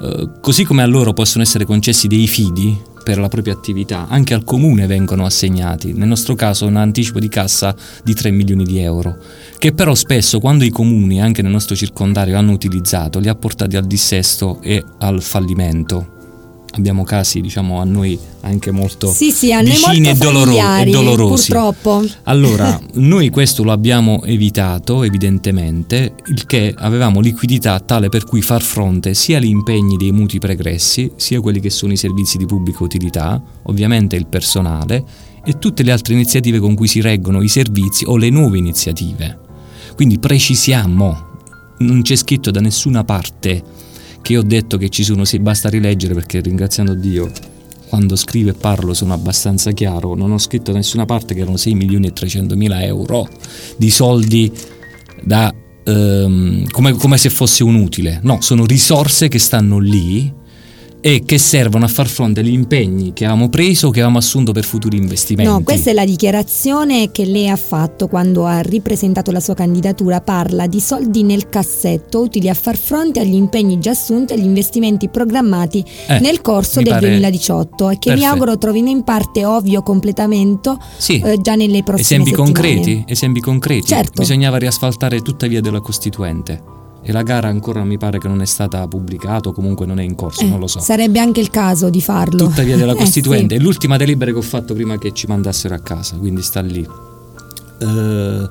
eh, 0.00 0.28
così 0.40 0.64
come 0.64 0.82
a 0.82 0.86
loro 0.86 1.12
possono 1.12 1.42
essere 1.42 1.64
concessi 1.64 2.08
dei 2.08 2.26
fidi 2.26 2.78
per 3.04 3.18
la 3.18 3.28
propria 3.28 3.52
attività, 3.52 4.06
anche 4.08 4.34
al 4.34 4.42
comune 4.42 4.86
vengono 4.86 5.26
assegnati, 5.26 5.92
nel 5.92 6.08
nostro 6.08 6.34
caso 6.34 6.66
un 6.66 6.76
anticipo 6.76 7.20
di 7.20 7.28
cassa 7.28 7.76
di 8.02 8.14
3 8.14 8.30
milioni 8.30 8.64
di 8.64 8.78
euro, 8.78 9.16
che 9.58 9.72
però 9.72 9.94
spesso 9.94 10.40
quando 10.40 10.64
i 10.64 10.70
comuni, 10.70 11.20
anche 11.20 11.42
nel 11.42 11.52
nostro 11.52 11.76
circondario, 11.76 12.38
hanno 12.38 12.52
utilizzato, 12.52 13.18
li 13.18 13.28
ha 13.28 13.34
portati 13.34 13.76
al 13.76 13.86
dissesto 13.86 14.58
e 14.62 14.82
al 14.98 15.22
fallimento. 15.22 16.13
Abbiamo 16.76 17.04
casi, 17.04 17.40
diciamo, 17.40 17.80
a 17.80 17.84
noi 17.84 18.18
anche 18.40 18.72
molto 18.72 19.08
Sì, 19.12 19.30
sì, 19.30 19.54
vicini 19.62 20.08
e, 20.08 20.14
doloro- 20.14 20.50
e 20.52 20.90
dolorosi. 20.90 21.52
purtroppo. 21.52 22.04
Allora, 22.24 22.80
noi 22.94 23.30
questo 23.30 23.62
lo 23.62 23.70
abbiamo 23.70 24.24
evitato 24.24 25.04
evidentemente, 25.04 26.14
il 26.26 26.46
che 26.46 26.74
avevamo 26.76 27.20
liquidità 27.20 27.78
tale 27.78 28.08
per 28.08 28.24
cui 28.24 28.42
far 28.42 28.60
fronte 28.62 29.14
sia 29.14 29.38
agli 29.38 29.46
impegni 29.46 29.96
dei 29.96 30.10
mutui 30.10 30.40
pregressi, 30.40 31.12
sia 31.14 31.40
quelli 31.40 31.60
che 31.60 31.70
sono 31.70 31.92
i 31.92 31.96
servizi 31.96 32.38
di 32.38 32.46
pubblica 32.46 32.82
utilità, 32.82 33.40
ovviamente 33.62 34.16
il 34.16 34.26
personale 34.26 35.04
e 35.44 35.58
tutte 35.58 35.84
le 35.84 35.92
altre 35.92 36.14
iniziative 36.14 36.58
con 36.58 36.74
cui 36.74 36.88
si 36.88 37.00
reggono 37.00 37.40
i 37.40 37.48
servizi 37.48 38.04
o 38.04 38.16
le 38.16 38.30
nuove 38.30 38.58
iniziative. 38.58 39.38
Quindi 39.94 40.18
precisiamo, 40.18 41.32
non 41.78 42.02
c'è 42.02 42.16
scritto 42.16 42.50
da 42.50 42.60
nessuna 42.60 43.04
parte 43.04 43.62
che 44.24 44.38
ho 44.38 44.42
detto 44.42 44.78
che 44.78 44.88
ci 44.88 45.04
sono, 45.04 45.26
sì, 45.26 45.38
basta 45.38 45.68
rileggere 45.68 46.14
perché 46.14 46.40
ringraziando 46.40 46.94
Dio 46.94 47.30
quando 47.90 48.16
scrivo 48.16 48.48
e 48.48 48.54
parlo 48.54 48.94
sono 48.94 49.12
abbastanza 49.12 49.72
chiaro, 49.72 50.14
non 50.14 50.32
ho 50.32 50.38
scritto 50.38 50.72
da 50.72 50.78
nessuna 50.78 51.04
parte 51.04 51.34
che 51.34 51.40
erano 51.42 51.58
6 51.58 51.74
milioni 51.74 52.06
e 52.06 52.14
300 52.14 52.56
mila 52.56 52.82
euro 52.82 53.28
di 53.76 53.90
soldi 53.90 54.50
da, 55.22 55.54
ehm, 55.84 56.66
come, 56.70 56.92
come 56.94 57.18
se 57.18 57.28
fosse 57.28 57.62
un 57.64 57.74
utile, 57.74 58.20
no, 58.22 58.40
sono 58.40 58.64
risorse 58.64 59.28
che 59.28 59.38
stanno 59.38 59.78
lì 59.78 60.32
e 61.06 61.22
che 61.26 61.36
servono 61.36 61.84
a 61.84 61.88
far 61.88 62.06
fronte 62.06 62.40
agli 62.40 62.50
impegni 62.54 63.12
che 63.12 63.26
avevamo 63.26 63.50
preso 63.50 63.90
che 63.90 63.98
avevamo 63.98 64.16
assunto 64.16 64.52
per 64.52 64.64
futuri 64.64 64.96
investimenti. 64.96 65.52
No, 65.52 65.62
questa 65.62 65.90
è 65.90 65.92
la 65.92 66.06
dichiarazione 66.06 67.10
che 67.10 67.26
lei 67.26 67.50
ha 67.50 67.56
fatto 67.56 68.08
quando 68.08 68.46
ha 68.46 68.60
ripresentato 68.60 69.30
la 69.30 69.40
sua 69.40 69.52
candidatura. 69.52 70.22
Parla 70.22 70.66
di 70.66 70.80
soldi 70.80 71.22
nel 71.22 71.50
cassetto 71.50 72.20
utili 72.22 72.48
a 72.48 72.54
far 72.54 72.78
fronte 72.78 73.20
agli 73.20 73.34
impegni 73.34 73.78
già 73.80 73.90
assunti 73.90 74.32
e 74.32 74.36
agli 74.36 74.44
investimenti 74.46 75.10
programmati 75.10 75.84
Eh, 76.08 76.20
nel 76.20 76.40
corso 76.40 76.78
mi 76.78 76.84
del 76.84 76.94
pare 76.94 77.08
2018 77.08 77.90
e 77.90 77.98
che 77.98 78.08
mi 78.08 78.16
perfetto. 78.20 78.32
auguro 78.32 78.56
trovino 78.56 78.88
in 78.88 79.04
parte 79.04 79.44
ovvio 79.44 79.82
completamento 79.82 80.78
Sì. 80.96 81.20
eh, 81.20 81.38
già 81.38 81.54
nelle 81.54 81.82
prossime 81.82 82.00
Esempi 82.00 82.30
settimane. 82.30 82.52
concreti? 82.52 83.04
Esempi 83.06 83.40
concreti? 83.40 83.86
Certo. 83.88 84.22
Bisognava 84.22 84.56
riasfaltare 84.56 85.20
tutta 85.20 85.46
via 85.46 85.60
della 85.60 85.80
Costituente. 85.80 86.62
E 87.06 87.12
la 87.12 87.22
gara 87.22 87.48
ancora 87.48 87.84
mi 87.84 87.98
pare 87.98 88.18
che 88.18 88.26
non 88.28 88.40
è 88.40 88.46
stata 88.46 88.86
pubblicata 88.88 89.50
o 89.50 89.52
comunque 89.52 89.84
non 89.86 89.98
è 90.00 90.02
in 90.02 90.14
corso, 90.14 90.40
Eh, 90.42 90.48
non 90.48 90.58
lo 90.58 90.66
so. 90.66 90.80
Sarebbe 90.80 91.18
anche 91.20 91.40
il 91.40 91.50
caso 91.50 91.90
di 91.90 92.00
farlo. 92.00 92.46
Tutta 92.46 92.62
via 92.62 92.76
della 92.76 92.92
Eh, 92.94 92.96
Costituente, 92.96 93.54
sì. 93.56 93.60
è 93.60 93.62
l'ultima 93.64 93.96
delibera 93.98 94.30
che 94.32 94.38
ho 94.38 94.42
fatto 94.42 94.72
prima 94.74 94.96
che 94.98 95.12
ci 95.12 95.26
mandassero 95.26 95.74
a 95.74 95.78
casa, 95.80 96.16
quindi 96.16 96.40
sta 96.42 96.60
lì. 96.62 96.86
Eh, 97.78 98.48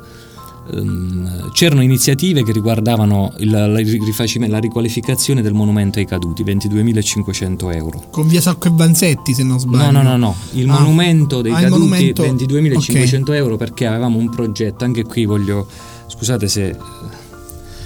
ehm, 0.72 1.52
c'erano 1.52 1.82
iniziative 1.82 2.44
che 2.44 2.52
riguardavano 2.52 3.34
il, 3.38 3.50
la, 3.50 3.76
rifacime- 3.76 4.48
la 4.48 4.60
riqualificazione 4.60 5.42
del 5.42 5.54
monumento 5.54 6.00
ai 6.00 6.06
caduti, 6.06 6.44
22.500 6.44 7.74
euro. 7.76 8.04
Con 8.12 8.28
via 8.28 8.42
Sacco 8.42 8.68
e 8.68 8.72
Vanzetti, 8.74 9.34
se 9.34 9.44
non 9.44 9.60
sbaglio. 9.60 9.92
No, 9.92 10.02
no, 10.02 10.10
no, 10.10 10.18
no, 10.18 10.36
il 10.52 10.70
Ah. 10.70 10.80
monumento 10.80 11.42
dei 11.42 11.52
Ah, 11.54 11.60
caduti 11.62 11.80
monumento- 11.80 12.24
22.500 12.24 13.34
euro 13.34 13.58
perché 13.58 13.86
avevamo 13.88 14.18
un 14.20 14.30
progetto, 14.30 14.84
anche 14.84 15.04
qui 15.04 15.26
voglio, 15.26 15.68
scusate 16.08 16.48
se, 16.48 16.78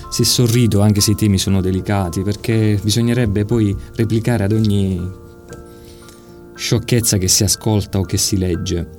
se 0.09 0.23
sorrido 0.23 0.81
anche 0.81 1.01
se 1.01 1.11
i 1.11 1.15
temi 1.15 1.37
sono 1.37 1.61
delicati, 1.61 2.21
perché 2.21 2.79
bisognerebbe 2.81 3.45
poi 3.45 3.75
replicare 3.95 4.43
ad 4.43 4.51
ogni 4.51 5.25
sciocchezza 6.55 7.17
che 7.17 7.27
si 7.27 7.43
ascolta 7.43 7.99
o 7.99 8.03
che 8.03 8.17
si 8.17 8.37
legge. 8.37 8.89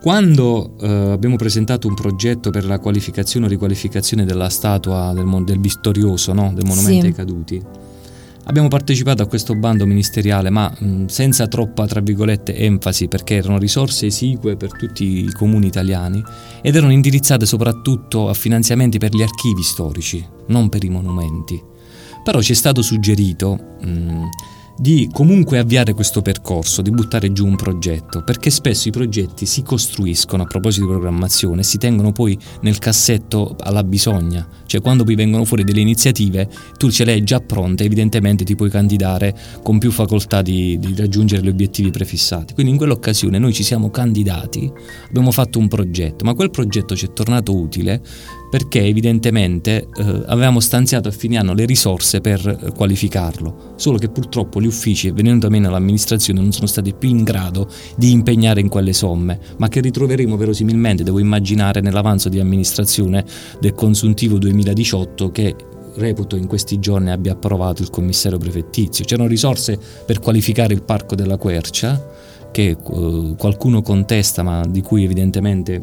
Quando 0.00 0.76
eh, 0.80 0.88
abbiamo 0.88 1.36
presentato 1.36 1.86
un 1.86 1.94
progetto 1.94 2.48
per 2.50 2.64
la 2.64 2.78
qualificazione 2.78 3.44
o 3.46 3.48
riqualificazione 3.50 4.24
della 4.24 4.48
statua 4.48 5.12
del, 5.14 5.26
mon- 5.26 5.44
del 5.44 5.60
vittorioso, 5.60 6.32
no? 6.32 6.52
del 6.54 6.64
monumento 6.64 7.00
Sì. 7.02 7.06
ai 7.06 7.12
caduti, 7.12 7.62
abbiamo 8.50 8.68
partecipato 8.68 9.22
a 9.22 9.26
questo 9.26 9.54
bando 9.54 9.86
ministeriale, 9.86 10.50
ma 10.50 10.70
mh, 10.76 11.06
senza 11.06 11.46
troppa, 11.46 11.86
tra 11.86 12.00
virgolette, 12.00 12.54
enfasi, 12.54 13.06
perché 13.06 13.36
erano 13.36 13.58
risorse 13.58 14.06
esigue 14.06 14.56
per 14.56 14.76
tutti 14.76 15.24
i 15.24 15.32
comuni 15.32 15.66
italiani 15.66 16.22
ed 16.60 16.74
erano 16.74 16.92
indirizzate 16.92 17.46
soprattutto 17.46 18.28
a 18.28 18.34
finanziamenti 18.34 18.98
per 18.98 19.14
gli 19.14 19.22
archivi 19.22 19.62
storici, 19.62 20.24
non 20.48 20.68
per 20.68 20.84
i 20.84 20.88
monumenti. 20.88 21.62
Però 22.22 22.42
ci 22.42 22.52
è 22.52 22.54
stato 22.54 22.82
suggerito 22.82 23.76
mh, 23.80 24.24
di 24.80 25.10
comunque 25.12 25.58
avviare 25.58 25.92
questo 25.92 26.22
percorso, 26.22 26.80
di 26.80 26.90
buttare 26.90 27.32
giù 27.32 27.44
un 27.44 27.54
progetto, 27.54 28.24
perché 28.24 28.48
spesso 28.48 28.88
i 28.88 28.90
progetti 28.90 29.44
si 29.44 29.60
costruiscono 29.60 30.44
a 30.44 30.46
proposito 30.46 30.86
di 30.86 30.92
programmazione 30.92 31.62
si 31.62 31.76
tengono 31.76 32.12
poi 32.12 32.38
nel 32.62 32.78
cassetto 32.78 33.56
alla 33.58 33.84
bisogna, 33.84 34.48
cioè 34.64 34.80
quando 34.80 35.04
poi 35.04 35.16
vengono 35.16 35.44
fuori 35.44 35.64
delle 35.64 35.80
iniziative 35.80 36.48
tu 36.78 36.90
ce 36.90 37.04
le 37.04 37.12
hai 37.12 37.22
già 37.22 37.40
pronte, 37.40 37.84
evidentemente 37.84 38.42
ti 38.42 38.56
puoi 38.56 38.70
candidare 38.70 39.36
con 39.62 39.78
più 39.78 39.90
facoltà 39.90 40.40
di, 40.40 40.78
di 40.78 40.94
raggiungere 40.96 41.42
gli 41.42 41.48
obiettivi 41.48 41.90
prefissati. 41.90 42.54
Quindi 42.54 42.72
in 42.72 42.78
quell'occasione 42.78 43.38
noi 43.38 43.52
ci 43.52 43.62
siamo 43.62 43.90
candidati, 43.90 44.72
abbiamo 45.08 45.30
fatto 45.30 45.58
un 45.58 45.68
progetto, 45.68 46.24
ma 46.24 46.32
quel 46.32 46.48
progetto 46.48 46.96
ci 46.96 47.04
è 47.04 47.12
tornato 47.12 47.54
utile 47.54 48.00
perché 48.50 48.84
evidentemente 48.84 49.88
eh, 49.96 50.22
avevamo 50.26 50.60
stanziato 50.60 51.08
a 51.08 51.12
fine 51.12 51.38
anno 51.38 51.54
le 51.54 51.64
risorse 51.64 52.20
per 52.20 52.46
eh, 52.46 52.72
qualificarlo, 52.72 53.74
solo 53.76 53.96
che 53.96 54.08
purtroppo 54.08 54.60
gli 54.60 54.66
uffici, 54.66 55.10
venendo 55.12 55.48
meno 55.48 55.68
all'amministrazione, 55.68 56.40
non 56.40 56.52
sono 56.52 56.66
stati 56.66 56.92
più 56.92 57.08
in 57.08 57.22
grado 57.22 57.68
di 57.96 58.10
impegnare 58.10 58.60
in 58.60 58.68
quelle 58.68 58.92
somme, 58.92 59.38
ma 59.58 59.68
che 59.68 59.80
ritroveremo 59.80 60.36
verosimilmente, 60.36 61.04
devo 61.04 61.20
immaginare, 61.20 61.80
nell'avanzo 61.80 62.28
di 62.28 62.40
amministrazione 62.40 63.24
del 63.60 63.74
consuntivo 63.74 64.38
2018 64.38 65.30
che 65.30 65.54
reputo 65.94 66.36
in 66.36 66.46
questi 66.46 66.78
giorni 66.78 67.10
abbia 67.10 67.32
approvato 67.32 67.82
il 67.82 67.90
commissario 67.90 68.38
prefettizio. 68.38 69.04
C'erano 69.04 69.28
risorse 69.28 69.78
per 70.04 70.18
qualificare 70.18 70.74
il 70.74 70.82
parco 70.82 71.14
della 71.14 71.36
Quercia, 71.36 72.08
che 72.50 72.70
eh, 72.70 73.34
qualcuno 73.38 73.82
contesta, 73.82 74.42
ma 74.42 74.64
di 74.66 74.82
cui 74.82 75.04
evidentemente 75.04 75.80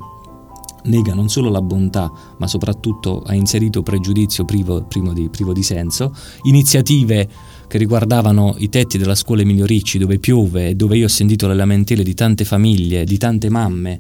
nega 0.88 1.14
non 1.14 1.30
solo 1.30 1.50
la 1.50 1.62
bontà, 1.62 2.12
ma 2.38 2.48
soprattutto 2.48 3.22
ha 3.26 3.34
inserito 3.34 3.84
pregiudizio 3.84 4.46
privo, 4.46 4.86
di, 5.14 5.30
privo 5.30 5.54
di 5.54 5.64
senso, 5.64 6.16
iniziative 6.44 7.28
che 7.68 7.78
riguardavano 7.78 8.56
i 8.58 8.70
tetti 8.70 8.98
della 8.98 9.16
scuola 9.16 9.42
Emilio 9.42 9.66
Ricci 9.66 9.98
dove 9.98 10.20
piove 10.20 10.70
e 10.70 10.76
dove 10.76 10.98
io 10.98 11.06
ho 11.06 11.10
sentito 11.10 11.48
le 11.48 11.56
lamentele 11.56 12.02
di 12.02 12.14
tante 12.14 12.46
famiglie, 12.46 13.04
di 13.04 13.18
tante 13.18 13.50
mamme 13.50 14.00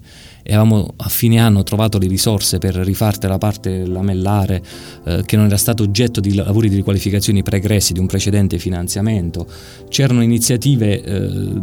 e 0.49 0.53
avevamo 0.53 0.93
a 0.95 1.09
fine 1.09 1.39
anno 1.39 1.61
trovato 1.63 1.97
le 1.97 2.07
risorse 2.07 2.57
per 2.57 2.73
rifarte 2.73 3.27
la 3.27 3.37
parte 3.37 3.85
lamellare 3.85 4.63
eh, 5.03 5.23
che 5.25 5.35
non 5.35 5.47
era 5.47 5.57
stato 5.57 5.83
oggetto 5.83 6.21
di 6.21 6.33
lavori 6.35 6.69
di 6.69 6.77
riqualificazione 6.77 7.43
pregressi 7.43 7.91
di 7.91 7.99
un 7.99 8.05
precedente 8.05 8.57
finanziamento. 8.57 9.45
C'erano 9.89 10.21
iniziative 10.21 11.03
eh, 11.03 11.61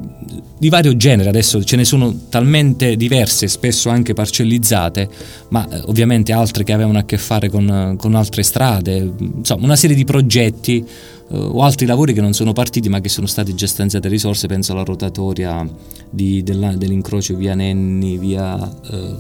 di 0.59 0.69
vario 0.69 0.95
genere, 0.99 1.31
adesso 1.31 1.65
ce 1.65 1.77
ne 1.77 1.85
sono 1.87 2.15
talmente 2.29 2.95
diverse, 2.97 3.49
spesso 3.49 3.89
anche 3.89 4.13
parcellizzate, 4.13 5.09
ma 5.49 5.67
eh, 5.67 5.81
ovviamente 5.87 6.35
altre 6.35 6.63
che 6.63 6.75
avevano 6.75 6.99
a 6.99 7.05
che 7.05 7.17
fare 7.17 7.49
con, 7.49 7.95
con 7.97 8.15
altre 8.15 8.43
strade, 8.43 9.13
insomma 9.19 9.65
una 9.65 9.77
serie 9.77 9.97
di 9.97 10.05
progetti 10.05 10.85
eh, 11.24 11.24
o 11.35 11.63
altri 11.63 11.87
lavori 11.87 12.13
che 12.13 12.21
non 12.21 12.33
sono 12.33 12.53
partiti 12.53 12.89
ma 12.89 13.01
che 13.01 13.09
sono 13.09 13.27
stati 13.27 13.55
già 13.55 13.67
stanziate 13.67 14.09
risorse, 14.09 14.47
penso 14.47 14.73
alla 14.73 14.85
rotatoria 14.85 15.69
di- 16.11 16.43
della- 16.43 16.77
dell'incrocio 16.77 17.37
via 17.37 17.55
Nenni, 17.55 18.19
via, 18.19 18.57
eh, 18.91 19.15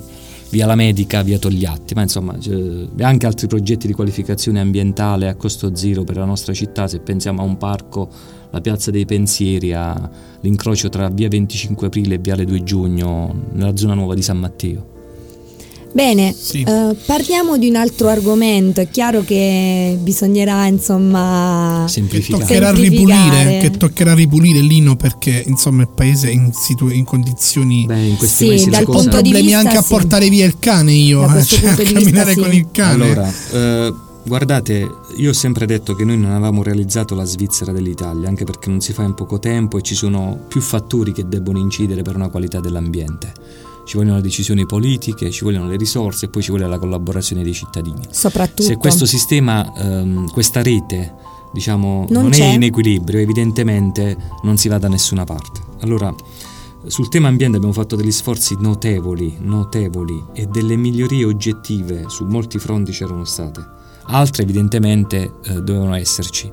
via 0.50 0.66
La 0.66 0.74
Medica, 0.74 1.22
via 1.22 1.38
Togliatti, 1.38 1.94
ma 1.94 2.02
insomma 2.02 2.36
anche 3.00 3.26
altri 3.26 3.46
progetti 3.46 3.86
di 3.86 3.92
qualificazione 3.92 4.60
ambientale 4.60 5.28
a 5.28 5.34
costo 5.34 5.74
zero 5.74 6.04
per 6.04 6.16
la 6.16 6.24
nostra 6.24 6.52
città, 6.52 6.86
se 6.86 7.00
pensiamo 7.00 7.42
a 7.42 7.44
un 7.44 7.56
parco, 7.56 8.08
la 8.50 8.60
Piazza 8.60 8.92
dei 8.92 9.04
Pensieri, 9.04 9.72
all'incrocio 9.72 10.88
tra 10.88 11.08
via 11.08 11.28
25 11.28 11.88
aprile 11.88 12.14
e 12.14 12.18
viale 12.18 12.44
2 12.44 12.62
giugno 12.62 13.34
nella 13.52 13.76
zona 13.76 13.94
nuova 13.94 14.14
di 14.14 14.22
San 14.22 14.38
Matteo. 14.38 14.93
Bene, 15.95 16.34
eh, 16.53 16.97
parliamo 17.07 17.57
di 17.57 17.68
un 17.68 17.76
altro 17.76 18.09
argomento. 18.09 18.80
È 18.80 18.88
chiaro 18.90 19.22
che 19.22 19.97
bisognerà, 20.03 20.66
insomma, 20.66 21.84
Semplificare. 21.88 22.42
Toccherà 22.42 22.74
semplificare. 22.74 23.38
ripulire, 23.45 23.59
che 23.59 23.70
toccherà 23.78 24.12
ripulire 24.14 24.59
Lino 24.59 24.97
perché 24.97 25.45
insomma 25.47 25.82
il 25.82 25.90
paese 25.95 26.30
è 26.30 26.32
in, 26.32 26.51
situ- 26.53 26.90
in 26.92 27.05
condizioni 27.05 27.82
in 27.82 28.16
questi 28.18 28.45
Sì, 28.45 28.51
mesi 28.51 28.70
dal 28.70 28.82
cosa- 28.82 28.99
ho 28.99 29.03
punto 29.03 29.16
di 29.20 29.30
problemi 29.30 29.42
vista, 29.47 29.59
anche 29.61 29.76
a 29.76 29.82
sì. 29.82 29.88
portare 29.88 30.28
via 30.28 30.45
il 30.47 30.57
cane 30.59 30.92
io 30.92 31.22
eh, 31.32 31.45
cioè, 31.45 31.68
a 31.68 31.74
di 31.76 31.82
vista, 31.84 31.92
camminare 32.01 32.32
sì. 32.32 32.40
con 32.40 32.53
il 32.53 32.66
cane 32.72 32.92
Allora, 33.05 33.32
eh, 33.53 33.95
guardate, 34.24 34.90
io 35.16 35.30
ho 35.30 35.34
sempre 35.34 35.64
detto 35.64 35.95
che 35.95 36.05
noi 36.05 36.18
non 36.18 36.32
avevamo 36.32 36.64
realizzato 36.64 37.14
la 37.14 37.24
Svizzera 37.24 37.70
dell'Italia, 37.70 38.28
anche 38.28 38.42
perché 38.45 38.68
non 38.68 38.80
si 38.80 38.92
fa 38.92 39.05
in 39.05 39.14
poco 39.14 39.38
tempo 39.38 39.78
e 39.78 39.82
ci 39.82 39.95
sono 39.95 40.40
più 40.49 40.61
fattori 40.61 41.12
che 41.12 41.28
debbono 41.28 41.59
incidere 41.59 42.03
per 42.03 42.16
una 42.16 42.28
qualità 42.30 42.59
dell'ambiente. 42.59 43.32
Ci 43.85 43.97
vogliono 43.97 44.16
le 44.16 44.22
decisioni 44.22 44.66
politiche, 44.66 45.30
ci 45.30 45.45
vogliono 45.45 45.68
le 45.68 45.76
risorse 45.76 46.26
e 46.26 46.28
poi 46.28 46.43
ci 46.43 46.51
vuole 46.51 46.66
la 46.66 46.78
collaborazione 46.78 47.43
dei 47.43 47.53
cittadini. 47.53 48.01
soprattutto. 48.11 48.62
Se 48.62 48.76
questo 48.76 49.07
sistema, 49.07 49.72
ehm, 49.76 50.30
questa 50.30 50.62
rete, 50.62 51.14
diciamo, 51.53 52.07
Non 52.09 52.24
non, 52.24 52.32
è 52.32 52.55
in 52.55 52.62
equilibrio, 52.62 53.20
evidentemente 53.20 54.16
non 54.43 54.57
si 54.57 54.68
va 54.68 54.78
da 54.78 54.89
nessuna 54.89 55.24
parte. 55.24 55.61
Allora, 55.80 56.14
sul 56.87 57.09
tema 57.09 57.28
ambiente 57.28 57.57
abbiamo 57.57 57.74
fatto 57.74 57.97
degli 57.97 58.12
sforzi 58.12 58.57
notevoli, 58.59 59.37
notevoli 59.41 60.22
e 60.35 60.47
delle 60.47 60.76
migliorie 60.76 61.24
oggettive 61.24 62.05
su 62.09 62.24
molti 62.24 62.59
fronti 62.59 62.93
c'erano 62.93 63.24
state. 63.24 63.64
Altre 64.07 64.43
evidentemente 64.43 65.32
eh, 65.45 65.62
dovevano 65.62 65.95
esserci. 65.95 66.51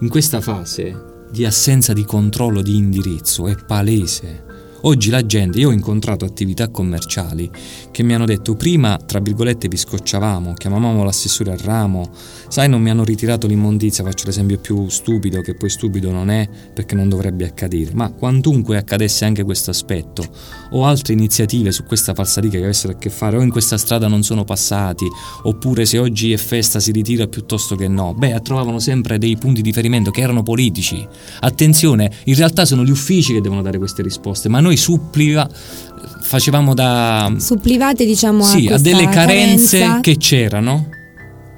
In 0.00 0.08
questa 0.08 0.40
fase 0.40 1.26
di 1.30 1.44
assenza 1.44 1.92
di 1.92 2.04
controllo 2.04 2.62
di 2.62 2.76
indirizzo 2.76 3.46
è 3.46 3.54
palese. 3.56 4.44
Oggi 4.82 5.10
la 5.10 5.26
gente, 5.26 5.58
io 5.58 5.70
ho 5.70 5.72
incontrato 5.72 6.24
attività 6.24 6.68
commerciali 6.68 7.50
che 7.90 8.04
mi 8.04 8.14
hanno 8.14 8.26
detto 8.26 8.54
prima, 8.54 8.96
tra 8.96 9.18
virgolette, 9.18 9.66
vi 9.66 9.76
scocciavamo, 9.76 10.54
chiamavamo 10.54 11.02
l'assessore 11.02 11.50
al 11.50 11.58
ramo, 11.58 12.10
sai 12.46 12.68
non 12.68 12.80
mi 12.80 12.88
hanno 12.88 13.02
ritirato 13.02 13.48
l'immondizia, 13.48 14.04
faccio 14.04 14.26
l'esempio 14.26 14.58
più 14.58 14.88
stupido 14.88 15.40
che 15.40 15.56
poi 15.56 15.68
stupido 15.68 16.12
non 16.12 16.30
è 16.30 16.48
perché 16.72 16.94
non 16.94 17.08
dovrebbe 17.08 17.44
accadere, 17.44 17.90
ma 17.94 18.12
quantunque 18.12 18.76
accadesse 18.76 19.24
anche 19.24 19.42
questo 19.42 19.70
aspetto 19.70 20.24
o 20.70 20.84
altre 20.84 21.12
iniziative 21.12 21.72
su 21.72 21.82
questa 21.82 22.14
falsariga 22.14 22.58
che 22.58 22.64
avessero 22.64 22.92
a 22.92 22.96
che 22.98 23.10
fare 23.10 23.36
o 23.36 23.40
in 23.40 23.50
questa 23.50 23.78
strada 23.78 24.06
non 24.06 24.22
sono 24.22 24.44
passati 24.44 25.06
oppure 25.42 25.86
se 25.86 25.98
oggi 25.98 26.32
è 26.32 26.36
festa 26.36 26.78
si 26.78 26.92
ritira 26.92 27.26
piuttosto 27.26 27.74
che 27.74 27.88
no, 27.88 28.14
beh 28.14 28.42
trovavano 28.42 28.78
sempre 28.78 29.18
dei 29.18 29.36
punti 29.36 29.60
di 29.60 29.68
riferimento 29.70 30.12
che 30.12 30.20
erano 30.20 30.44
politici. 30.44 31.04
Attenzione, 31.40 32.12
in 32.24 32.36
realtà 32.36 32.64
sono 32.64 32.84
gli 32.84 32.90
uffici 32.90 33.32
che 33.32 33.40
devono 33.40 33.62
dare 33.62 33.78
queste 33.78 34.02
risposte, 34.02 34.48
ma 34.48 34.60
noi 34.68 34.76
suppliva 34.76 35.48
facevamo 36.20 36.74
da 36.74 37.32
Supplivate, 37.38 38.04
diciamo, 38.04 38.44
sì, 38.44 38.66
a, 38.68 38.74
a 38.74 38.78
delle 38.78 39.08
carenze 39.08 39.98
che 40.02 40.18
c'erano 40.18 40.90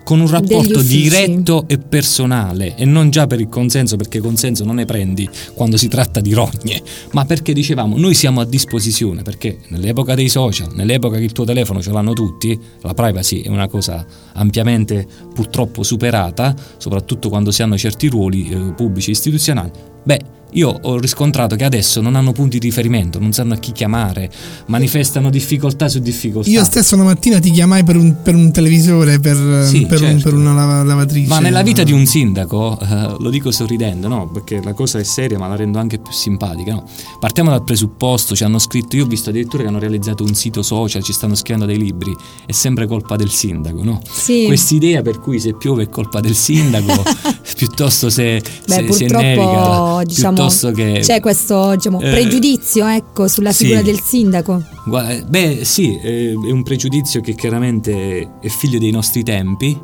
con 0.04 0.20
un 0.20 0.28
rapporto 0.28 0.80
diretto 0.80 1.64
e 1.68 1.78
personale 1.78 2.74
e 2.76 2.84
non 2.84 3.10
già 3.10 3.26
per 3.26 3.38
il 3.38 3.48
consenso 3.48 3.96
perché 3.96 4.18
consenso 4.18 4.64
non 4.64 4.76
ne 4.76 4.84
prendi 4.84 5.28
quando 5.54 5.76
si 5.76 5.88
tratta 5.88 6.20
di 6.20 6.32
rogne 6.32 6.82
ma 7.12 7.24
perché 7.26 7.52
dicevamo 7.52 7.96
noi 7.96 8.14
siamo 8.14 8.40
a 8.40 8.44
disposizione 8.44 9.22
perché 9.22 9.58
nell'epoca 9.68 10.16
dei 10.16 10.28
social 10.28 10.72
nell'epoca 10.74 11.18
che 11.18 11.24
il 11.24 11.32
tuo 11.32 11.44
telefono 11.44 11.80
ce 11.80 11.92
l'hanno 11.92 12.12
tutti 12.12 12.58
la 12.80 12.94
privacy 12.94 13.42
è 13.42 13.48
una 13.48 13.68
cosa 13.68 14.04
ampiamente 14.32 15.06
purtroppo 15.32 15.84
superata 15.84 16.56
soprattutto 16.78 17.28
quando 17.28 17.52
si 17.52 17.62
hanno 17.62 17.76
certi 17.76 18.08
ruoli 18.08 18.48
eh, 18.48 18.72
pubblici 18.72 19.10
e 19.10 19.12
istituzionali. 19.12 19.70
Beh 20.02 20.38
io 20.52 20.78
ho 20.82 20.98
riscontrato 20.98 21.56
che 21.56 21.64
adesso 21.64 22.00
non 22.00 22.16
hanno 22.16 22.32
punti 22.32 22.58
di 22.58 22.66
riferimento, 22.66 23.18
non 23.18 23.32
sanno 23.32 23.54
a 23.54 23.56
chi 23.56 23.72
chiamare, 23.72 24.30
manifestano 24.66 25.30
difficoltà 25.30 25.88
su 25.88 26.00
difficoltà. 26.00 26.50
Io 26.50 26.64
stesso 26.64 26.94
una 26.94 27.04
mattina 27.04 27.38
ti 27.38 27.50
chiamai 27.50 27.84
per 27.84 27.96
un, 27.96 28.16
per 28.22 28.34
un 28.34 28.50
televisore, 28.50 29.20
per, 29.20 29.66
sì, 29.66 29.86
per, 29.86 29.98
certo. 29.98 30.14
un, 30.14 30.22
per, 30.22 30.34
una 30.34 30.82
lavatrice. 30.82 31.28
Ma 31.28 31.38
nella 31.38 31.62
vita 31.62 31.82
di 31.82 31.92
un 31.92 32.06
sindaco, 32.06 32.78
eh, 32.80 33.16
lo 33.18 33.30
dico 33.30 33.50
sorridendo, 33.50 34.08
no? 34.08 34.28
Perché 34.28 34.60
la 34.62 34.72
cosa 34.72 34.98
è 34.98 35.04
seria, 35.04 35.38
ma 35.38 35.46
la 35.48 35.56
rendo 35.56 35.78
anche 35.78 35.98
più 35.98 36.12
simpatica. 36.12 36.72
No? 36.72 36.84
Partiamo 37.18 37.50
dal 37.50 37.62
presupposto, 37.62 38.34
ci 38.34 38.44
hanno 38.44 38.58
scritto, 38.58 38.96
io 38.96 39.04
ho 39.04 39.08
visto 39.08 39.30
addirittura 39.30 39.62
che 39.62 39.68
hanno 39.68 39.78
realizzato 39.78 40.24
un 40.24 40.34
sito 40.34 40.62
social, 40.62 41.02
ci 41.02 41.12
stanno 41.12 41.34
scrivendo 41.34 41.66
dei 41.66 41.78
libri, 41.78 42.14
è 42.46 42.52
sempre 42.52 42.86
colpa 42.86 43.16
del 43.16 43.30
sindaco, 43.30 43.82
no? 43.82 44.00
Sì. 44.10 44.44
Quest'idea 44.46 45.02
per 45.02 45.20
cui 45.20 45.38
se 45.38 45.54
piove 45.54 45.84
è 45.84 45.88
colpa 45.88 46.20
del 46.20 46.34
sindaco, 46.34 47.02
piuttosto 47.56 48.10
se, 48.10 48.42
Beh, 48.66 48.86
se, 48.88 48.92
se 48.92 49.06
nevica, 49.06 50.02
diciamo, 50.04 50.39
piuttosto 50.40 50.70
che... 50.72 51.00
C'è 51.02 51.20
questo 51.20 51.74
diciamo, 51.74 52.00
Eh, 52.00 52.10
pregiudizio 52.10 52.86
ecco, 52.86 53.28
sulla 53.28 53.52
sì. 53.52 53.64
figura 53.64 53.82
del 53.82 54.00
sindaco. 54.00 54.62
Guarda, 54.86 55.24
Beh, 55.24 55.64
sì, 55.64 55.98
eh, 55.98 56.32
è 56.32 56.50
un 56.50 56.62
pregiudizio 56.62 57.20
che 57.20 57.34
chiaramente 57.34 58.38
è 58.40 58.48
figlio 58.48 58.78
dei 58.78 58.90
nostri 58.90 59.22
tempi, 59.22 59.78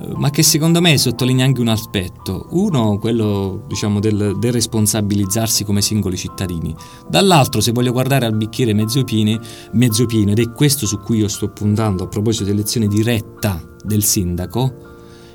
eh, 0.00 0.06
ma 0.16 0.30
che 0.30 0.42
secondo 0.42 0.80
me 0.80 0.96
sottolinea 0.98 1.44
anche 1.44 1.60
un 1.60 1.68
aspetto. 1.68 2.48
Uno, 2.50 2.98
quello 2.98 3.64
diciamo 3.68 4.00
del, 4.00 4.36
del 4.38 4.52
responsabilizzarsi 4.52 5.64
come 5.64 5.82
singoli 5.82 6.16
cittadini. 6.16 6.74
Dall'altro, 7.08 7.60
se 7.60 7.72
voglio 7.72 7.92
guardare 7.92 8.26
al 8.26 8.36
bicchiere 8.36 8.74
mezzo 8.74 9.02
pieno, 9.04 9.38
mezzo 9.72 10.06
pieno, 10.06 10.32
ed 10.32 10.38
è 10.38 10.50
questo 10.52 10.86
su 10.86 10.98
cui 11.00 11.18
io 11.18 11.28
sto 11.28 11.48
puntando 11.50 12.04
a 12.04 12.08
proposito 12.08 12.44
dell'elezione 12.44 12.86
diretta 12.86 13.60
del 13.84 14.02
sindaco, 14.02 14.92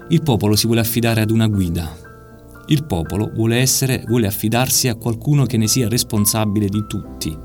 il 0.09 0.24
popolo 0.24 0.55
si 0.55 0.65
vuole 0.65 0.82
affidare 0.82 1.22
ad 1.22 1.30
una 1.30 1.47
guida. 1.47 2.07
Il 2.70 2.86
popolo 2.86 3.32
vuole, 3.34 3.57
essere, 3.57 4.03
vuole 4.07 4.28
affidarsi 4.28 4.88
a 4.88 4.95
qualcuno 4.95 5.45
che 5.45 5.57
ne 5.57 5.67
sia 5.67 5.88
responsabile 5.89 6.67
di 6.67 6.84
tutti. 6.88 7.36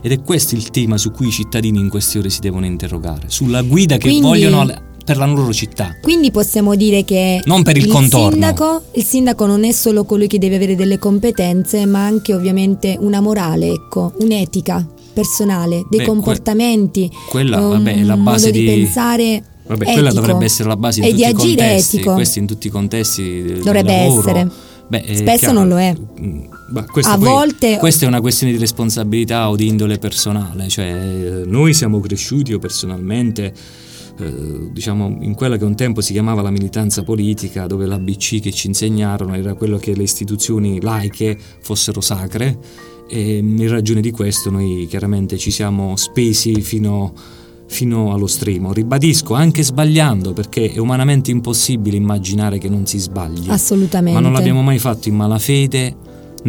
Ed 0.00 0.10
è 0.12 0.22
questo 0.22 0.54
il 0.54 0.70
tema 0.70 0.96
su 0.96 1.10
cui 1.10 1.28
i 1.28 1.30
cittadini 1.32 1.78
in 1.78 1.88
queste 1.90 2.18
ore 2.18 2.30
si 2.30 2.40
devono 2.40 2.64
interrogare, 2.64 3.24
sulla 3.26 3.62
guida 3.62 3.96
che 3.96 4.08
Quindi- 4.08 4.20
vogliono 4.26 4.60
al- 4.60 4.82
per 5.04 5.16
la 5.16 5.26
loro 5.26 5.52
città. 5.52 5.96
Quindi 6.02 6.30
possiamo 6.30 6.74
dire 6.76 7.02
che 7.04 7.40
Non 7.44 7.62
per 7.62 7.76
il 7.76 7.86
contorno. 7.88 8.30
Sindaco, 8.30 8.82
il 8.92 9.04
sindaco 9.04 9.46
non 9.46 9.64
è 9.64 9.72
solo 9.72 10.04
colui 10.04 10.26
che 10.28 10.38
deve 10.38 10.56
avere 10.56 10.76
delle 10.76 10.98
competenze, 10.98 11.84
ma 11.86 12.04
anche 12.04 12.34
ovviamente 12.34 12.96
una 13.00 13.20
morale, 13.20 13.68
ecco, 13.68 14.12
un'etica 14.20 14.86
personale, 15.14 15.76
dei 15.76 15.84
Beh, 15.88 15.96
que- 15.96 16.04
comportamenti, 16.06 17.10
Quella, 17.28 17.58
un 17.60 17.70
vabbè, 17.70 17.94
è 17.96 18.02
la 18.02 18.16
modo 18.16 18.30
base 18.32 18.50
di, 18.50 18.60
di- 18.60 18.64
pensare. 18.66 19.42
Vabbè, 19.68 19.82
etico 19.82 19.92
quella 19.92 20.12
dovrebbe 20.12 20.44
essere 20.44 20.68
la 20.68 20.76
base 20.76 21.00
in 21.00 21.06
e 21.06 21.10
tutti 21.10 21.22
di 21.22 21.28
i 21.28 21.30
agire 21.32 21.56
contesti, 21.66 21.96
etico. 21.96 22.14
questo 22.14 22.38
in 22.38 22.46
tutti 22.46 22.66
i 22.66 22.70
contesti 22.70 23.42
del 23.42 23.62
Dovrebbe 23.62 23.96
lavoro. 23.96 24.28
essere. 24.30 24.50
Beh, 24.88 25.04
Spesso 25.14 25.36
chiaro. 25.38 25.52
non 25.58 25.68
lo 25.68 25.78
è. 25.78 25.94
Mm, 26.20 26.40
ma 26.70 26.84
questo 26.84 27.12
A 27.12 27.18
poi- 27.18 27.28
volte- 27.28 27.76
questa 27.78 28.04
è 28.06 28.08
una 28.08 28.20
questione 28.20 28.52
di 28.52 28.58
responsabilità 28.58 29.50
o 29.50 29.56
di 29.56 29.66
indole 29.68 29.98
personale, 29.98 30.68
cioè 30.68 30.86
eh, 30.86 31.42
noi 31.46 31.74
siamo 31.74 32.00
cresciuti 32.00 32.52
io 32.52 32.58
personalmente 32.58 33.52
eh, 34.20 34.70
diciamo 34.72 35.18
in 35.20 35.34
quella 35.34 35.56
che 35.58 35.64
un 35.64 35.76
tempo 35.76 36.00
si 36.00 36.12
chiamava 36.12 36.40
la 36.42 36.50
militanza 36.50 37.02
politica, 37.04 37.66
dove 37.66 37.84
l'ABC 37.86 38.40
che 38.40 38.50
ci 38.50 38.66
insegnarono 38.66 39.34
era 39.36 39.54
quello 39.54 39.76
che 39.76 39.94
le 39.94 40.02
istituzioni 40.02 40.80
laiche 40.80 41.38
fossero 41.60 42.00
sacre 42.00 42.58
e 43.10 43.36
in 43.36 43.68
ragione 43.68 44.00
di 44.00 44.10
questo 44.10 44.50
noi 44.50 44.86
chiaramente 44.88 45.38
ci 45.38 45.50
siamo 45.50 45.94
spesi 45.96 46.60
fino 46.62 47.12
fino 47.68 48.12
allo 48.12 48.26
stremo. 48.26 48.72
Ribadisco, 48.72 49.34
anche 49.34 49.62
sbagliando, 49.62 50.32
perché 50.32 50.72
è 50.72 50.78
umanamente 50.78 51.30
impossibile 51.30 51.96
immaginare 51.96 52.58
che 52.58 52.68
non 52.68 52.86
si 52.86 52.98
sbagli. 52.98 53.48
Assolutamente. 53.48 54.18
Ma 54.18 54.24
non 54.24 54.32
l'abbiamo 54.32 54.62
mai 54.62 54.78
fatto 54.78 55.08
in 55.08 55.14
malafede 55.14 55.96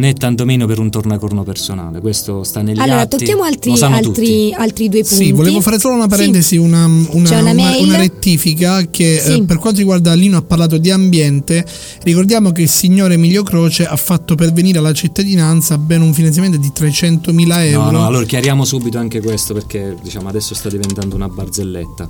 né 0.00 0.14
tantomeno 0.14 0.66
per 0.66 0.78
un 0.80 0.90
tornacorno 0.90 1.44
personale. 1.44 2.00
Questo 2.00 2.42
sta 2.42 2.62
negli 2.62 2.80
Allora, 2.80 3.02
atti. 3.02 3.16
tocchiamo 3.18 3.42
altri, 3.44 3.70
lo 3.70 3.76
sanno 3.76 4.00
tutti. 4.00 4.20
altri, 4.20 4.54
altri 4.54 4.88
due 4.88 5.02
punti. 5.04 5.24
Sì, 5.24 5.32
volevo 5.32 5.60
fare 5.60 5.78
solo 5.78 5.94
una 5.94 6.08
parentesi, 6.08 6.48
Sì. 6.48 6.56
una, 6.56 6.86
una- 6.86 7.38
una 7.40 7.52
una- 7.78 7.96
rettifica 7.96 8.84
che 8.90 9.20
Sì. 9.22 9.32
eh, 9.36 9.42
per 9.44 9.58
quanto 9.58 9.78
riguarda 9.78 10.12
Lino 10.14 10.36
ha 10.38 10.42
parlato 10.42 10.78
di 10.78 10.90
ambiente, 10.90 11.64
ricordiamo 12.02 12.50
che 12.50 12.62
il 12.62 12.68
signore 12.68 13.14
Emilio 13.14 13.42
Croce 13.42 13.86
ha 13.86 13.96
fatto 13.96 14.34
pervenire 14.34 14.78
alla 14.78 14.92
cittadinanza 14.92 15.78
ben 15.78 16.00
un 16.00 16.12
finanziamento 16.14 16.56
di 16.56 16.72
300.000 16.72 17.64
euro. 17.66 17.84
No, 17.90 17.98
no, 17.98 18.06
allora 18.06 18.24
chiariamo 18.24 18.64
subito 18.64 18.98
anche 18.98 19.20
questo 19.20 19.54
perché 19.54 19.96
diciamo 20.02 20.28
adesso 20.28 20.54
sta 20.54 20.68
diventando 20.68 21.14
una 21.14 21.28
barzelletta. 21.28 22.08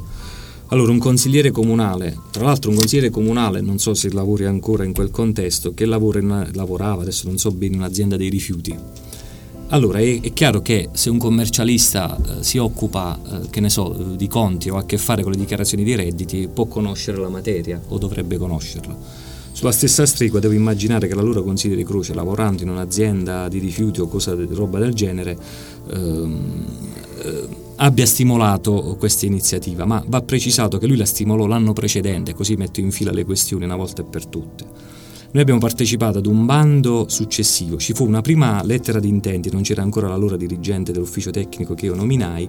Allora, 0.73 0.93
un 0.93 0.99
consigliere 0.99 1.51
comunale, 1.51 2.16
tra 2.31 2.45
l'altro 2.45 2.71
un 2.71 2.77
consigliere 2.77 3.11
comunale, 3.11 3.61
non 3.61 3.79
so 3.79 3.93
se 3.93 4.12
lavori 4.12 4.45
ancora 4.45 4.85
in 4.85 4.93
quel 4.93 5.11
contesto, 5.11 5.75
che 5.75 5.85
lavora 5.85 6.21
in- 6.21 6.51
lavorava, 6.53 7.03
adesso 7.03 7.27
non 7.27 7.39
so 7.39 7.51
bene, 7.51 7.75
in 7.75 7.81
un'azienda 7.81 8.16
dei 8.16 8.29
rifiuti. 8.29 8.79
Allora, 9.71 9.99
è, 9.99 10.21
è 10.21 10.33
chiaro 10.33 10.62
che 10.62 10.89
se 10.93 11.11
un 11.11 11.18
commercialista 11.18 12.16
eh, 12.16 12.45
si 12.45 12.59
occupa, 12.59 13.18
eh, 13.18 13.51
che 13.51 13.59
ne 13.59 13.68
so, 13.68 14.14
di 14.16 14.29
conti 14.29 14.71
o 14.71 14.77
ha 14.77 14.81
a 14.81 14.85
che 14.85 14.97
fare 14.97 15.23
con 15.23 15.33
le 15.33 15.39
dichiarazioni 15.39 15.83
di 15.83 15.97
redditi, 15.97 16.49
può 16.53 16.66
conoscere 16.66 17.18
la 17.18 17.29
materia 17.29 17.83
o 17.89 17.99
dovrebbe 17.99 18.37
conoscerla. 18.37 18.97
Sulla 19.51 19.73
stessa 19.73 20.07
stregua 20.07 20.39
devo 20.39 20.55
immaginare 20.55 21.09
che 21.09 21.16
la 21.16 21.23
loro 21.23 21.43
consigliere 21.43 21.83
Croce, 21.83 22.14
lavorando 22.14 22.62
in 22.62 22.68
un'azienda 22.68 23.49
di 23.49 23.59
rifiuti 23.59 24.01
o 24.01 24.07
cosa, 24.07 24.37
roba 24.51 24.79
del 24.79 24.95
genere, 24.95 25.37
ehm, 25.93 26.64
eh, 27.25 27.60
abbia 27.83 28.05
stimolato 28.05 28.97
questa 28.99 29.26
iniziativa, 29.26 29.87
ma 29.87 30.03
va 30.07 30.20
precisato 30.20 30.78
che 30.78 30.87
lui 30.87 30.97
la 30.97 31.07
stimolò 31.07 31.47
l'anno 31.47 31.72
precedente, 31.72 32.35
così 32.35 32.55
metto 32.57 32.81
in 32.81 32.91
fila 32.91 33.11
le 33.11 33.24
questioni 33.24 33.64
una 33.64 33.76
volta 33.76 34.03
e 34.03 34.05
per 34.05 34.26
tutte. 34.26 34.64
Noi 35.33 35.43
abbiamo 35.43 35.61
partecipato 35.61 36.18
ad 36.18 36.26
un 36.26 36.45
bando 36.45 37.07
successivo, 37.09 37.78
ci 37.78 37.95
fu 37.95 38.05
una 38.05 38.20
prima 38.20 38.62
lettera 38.64 39.01
di 39.01 39.09
intenti, 39.09 39.51
non 39.51 39.62
c'era 39.62 39.81
ancora 39.81 40.09
l'allora 40.09 40.37
dirigente 40.37 40.93
dell'ufficio 40.93 41.31
tecnico 41.31 41.74
che 41.74 41.87
io 41.87 41.95
nominai, 41.95 42.49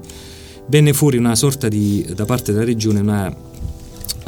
venne 0.68 0.92
fuori 0.92 1.18
una 1.18 1.36
sorta 1.36 1.70
di, 1.70 2.06
da 2.14 2.26
parte 2.26 2.52
della 2.52 2.66
regione, 2.66 3.00
una, 3.00 3.34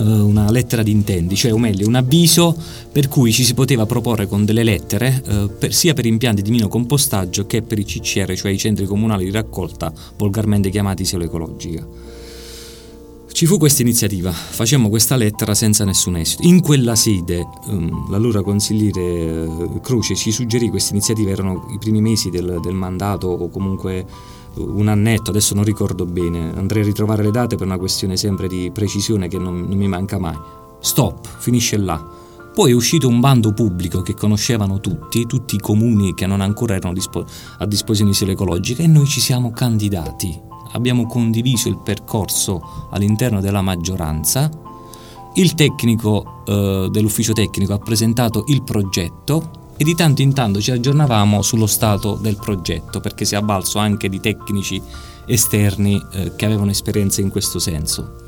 una 0.01 0.49
lettera 0.51 0.83
di 0.83 0.91
intenti, 0.91 1.35
cioè 1.35 1.53
o 1.53 1.57
meglio 1.57 1.87
un 1.87 1.95
avviso 1.95 2.55
per 2.91 3.07
cui 3.07 3.31
ci 3.31 3.43
si 3.43 3.53
poteva 3.53 3.85
proporre 3.85 4.27
con 4.27 4.45
delle 4.45 4.63
lettere 4.63 5.21
eh, 5.25 5.49
per- 5.57 5.73
sia 5.73 5.93
per 5.93 6.05
impianti 6.05 6.41
di 6.41 6.51
mino 6.51 6.67
compostaggio 6.67 7.45
che 7.45 7.61
per 7.61 7.79
i 7.79 7.85
CCR, 7.85 8.35
cioè 8.35 8.51
i 8.51 8.57
centri 8.57 8.85
comunali 8.85 9.25
di 9.25 9.31
raccolta, 9.31 9.93
volgarmente 10.17 10.69
chiamati 10.69 11.05
selo 11.05 11.23
ecologica. 11.23 11.87
Ci 13.33 13.47
fu 13.47 13.57
questa 13.57 13.81
iniziativa, 13.81 14.31
facemmo 14.31 14.89
questa 14.89 15.15
lettera 15.15 15.55
senza 15.55 15.83
nessun 15.83 16.17
esito. 16.17 16.43
In 16.43 16.61
quella 16.61 16.93
sede 16.95 17.43
ehm, 17.67 18.11
l'allora 18.11 18.43
consigliere 18.43 19.01
eh, 19.01 19.79
Croce 19.81 20.15
ci 20.15 20.31
suggerì 20.31 20.69
questa 20.69 20.93
iniziativa, 20.93 21.31
erano 21.31 21.67
i 21.73 21.79
primi 21.79 21.99
mesi 21.99 22.29
del, 22.29 22.59
del 22.61 22.75
mandato 22.75 23.27
o 23.27 23.49
comunque 23.49 23.97
eh, 23.97 24.05
un 24.55 24.87
annetto, 24.87 25.29
adesso 25.29 25.55
non 25.55 25.63
ricordo 25.63 26.05
bene, 26.05 26.55
andrei 26.55 26.83
a 26.83 26.85
ritrovare 26.85 27.23
le 27.23 27.31
date 27.31 27.55
per 27.55 27.65
una 27.65 27.77
questione 27.77 28.17
sempre 28.17 28.47
di 28.47 28.71
precisione 28.71 29.27
che 29.27 29.37
non, 29.37 29.61
non 29.61 29.77
mi 29.77 29.87
manca 29.87 30.19
mai. 30.19 30.37
Stop, 30.79 31.27
finisce 31.37 31.77
là. 31.77 32.21
Poi 32.53 32.71
è 32.71 32.75
uscito 32.75 33.07
un 33.07 33.19
bando 33.19 33.51
pubblico 33.51 34.01
che 34.01 34.13
conoscevano 34.13 34.79
tutti, 34.79 35.25
tutti 35.25 35.55
i 35.55 35.59
comuni 35.59 36.13
che 36.13 36.27
non 36.27 36.39
ancora 36.39 36.75
erano 36.75 36.93
dispo- 36.93 37.25
a 37.57 37.65
disposizione 37.65 38.11
di 38.11 38.17
selo 38.17 38.31
ecologica 38.31 38.83
e 38.83 38.87
noi 38.87 39.07
ci 39.07 39.19
siamo 39.19 39.51
candidati. 39.51 40.39
Abbiamo 40.73 41.07
condiviso 41.07 41.67
il 41.69 41.79
percorso 41.79 42.87
all'interno 42.91 43.41
della 43.41 43.61
maggioranza. 43.61 44.51
Il 45.33 45.55
tecnico 45.55 46.43
eh, 46.45 46.89
dell'ufficio 46.91 47.33
tecnico 47.33 47.73
ha 47.73 47.79
presentato 47.79 48.43
il 48.47 48.61
progetto 48.61 49.62
e 49.75 49.83
di 49.83 49.95
tanto 49.95 50.21
in 50.21 50.33
tanto 50.33 50.61
ci 50.61 50.71
aggiornavamo 50.71 51.41
sullo 51.41 51.67
stato 51.67 52.15
del 52.15 52.37
progetto 52.37 52.99
perché 52.99 53.25
si 53.25 53.33
è 53.33 53.37
avvalso 53.37 53.79
anche 53.79 54.09
di 54.09 54.19
tecnici 54.19 54.81
esterni 55.25 56.01
eh, 56.13 56.33
che 56.35 56.45
avevano 56.45 56.71
esperienza 56.71 57.21
in 57.21 57.29
questo 57.29 57.59
senso. 57.59 58.21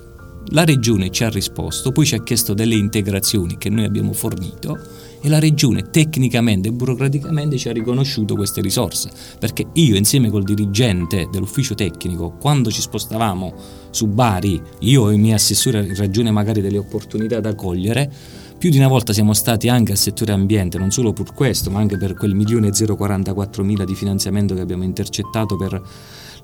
La 0.49 0.63
regione 0.63 1.09
ci 1.09 1.23
ha 1.23 1.29
risposto, 1.29 1.91
poi 1.91 2.05
ci 2.05 2.13
ha 2.13 2.21
chiesto 2.23 2.53
delle 2.53 2.75
integrazioni 2.75 3.57
che 3.57 3.69
noi 3.69 3.83
abbiamo 3.83 4.13
fornito 4.13 4.77
e 5.19 5.27
la 5.27 5.39
regione 5.39 5.89
tecnicamente 5.89 6.67
e 6.67 6.71
burocraticamente 6.71 7.57
ci 7.57 7.67
ha 7.67 7.71
riconosciuto 7.71 8.35
queste 8.35 8.61
risorse, 8.61 9.09
perché 9.39 9.65
io 9.73 9.95
insieme 9.95 10.29
col 10.29 10.43
dirigente 10.43 11.27
dell'ufficio 11.31 11.73
tecnico, 11.73 12.33
quando 12.39 12.69
ci 12.69 12.81
spostavamo 12.81 13.53
su 13.89 14.05
Bari, 14.05 14.61
io 14.81 15.09
e 15.09 15.15
i 15.15 15.17
miei 15.17 15.33
assessori 15.33 15.79
in 15.79 15.95
ragione 15.95 16.29
magari 16.29 16.61
delle 16.61 16.77
opportunità 16.77 17.39
da 17.39 17.55
cogliere, 17.55 18.11
più 18.57 18.69
di 18.69 18.77
una 18.77 18.87
volta 18.87 19.13
siamo 19.13 19.33
stati 19.33 19.69
anche 19.69 19.91
al 19.91 19.97
settore 19.97 20.31
ambiente, 20.31 20.77
non 20.77 20.91
solo 20.91 21.13
per 21.13 21.33
questo, 21.33 21.69
ma 21.69 21.79
anche 21.79 21.97
per 21.97 22.15
quel 22.15 22.33
milione 22.33 22.67
e 22.67 22.71
044 22.71 23.63
mila 23.63 23.83
di 23.83 23.95
finanziamento 23.95 24.55
che 24.55 24.61
abbiamo 24.61 24.83
intercettato 24.83 25.55
per 25.55 25.81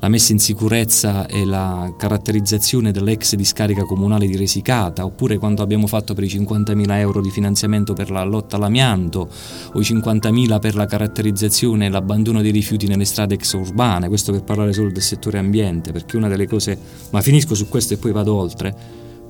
la 0.01 0.09
messa 0.09 0.31
in 0.31 0.39
sicurezza 0.39 1.27
e 1.27 1.45
la 1.45 1.93
caratterizzazione 1.95 2.91
dell'ex 2.91 3.35
discarica 3.35 3.83
comunale 3.83 4.25
di 4.25 4.35
Resicata, 4.35 5.05
oppure 5.05 5.37
quando 5.37 5.61
abbiamo 5.61 5.85
fatto 5.85 6.15
per 6.15 6.23
i 6.23 6.27
50.000 6.27 6.91
euro 6.97 7.21
di 7.21 7.29
finanziamento 7.29 7.93
per 7.93 8.09
la 8.09 8.23
lotta 8.23 8.55
all'amianto, 8.55 9.29
o 9.73 9.79
i 9.79 9.83
50.000 9.83 10.59
per 10.59 10.75
la 10.75 10.87
caratterizzazione 10.87 11.85
e 11.85 11.89
l'abbandono 11.89 12.41
dei 12.41 12.51
rifiuti 12.51 12.87
nelle 12.87 13.05
strade 13.05 13.35
extraurbane, 13.35 14.07
questo 14.07 14.31
per 14.31 14.43
parlare 14.43 14.73
solo 14.73 14.89
del 14.89 15.03
settore 15.03 15.37
ambiente, 15.37 15.91
perché 15.91 16.17
una 16.17 16.27
delle 16.27 16.47
cose, 16.47 16.75
ma 17.11 17.21
finisco 17.21 17.53
su 17.53 17.69
questo 17.69 17.93
e 17.93 17.97
poi 17.97 18.11
vado 18.11 18.33
oltre, 18.33 18.75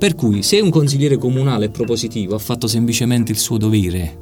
per 0.01 0.15
cui 0.15 0.41
se 0.41 0.59
un 0.59 0.71
consigliere 0.71 1.19
comunale 1.19 1.65
è 1.65 1.69
propositivo 1.69 2.33
ha 2.33 2.39
fatto 2.39 2.65
semplicemente 2.65 3.31
il 3.31 3.37
suo 3.37 3.59
dovere, 3.59 4.19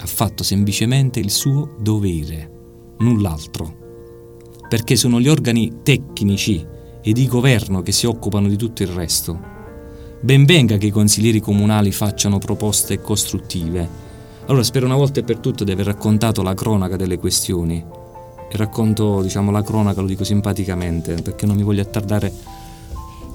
ha 0.00 0.06
fatto 0.06 0.42
semplicemente 0.42 1.20
il 1.20 1.28
suo 1.28 1.76
dovere, 1.78 2.94
null'altro, 3.00 3.76
perché 4.70 4.96
sono 4.96 5.20
gli 5.20 5.28
organi 5.28 5.80
tecnici 5.82 6.66
e 7.02 7.12
di 7.12 7.28
governo 7.28 7.82
che 7.82 7.92
si 7.92 8.06
occupano 8.06 8.48
di 8.48 8.56
tutto 8.56 8.82
il 8.82 8.88
resto. 8.88 9.38
Ben 10.22 10.46
venga 10.46 10.78
che 10.78 10.86
i 10.86 10.90
consiglieri 10.90 11.40
comunali 11.40 11.92
facciano 11.92 12.38
proposte 12.38 13.02
costruttive. 13.02 13.86
Allora 14.46 14.64
spero 14.64 14.86
una 14.86 14.96
volta 14.96 15.20
e 15.20 15.24
per 15.24 15.40
tutte 15.40 15.62
di 15.62 15.72
aver 15.72 15.84
raccontato 15.84 16.40
la 16.40 16.54
cronaca 16.54 16.96
delle 16.96 17.18
questioni. 17.18 17.84
E 18.50 18.56
racconto, 18.56 19.20
diciamo, 19.20 19.50
la 19.50 19.62
cronaca, 19.62 20.00
lo 20.00 20.06
dico 20.06 20.24
simpaticamente, 20.24 21.16
perché 21.16 21.44
non 21.44 21.56
mi 21.56 21.64
voglio 21.64 21.82
attardare 21.82 22.32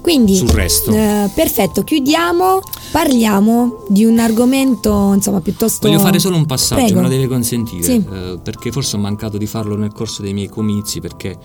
quindi, 0.06 0.36
sul 0.36 0.50
resto. 0.50 0.92
Eh, 0.92 1.28
perfetto, 1.34 1.82
chiudiamo, 1.82 2.60
parliamo 2.92 3.82
di 3.88 4.04
un 4.04 4.20
argomento 4.20 5.12
insomma 5.12 5.40
piuttosto... 5.40 5.88
Voglio 5.88 5.98
fare 5.98 6.20
solo 6.20 6.36
un 6.36 6.46
passaggio, 6.46 6.84
Prego. 6.84 7.00
me 7.00 7.02
lo 7.02 7.08
deve 7.08 7.26
consentire, 7.26 7.82
Sì. 7.82 8.04
eh, 8.08 8.38
perché 8.40 8.70
forse 8.70 8.94
ho 8.94 9.00
mancato 9.00 9.36
di 9.36 9.46
farlo 9.48 9.76
nel 9.76 9.90
corso 9.92 10.22
dei 10.22 10.32
miei 10.32 10.48
comizi, 10.48 11.00
perché 11.00 11.36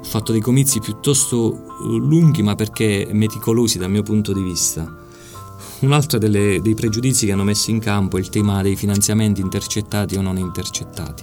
ho 0.00 0.02
fatto 0.02 0.32
dei 0.32 0.40
comizi 0.40 0.80
piuttosto 0.80 1.52
eh, 1.52 1.58
lunghi, 1.98 2.40
ma 2.42 2.54
perché 2.54 3.06
meticolosi 3.12 3.76
dal 3.76 3.90
mio 3.90 4.02
punto 4.02 4.32
di 4.32 4.40
vista. 4.42 4.90
Un 5.80 5.92
altro 5.92 6.16
delle- 6.18 6.62
dei 6.62 6.74
pregiudizi 6.74 7.26
che 7.26 7.32
hanno 7.32 7.44
messo 7.44 7.70
in 7.70 7.80
campo 7.80 8.16
è 8.16 8.20
il 8.20 8.30
tema 8.30 8.62
dei 8.62 8.76
finanziamenti 8.76 9.42
intercettati 9.42 10.16
o 10.16 10.22
non 10.22 10.38
intercettati. 10.38 11.22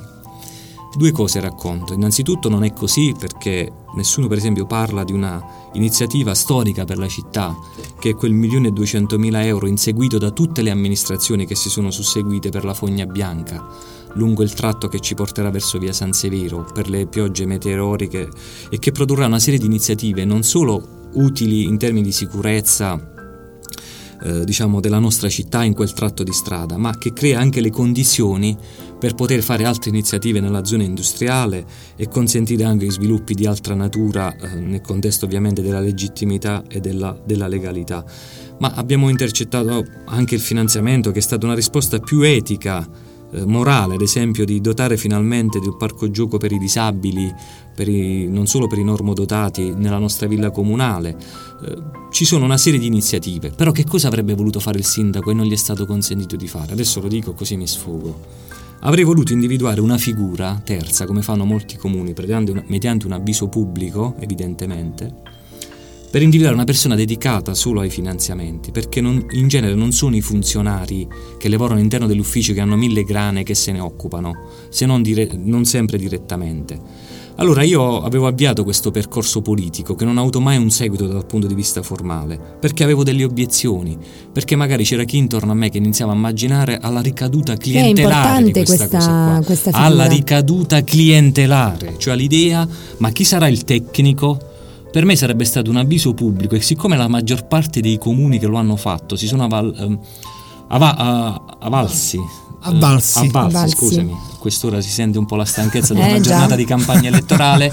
Due 0.96 1.12
cose 1.12 1.40
racconto. 1.40 1.94
Innanzitutto 1.94 2.50
non 2.50 2.64
è 2.64 2.72
così 2.72 3.16
perché 3.18 3.72
nessuno 3.96 4.28
per 4.28 4.38
esempio 4.38 4.68
parla 4.68 5.04
di 5.04 5.12
una 5.12 5.44
iniziativa 5.74 6.36
storica 6.36 6.86
per 6.86 6.98
la 6.98 7.08
città 7.08 7.56
che 8.00 8.12
è 8.12 8.16
quel 8.16 8.34
milione 8.34 8.68
e 8.68 8.72
duecentomila 8.72 9.44
euro 9.44 9.68
inseguito 9.68 10.18
da 10.18 10.30
tutte 10.32 10.62
le 10.62 10.70
amministrazioni 10.70 11.46
che 11.46 11.56
si 11.56 11.70
sono 11.70 11.90
susseguite 11.90 12.50
per 12.50 12.64
la 12.64 12.74
fogna 12.74 13.06
bianca 13.06 13.66
lungo 14.14 14.44
il 14.44 14.54
tratto 14.54 14.88
che 14.88 15.00
ci 15.00 15.16
porterà 15.16 15.50
verso 15.50 15.80
via 15.80 15.94
San 15.94 16.14
Severo 16.14 16.66
per 16.74 16.90
le 16.90 17.08
piogge 17.08 17.46
meteoriche 17.46 18.30
e 18.70 18.78
che 18.78 18.92
produrrà 18.92 19.26
una 19.26 19.40
serie 19.40 19.60
di 19.60 19.66
iniziative 19.66 20.26
non 20.26 20.44
solo 20.44 21.10
utili 21.14 21.64
in 21.64 21.78
termini 21.78 22.06
di 22.06 22.12
sicurezza 22.12 23.12
eh, 24.24 24.46
diciamo 24.46 24.80
della 24.80 25.00
nostra 25.00 25.28
città 25.28 25.64
in 25.64 25.74
quel 25.74 25.92
tratto 25.92 26.24
di 26.24 26.32
strada, 26.32 26.78
ma 26.78 26.98
che 26.98 27.12
crea 27.12 27.40
anche 27.40 27.60
le 27.60 27.70
condizioni 27.70 28.58
per 29.04 29.16
poter 29.16 29.44
fare 29.44 29.66
altre 29.66 29.90
iniziative 29.90 30.40
nella 30.40 30.64
zona 30.64 30.84
industriale 30.84 31.66
e 31.98 32.08
consentire 32.08 32.64
anche 32.64 32.90
sviluppi 32.90 33.34
di 33.34 33.46
altra 33.46 33.76
natura 33.76 34.34
eh, 34.34 34.56
nel 34.56 34.80
contesto 34.80 35.26
ovviamente 35.26 35.62
della 35.62 35.82
legittimità 35.82 36.64
e 36.70 36.80
della, 36.80 37.14
della 37.26 37.48
legalità. 37.48 38.06
Ma 38.60 38.72
abbiamo 38.74 39.10
intercettato 39.10 39.86
anche 40.06 40.36
il 40.36 40.40
finanziamento 40.40 41.12
che 41.12 41.20
è 41.20 41.22
stata 41.22 41.46
una 41.46 41.54
risposta 41.54 42.00
più 42.00 42.22
etica 42.22 42.88
eh, 43.34 43.46
morale, 43.46 43.96
ad 43.96 44.02
esempio 44.02 44.46
di 44.46 44.62
dotare 44.62 44.96
finalmente 44.96 45.60
di 45.60 45.68
un 45.68 45.76
parco 45.76 46.10
gioco 46.10 46.38
per 46.38 46.54
i 46.54 46.58
disabili, 46.58 47.30
per 47.76 47.90
i- 47.90 48.30
non 48.30 48.48
solo 48.48 48.68
per 48.68 48.78
i 48.78 48.86
normodotati 48.86 49.74
nella 49.76 49.98
nostra 49.98 50.28
villa 50.28 50.50
comunale. 50.50 51.18
Eh, 51.66 51.76
ci 52.10 52.24
sono 52.24 52.46
una 52.46 52.58
serie 52.58 52.80
di 52.80 52.86
iniziative, 52.86 53.50
però 53.50 53.74
che 53.74 53.84
cosa 53.84 54.08
avrebbe 54.08 54.34
voluto 54.34 54.62
fare 54.62 54.78
il 54.78 54.86
sindaco 54.86 55.30
e 55.30 55.34
non 55.34 55.46
gli 55.46 55.52
è 55.52 55.58
stato 55.58 55.86
consentito 55.86 56.38
di 56.38 56.48
fare? 56.48 56.72
Adesso 56.72 57.02
lo 57.02 57.10
dico 57.10 57.34
così 57.34 57.58
mi 57.58 57.68
sfogo. 57.68 58.53
Avrei 58.86 59.06
voluto 59.06 59.32
individuare 59.32 59.80
una 59.80 59.98
figura 59.98 60.62
terza, 60.64 61.06
come 61.06 61.22
fanno 61.22 61.46
molti 61.46 61.78
comuni, 61.78 62.14
mediante 62.68 63.06
un- 63.08 63.14
avviso 63.14 63.48
pubblico, 63.48 64.16
evidentemente, 64.20 65.22
per 66.12 66.22
individuare 66.22 66.54
una 66.54 66.66
persona 66.66 66.94
dedicata 66.94 67.54
solo 67.54 67.80
ai 67.80 67.90
finanziamenti, 67.90 68.72
perché 68.72 69.00
non- 69.00 69.26
in 69.32 69.48
genere 69.48 69.74
non 69.74 69.94
sono 69.94 70.18
i 70.18 70.22
funzionari 70.22 71.08
che 71.38 71.48
lavorano 71.48 71.78
all'interno 71.78 72.08
dell'ufficio 72.08 72.52
che 72.52 72.60
hanno 72.60 72.76
mille 72.76 73.04
grane 73.04 73.44
che 73.44 73.56
se 73.56 73.72
ne 73.72 73.80
occupano, 73.80 74.50
se 74.70 74.86
non, 74.86 75.02
dire- 75.02 75.30
non 75.34 75.64
sempre 75.64 75.98
direttamente. 75.98 76.78
Allora 77.38 77.64
io 77.64 78.02
avevo 78.04 78.28
avviato 78.28 78.64
questo 78.64 78.92
percorso 78.92 79.42
politico 79.42 79.96
che 79.96 80.06
non 80.06 80.18
ha 80.18 80.22
avuto 80.22 80.40
mai 80.40 80.58
un 80.58 80.70
seguito 80.70 81.08
dal 81.08 81.26
punto 81.26 81.48
di 81.48 81.56
vista 81.56 81.82
formale, 81.82 82.40
perché 82.60 82.84
avevo 82.84 83.04
delle 83.04 83.24
obiezioni, 83.24 83.98
perché 84.32 84.56
magari 84.56 84.84
c'era 84.84 85.04
chi 85.04 85.18
intorno 85.18 85.52
a 85.52 85.56
me 85.56 85.70
che 85.70 85.80
iniziava 85.80 86.12
a 86.12 86.16
immaginare 86.16 86.78
alla 86.80 87.02
ricaduta 87.02 87.56
clientelare 87.58 88.44
di 88.44 88.52
questa, 88.52 88.88
questa- 88.88 88.98
cosa 88.98 89.10
qua, 89.36 89.42
questa 89.46 89.72
alla 89.72 90.06
ricaduta 90.06 90.84
clientelare, 90.84 91.96
cioè 91.98 92.14
all'idea 92.14 92.68
ma 92.98 93.10
chi 93.10 93.24
sarà 93.24 93.48
il 93.48 93.64
tecnico? 93.64 94.40
Per 94.92 95.04
me 95.06 95.16
sarebbe 95.16 95.44
stato 95.44 95.72
un 95.72 95.78
avviso 95.78 96.14
pubblico 96.14 96.54
e 96.54 96.62
siccome 96.62 96.96
la 96.96 97.08
maggior 97.08 97.48
parte 97.48 97.82
dei 97.82 97.98
comuni 97.98 98.38
che 98.38 98.46
lo 98.46 98.58
hanno 98.58 98.76
fatto 98.76 99.16
si 99.16 99.26
sono 99.26 99.46
avval- 99.46 99.74
ehm, 99.76 100.00
ava- 100.68 100.96
a- 100.96 101.42
avvalsi, 102.64 103.26
eh, 103.26 103.30
Avvalsi. 103.34 103.76
scusami, 103.76 104.12
a 104.12 104.38
quest'ora 104.38 104.82
si 104.82 104.90
sente 104.90 105.18
un 105.18 105.26
po' 105.26 105.36
la 105.36 105.46
stanchezza 105.46 105.94
di 105.94 106.00
Eh, 106.02 106.06
una 106.06 106.20
già. 106.20 106.30
giornata 106.32 106.56
di 106.56 106.66
campagna 106.66 107.10
elettorale, 107.10 107.72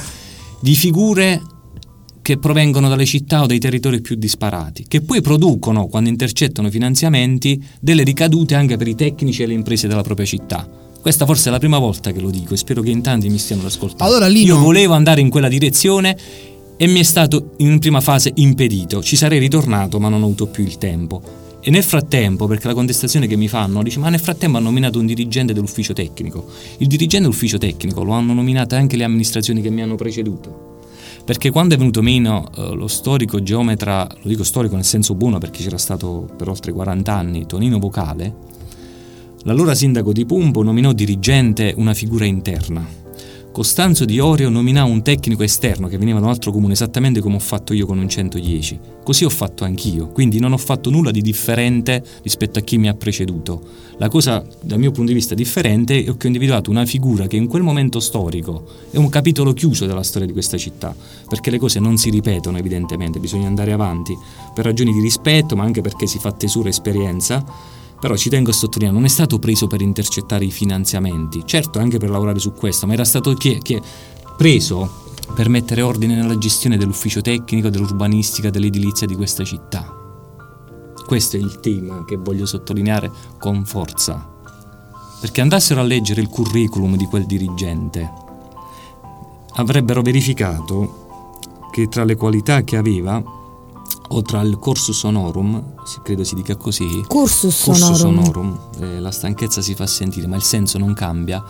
di 0.60 0.74
figure 0.74 1.40
che 2.22 2.38
provengono 2.38 2.88
dalle 2.88 3.06
città 3.06 3.42
o 3.42 3.46
dai 3.46 3.58
territori 3.58 4.00
più 4.00 4.14
disparati, 4.16 4.84
che 4.86 5.00
poi 5.00 5.20
producono, 5.20 5.86
quando 5.86 6.08
intercettano 6.10 6.68
i 6.68 6.70
finanziamenti, 6.70 7.62
delle 7.80 8.02
ricadute 8.02 8.54
anche 8.54 8.76
per 8.76 8.86
i 8.88 8.94
tecnici 8.94 9.42
e 9.42 9.46
le 9.46 9.54
imprese 9.54 9.88
della 9.88 10.02
propria 10.02 10.26
città. 10.26 10.68
Questa 11.00 11.24
forse 11.24 11.48
è 11.48 11.52
la 11.52 11.58
prima 11.58 11.78
volta 11.78 12.12
che 12.12 12.20
lo 12.20 12.28
dico 12.30 12.52
e 12.52 12.56
spero 12.58 12.82
che 12.82 12.90
in 12.90 13.00
tanti 13.00 13.30
mi 13.30 13.38
stiano 13.38 13.64
ascoltando. 13.66 14.04
Allora, 14.04 14.26
Lino- 14.28 14.54
Io 14.54 14.60
volevo 14.60 14.92
andare 14.92 15.22
in 15.22 15.30
quella 15.30 15.48
direzione 15.48 16.14
e 16.76 16.86
mi 16.86 17.00
è 17.00 17.02
stato 17.04 17.52
in 17.58 17.78
prima 17.78 18.02
fase 18.02 18.30
impedito. 18.34 19.02
Ci 19.02 19.16
sarei 19.16 19.38
ritornato, 19.38 19.98
ma 19.98 20.10
non 20.10 20.20
ho 20.20 20.26
avuto 20.26 20.46
più 20.46 20.62
il 20.62 20.76
tempo. 20.76 21.22
E 21.62 21.70
nel 21.70 21.82
frattempo, 21.82 22.46
perché 22.46 22.68
la 22.68 22.74
contestazione 22.74 23.26
che 23.26 23.36
mi 23.36 23.46
fanno, 23.46 23.82
dice, 23.82 23.98
ma 23.98 24.08
nel 24.08 24.20
frattempo 24.20 24.56
hanno 24.56 24.68
nominato 24.68 24.98
un 24.98 25.04
dirigente 25.04 25.52
dell'ufficio 25.52 25.92
tecnico. 25.92 26.46
Il 26.78 26.86
dirigente 26.86 27.26
dell'ufficio 27.26 27.58
tecnico 27.58 28.02
lo 28.02 28.12
hanno 28.12 28.32
nominato 28.32 28.76
anche 28.76 28.96
le 28.96 29.04
amministrazioni 29.04 29.60
che 29.60 29.68
mi 29.68 29.82
hanno 29.82 29.94
preceduto. 29.94 30.78
Perché 31.22 31.50
quando 31.50 31.74
è 31.74 31.78
venuto 31.78 32.00
meno 32.00 32.48
eh, 32.56 32.74
lo 32.74 32.88
storico 32.88 33.42
geometra, 33.42 34.06
lo 34.22 34.28
dico 34.28 34.42
storico 34.42 34.74
nel 34.74 34.84
senso 34.84 35.14
buono 35.14 35.38
perché 35.38 35.62
c'era 35.62 35.76
stato 35.76 36.28
per 36.34 36.48
oltre 36.48 36.72
40 36.72 37.12
anni, 37.12 37.46
Tonino 37.46 37.78
Vocale, 37.78 38.34
l'allora 39.42 39.74
sindaco 39.74 40.12
di 40.12 40.24
Pumbo 40.24 40.62
nominò 40.62 40.92
dirigente 40.92 41.74
una 41.76 41.92
figura 41.92 42.24
interna. 42.24 42.99
Costanzo 43.60 44.06
Di 44.06 44.18
Orio 44.18 44.48
nominò 44.48 44.86
un 44.86 45.02
tecnico 45.02 45.42
esterno 45.42 45.86
che 45.86 45.98
veniva 45.98 46.18
da 46.18 46.24
un 46.24 46.30
altro 46.30 46.50
comune, 46.50 46.72
esattamente 46.72 47.20
come 47.20 47.36
ho 47.36 47.40
fatto 47.40 47.74
io 47.74 47.84
con 47.84 47.98
un 47.98 48.08
110. 48.08 48.80
Così 49.04 49.26
ho 49.26 49.28
fatto 49.28 49.64
anch'io, 49.64 50.08
quindi 50.08 50.40
non 50.40 50.52
ho 50.52 50.56
fatto 50.56 50.88
nulla 50.88 51.10
di 51.10 51.20
differente 51.20 52.02
rispetto 52.22 52.58
a 52.58 52.62
chi 52.62 52.78
mi 52.78 52.88
ha 52.88 52.94
preceduto. 52.94 53.60
La 53.98 54.08
cosa, 54.08 54.42
dal 54.62 54.78
mio 54.78 54.92
punto 54.92 55.10
di 55.10 55.18
vista, 55.18 55.34
differente 55.34 55.98
è 55.98 56.04
che 56.04 56.10
ho 56.10 56.26
individuato 56.26 56.70
una 56.70 56.86
figura 56.86 57.26
che 57.26 57.36
in 57.36 57.48
quel 57.48 57.60
momento 57.60 58.00
storico 58.00 58.64
è 58.90 58.96
un 58.96 59.10
capitolo 59.10 59.52
chiuso 59.52 59.84
della 59.84 60.04
storia 60.04 60.26
di 60.26 60.32
questa 60.32 60.56
città, 60.56 60.96
perché 61.28 61.50
le 61.50 61.58
cose 61.58 61.80
non 61.80 61.98
si 61.98 62.08
ripetono 62.08 62.56
evidentemente, 62.56 63.18
bisogna 63.18 63.46
andare 63.46 63.72
avanti 63.72 64.16
per 64.54 64.64
ragioni 64.64 64.90
di 64.90 65.02
rispetto, 65.02 65.54
ma 65.54 65.64
anche 65.64 65.82
perché 65.82 66.06
si 66.06 66.18
fa 66.18 66.32
tesura 66.32 66.70
esperienza. 66.70 67.44
Però 68.00 68.16
ci 68.16 68.30
tengo 68.30 68.50
a 68.50 68.54
sottolineare, 68.54 68.96
non 68.96 69.04
è 69.04 69.10
stato 69.10 69.38
preso 69.38 69.66
per 69.66 69.82
intercettare 69.82 70.46
i 70.46 70.50
finanziamenti, 70.50 71.42
certo 71.44 71.78
anche 71.78 71.98
per 71.98 72.08
lavorare 72.08 72.38
su 72.38 72.52
questo, 72.52 72.86
ma 72.86 72.94
era 72.94 73.04
stato 73.04 73.34
chi- 73.34 73.60
chi- 73.60 73.80
preso 74.36 75.08
per 75.34 75.48
mettere 75.48 75.82
ordine 75.82 76.14
nella 76.14 76.38
gestione 76.38 76.78
dell'ufficio 76.78 77.20
tecnico, 77.20 77.68
dell'urbanistica, 77.68 78.50
dell'edilizia 78.50 79.06
di 79.06 79.14
questa 79.14 79.44
città. 79.44 79.94
Questo 81.06 81.36
è 81.36 81.40
il 81.40 81.60
tema 81.60 82.04
che 82.04 82.16
voglio 82.16 82.46
sottolineare 82.46 83.10
con 83.38 83.64
forza. 83.64 84.28
Perché 85.20 85.40
andassero 85.40 85.80
a 85.80 85.84
leggere 85.84 86.22
il 86.22 86.28
curriculum 86.28 86.96
di 86.96 87.04
quel 87.04 87.26
dirigente, 87.26 88.10
avrebbero 89.54 90.02
verificato 90.02 91.28
che 91.70 91.88
tra 91.88 92.04
le 92.04 92.16
qualità 92.16 92.62
che 92.62 92.76
aveva, 92.76 93.22
o 94.12 94.22
tra 94.22 94.40
il 94.42 94.56
cursus 94.58 95.02
honorum, 95.04 95.74
si- 95.84 96.00
credo 96.02 96.24
si 96.24 96.34
dica 96.34 96.56
così, 96.56 96.84
Cursus 97.06 97.62
cursus 97.62 98.02
honorum. 98.02 98.18
honorum, 98.18 98.60
eh, 98.80 99.00
la 99.00 99.10
stanchezza 99.10 99.60
si 99.60 99.74
fa 99.74 99.86
sentire, 99.86 100.26
ma 100.26 100.36
il 100.36 100.42
senso 100.42 100.78
non 100.78 100.94
cambia, 100.94 101.42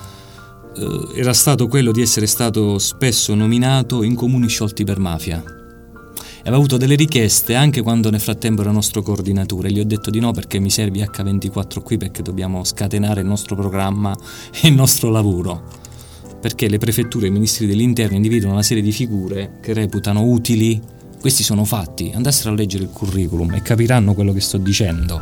eh, 0.76 1.08
era 1.14 1.32
stato 1.32 1.68
quello 1.68 1.90
di 1.90 2.02
essere 2.02 2.26
stato 2.26 2.78
spesso 2.78 3.34
nominato 3.34 4.02
in 4.02 4.14
comuni 4.14 4.48
sciolti 4.48 4.84
per 4.84 4.98
mafia. 4.98 5.42
E 5.42 6.42
aveva 6.42 6.56
avuto 6.56 6.76
delle 6.78 6.94
richieste 6.94 7.54
anche 7.54 7.82
quando 7.82 8.10
nel 8.10 8.20
frattempo 8.20 8.62
era 8.62 8.70
nostro 8.70 9.02
coordinatore. 9.02 9.70
Gli 9.70 9.78
ho 9.78 9.84
detto 9.84 10.08
di 10.10 10.20
no 10.20 10.32
perché 10.32 10.58
mi 10.58 10.70
serve 10.70 11.00
H24 11.04 11.82
qui 11.82 11.98
perché 11.98 12.22
dobbiamo 12.22 12.64
scatenare 12.64 13.20
il 13.20 13.26
nostro 13.26 13.56
programma 13.56 14.16
e 14.50 14.68
il 14.68 14.74
nostro 14.74 15.10
lavoro. 15.10 15.62
Perché 16.40 16.68
le 16.68 16.78
prefetture 16.78 17.26
e 17.26 17.28
i 17.28 17.32
ministri 17.32 17.66
dell'interno 17.66 18.16
individuano 18.16 18.54
una 18.54 18.62
serie 18.62 18.82
di 18.82 18.92
figure 18.92 19.58
che 19.60 19.74
reputano 19.74 20.22
utili. 20.22 20.80
Questi 21.20 21.42
sono 21.42 21.64
fatti. 21.64 22.10
Andassero 22.14 22.50
a 22.50 22.54
leggere 22.54 22.84
il 22.84 22.90
curriculum 22.90 23.54
e 23.54 23.62
capiranno 23.62 24.14
quello 24.14 24.32
che 24.32 24.40
sto 24.40 24.56
dicendo. 24.56 25.20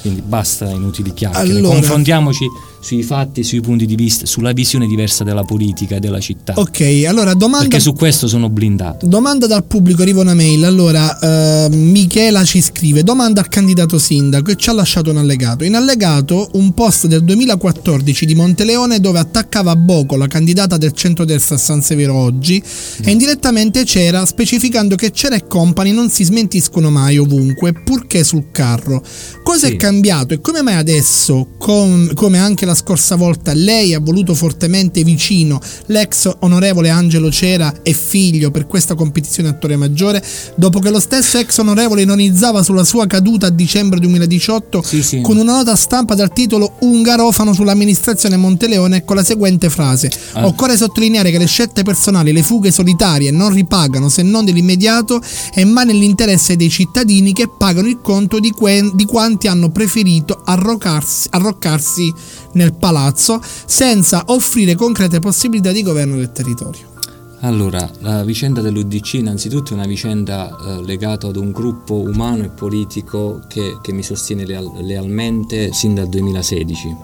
Quindi 0.00 0.20
basta 0.20 0.68
inutili 0.70 1.14
chiacchiere. 1.14 1.50
Allora- 1.58 1.74
Confrontiamoci 1.74 2.44
sui 2.80 3.02
fatti, 3.02 3.42
sui 3.42 3.60
punti 3.60 3.86
di 3.86 3.94
vista, 3.94 4.26
sulla 4.26 4.52
visione 4.52 4.86
diversa 4.86 5.24
della 5.24 5.42
politica 5.42 5.96
e 5.96 6.00
della 6.00 6.20
città. 6.20 6.54
Ok, 6.56 7.04
allora 7.06 7.34
domanda. 7.34 7.66
Perché 7.66 7.80
su 7.80 7.92
questo 7.92 8.28
sono 8.28 8.48
blindato. 8.48 9.06
Domanda 9.06 9.46
dal 9.46 9.64
pubblico, 9.64 10.02
arriva 10.02 10.20
una 10.20 10.34
mail. 10.34 10.64
Allora, 10.64 11.18
eh, 11.18 11.68
Michela 11.70 12.44
ci 12.44 12.60
scrive: 12.60 13.02
Domanda 13.02 13.40
al 13.40 13.48
candidato 13.48 13.98
sindaco 13.98 14.50
e 14.50 14.56
ci 14.56 14.70
ha 14.70 14.72
lasciato 14.72 15.10
un 15.10 15.16
allegato. 15.16 15.64
In 15.64 15.74
allegato 15.74 16.50
un 16.54 16.72
post 16.74 17.06
del 17.06 17.24
2014 17.24 18.26
di 18.26 18.34
Monteleone 18.34 19.00
dove 19.00 19.18
attaccava 19.18 19.74
Boco, 19.74 20.16
la 20.16 20.28
candidata 20.28 20.76
del 20.76 20.92
centro-destra 20.92 21.56
a 21.56 21.58
San 21.58 21.82
Severo 21.82 22.14
oggi, 22.14 22.62
mm. 22.62 23.08
e 23.08 23.10
indirettamente 23.10 23.84
c'era 23.84 24.24
specificando 24.24 24.94
che 24.94 25.10
c'era 25.10 25.34
e 25.34 25.46
company 25.46 25.90
non 25.90 26.08
si 26.08 26.22
smentiscono 26.24 26.90
mai 26.90 27.18
ovunque, 27.18 27.72
purché 27.72 28.22
sul 28.22 28.50
carro. 28.52 29.02
Cosa 29.42 29.66
sì. 29.66 29.74
è 29.74 29.76
cambiato 29.76 30.34
e 30.34 30.40
come 30.40 30.62
mai 30.62 30.74
adesso, 30.74 31.48
com- 31.58 32.12
come 32.14 32.38
anche 32.38 32.64
la 32.64 32.74
scorsa 32.76 33.16
volta, 33.16 33.52
lei 33.54 33.94
ha 33.94 34.00
voluto 34.00 34.34
fortemente 34.34 35.02
vicino 35.02 35.60
l'ex 35.86 36.30
onorevole 36.40 36.90
Angelo 36.90 37.30
Cera 37.30 37.82
e 37.82 37.92
figlio 37.92 38.50
per 38.50 38.66
questa 38.66 38.94
competizione 38.94 39.48
attore 39.48 39.76
maggiore, 39.76 40.22
dopo 40.56 40.78
che 40.78 40.90
lo 40.90 41.00
stesso 41.00 41.38
ex 41.38 41.58
onorevole 41.58 42.02
ironizzava 42.02 42.62
sulla 42.62 42.84
sua 42.84 43.06
caduta 43.06 43.46
a 43.46 43.50
dicembre 43.50 43.98
2018 44.00 44.82
sì, 44.82 45.02
sì. 45.02 45.20
con 45.22 45.36
una 45.36 45.56
nota 45.56 45.74
stampa 45.74 46.14
dal 46.14 46.32
titolo 46.32 46.74
Ungarofano 46.80 47.52
sull'amministrazione 47.52 48.36
Monteleone 48.36 49.04
con 49.04 49.16
la 49.16 49.24
seguente 49.24 49.70
frase: 49.70 50.10
ah. 50.32 50.46
Occorre 50.46 50.76
sottolineare 50.76 51.30
che 51.30 51.38
le 51.38 51.46
scelte 51.46 51.82
personali, 51.82 52.32
le 52.32 52.42
fughe 52.42 52.70
solitarie 52.70 53.30
non 53.30 53.52
ripagano 53.52 54.08
se 54.08 54.22
non 54.22 54.44
nell'immediato 54.44 55.20
e 55.54 55.64
mai 55.64 55.86
nell'interesse 55.86 56.56
dei 56.56 56.70
cittadini 56.70 57.32
che 57.32 57.48
pagano 57.48 57.88
il 57.88 58.00
conto 58.02 58.38
di, 58.38 58.50
que- 58.50 58.90
di 58.94 59.04
quanti 59.04 59.48
hanno 59.48 59.70
preferito 59.70 60.42
arroccarsi, 60.44 61.28
arroccarsi 61.30 62.12
nel 62.56 62.74
palazzo 62.74 63.40
senza 63.42 64.24
offrire 64.26 64.74
concrete 64.74 65.20
possibilità 65.20 65.72
di 65.72 65.82
governo 65.82 66.16
del 66.16 66.32
territorio. 66.32 66.94
Allora, 67.40 67.88
la 68.00 68.24
vicenda 68.24 68.62
dell'UDC 68.62 69.14
innanzitutto 69.14 69.70
è 69.70 69.74
una 69.74 69.86
vicenda 69.86 70.48
eh, 70.48 70.82
legata 70.82 71.28
ad 71.28 71.36
un 71.36 71.52
gruppo 71.52 71.94
umano 71.94 72.44
e 72.44 72.48
politico 72.48 73.42
che, 73.46 73.78
che 73.82 73.92
mi 73.92 74.02
sostiene 74.02 74.46
leal, 74.46 74.72
lealmente 74.80 75.72
sin 75.72 75.94
dal 75.94 76.08
2016. 76.08 76.96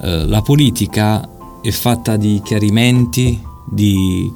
Eh, 0.00 0.26
la 0.26 0.40
politica 0.40 1.28
è 1.60 1.70
fatta 1.70 2.16
di 2.16 2.40
chiarimenti, 2.42 3.40
di 3.70 4.32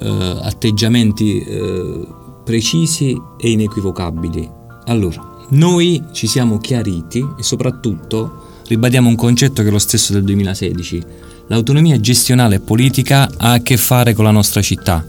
eh, 0.00 0.38
atteggiamenti 0.42 1.40
eh, 1.40 2.06
precisi 2.42 3.20
e 3.36 3.50
inequivocabili. 3.50 4.50
Allora, 4.86 5.44
noi 5.50 6.02
ci 6.12 6.26
siamo 6.26 6.58
chiariti 6.58 7.24
e 7.38 7.42
soprattutto 7.42 8.45
ribadiamo 8.68 9.08
un 9.08 9.14
concetto 9.14 9.62
che 9.62 9.68
è 9.68 9.70
lo 9.70 9.78
stesso 9.78 10.12
del 10.12 10.24
2016. 10.24 11.02
L'autonomia 11.48 12.00
gestionale 12.00 12.56
e 12.56 12.60
politica 12.60 13.30
ha 13.36 13.52
a 13.52 13.62
che 13.62 13.76
fare 13.76 14.14
con 14.14 14.24
la 14.24 14.30
nostra 14.30 14.62
città, 14.62 15.06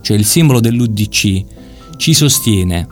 cioè 0.00 0.16
il 0.16 0.24
simbolo 0.24 0.60
dell'UDC 0.60 1.44
ci 1.96 2.14
sostiene 2.14 2.86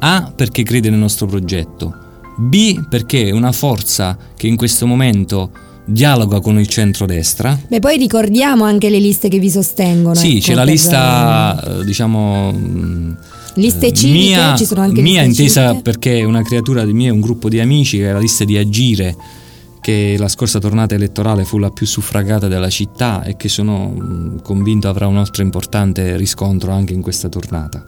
A 0.00 0.32
perché 0.34 0.62
crede 0.62 0.90
nel 0.90 0.98
nostro 0.98 1.26
progetto, 1.26 1.94
B 2.36 2.86
perché 2.88 3.28
è 3.28 3.30
una 3.30 3.52
forza 3.52 4.16
che 4.36 4.46
in 4.46 4.56
questo 4.56 4.86
momento 4.86 5.50
dialoga 5.84 6.40
con 6.40 6.58
il 6.58 6.68
centrodestra. 6.68 7.58
Beh, 7.66 7.80
poi 7.80 7.96
ricordiamo 7.96 8.64
anche 8.64 8.90
le 8.90 8.98
liste 8.98 9.28
che 9.28 9.38
vi 9.38 9.50
sostengono. 9.50 10.14
Sì, 10.14 10.36
ecco, 10.36 10.46
c'è 10.46 10.54
la 10.54 10.64
lista, 10.64 11.78
eh, 11.80 11.84
diciamo 11.84 13.20
Liste 13.54 13.88
eh, 13.88 13.92
civiche, 13.92 14.18
mia, 14.18 14.54
ci 14.56 14.64
sono 14.64 14.80
anche 14.80 15.02
mia 15.02 15.22
liste 15.22 15.42
intesa 15.42 15.68
civiche. 15.68 15.82
perché 15.82 16.18
è 16.18 16.24
una 16.24 16.42
creatura 16.42 16.84
di 16.84 16.92
mia, 16.92 17.12
un 17.12 17.20
gruppo 17.20 17.48
di 17.48 17.60
amici 17.60 17.98
che 17.98 18.08
è 18.08 18.12
la 18.12 18.18
lista 18.18 18.44
di 18.44 18.56
Agire 18.56 19.14
che 19.82 20.14
la 20.16 20.28
scorsa 20.28 20.60
tornata 20.60 20.94
elettorale 20.94 21.44
fu 21.44 21.58
la 21.58 21.70
più 21.70 21.86
suffragata 21.86 22.46
della 22.46 22.70
città 22.70 23.24
e 23.24 23.36
che 23.36 23.48
sono 23.48 24.38
convinto 24.42 24.88
avrà 24.88 25.08
un 25.08 25.16
altro 25.18 25.42
importante 25.42 26.16
riscontro 26.16 26.70
anche 26.70 26.94
in 26.94 27.02
questa 27.02 27.28
tornata. 27.28 27.84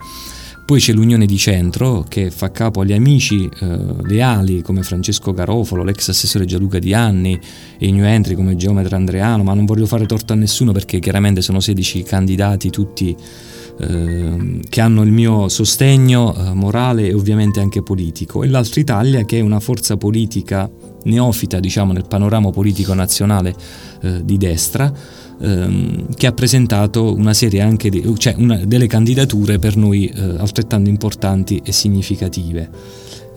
Poi 0.66 0.80
c'è 0.80 0.92
l'Unione 0.92 1.24
di 1.24 1.36
Centro 1.36 2.04
che 2.08 2.30
fa 2.30 2.50
capo 2.50 2.80
agli 2.80 2.92
amici 2.94 3.48
eh, 3.60 3.78
leali 4.06 4.60
come 4.62 4.82
Francesco 4.82 5.32
Garofalo, 5.32 5.84
l'ex 5.84 6.08
assessore 6.08 6.46
Gianluca 6.46 6.78
Di 6.78 6.92
Anni 6.92 7.38
e 7.78 7.86
i 7.86 7.92
new 7.92 8.04
entry 8.04 8.34
come 8.34 8.56
Geometra 8.56 8.96
Andreano, 8.96 9.44
ma 9.44 9.54
non 9.54 9.64
voglio 9.64 9.86
fare 9.86 10.04
torto 10.06 10.32
a 10.32 10.36
nessuno 10.36 10.72
perché 10.72 10.98
chiaramente 10.98 11.42
sono 11.42 11.60
16 11.60 12.02
candidati 12.02 12.70
tutti 12.70 13.16
Ehm, 13.76 14.60
che 14.68 14.80
hanno 14.80 15.02
il 15.02 15.10
mio 15.10 15.48
sostegno 15.48 16.32
eh, 16.32 16.54
morale 16.54 17.08
e 17.08 17.14
ovviamente 17.14 17.58
anche 17.58 17.82
politico, 17.82 18.44
e 18.44 18.48
l'Altra 18.48 18.80
Italia 18.80 19.24
che 19.24 19.38
è 19.38 19.40
una 19.40 19.58
forza 19.58 19.96
politica 19.96 20.70
neofita 21.04 21.60
diciamo, 21.60 21.92
nel 21.92 22.06
panorama 22.06 22.50
politico 22.50 22.94
nazionale 22.94 23.54
eh, 24.02 24.24
di 24.24 24.36
destra 24.36 24.92
ehm, 25.40 26.14
che 26.14 26.26
ha 26.26 26.32
presentato 26.32 27.14
una 27.14 27.34
serie 27.34 27.60
anche 27.60 27.90
di, 27.90 28.02
cioè 28.18 28.34
una, 28.36 28.56
delle 28.64 28.86
candidature 28.86 29.58
per 29.58 29.76
noi 29.76 30.06
eh, 30.06 30.20
altrettanto 30.38 30.88
importanti 30.88 31.60
e 31.64 31.72
significative. 31.72 32.70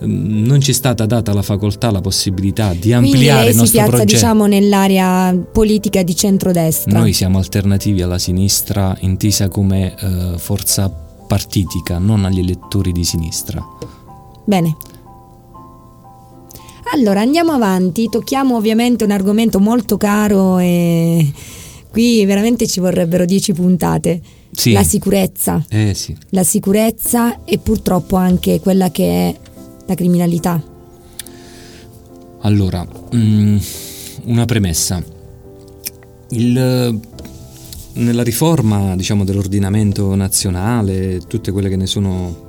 Ehm, 0.00 0.44
non 0.44 0.60
ci 0.60 0.70
è 0.70 0.74
stata 0.74 1.06
data 1.06 1.32
la 1.32 1.42
facoltà, 1.42 1.90
la 1.90 2.00
possibilità 2.00 2.72
di 2.72 2.92
ampliare 2.92 3.50
il 3.50 3.56
nostro 3.56 3.66
si 3.66 3.72
piazza, 3.72 3.90
progetto. 3.90 4.12
diciamo 4.12 4.46
nell'area 4.46 5.34
politica 5.52 6.02
di 6.02 6.14
centrodestra. 6.14 6.98
Noi 6.98 7.12
siamo 7.12 7.38
alternativi 7.38 8.02
alla 8.02 8.18
sinistra, 8.18 8.96
intesa 9.00 9.48
come 9.48 9.94
uh, 10.00 10.38
forza 10.38 10.88
partitica, 11.28 11.98
non 11.98 12.24
agli 12.24 12.38
elettori 12.38 12.92
di 12.92 13.04
sinistra. 13.04 13.62
Bene. 14.44 14.76
Allora 16.90 17.20
andiamo 17.20 17.52
avanti, 17.52 18.08
tocchiamo 18.08 18.56
ovviamente 18.56 19.04
un 19.04 19.10
argomento 19.10 19.60
molto 19.60 19.98
caro 19.98 20.58
e 20.58 21.30
qui 21.90 22.24
veramente 22.24 22.66
ci 22.66 22.80
vorrebbero 22.80 23.26
dieci 23.26 23.52
puntate. 23.52 24.20
Sì. 24.50 24.72
La 24.72 24.82
sicurezza. 24.82 25.62
Eh, 25.68 25.92
sì. 25.94 26.16
La 26.30 26.42
sicurezza 26.42 27.44
e 27.44 27.58
purtroppo 27.58 28.16
anche 28.16 28.60
quella 28.60 28.90
che 28.90 29.04
è 29.04 29.36
la 29.86 29.94
criminalità? 29.94 30.62
Allora, 32.40 32.86
um, 33.12 33.60
una 34.24 34.44
premessa. 34.46 35.04
Il, 36.30 37.00
nella 37.92 38.22
riforma 38.22 38.96
diciamo, 38.96 39.24
dell'ordinamento 39.24 40.14
nazionale, 40.14 41.20
tutte 41.26 41.52
quelle 41.52 41.68
che 41.68 41.76
ne 41.76 41.86
sono 41.86 42.46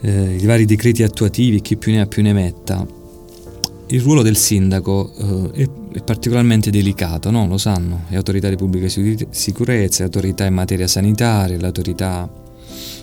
eh, 0.00 0.36
i 0.36 0.46
vari 0.46 0.64
decreti 0.64 1.02
attuativi, 1.02 1.60
chi 1.60 1.76
più 1.76 1.92
ne 1.92 2.00
ha 2.00 2.06
più 2.06 2.22
ne 2.22 2.32
metta, 2.32 2.86
il 3.90 4.00
ruolo 4.02 4.22
del 4.22 4.36
sindaco 4.36 5.12
eh, 5.54 5.68
è, 5.92 6.02
particolarmente 6.02 6.70
delicato, 6.70 7.30
no? 7.30 7.46
lo 7.46 7.58
sanno, 7.58 8.02
è 8.08 8.16
autorità 8.16 8.48
di 8.48 8.56
pubblica 8.56 8.88
sicurezza, 9.30 10.02
è 10.02 10.04
autorità 10.04 10.44
in 10.44 10.54
materia 10.54 10.86
sanitaria, 10.86 11.58
l'autorità 11.58 12.30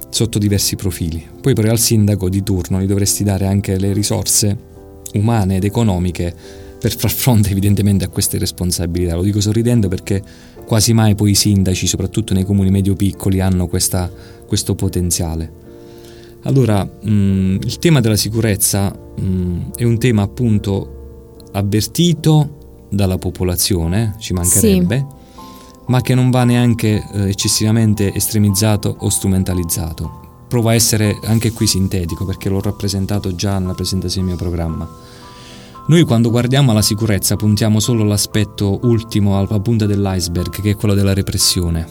sotto 0.10 0.38
diversi 0.38 0.76
profili. 0.76 1.26
Poi 1.41 1.53
però 1.53 1.72
al 1.72 1.80
sindaco 1.80 2.30
di 2.30 2.44
turno 2.44 2.82
gli 2.82 2.86
dovresti 2.86 3.24
dare 3.24 3.48
anche 3.48 3.78
le 3.80 3.94
risorse 3.94 4.57
umane 5.14 5.57
ed 5.57 5.64
economiche 5.64 6.34
per 6.80 6.95
far 6.95 7.12
fronte 7.12 7.49
evidentemente 7.49 8.06
a 8.06 8.10
queste 8.10 8.38
responsabilità. 8.38 9.16
Lo 9.16 9.24
dico 9.24 9.41
sorridendo 9.41 9.88
perché 9.88 10.22
quasi 10.66 10.94
mai 10.94 11.16
poi 11.16 11.32
i 11.32 11.36
sindaci, 11.36 11.88
soprattutto 11.88 12.34
nei 12.34 12.44
comuni 12.44 12.70
medio-piccoli, 12.70 13.40
hanno 13.41 13.68
questa, 13.68 14.12
questo 14.45 14.76
potenziale. 14.76 15.64
Allora, 16.45 16.84
mh, 16.84 17.57
il 17.63 17.77
tema 17.80 17.99
della 17.99 18.15
sicurezza 18.15 18.89
mh, 18.89 19.72
è 19.76 19.84
un 19.84 19.97
tema 19.99 20.23
appunto 20.23 21.35
avvertito 21.51 22.88
dalla 22.89 23.17
popolazione, 23.17 24.15
ci 24.19 24.34
mancherebbe, 24.34 24.97
sì 24.97 25.23
ma 25.88 26.01
che 26.01 26.15
non 26.15 26.30
va 26.30 26.43
neanche 26.43 27.03
eh, 27.13 27.30
eccessivamente 27.30 28.13
estremizzato 28.13 28.95
o 28.99 29.09
strumentalizzato. 29.09 30.23
Provo 30.47 30.69
a 30.69 30.73
essere 30.73 31.19
anche 31.23 31.51
qui 31.51 31.67
sintetico 31.67 32.26
perché 32.26 32.49
l'ho 32.49 32.61
rappresentato 32.61 33.35
già 33.35 33.59
nella 33.59 33.73
presentazione 33.73 34.27
del 34.27 34.35
mio 34.35 34.43
programma. 34.43 34.89
Noi 35.88 36.03
quando 36.03 36.31
guardiamo 36.31 36.72
alla 36.72 36.81
sicurezza 36.81 37.35
puntiamo 37.35 37.80
solo 37.80 38.03
all'aspetto 38.03 38.80
ultimo, 38.84 39.38
alla 39.38 39.59
punta 39.59 39.85
dell'iceberg, 39.85 40.49
che 40.49 40.72
è 40.72 40.76
quello 40.76 40.95
della 40.95 41.13
repressione, 41.13 41.88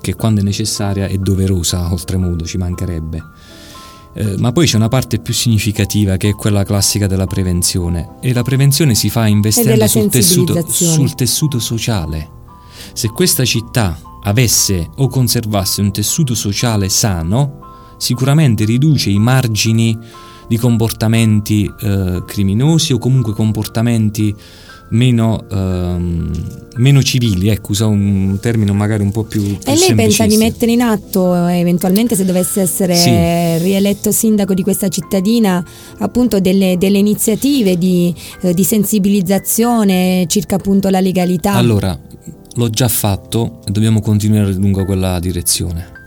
che 0.00 0.14
quando 0.14 0.40
è 0.40 0.44
necessaria 0.44 1.06
è 1.06 1.16
doverosa, 1.18 1.90
oltremodo, 1.90 2.44
ci 2.44 2.58
mancherebbe. 2.58 3.22
Eh, 4.12 4.36
ma 4.38 4.52
poi 4.52 4.66
c'è 4.66 4.76
una 4.76 4.88
parte 4.88 5.20
più 5.20 5.32
significativa 5.32 6.16
che 6.16 6.30
è 6.30 6.34
quella 6.34 6.64
classica 6.64 7.06
della 7.06 7.26
prevenzione. 7.26 8.16
E 8.20 8.32
la 8.32 8.42
prevenzione 8.42 8.94
si 8.94 9.08
fa 9.08 9.26
investendo 9.26 9.86
sul 9.86 10.08
tessuto, 10.08 10.64
sul 10.68 11.14
tessuto 11.14 11.58
sociale. 11.58 12.38
Se 12.92 13.08
questa 13.08 13.44
città 13.44 13.98
avesse 14.22 14.90
o 14.96 15.08
conservasse 15.08 15.80
un 15.80 15.92
tessuto 15.92 16.34
sociale 16.34 16.88
sano, 16.88 17.94
sicuramente 17.98 18.64
riduce 18.64 19.10
i 19.10 19.18
margini 19.18 19.96
di 20.48 20.56
comportamenti 20.56 21.70
eh, 21.80 22.24
criminosi 22.26 22.92
o 22.92 22.98
comunque 22.98 23.34
comportamenti 23.34 24.34
meno, 24.90 25.44
ehm, 25.50 26.30
meno 26.76 27.02
civili, 27.02 27.48
ecco, 27.48 27.72
usa 27.72 27.86
un 27.86 28.38
termine 28.40 28.72
magari 28.72 29.02
un 29.02 29.10
po' 29.10 29.24
più... 29.24 29.42
più 29.42 29.58
e 29.64 29.76
lei 29.76 29.94
pensa 29.94 30.26
di 30.26 30.36
mettere 30.36 30.72
in 30.72 30.82
atto, 30.82 31.34
eventualmente 31.46 32.14
se 32.14 32.24
dovesse 32.24 32.60
essere 32.60 32.96
sì. 32.96 33.10
rieletto 33.62 34.12
sindaco 34.12 34.54
di 34.54 34.62
questa 34.62 34.88
cittadina, 34.88 35.64
appunto 35.98 36.40
delle, 36.40 36.76
delle 36.78 36.98
iniziative 36.98 37.76
di, 37.76 38.14
eh, 38.42 38.54
di 38.54 38.64
sensibilizzazione 38.64 40.24
circa 40.28 40.56
appunto 40.56 40.88
la 40.88 41.00
legalità? 41.00 41.52
Allora, 41.54 41.98
l'ho 42.54 42.70
già 42.70 42.88
fatto 42.88 43.60
e 43.66 43.70
dobbiamo 43.70 44.00
continuare 44.00 44.52
lungo 44.54 44.84
quella 44.84 45.18
direzione. 45.20 45.98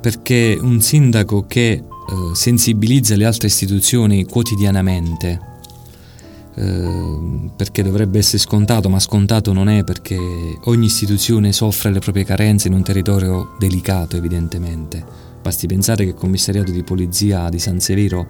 Perché 0.00 0.56
un 0.60 0.80
sindaco 0.80 1.46
che 1.48 1.70
eh, 1.72 1.82
sensibilizza 2.34 3.16
le 3.16 3.24
altre 3.24 3.48
istituzioni 3.48 4.24
quotidianamente 4.24 5.54
Ehm, 6.58 7.50
perché 7.54 7.82
dovrebbe 7.82 8.18
essere 8.18 8.38
scontato, 8.38 8.88
ma 8.88 8.98
scontato 8.98 9.52
non 9.52 9.68
è 9.68 9.84
perché 9.84 10.16
ogni 10.64 10.86
istituzione 10.86 11.52
soffre 11.52 11.90
le 11.90 11.98
proprie 11.98 12.24
carenze 12.24 12.68
in 12.68 12.74
un 12.74 12.82
territorio 12.82 13.54
delicato 13.58 14.16
evidentemente. 14.16 15.04
Basti 15.42 15.66
pensare 15.66 16.04
che 16.04 16.10
il 16.10 16.16
commissariato 16.16 16.72
di 16.72 16.82
polizia 16.82 17.48
di 17.50 17.58
San 17.58 17.78
Severo 17.78 18.26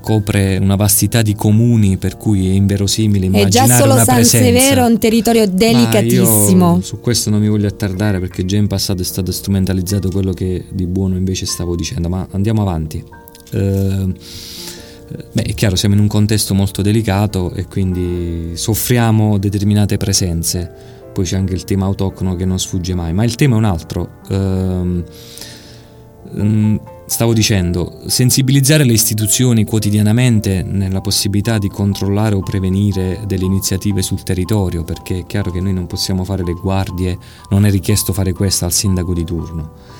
copre 0.00 0.56
una 0.56 0.76
vastità 0.76 1.22
di 1.22 1.34
comuni 1.34 1.96
per 1.96 2.16
cui 2.16 2.48
è 2.48 2.52
inverosimile 2.52 3.26
immaginare 3.26 3.64
una 3.64 3.74
presenza. 3.74 3.78
È 3.78 3.80
già 3.80 3.82
solo 3.82 4.04
San 4.04 4.14
presenza. 4.14 4.46
Severo 4.46 4.86
è 4.86 4.90
un 4.90 4.98
territorio 4.98 5.48
delicatissimo. 5.48 6.80
su 6.80 7.00
questo 7.00 7.30
non 7.30 7.40
mi 7.40 7.48
voglio 7.48 7.66
attardare 7.66 8.20
perché 8.20 8.44
già 8.44 8.56
in 8.56 8.68
passato 8.68 9.02
è 9.02 9.04
stato 9.04 9.32
strumentalizzato 9.32 10.10
quello 10.10 10.32
che 10.32 10.64
di 10.70 10.86
buono 10.86 11.16
invece 11.16 11.46
stavo 11.46 11.74
dicendo, 11.74 12.08
ma 12.08 12.26
andiamo 12.30 12.62
avanti. 12.62 13.04
Uh, 13.52 14.12
Beh, 15.32 15.42
è 15.42 15.54
chiaro, 15.54 15.76
siamo 15.76 15.94
in 15.94 16.00
un 16.00 16.06
contesto 16.06 16.54
molto 16.54 16.82
delicato 16.82 17.52
e 17.52 17.66
quindi 17.66 18.52
soffriamo 18.56 19.38
determinate 19.38 19.96
presenze. 19.96 20.70
Poi 21.12 21.24
c'è 21.24 21.36
anche 21.36 21.52
il 21.52 21.64
tema 21.64 21.84
autoctono 21.84 22.34
che 22.36 22.44
non 22.44 22.58
sfugge 22.58 22.94
mai, 22.94 23.12
ma 23.12 23.24
il 23.24 23.34
tema 23.34 23.56
è 23.56 23.58
un 23.58 23.64
altro. 23.64 24.20
Ehm, 24.30 25.04
mm, 26.34 26.76
stavo 27.04 27.34
dicendo, 27.34 28.00
sensibilizzare 28.06 28.84
le 28.84 28.94
istituzioni 28.94 29.64
quotidianamente 29.64 30.62
nella 30.62 31.02
possibilità 31.02 31.58
di 31.58 31.68
controllare 31.68 32.34
o 32.34 32.40
prevenire 32.40 33.20
delle 33.26 33.44
iniziative 33.44 34.00
sul 34.00 34.22
territorio, 34.22 34.82
perché 34.84 35.18
è 35.18 35.26
chiaro 35.26 35.50
che 35.50 35.60
noi 35.60 35.74
non 35.74 35.86
possiamo 35.86 36.24
fare 36.24 36.42
le 36.42 36.54
guardie, 36.54 37.18
non 37.50 37.66
è 37.66 37.70
richiesto 37.70 38.14
fare 38.14 38.32
questo 38.32 38.64
al 38.64 38.72
sindaco 38.72 39.12
di 39.12 39.24
turno 39.24 39.91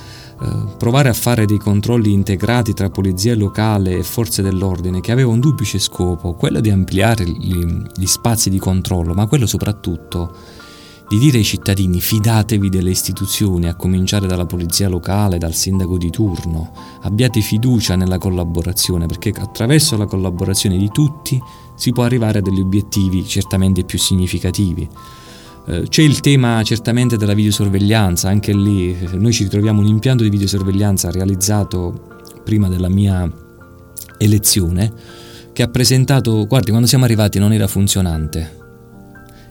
provare 0.77 1.09
a 1.09 1.13
fare 1.13 1.45
dei 1.45 1.59
controlli 1.59 2.13
integrati 2.13 2.73
tra 2.73 2.91
polizia 2.91 3.37
locale 3.37 3.97
e 3.97 4.03
forze 4.03 4.43
dell'ordine 4.43 5.01
che 5.01 5.13
aveva 5.13 5.31
un 5.31 5.41
duplice 5.41 5.79
scopo, 5.79 6.35
quello 6.35 6.61
di 6.61 6.71
ampliare 6.71 7.25
gli, 7.25 7.55
gli 7.95 8.07
spazi 8.07 8.51
di 8.51 8.59
controllo, 8.59 9.15
ma 9.15 9.27
quello 9.27 9.47
soprattutto 9.47 10.35
di 11.13 11.19
dire 11.19 11.37
ai 11.39 11.45
cittadini 11.45 12.01
fidatevi 12.01 12.71
delle 12.71 12.89
istituzioni, 12.89 13.69
a 13.69 13.75
cominciare 13.75 14.27
dalla 14.27 14.47
polizia 14.47 14.89
locale, 14.89 15.37
dal 15.37 15.53
sindaco 15.53 15.99
di 15.99 16.09
turno, 16.09 16.73
abbiate 17.03 17.43
fiducia 17.43 17.97
nella 17.97 18.17
collaborazione, 18.17 19.05
perché 19.05 19.29
attraverso 19.29 19.99
la 19.99 20.07
collaborazione 20.07 20.79
di 20.79 20.89
tutti 20.91 21.39
si 21.75 21.93
può 21.93 22.05
arrivare 22.05 22.39
a 22.39 22.41
degli 22.41 22.61
obiettivi 22.61 23.27
certamente 23.27 23.85
più 23.85 23.99
significativi. 23.99 24.89
Eh, 25.67 25.87
c'è 25.89 26.03
il 26.03 26.21
tema 26.21 26.63
certamente 26.65 27.17
della 27.17 27.35
videosorveglianza, 27.35 28.29
anche 28.29 28.53
lì 28.53 28.99
eh, 28.99 29.17
noi 29.17 29.33
ci 29.33 29.45
ritroviamo 29.45 29.81
un 29.81 29.87
impianto 29.87 30.25
di 30.25 30.31
videosorveglianza 30.31 31.11
realizzato 31.11 32.09
prima 32.43 32.69
della 32.69 32.89
mia 32.89 33.31
elezione 34.19 34.93
che 35.53 35.63
ha 35.63 35.69
presentato, 35.69 36.47
guardi, 36.47 36.71
quando 36.71 36.89
siamo 36.89 37.05
arrivati 37.05 37.39
non 37.39 37.53
era 37.53 37.69
funzionante. 37.69 38.61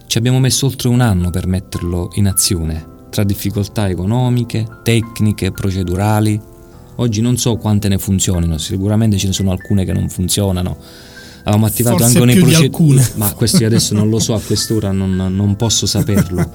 Ci 0.07 0.17
abbiamo 0.17 0.39
messo 0.39 0.65
oltre 0.65 0.89
un 0.89 0.99
anno 0.99 1.29
per 1.29 1.47
metterlo 1.47 2.09
in 2.15 2.27
azione, 2.27 2.85
tra 3.09 3.23
difficoltà 3.23 3.87
economiche, 3.87 4.67
tecniche, 4.83 5.51
procedurali. 5.51 6.39
Oggi 6.95 7.21
non 7.21 7.37
so 7.37 7.55
quante 7.55 7.87
ne 7.87 7.97
funzionino, 7.97 8.57
sicuramente 8.57 9.17
ce 9.17 9.27
ne 9.27 9.33
sono 9.33 9.51
alcune 9.51 9.85
che 9.85 9.93
non 9.93 10.09
funzionano 10.09 10.77
avevamo 11.43 11.65
attivato 11.65 11.97
Forse 11.97 12.17
anche 12.17 12.33
nei 12.33 12.41
procedimenti, 12.41 13.11
ma 13.15 13.33
questo 13.33 13.57
io 13.57 13.67
adesso 13.67 13.93
non 13.93 14.09
lo 14.09 14.19
so, 14.19 14.33
a 14.33 14.41
quest'ora 14.45 14.91
non, 14.91 15.15
non 15.15 15.55
posso 15.55 15.85
saperlo. 15.85 16.49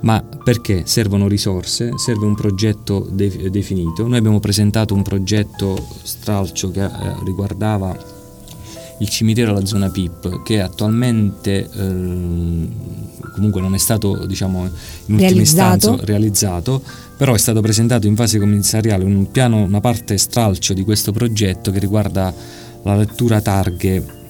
ma 0.00 0.22
perché 0.22 0.82
servono 0.84 1.28
risorse, 1.28 1.92
serve 1.96 2.26
un 2.26 2.34
progetto 2.34 3.08
de- 3.10 3.48
definito. 3.50 4.06
Noi 4.06 4.18
abbiamo 4.18 4.38
presentato 4.38 4.94
un 4.94 5.02
progetto 5.02 5.76
stralcio 6.02 6.70
che 6.70 6.84
eh, 6.84 6.90
riguardava 7.24 8.12
il 8.98 9.08
cimitero 9.08 9.50
alla 9.50 9.64
zona 9.64 9.90
PIP 9.90 10.42
che 10.42 10.60
attualmente 10.60 11.68
eh, 11.68 12.68
comunque 13.34 13.60
non 13.60 13.74
è 13.74 13.78
stato 13.78 14.24
diciamo 14.24 14.70
in 15.06 15.14
ultima 15.14 15.40
istanza 15.40 15.96
realizzato 16.00 16.80
però 17.16 17.34
è 17.34 17.38
stato 17.38 17.60
presentato 17.60 18.06
in 18.06 18.14
fase 18.14 18.38
commissariale 18.38 19.04
un 19.04 19.30
piano, 19.30 19.62
una 19.62 19.80
parte 19.80 20.16
stralcio 20.16 20.74
di 20.74 20.84
questo 20.84 21.10
progetto 21.10 21.72
che 21.72 21.80
riguarda 21.80 22.32
la 22.82 22.96
lettura 22.96 23.40
targhe 23.40 24.22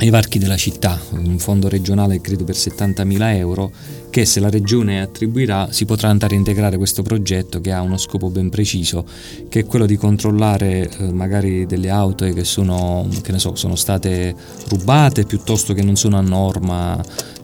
ai 0.00 0.08
varchi 0.08 0.38
della 0.38 0.56
città, 0.56 0.98
un 1.10 1.38
fondo 1.38 1.68
regionale 1.68 2.22
credo 2.22 2.44
per 2.44 2.54
70.000 2.54 3.36
euro, 3.36 3.70
che 4.08 4.24
se 4.24 4.40
la 4.40 4.48
regione 4.48 5.02
attribuirà 5.02 5.70
si 5.72 5.84
potrà 5.84 6.08
andare 6.08 6.34
a 6.34 6.38
integrare 6.38 6.78
questo 6.78 7.02
progetto 7.02 7.60
che 7.60 7.70
ha 7.70 7.82
uno 7.82 7.98
scopo 7.98 8.30
ben 8.30 8.48
preciso, 8.48 9.04
che 9.50 9.60
è 9.60 9.66
quello 9.66 9.84
di 9.84 9.96
controllare 9.96 10.88
eh, 10.88 11.12
magari 11.12 11.66
delle 11.66 11.90
auto 11.90 12.24
che 12.32 12.44
sono, 12.44 13.06
che 13.20 13.38
so, 13.38 13.54
sono 13.56 13.76
state 13.76 14.34
rubate 14.68 15.24
piuttosto 15.24 15.74
che 15.74 15.82
non 15.82 15.96
sono 15.96 16.16
a 16.16 16.22
norma 16.22 16.98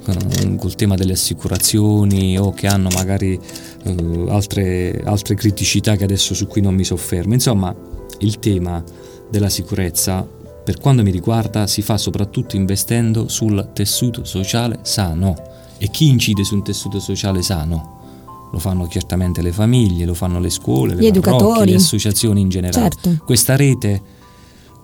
eh, 0.07 0.57
col 0.57 0.75
tema 0.77 0.95
delle 0.95 1.13
assicurazioni 1.13 2.39
o 2.39 2.53
che 2.53 2.69
hanno 2.69 2.89
magari 2.89 3.39
eh, 3.85 4.25
altre, 4.29 5.03
altre 5.05 5.35
criticità 5.35 5.95
che 5.97 6.05
adesso 6.05 6.33
su 6.33 6.47
cui 6.47 6.63
non 6.63 6.75
mi 6.75 6.85
soffermo. 6.85 7.35
Insomma, 7.35 7.77
il 8.21 8.39
tema 8.39 8.83
della 9.29 9.51
sicurezza 9.51 10.27
per 10.67 10.81
quanto 10.81 11.05
mi 11.05 11.13
riguarda 11.13 11.69
si 11.69 11.81
fa 11.81 11.97
soprattutto 11.97 12.57
investendo 12.57 13.29
sul 13.29 13.71
tessuto 13.73 14.25
sociale 14.25 14.81
sano. 14.83 15.37
E 15.79 15.91
chi 15.91 16.09
incide 16.09 16.43
su 16.43 16.57
un 16.57 16.65
tessuto 16.65 16.99
sociale 16.99 17.41
sano? 17.41 18.49
Lo 18.51 18.59
fanno 18.59 18.89
certamente 18.89 19.43
le 19.43 19.53
famiglie, 19.53 20.05
lo 20.05 20.15
fanno 20.15 20.41
le 20.41 20.51
scuole, 20.51 20.97
le 20.97 21.13
parrocchie, 21.13 21.67
le 21.67 21.75
associazioni 21.77 22.41
in 22.41 22.49
generale. 22.49 22.91
Certo. 22.91 23.23
Questa 23.25 23.55
rete 23.55 24.03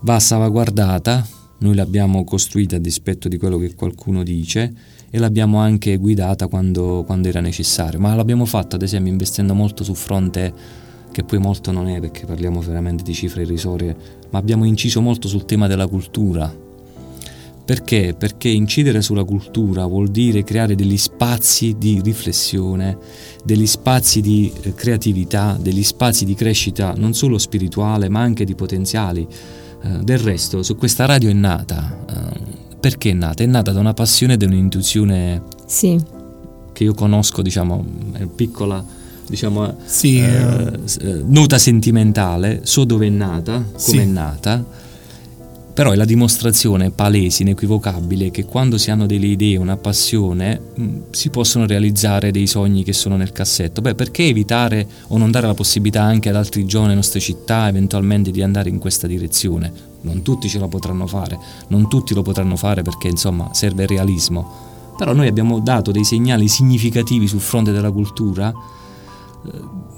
va 0.03 0.21
salvaguardata, 0.21 1.27
noi 1.59 1.75
l'abbiamo 1.75 2.23
costruita 2.23 2.77
a 2.77 2.79
dispetto 2.79 3.27
di 3.27 3.37
quello 3.37 3.59
che 3.59 3.75
qualcuno 3.75 4.23
dice 4.23 4.73
e 5.11 5.19
l'abbiamo 5.19 5.59
anche 5.59 5.97
guidata 5.97 6.47
quando, 6.47 7.03
quando 7.05 7.27
era 7.27 7.41
necessario, 7.41 7.99
ma 7.99 8.15
l'abbiamo 8.15 8.45
fatta 8.45 8.77
ad 8.77 8.83
esempio 8.83 9.11
investendo 9.11 9.53
molto 9.53 9.83
sul 9.83 9.97
fronte 9.97 10.55
che 11.11 11.25
poi 11.25 11.39
molto 11.39 11.73
non 11.73 11.89
è 11.89 12.01
perché 12.01 12.25
parliamo 12.25 12.61
veramente 12.61 13.03
di 13.03 13.13
cifre 13.13 13.43
irrisorie, 13.43 14.21
ma 14.33 14.39
abbiamo 14.39 14.65
inciso 14.65 15.01
molto 15.01 15.29
sul 15.29 15.45
tema 15.45 15.67
della 15.67 15.87
cultura. 15.87 16.53
Perché? 17.65 18.15
Perché 18.19 18.49
incidere 18.49 19.03
sulla 19.03 19.23
cultura 19.23 19.87
vuol 19.87 20.09
dire 20.09 20.43
creare 20.43 20.75
degli 20.75 20.97
spazi 20.97 21.77
di 21.79 22.01
riflessione, 22.03 22.99
degli 23.45 23.67
spazi 23.67 24.21
di 24.21 24.53
eh, 24.63 24.75
creatività, 24.75 25.57
degli 25.61 25.85
spazi 25.85 26.25
di 26.25 26.35
crescita 26.35 26.93
non 26.97 27.15
solo 27.15 27.39
spirituale 27.39 28.09
ma 28.09 28.21
anche 28.21 28.45
di 28.45 28.55
potenziali. 28.55 29.27
Eh, 29.85 29.99
del 30.03 30.19
resto, 30.19 30.63
su 30.63 30.77
questa 30.77 31.05
radio 31.05 31.31
è 31.31 31.35
nata. 31.35 32.05
Eh, 32.09 32.77
perché 32.81 33.11
è 33.11 33.15
nata? 33.15 33.45
È 33.45 33.47
nata 33.47 33.71
da 33.71 33.79
una 33.79 33.95
passione 33.95 34.35
e 34.35 34.37
da 34.39 34.47
un'intuizione 34.47 35.43
sì. 35.67 36.01
che 36.73 36.83
io 36.83 36.95
conosco, 36.95 37.43
diciamo, 37.43 37.85
è 38.13 38.27
piccola 38.27 38.85
diciamo, 39.29 39.77
sì, 39.85 40.21
eh, 40.21 40.73
eh, 41.01 41.23
nota 41.25 41.59
sentimentale, 41.59 42.61
so 42.65 42.85
dove 42.85 43.07
è 43.07 43.11
nata, 43.11 43.55
come 43.55 43.79
sì. 43.79 43.99
è 43.99 44.05
nata, 44.05 44.65
però 45.75 45.93
è 45.93 45.97
la 45.97 46.05
dimostrazione 46.05 46.91
palese, 46.91 47.43
inequivocabile, 47.43 48.31
che 48.31 48.45
quando 48.45 48.77
si 48.77 48.91
hanno 48.91 49.07
delle 49.07 49.27
idee, 49.27 49.57
una 49.57 49.79
passione, 49.79 50.61
mh, 50.75 50.83
mm, 50.83 51.01
si 51.11 51.31
possono 51.31 51.67
realizzare 51.67 52.31
dei 52.31 52.47
sogni 52.47 52.85
che 52.85 52.93
sono 52.93 53.17
nel 53.17 53.33
cassetto. 53.33 53.81
Beh, 53.81 53.95
perché 53.95 54.25
evitare 54.25 54.87
o 55.09 55.17
non 55.17 55.31
dare 55.31 55.47
la 55.47 55.55
possibilità 55.55 56.03
anche 56.03 56.29
ad 56.29 56.37
altri 56.37 56.67
giovani 56.67 56.89
nelle 56.89 57.01
nostre 57.01 57.21
città 57.21 57.69
eventualmente 57.69 58.31
di 58.31 58.43
andare 58.43 58.69
in 58.69 58.79
questa 58.79 59.07
direzione? 59.07 59.73
Non 60.03 60.21
tutti 60.21 60.49
ce 60.49 60.59
la 60.59 60.69
potranno 60.69 61.07
fare, 61.07 61.39
non 61.69 61.89
tutti 61.89 62.13
lo 62.13 62.23
potranno 62.23 62.57
fare 62.57 62.83
perché 62.83 63.09
insomma 63.09 63.55
serve 63.55 63.87
realismo. 63.87 64.71
Però 64.99 65.15
noi 65.15 65.27
abbiamo 65.27 65.61
dato 65.61 65.91
dei 65.91 66.05
segnali 66.05 66.49
significativi 66.49 67.27
sul 67.27 67.41
fronte 67.41 67.73
della 67.73 67.91
cultura 67.91 68.53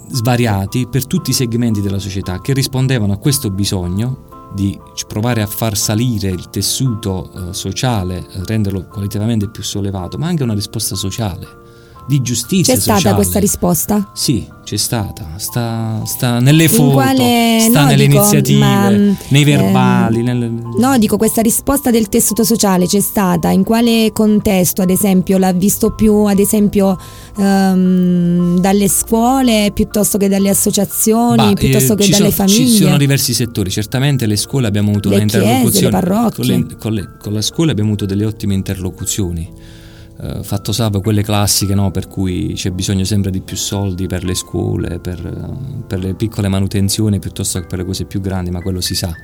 svariati 0.09 0.87
per 0.87 1.07
tutti 1.07 1.31
i 1.31 1.35
segmenti 1.35 1.81
della 1.81 1.99
società 1.99 2.41
che 2.41 2.53
rispondevano 2.53 3.13
a 3.13 3.19
questo 3.19 3.51
bisogno 3.51 4.51
di 4.55 4.79
provare 5.09 5.43
a 5.43 5.47
far 5.47 5.77
salire 5.77 6.29
il 6.29 6.49
tessuto 6.49 7.31
eh, 7.33 7.53
sociale, 7.53 8.25
renderlo 8.47 8.87
qualitativamente 8.87 9.49
più 9.49 9.63
sollevato, 9.63 10.17
ma 10.17 10.29
anche 10.29 10.45
una 10.45 10.55
risposta 10.55 10.95
sociale. 10.95 11.63
Di 12.07 12.21
giustizia 12.21 12.75
C'è 12.75 12.79
sociale. 12.79 13.01
stata 13.01 13.15
questa 13.15 13.39
risposta? 13.39 14.11
Sì, 14.15 14.47
c'è 14.65 14.77
stata, 14.77 15.27
sta, 15.37 16.03
sta 16.05 16.39
nelle 16.41 16.69
foto, 16.69 16.93
quale- 16.93 17.59
sta 17.61 17.81
no, 17.83 17.87
nelle 17.87 18.07
dico, 18.07 18.19
iniziative, 18.21 18.59
ma, 18.59 18.89
nei 18.91 19.17
ehm, 19.31 19.45
verbali. 19.45 20.23
nelle- 20.23 20.51
No, 20.79 20.99
dico 20.99 21.17
questa 21.17 21.41
risposta 21.43 21.91
del 21.91 22.09
tessuto 22.09 22.45
sociale 22.45 22.87
c'è 22.87 23.01
stata, 23.01 23.51
in 23.51 23.63
quale 23.65 24.11
contesto 24.13 24.83
ad 24.83 24.91
esempio 24.91 25.39
l'ha 25.39 25.53
visto 25.53 25.93
più 25.95 26.15
ad 26.25 26.39
esempio 26.39 26.99
ehm, 27.37 28.61
dalle 28.61 28.89
scuole 28.89 29.71
piuttosto 29.73 30.19
che 30.19 30.29
dalle 30.29 30.51
associazioni, 30.51 31.37
Bah, 31.37 31.53
piuttosto 31.55 31.93
eh, 31.95 31.97
che 31.97 32.09
dalle 32.11 32.31
sono, 32.31 32.49
famiglie? 32.49 32.67
Ci 32.77 32.83
sono 32.83 32.97
diversi 32.97 33.35
settori, 33.35 33.71
certamente 33.71 34.27
le 34.27 34.37
scuole 34.37 34.67
abbiamo 34.67 34.91
avuto 34.91 35.09
Le 35.11 35.17
una 35.17 35.25
chiese, 35.25 35.39
le 35.39 35.45
interlocuzione 35.51 35.91
parrocchie. 35.91 36.31
con, 36.37 36.47
le- 36.47 36.77
con 36.79 36.93
le- 36.93 37.09
con 37.19 37.33
la 37.33 37.43
scuola 37.43 37.71
abbiamo 37.73 37.91
avuto 37.91 38.07
delle 38.07 38.25
ottime 38.25 38.55
interlocuzioni. 38.55 39.49
Eh, 40.25 40.43
fatto 40.43 40.73
salvo 40.73 41.01
quelle 41.01 41.23
classiche 41.23 41.75
no, 41.75 41.91
per 41.91 42.09
cui 42.09 42.55
c'è 42.55 42.71
bisogno 42.71 43.05
sempre 43.05 43.31
di 43.31 43.43
più 43.43 43.59
soldi 43.59 44.07
per 44.07 44.25
le 44.25 44.35
scuole, 44.35 44.99
per, 44.99 45.19
eh, 45.25 45.83
per 45.87 45.99
le 45.99 46.15
piccole 46.15 46.49
manutenzioni 46.49 47.19
piuttosto 47.19 47.61
che 47.61 47.67
per 47.67 47.81
le 47.81 47.85
cose 47.85 48.07
più 48.07 48.23
grandi, 48.23 48.51
ma 48.51 48.63
quello 48.63 48.81
si 48.81 48.95
sa, 48.95 49.15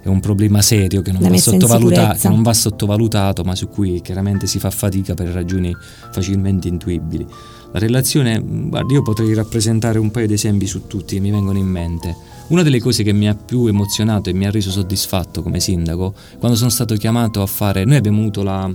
è 0.00 0.08
un 0.08 0.20
problema 0.20 0.62
serio 0.62 1.02
che 1.02 1.12
non, 1.12 1.20
va, 1.20 1.36
sottovaluta- 1.36 2.16
non 2.22 2.42
va 2.42 2.54
sottovalutato, 2.54 3.42
ma 3.42 3.54
su 3.54 3.68
cui 3.68 4.00
chiaramente 4.00 4.46
si 4.46 4.58
fa 4.58 4.70
fatica 4.70 5.12
per 5.12 5.28
ragioni 5.28 5.76
facilmente 6.10 6.68
intuibili. 6.68 7.26
La 7.72 7.78
relazione, 7.78 8.40
mh, 8.40 8.70
guardi, 8.70 8.94
io 8.94 9.02
potrei 9.02 9.34
rappresentare 9.34 9.98
un 9.98 10.10
paio 10.10 10.26
di 10.26 10.34
esempi 10.34 10.66
su 10.66 10.86
tutti 10.86 11.16
che 11.16 11.20
mi 11.20 11.30
vengono 11.30 11.58
in 11.58 11.66
mente. 11.66 12.16
Una 12.48 12.62
delle 12.62 12.80
cose 12.80 13.02
che 13.02 13.12
mi 13.12 13.28
ha 13.28 13.34
più 13.34 13.66
emozionato 13.66 14.30
e 14.30 14.32
mi 14.32 14.46
ha 14.46 14.50
reso 14.50 14.70
soddisfatto 14.70 15.42
come 15.42 15.60
sindaco, 15.60 16.14
quando 16.38 16.56
sono 16.56 16.70
stato 16.70 16.94
chiamato 16.94 17.42
a 17.42 17.46
fare, 17.46 17.84
noi 17.84 17.96
abbiamo 17.96 18.20
avuto 18.20 18.42
la, 18.42 18.70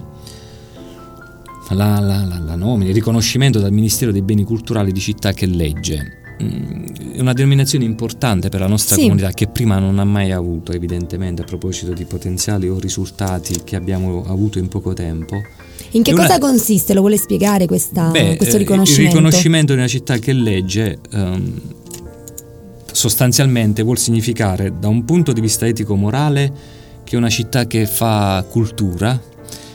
la, 1.74 2.00
la, 2.00 2.24
la, 2.26 2.40
la 2.40 2.56
nomina, 2.56 2.90
il 2.90 2.96
riconoscimento 2.96 3.60
dal 3.60 3.72
Ministero 3.72 4.12
dei 4.12 4.22
Beni 4.22 4.44
Culturali 4.44 4.92
di 4.92 5.00
città 5.00 5.34
che 5.34 5.46
legge. 5.46 6.20
Mm, 6.42 6.86
È 7.16 7.20
una 7.20 7.34
denominazione 7.34 7.86
importante 7.86 8.50
per 8.50 8.60
la 8.62 8.68
nostra 8.68 8.96
Sì. 8.96 9.04
comunità 9.04 9.30
che 9.32 9.48
prima 9.48 9.78
non 9.80 10.00
ha 10.00 10.04
mai 10.06 10.32
avuto, 10.32 10.72
evidentemente, 10.72 11.42
a 11.44 11.46
proposito 11.46 11.94
di 11.94 12.06
potenziali 12.06 12.68
o 12.68 12.80
risultati 12.80 13.62
che 13.64 13.76
abbiamo 13.76 14.24
avuto 14.26 14.58
in 14.58 14.68
poco 14.68 14.94
tempo. 14.94 15.36
In 15.92 16.04
che 16.04 16.14
una- 16.14 16.22
cosa 16.26 16.40
consiste? 16.40 16.94
Lo 16.94 17.02
vuole 17.02 17.18
spiegare 17.18 17.68
questa- 17.68 18.10
Beh, 18.10 18.38
questo 18.38 18.56
eh, 18.56 18.60
riconoscimento? 18.60 19.12
Il 19.18 19.18
riconoscimento 19.24 19.74
di 19.74 19.80
una 19.80 19.88
città 19.88 20.18
che 20.18 20.34
legge 20.34 20.98
ehm, 21.12 21.62
sostanzialmente 22.92 23.84
vuol 23.84 23.98
significare 23.98 24.74
da 24.80 24.88
un 24.88 25.06
punto 25.06 25.32
di 25.34 25.42
vista 25.42 25.66
etico-morale 25.68 26.52
che 27.04 27.16
è 27.16 27.18
una 27.18 27.30
città 27.30 27.66
che 27.68 27.86
fa 27.86 28.46
cultura 28.50 29.20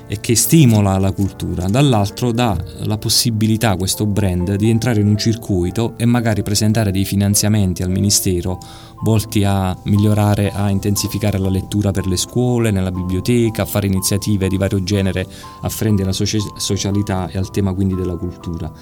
e 0.08 0.20
che 0.20 0.36
stimola 0.36 0.98
la 0.98 1.12
cultura, 1.12 1.66
dall'altro 1.68 2.32
dà 2.32 2.56
la 2.84 2.98
possibilità 2.98 3.70
a 3.70 3.76
questo 3.76 4.06
brand 4.06 4.54
di 4.54 4.70
entrare 4.70 5.00
in 5.00 5.08
un 5.08 5.16
circuito 5.16 5.94
e 5.96 6.04
magari 6.04 6.42
presentare 6.42 6.92
dei 6.92 7.04
finanziamenti 7.04 7.82
al 7.82 7.90
Ministero 7.90 8.58
volti 9.02 9.44
a 9.44 9.76
migliorare, 9.84 10.50
a 10.52 10.70
intensificare 10.70 11.38
la 11.38 11.50
lettura 11.50 11.90
per 11.90 12.06
le 12.06 12.16
scuole, 12.16 12.70
nella 12.70 12.92
biblioteca, 12.92 13.62
a 13.62 13.66
fare 13.66 13.86
iniziative 13.86 14.48
di 14.48 14.56
vario 14.56 14.82
genere 14.82 15.26
afferenti 15.62 16.02
alla 16.02 16.12
socia- 16.12 16.38
socialità 16.56 17.28
e 17.28 17.38
al 17.38 17.50
tema 17.50 17.74
quindi 17.74 17.94
della 17.94 18.16
cultura. 18.16 18.72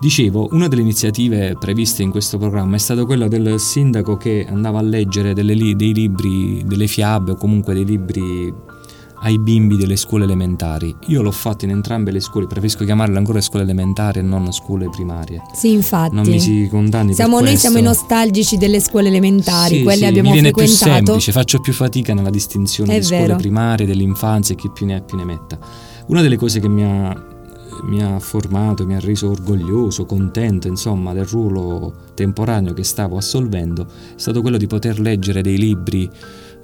Dicevo, 0.00 0.48
una 0.50 0.66
delle 0.66 0.82
iniziative 0.82 1.56
previste 1.58 2.02
in 2.02 2.10
questo 2.10 2.36
programma 2.36 2.74
è 2.74 2.78
stata 2.78 3.04
quella 3.04 3.28
del 3.28 3.60
sindaco 3.60 4.16
che 4.16 4.44
andava 4.48 4.80
a 4.80 4.82
leggere 4.82 5.32
li- 5.32 5.76
dei 5.76 5.94
libri, 5.94 6.64
delle 6.64 6.88
fiabe 6.88 7.32
o 7.32 7.36
comunque 7.36 7.72
dei 7.72 7.84
libri 7.84 8.52
ai 9.24 9.38
bimbi 9.38 9.76
delle 9.76 9.96
scuole 9.96 10.24
elementari. 10.24 10.94
Io 11.06 11.22
l'ho 11.22 11.30
fatto 11.30 11.64
in 11.64 11.70
entrambe 11.70 12.10
le 12.10 12.20
scuole, 12.20 12.46
preferisco 12.46 12.84
chiamarle 12.84 13.16
ancora 13.16 13.40
scuole 13.40 13.64
elementari 13.64 14.18
e 14.18 14.22
non 14.22 14.52
scuole 14.52 14.88
primarie. 14.90 15.40
Sì, 15.54 15.70
infatti. 15.72 16.14
Non 16.14 16.26
mi 16.26 16.40
si 16.40 16.66
condanni 16.68 17.14
Siamo, 17.14 17.34
noi 17.36 17.42
questo. 17.50 17.60
siamo 17.60 17.78
i 17.78 17.82
nostalgici 17.82 18.56
delle 18.56 18.80
scuole 18.80 19.08
elementari, 19.08 19.76
Sì, 19.78 19.82
quelle 19.82 19.98
sì, 19.98 20.04
abbiamo 20.06 20.28
mi 20.30 20.34
viene 20.34 20.50
più 20.50 20.62
frequentato. 20.62 21.04
semplice, 21.04 21.32
faccio 21.32 21.60
più 21.60 21.72
fatica 21.72 22.14
nella 22.14 22.30
distinzione 22.30 22.94
È 22.94 22.98
di 22.98 23.04
scuole 23.04 23.22
vero. 23.26 23.36
primarie, 23.36 23.86
dell'infanzia 23.86 24.54
e 24.54 24.58
chi 24.58 24.70
più 24.70 24.86
ne 24.86 24.96
ha 24.96 25.00
più 25.00 25.16
ne 25.16 25.24
metta. 25.24 25.58
Una 26.06 26.20
delle 26.20 26.36
cose 26.36 26.58
che 26.58 26.68
mi 26.68 26.82
ha, 26.84 27.16
mi 27.84 28.02
ha 28.02 28.18
formato, 28.18 28.84
mi 28.86 28.96
ha 28.96 29.00
reso 29.00 29.30
orgoglioso, 29.30 30.04
contento, 30.04 30.66
insomma, 30.66 31.12
del 31.12 31.26
ruolo 31.26 31.94
temporaneo 32.14 32.72
che 32.74 32.82
stavo 32.82 33.16
assolvendo, 33.16 33.84
è 33.84 33.86
stato 34.16 34.40
quello 34.40 34.56
di 34.56 34.66
poter 34.66 34.98
leggere 34.98 35.42
dei 35.42 35.56
libri, 35.58 36.10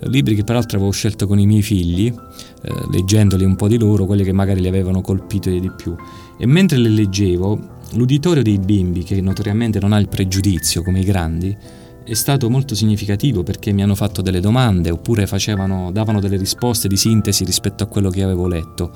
libri 0.02 0.34
che 0.34 0.44
peraltro 0.44 0.76
avevo 0.76 0.92
scelto 0.92 1.26
con 1.26 1.38
i 1.38 1.46
miei 1.46 1.62
figli, 1.62 2.06
eh, 2.06 2.72
leggendoli 2.90 3.44
un 3.44 3.56
po' 3.56 3.68
di 3.68 3.78
loro, 3.78 4.06
quelli 4.06 4.24
che 4.24 4.32
magari 4.32 4.60
li 4.60 4.68
avevano 4.68 5.00
colpito 5.00 5.50
di 5.50 5.70
più. 5.76 5.94
E 6.38 6.46
mentre 6.46 6.78
le 6.78 6.88
leggevo, 6.88 7.76
l'uditorio 7.94 8.42
dei 8.42 8.58
bimbi, 8.58 9.02
che 9.02 9.20
notoriamente 9.20 9.80
non 9.80 9.92
ha 9.92 9.98
il 9.98 10.08
pregiudizio 10.08 10.82
come 10.82 11.00
i 11.00 11.04
grandi, 11.04 11.56
è 12.04 12.14
stato 12.14 12.48
molto 12.48 12.74
significativo 12.74 13.42
perché 13.42 13.70
mi 13.72 13.82
hanno 13.82 13.94
fatto 13.94 14.22
delle 14.22 14.40
domande 14.40 14.90
oppure 14.90 15.26
facevano, 15.26 15.90
davano 15.92 16.20
delle 16.20 16.38
risposte 16.38 16.88
di 16.88 16.96
sintesi 16.96 17.44
rispetto 17.44 17.82
a 17.84 17.86
quello 17.86 18.08
che 18.08 18.22
avevo 18.22 18.46
letto. 18.46 18.92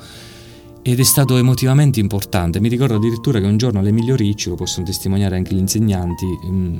Ed 0.85 0.99
è 0.99 1.03
stato 1.03 1.37
emotivamente 1.37 2.01
importante. 2.01 2.59
Mi 2.59 2.67
ricordo 2.67 2.95
addirittura 2.95 3.39
che 3.39 3.45
un 3.45 3.55
giorno 3.55 3.79
all'Emilio 3.79 4.17
Ricci, 4.17 4.49
lo 4.49 4.55
possono 4.55 4.85
testimoniare 4.85 5.37
anche 5.37 5.55
gli 5.55 5.59
insegnanti, 5.59 6.25
mm, 6.45 6.77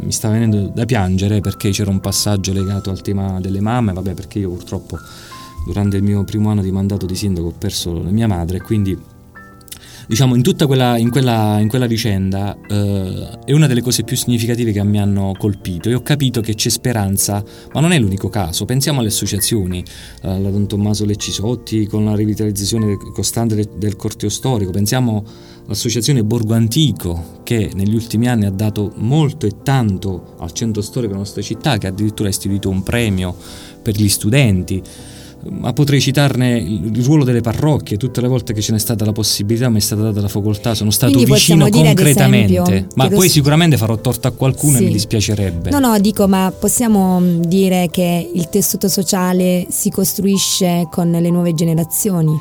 mi 0.00 0.10
stava 0.10 0.34
venendo 0.34 0.66
da 0.66 0.84
piangere 0.84 1.40
perché 1.40 1.70
c'era 1.70 1.90
un 1.90 2.00
passaggio 2.00 2.52
legato 2.52 2.90
al 2.90 3.02
tema 3.02 3.40
delle 3.40 3.60
mamme, 3.60 3.92
vabbè 3.92 4.14
perché 4.14 4.40
io 4.40 4.50
purtroppo 4.50 4.98
durante 5.64 5.96
il 5.96 6.02
mio 6.02 6.24
primo 6.24 6.50
anno 6.50 6.60
di 6.60 6.72
mandato 6.72 7.06
di 7.06 7.14
sindaco 7.14 7.46
ho 7.46 7.54
perso 7.56 7.92
mia 7.92 8.26
madre, 8.26 8.60
quindi 8.60 8.98
diciamo 10.06 10.34
in 10.34 10.42
tutta 10.42 10.66
quella, 10.66 10.96
in 10.96 11.10
quella, 11.10 11.58
in 11.58 11.68
quella 11.68 11.86
vicenda 11.86 12.56
eh, 12.68 13.38
è 13.44 13.52
una 13.52 13.66
delle 13.66 13.82
cose 13.82 14.04
più 14.04 14.16
significative 14.16 14.72
che 14.72 14.82
mi 14.84 15.00
hanno 15.00 15.32
colpito. 15.36 15.88
E 15.88 15.94
ho 15.94 16.02
capito 16.02 16.40
che 16.40 16.54
c'è 16.54 16.68
speranza, 16.68 17.42
ma 17.72 17.80
non 17.80 17.92
è 17.92 17.98
l'unico 17.98 18.28
caso, 18.28 18.64
pensiamo 18.64 19.00
alle 19.00 19.08
associazioni, 19.08 19.84
eh, 20.22 20.40
Don 20.40 20.66
Tommaso 20.66 21.04
Leccisotti 21.04 21.86
con 21.86 22.04
la 22.04 22.14
rivitalizzazione 22.14 22.96
costante 23.12 23.54
de- 23.54 23.68
del 23.76 23.96
corteo 23.96 24.28
storico, 24.28 24.70
pensiamo 24.70 25.24
all'associazione 25.66 26.22
Borgo 26.22 26.54
Antico 26.54 27.40
che 27.42 27.70
negli 27.74 27.94
ultimi 27.94 28.28
anni 28.28 28.46
ha 28.46 28.50
dato 28.50 28.92
molto 28.96 29.46
e 29.46 29.62
tanto 29.62 30.34
al 30.38 30.52
centro 30.52 30.82
storico 30.82 31.12
della 31.12 31.24
nostra 31.24 31.42
città, 31.42 31.78
che 31.78 31.88
addirittura 31.88 32.28
ha 32.28 32.30
istituito 32.30 32.68
un 32.68 32.82
premio 32.82 33.34
per 33.82 33.96
gli 33.96 34.08
studenti 34.08 34.82
ma 35.50 35.72
potrei 35.72 36.00
citarne 36.00 36.58
il 36.58 37.02
ruolo 37.04 37.24
delle 37.24 37.40
parrocchie, 37.40 37.96
tutte 37.96 38.20
le 38.20 38.28
volte 38.28 38.52
che 38.52 38.60
ce 38.60 38.72
n'è 38.72 38.78
stata 38.78 39.04
la 39.04 39.12
possibilità, 39.12 39.68
mi 39.68 39.78
è 39.78 39.80
stata 39.80 40.02
data 40.02 40.20
la 40.20 40.28
facoltà, 40.28 40.74
sono 40.74 40.90
stato 40.90 41.12
Quindi 41.12 41.32
vicino 41.32 41.68
concretamente, 41.68 42.60
esempio, 42.60 42.86
ma 42.94 43.08
poi 43.08 43.28
sicuramente 43.28 43.76
farò 43.76 43.96
torto 43.98 44.28
a 44.28 44.32
qualcuno 44.32 44.76
Sì. 44.76 44.82
e 44.82 44.86
mi 44.86 44.92
dispiacerebbe. 44.92 45.70
No, 45.70 45.78
no, 45.78 45.98
dico, 45.98 46.26
ma 46.28 46.52
possiamo 46.56 47.20
mm, 47.20 47.40
dire 47.42 47.88
che 47.90 48.30
il 48.32 48.48
tessuto 48.48 48.88
sociale 48.88 49.66
si 49.70 49.90
costruisce 49.90 50.88
con 50.90 51.10
le 51.10 51.30
nuove 51.30 51.54
generazioni? 51.54 52.38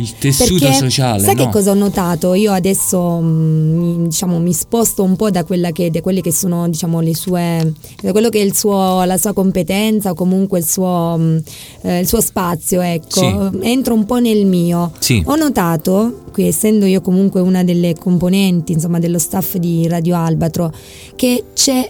Il 0.00 0.16
tessuto 0.16 0.64
Perché 0.64 0.72
sociale, 0.72 1.22
sai 1.22 1.34
no? 1.34 1.44
che 1.44 1.50
cosa 1.50 1.72
ho 1.72 1.74
notato? 1.74 2.32
Io 2.32 2.52
adesso 2.52 3.20
mm, 3.20 3.76
mi, 3.76 4.02
diciamo, 4.08 4.38
mi 4.38 4.54
sposto 4.54 5.02
un 5.02 5.14
po' 5.14 5.30
da, 5.30 5.44
quella 5.44 5.72
che, 5.72 5.90
da 5.90 6.00
quelle 6.00 6.22
che 6.22 6.32
sono 6.32 6.66
diciamo, 6.70 7.00
le 7.00 7.14
sue, 7.14 7.74
da 8.00 8.10
quello 8.10 8.30
che 8.30 8.40
è 8.40 8.42
il 8.42 8.56
suo, 8.56 9.04
la 9.04 9.18
sua 9.18 9.34
competenza 9.34 10.12
o 10.12 10.14
comunque 10.14 10.58
il 10.60 10.66
suo, 10.66 11.16
mm, 11.18 11.38
eh, 11.82 12.00
il 12.00 12.06
suo 12.06 12.22
spazio, 12.22 12.80
ecco. 12.80 13.52
Entro 13.60 13.92
un 13.92 14.06
po' 14.06 14.18
nel 14.20 14.46
mio. 14.46 14.90
Sì. 14.98 15.22
Ho 15.26 15.36
notato, 15.36 16.22
qui 16.32 16.46
essendo 16.46 16.86
io 16.86 17.02
comunque 17.02 17.42
una 17.42 17.62
delle 17.62 17.94
componenti 17.94 18.72
insomma, 18.72 18.98
dello 18.98 19.18
staff 19.18 19.56
di 19.56 19.86
Radio 19.86 20.16
Albatro, 20.16 20.72
che 21.14 21.44
c'è 21.52 21.86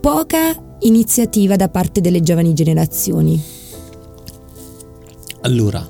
poca 0.00 0.56
iniziativa 0.80 1.56
da 1.56 1.68
parte 1.68 2.00
delle 2.00 2.22
giovani 2.22 2.54
generazioni. 2.54 3.38
Allora, 5.42 5.86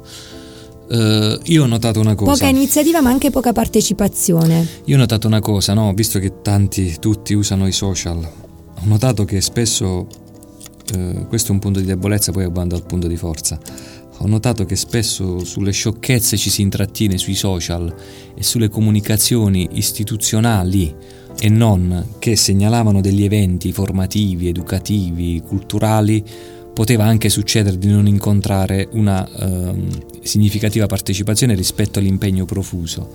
eh, 0.91 1.39
io 1.45 1.63
ho 1.63 1.67
notato 1.67 2.01
una 2.01 2.17
cosa. 2.17 2.33
Poca 2.33 2.49
iniziativa 2.49 3.01
ma 3.01 3.11
anche 3.11 3.31
poca 3.31 3.53
partecipazione. 3.53 4.67
Io 4.87 4.97
ho 4.97 4.99
notato 4.99 5.29
una 5.29 5.41
cosa, 5.41 5.73
no? 5.73 5.93
Visto 5.95 6.19
che 6.19 6.43
tanti, 6.43 6.97
tutti 6.99 7.33
usano 7.33 7.69
i 7.69 7.73
social, 7.73 8.17
ho 8.19 8.87
notato 8.87 9.25
che 9.25 9.41
spesso, 9.41 10.09
eh, 10.93 11.27
questo 11.29 11.53
è 11.53 11.55
un 11.55 11.61
punto 11.61 11.79
di 11.79 11.87
debolezza, 11.87 12.33
poi 12.33 12.45
abbando 12.45 12.75
al 12.75 12.85
punto 12.85 13.07
di 13.07 13.17
forza. 13.17 13.59
Ho 14.23 14.27
notato 14.27 14.67
che 14.67 14.77
spesso 14.77 15.45
sulle 15.45 15.71
sciocchezze 15.71 16.37
ci 16.37 16.51
si 16.51 16.61
intrattiene 16.61 17.17
sui 17.17 17.35
social 17.35 17.95
e 18.35 18.43
sulle 18.43 18.69
comunicazioni 18.69 19.69
istituzionali 19.73 20.95
e 21.39 21.49
non 21.49 22.17
che 22.19 22.37
segnalavano 22.37 23.01
degli 23.01 23.25
eventi 23.25 23.73
formativi, 23.73 24.49
educativi, 24.49 25.41
culturali, 25.47 26.23
poteva 26.73 27.05
anche 27.05 27.29
succedere 27.29 27.79
di 27.79 27.89
non 27.89 28.07
incontrare 28.07 28.89
una 28.93 29.29
ehm, 29.29 29.89
significativa 30.23 30.87
partecipazione 30.87 31.55
rispetto 31.55 31.99
all'impegno 31.99 32.45
profuso. 32.45 33.09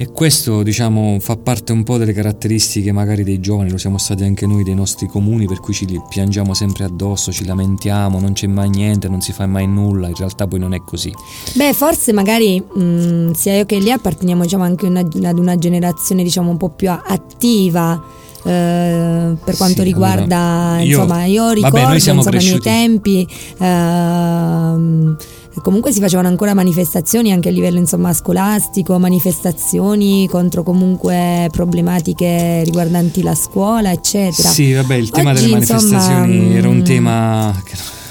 E 0.00 0.12
questo 0.12 0.62
diciamo 0.62 1.18
fa 1.18 1.36
parte 1.36 1.72
un 1.72 1.82
po' 1.82 1.98
delle 1.98 2.12
caratteristiche 2.12 2.92
magari 2.92 3.24
dei 3.24 3.40
giovani, 3.40 3.68
lo 3.68 3.78
siamo 3.78 3.98
stati 3.98 4.22
anche 4.22 4.46
noi 4.46 4.62
dei 4.62 4.76
nostri 4.76 5.08
comuni, 5.08 5.46
per 5.46 5.58
cui 5.58 5.74
ci 5.74 5.88
piangiamo 6.08 6.54
sempre 6.54 6.84
addosso, 6.84 7.32
ci 7.32 7.44
lamentiamo, 7.44 8.20
non 8.20 8.32
c'è 8.32 8.46
mai 8.46 8.70
niente, 8.70 9.08
non 9.08 9.20
si 9.20 9.32
fa 9.32 9.46
mai 9.46 9.66
nulla, 9.66 10.06
in 10.06 10.14
realtà 10.14 10.46
poi 10.46 10.60
non 10.60 10.72
è 10.72 10.78
così. 10.84 11.12
Beh, 11.54 11.72
forse 11.72 12.12
magari 12.12 12.60
mh, 12.60 13.32
sia 13.32 13.56
io 13.56 13.66
che 13.66 13.80
lì 13.80 13.90
apparteniamo 13.90 14.44
diciamo, 14.44 14.62
anche 14.62 14.86
una, 14.86 15.00
ad 15.00 15.38
una 15.38 15.56
generazione 15.56 16.22
diciamo 16.22 16.48
un 16.48 16.58
po' 16.58 16.68
più 16.68 16.88
attiva. 16.92 18.00
Eh, 18.44 19.34
per 19.44 19.56
quanto 19.56 19.78
sì, 19.78 19.82
riguarda 19.82 20.38
allora, 20.38 20.80
io, 20.80 20.96
insomma 20.96 21.24
io 21.24 21.50
ricordo 21.50 21.80
vabbè, 21.80 21.94
insomma, 21.94 22.22
i 22.30 22.36
miei 22.36 22.60
tempi 22.60 23.28
eh, 23.58 25.16
comunque 25.60 25.92
si 25.92 26.00
facevano 26.00 26.28
ancora 26.28 26.54
manifestazioni 26.54 27.32
anche 27.32 27.48
a 27.48 27.52
livello 27.52 27.78
insomma, 27.78 28.12
scolastico, 28.12 28.98
manifestazioni 28.98 30.28
contro 30.28 30.62
comunque 30.62 31.48
problematiche 31.50 32.62
riguardanti 32.64 33.22
la 33.22 33.34
scuola, 33.34 33.92
eccetera. 33.92 34.48
Sì, 34.48 34.72
vabbè, 34.72 34.94
il 34.94 35.10
tema 35.10 35.30
Oggi, 35.30 35.40
delle 35.40 35.52
manifestazioni 35.52 36.36
insomma, 36.36 36.56
era 36.56 36.68
un 36.68 36.76
mm, 36.78 36.84
tema... 36.84 37.62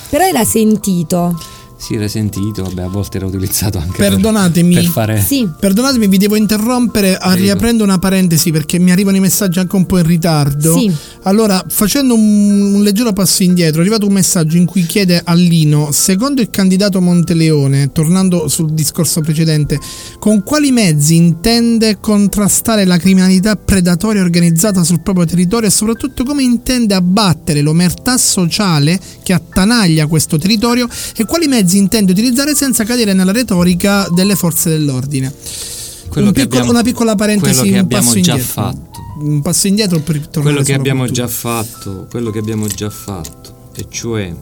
Però 0.09 0.23
era 0.23 0.43
sentito. 0.45 1.35
Sì, 1.77 1.93
era 1.93 2.07
sentito, 2.07 2.63
vabbè, 2.63 2.81
a 2.81 2.87
volte 2.87 3.17
era 3.17 3.27
utilizzato 3.27 3.77
anche 3.77 3.97
Perdonatemi, 3.97 4.73
per, 4.73 4.83
per 4.83 4.91
fare... 4.91 5.21
Sì. 5.21 5.47
Perdonatemi, 5.59 6.07
vi 6.07 6.17
devo 6.17 6.35
interrompere 6.35 7.17
riaprendo 7.35 7.83
una 7.83 7.99
parentesi 7.99 8.51
perché 8.51 8.79
mi 8.79 8.91
arrivano 8.91 9.17
i 9.17 9.19
messaggi 9.19 9.59
anche 9.59 9.75
un 9.75 9.85
po' 9.85 9.99
in 9.99 10.05
ritardo. 10.05 10.75
Sì. 10.75 10.91
Allora, 11.23 11.63
facendo 11.67 12.15
un, 12.15 12.73
un 12.73 12.81
leggero 12.81 13.13
passo 13.13 13.43
indietro, 13.43 13.77
è 13.77 13.81
arrivato 13.81 14.07
un 14.07 14.13
messaggio 14.13 14.57
in 14.57 14.65
cui 14.65 14.85
chiede 14.87 15.21
a 15.23 15.33
Lino, 15.33 15.91
secondo 15.91 16.41
il 16.41 16.49
candidato 16.49 16.99
Monteleone, 16.99 17.91
tornando 17.91 18.47
sul 18.47 18.71
discorso 18.71 19.21
precedente, 19.21 19.79
con 20.17 20.41
quali 20.43 20.71
mezzi 20.71 21.15
intende 21.15 21.99
contrastare 21.99 22.85
la 22.85 22.97
criminalità 22.97 23.55
predatoria 23.55 24.23
organizzata 24.23 24.83
sul 24.83 25.01
proprio 25.01 25.25
territorio 25.25 25.69
e 25.69 25.71
soprattutto 25.71 26.23
come 26.23 26.41
intende 26.41 26.95
abbattere 26.95 27.61
l'omertà 27.61 28.17
sociale 28.17 28.99
che 29.21 29.33
attanaglia 29.33 30.07
questo 30.07 30.37
territorio 30.37 30.87
e 31.15 31.25
quali 31.25 31.47
mezzi 31.47 31.66
mezzi 31.67 31.77
intende 31.77 32.13
utilizzare 32.13 32.55
senza 32.55 32.85
cadere 32.85 33.11
nella 33.11 33.33
retorica 33.33 34.07
delle 34.09 34.35
forze 34.35 34.69
dell'ordine. 34.69 35.27
Un 35.27 36.31
piccolo, 36.31 36.41
abbiamo, 36.41 36.69
una 36.69 36.81
piccola 36.81 37.15
parentesi, 37.15 37.69
un 37.73 37.87
passo 37.87 38.15
indietro. 38.15 38.43
Fatto. 38.43 38.99
Un 39.19 39.41
passo 39.41 39.67
indietro 39.67 39.99
per 39.99 40.27
tornare 40.27 40.41
quello 40.41 40.63
che 40.63 40.73
abbiamo 40.73 41.05
già 41.07 41.27
fatto, 41.27 42.07
quello 42.09 42.31
che 42.31 42.39
abbiamo 42.39 42.67
già 42.67 42.89
fatto, 42.89 43.71
e 43.75 43.85
cioè 43.89 44.33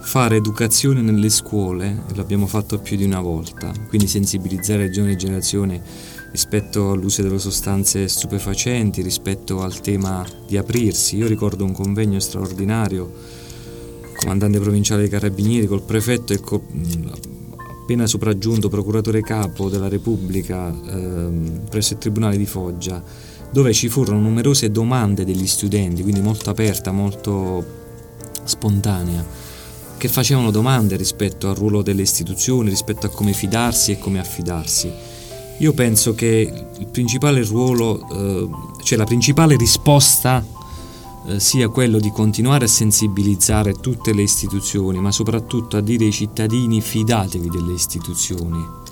fare 0.00 0.36
educazione 0.36 1.02
nelle 1.02 1.28
scuole, 1.28 2.04
l'abbiamo 2.14 2.46
fatto 2.46 2.78
più 2.78 2.96
di 2.96 3.04
una 3.04 3.20
volta, 3.20 3.70
quindi 3.88 4.06
sensibilizzare 4.06 4.84
le 4.84 4.90
giovani 4.90 5.16
generazioni 5.16 5.80
rispetto 6.30 6.92
all'uso 6.92 7.22
delle 7.22 7.38
sostanze 7.38 8.08
stupefacenti, 8.08 9.02
rispetto 9.02 9.62
al 9.62 9.80
tema 9.80 10.24
di 10.46 10.56
aprirsi. 10.56 11.16
Io 11.16 11.26
ricordo 11.26 11.64
un 11.64 11.72
convegno 11.72 12.20
straordinario 12.20 13.12
comandante 14.16 14.58
provinciale 14.58 15.02
dei 15.02 15.10
carabinieri, 15.10 15.66
col 15.66 15.82
prefetto 15.82 16.32
e 16.32 16.40
col 16.40 16.62
appena 17.86 18.08
sopraggiunto 18.08 18.68
procuratore 18.68 19.20
capo 19.20 19.68
della 19.68 19.86
Repubblica 19.86 20.66
ehm, 20.66 21.66
presso 21.70 21.92
il 21.92 22.00
Tribunale 22.00 22.36
di 22.36 22.44
Foggia, 22.44 23.00
dove 23.48 23.72
ci 23.72 23.88
furono 23.88 24.18
numerose 24.18 24.72
domande 24.72 25.24
degli 25.24 25.46
studenti, 25.46 26.02
quindi 26.02 26.20
molto 26.20 26.50
aperta, 26.50 26.90
molto 26.90 27.64
spontanea, 28.42 29.24
che 29.96 30.08
facevano 30.08 30.50
domande 30.50 30.96
rispetto 30.96 31.48
al 31.48 31.54
ruolo 31.54 31.82
delle 31.82 32.02
istituzioni, 32.02 32.70
rispetto 32.70 33.06
a 33.06 33.10
come 33.10 33.32
fidarsi 33.32 33.92
e 33.92 33.98
come 34.00 34.18
affidarsi. 34.18 34.90
Io 35.58 35.72
penso 35.72 36.12
che 36.14 36.52
il 36.78 36.86
principale 36.88 37.44
ruolo, 37.44 38.00
eh, 38.10 38.48
cioè 38.82 38.98
la 38.98 39.04
principale 39.04 39.56
risposta 39.56 40.44
eh, 41.28 41.40
sia 41.40 41.68
quello 41.68 41.98
di 41.98 42.10
continuare 42.10 42.66
a 42.66 42.68
sensibilizzare 42.68 43.74
tutte 43.74 44.12
le 44.12 44.22
istituzioni, 44.22 45.00
ma 45.00 45.10
soprattutto 45.10 45.76
a 45.76 45.80
dire 45.80 46.04
ai 46.04 46.12
cittadini 46.12 46.80
fidatevi 46.80 47.48
delle 47.48 47.72
istituzioni. 47.72 48.84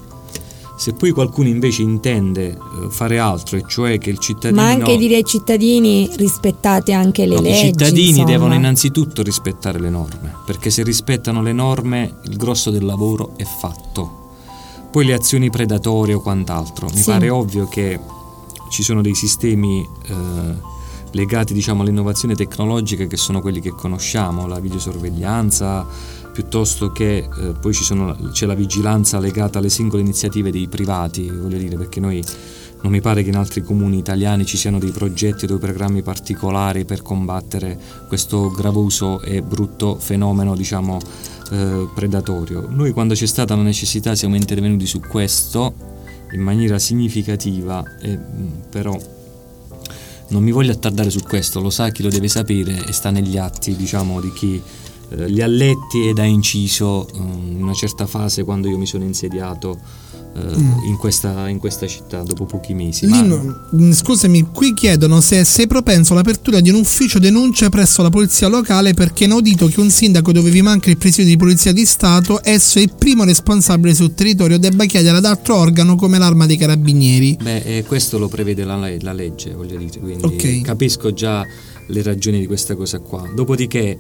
Se 0.77 0.93
poi 0.93 1.12
qualcuno 1.12 1.48
invece 1.48 1.82
intende 1.82 2.48
eh, 2.48 2.56
fare 2.90 3.19
altro, 3.19 3.56
e 3.56 3.65
cioè 3.69 3.98
che 3.98 4.11
il 4.11 4.19
cittadino... 4.19 4.61
Ma 4.61 4.70
anche 4.70 4.97
dire 4.97 5.16
ai 5.16 5.24
cittadini 5.24 6.11
rispettate 6.16 6.93
anche 6.93 7.27
le 7.27 7.36
no, 7.36 7.40
leggi. 7.43 7.66
I 7.66 7.69
cittadini 7.69 8.09
insomma. 8.09 8.28
devono 8.28 8.55
innanzitutto 8.55 9.23
rispettare 9.23 9.78
le 9.78 9.90
norme, 9.90 10.35
perché 10.44 10.70
se 10.70 10.82
rispettano 10.82 11.43
le 11.43 11.52
norme 11.52 12.16
il 12.24 12.36
grosso 12.36 12.70
del 12.70 12.85
lavoro 12.85 13.35
è 13.36 13.44
fatto. 13.44 14.23
Poi 14.90 15.05
le 15.05 15.15
azioni 15.15 15.51
predatorie 15.51 16.15
o 16.15 16.20
quant'altro. 16.20 16.89
Mi 16.93 17.01
sì. 17.01 17.11
pare 17.11 17.31
ovvio 17.31 17.69
che 17.69 18.01
ci 18.70 18.82
sono 18.82 19.01
dei 19.01 19.15
sistemi... 19.15 19.89
Eh, 20.06 20.73
legati 21.15 21.55
diciamo, 21.55 21.82
all'innovazione 21.82 22.35
tecnologica 22.35 23.07
che 23.07 23.16
sono 23.16 23.41
quelli 23.41 23.61
che 23.61 23.70
conosciamo, 23.70 24.47
la 24.47 24.61
videosorveglianza, 24.61 25.86
piuttosto 26.32 26.91
che 26.93 27.16
eh, 27.16 27.55
poi 27.61 27.73
sono, 27.73 28.16
c'è 28.32 28.47
la 28.47 28.55
vigilanza 28.55 29.19
legata 29.19 29.59
alle 29.59 29.70
singole 29.70 30.03
iniziative 30.03 30.51
dei 30.51 30.69
privati, 30.69 31.31
voglio 31.31 31.59
dire, 31.59 31.77
perché 31.77 32.01
noi 32.01 32.23
non 32.82 32.93
mi 32.93 33.01
pare 33.01 33.23
che 33.23 33.31
in 33.31 33.36
altri 33.36 33.62
comuni 33.62 33.97
italiani 33.97 34.45
ci 34.45 34.59
siano 34.59 34.78
dei 34.78 34.91
progetti 34.91 35.45
o 35.45 35.49
dei 35.49 35.59
programmi 35.59 36.03
particolari 36.03 36.85
per 36.85 37.01
combattere 37.01 37.78
questo 38.09 38.51
gravoso 38.51 39.23
e 39.23 39.41
brutto 39.41 39.97
fenomeno, 39.99 40.55
diciamo, 40.55 40.99
eh, 41.51 41.89
predatorio. 41.95 42.66
Noi 42.69 42.91
quando 42.91 43.15
c'è 43.15 43.27
stata 43.27 43.55
la 43.55 43.62
necessità 43.62 44.15
siamo 44.15 44.35
intervenuti 44.36 44.86
su 44.86 45.01
questo 45.01 45.93
in 46.32 46.43
maniera 46.43 46.78
significativa, 46.78 47.82
eh, 48.01 48.19
però 48.69 48.99
non 50.29 50.43
mi 50.43 50.51
voglio 50.51 50.73
attardare 50.73 51.11
su 51.11 51.21
questo, 51.23 51.61
lo 51.61 51.71
sa 51.71 51.91
chi 51.91 52.03
lo 52.03 52.09
deve 52.09 52.29
sapere 52.29 52.85
e 52.87 52.93
sta 52.93 53.11
negli 53.11 53.37
atti 53.37 53.77
diciamo, 53.77 54.21
di 54.21 54.33
chi 54.33 54.61
eh, 55.11 55.29
li 55.29 55.43
ha 55.43 55.47
letti 55.47 56.09
ed 56.09 56.19
ha 56.19 56.25
inciso 56.25 57.07
in 57.15 57.63
una 57.63 57.75
certa 57.75 58.07
fase 58.07 58.45
quando 58.45 58.69
io 58.69 58.79
mi 58.79 58.87
sono 58.87 59.05
insediato 59.05 59.79
mm. 60.36 60.85
in, 60.86 60.97
questa, 60.97 61.48
in, 61.48 61.59
questa, 61.59 61.86
città 61.86 62.23
dopo 62.23 62.44
pochi 62.44 62.74
mesi. 62.74 63.06
Lino, 63.06 63.62
ma... 63.70 63.93
Scusami, 63.93 64.48
qui 64.52 64.74
chiedono 64.74 65.20
se 65.20 65.44
sei 65.44 65.66
propenso 65.66 66.12
all'apertura 66.12 66.61
di 66.61 66.70
un 66.70 66.77
ufficio 66.77 67.19
denuncia 67.19 67.69
presso 67.69 68.02
la 68.02 68.11
polizia 68.11 68.48
locale 68.48 68.94
perché 68.94 69.24
è 69.24 69.27
inaudito 69.27 69.66
che 69.69 69.81
un 69.81 69.90
sindaco 69.90 70.32
dove 70.32 70.51
vi 70.51 70.62
manca 70.62 70.90
il 70.90 70.98
presidio 70.98 71.31
di 71.31 71.36
polizia 71.36 71.73
di 71.73 71.85
Stato, 71.85 72.40
esso 72.43 72.78
è 72.78 72.82
il 72.82 72.93
primo 72.97 73.24
responsabile 73.24 73.94
sul 73.94 74.15
territorio, 74.15 74.59
debba 74.59 74.85
chiedere 74.85 75.16
ad 75.16 75.24
altro 75.24 75.56
organo 75.56 75.97
come 75.97 76.19
l'arma 76.19 76.47
dei 76.47 76.56
carabinieri. 76.56 77.39
Beh, 77.40 77.78
eh, 77.78 77.85
questo 77.85 78.19
lo 78.19 78.28
prevede 78.28 78.65
la, 78.65 78.77
la 79.01 79.12
legge, 79.12 79.55
voglio 79.55 79.77
dire, 79.77 79.98
quindi 79.98 80.24
okay. 80.24 80.61
capisco 80.62 81.12
già 81.12 81.44
le 81.86 82.02
ragioni 82.02 82.40
di 82.40 82.47
questa 82.47 82.74
cosa 82.74 82.98
qua. 82.98 83.28
Dopodiché 83.35 83.98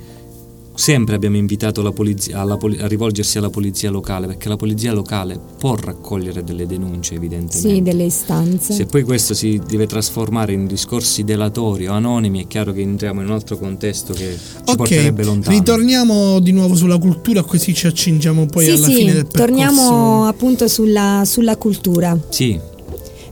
sempre 0.74 1.14
abbiamo 1.14 1.36
invitato 1.36 1.82
la 1.82 1.92
polizia, 1.92 2.40
alla, 2.40 2.54
a 2.54 2.86
rivolgersi 2.86 3.38
alla 3.38 3.50
polizia 3.50 3.90
locale 3.90 4.26
perché 4.26 4.48
la 4.48 4.56
polizia 4.56 4.92
locale 4.92 5.38
può 5.58 5.76
raccogliere 5.76 6.42
delle 6.42 6.66
denunce 6.66 7.14
evidentemente. 7.14 7.74
Sì, 7.74 7.82
delle 7.82 8.04
istanze. 8.04 8.72
Se 8.72 8.86
poi 8.86 9.02
questo 9.02 9.34
si 9.34 9.60
deve 9.64 9.86
trasformare 9.86 10.52
in 10.52 10.66
discorsi 10.66 11.22
delatori 11.22 11.86
o 11.86 11.92
anonimi 11.92 12.42
è 12.42 12.46
chiaro 12.46 12.72
che 12.72 12.80
entriamo 12.80 13.20
in 13.20 13.28
un 13.28 13.32
altro 13.32 13.56
contesto 13.56 14.12
che 14.12 14.36
ci 14.36 14.62
okay. 14.62 14.76
porterebbe 14.76 15.24
lontano. 15.24 15.56
Ritorniamo 15.56 16.40
di 16.40 16.52
nuovo 16.52 16.74
sulla 16.74 16.98
cultura 16.98 17.42
così 17.42 17.72
ci 17.72 17.86
accingiamo 17.86 18.46
poi 18.46 18.64
sì, 18.64 18.70
alla 18.72 18.86
sì, 18.86 18.94
fine 18.94 19.12
del 19.12 19.26
percorso. 19.26 19.46
Torniamo 19.46 20.26
appunto 20.26 20.68
sulla, 20.68 21.22
sulla 21.24 21.56
cultura. 21.56 22.18
Sì. 22.28 22.58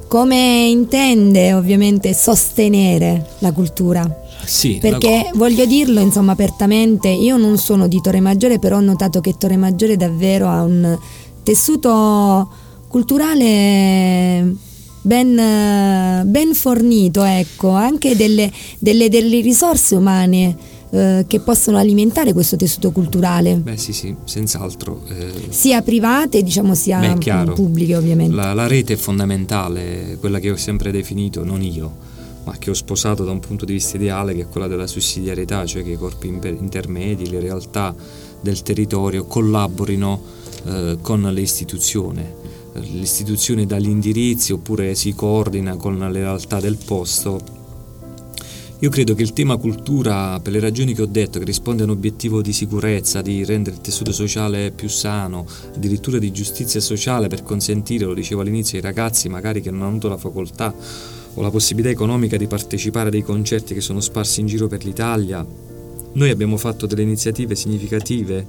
Come 0.06 0.66
intende 0.68 1.54
ovviamente 1.54 2.12
sostenere 2.14 3.30
la 3.38 3.50
cultura? 3.52 4.21
Sì, 4.44 4.78
perché 4.80 5.28
la... 5.32 5.38
voglio 5.38 5.64
dirlo 5.64 6.00
insomma 6.00 6.32
apertamente, 6.32 7.08
io 7.08 7.36
non 7.36 7.58
sono 7.58 7.88
di 7.88 8.00
Torre 8.00 8.20
Maggiore, 8.20 8.58
però 8.58 8.76
ho 8.76 8.80
notato 8.80 9.20
che 9.20 9.36
Torre 9.38 9.56
Maggiore 9.56 9.96
davvero 9.96 10.48
ha 10.48 10.62
un 10.62 10.98
tessuto 11.42 12.48
culturale 12.88 14.54
ben, 15.02 15.34
ben 16.26 16.54
fornito, 16.54 17.22
ecco, 17.22 17.70
anche 17.70 18.16
delle, 18.16 18.50
delle, 18.78 19.08
delle 19.08 19.40
risorse 19.40 19.94
umane 19.96 20.56
eh, 20.90 21.24
che 21.26 21.40
possono 21.40 21.78
alimentare 21.78 22.32
questo 22.32 22.56
tessuto 22.56 22.90
culturale. 22.90 23.56
Beh 23.56 23.76
sì 23.76 23.92
sì, 23.92 24.14
senz'altro. 24.24 25.02
Eh, 25.08 25.46
sia 25.48 25.80
private 25.82 26.42
diciamo 26.42 26.74
sia 26.74 26.98
beh, 26.98 27.52
pubbliche 27.52 27.96
ovviamente. 27.96 28.34
La, 28.34 28.52
la 28.52 28.66
rete 28.66 28.94
è 28.94 28.96
fondamentale, 28.96 30.16
quella 30.20 30.38
che 30.38 30.50
ho 30.50 30.56
sempre 30.56 30.90
definito, 30.90 31.44
non 31.44 31.62
io 31.62 32.10
ma 32.44 32.56
che 32.58 32.70
ho 32.70 32.74
sposato 32.74 33.24
da 33.24 33.30
un 33.30 33.40
punto 33.40 33.64
di 33.64 33.72
vista 33.72 33.96
ideale 33.96 34.34
che 34.34 34.42
è 34.42 34.48
quella 34.48 34.66
della 34.66 34.86
sussidiarietà, 34.86 35.64
cioè 35.66 35.82
che 35.82 35.90
i 35.90 35.96
corpi 35.96 36.26
intermedi, 36.26 37.28
le 37.28 37.40
realtà 37.40 37.94
del 38.40 38.62
territorio 38.62 39.24
collaborino 39.24 40.20
eh, 40.64 40.98
con 41.00 41.22
le 41.22 41.40
istituzioni. 41.40 42.24
L'istituzione 42.74 43.66
dà 43.66 43.78
gli 43.78 43.88
indirizzi 43.88 44.52
oppure 44.52 44.94
si 44.94 45.14
coordina 45.14 45.76
con 45.76 45.98
le 45.98 46.20
realtà 46.20 46.58
del 46.58 46.78
posto 46.82 47.60
Io 48.78 48.88
credo 48.88 49.14
che 49.14 49.22
il 49.22 49.34
tema 49.34 49.58
cultura, 49.58 50.40
per 50.40 50.52
le 50.52 50.58
ragioni 50.58 50.94
che 50.94 51.02
ho 51.02 51.06
detto, 51.06 51.38
che 51.38 51.44
risponde 51.44 51.82
a 51.82 51.84
un 51.84 51.92
obiettivo 51.92 52.40
di 52.40 52.52
sicurezza, 52.52 53.22
di 53.22 53.44
rendere 53.44 53.76
il 53.76 53.82
tessuto 53.82 54.10
sociale 54.10 54.72
più 54.72 54.88
sano, 54.88 55.46
addirittura 55.72 56.18
di 56.18 56.32
giustizia 56.32 56.80
sociale 56.80 57.28
per 57.28 57.42
consentire, 57.44 58.06
lo 58.06 58.14
dicevo 58.14 58.40
all'inizio, 58.40 58.78
ai 58.78 58.82
ragazzi 58.82 59.28
magari 59.28 59.60
che 59.60 59.70
non 59.70 59.82
hanno 59.82 59.90
avuto 59.90 60.08
la 60.08 60.16
facoltà 60.16 60.74
o 61.34 61.42
la 61.42 61.50
possibilità 61.50 61.90
economica 61.90 62.36
di 62.36 62.46
partecipare 62.46 63.08
a 63.08 63.10
dei 63.10 63.22
concerti 63.22 63.74
che 63.74 63.80
sono 63.80 64.00
sparsi 64.00 64.40
in 64.40 64.46
giro 64.46 64.66
per 64.66 64.84
l'Italia. 64.84 65.44
Noi 66.14 66.30
abbiamo 66.30 66.56
fatto 66.56 66.86
delle 66.86 67.02
iniziative 67.02 67.54
significative, 67.54 68.46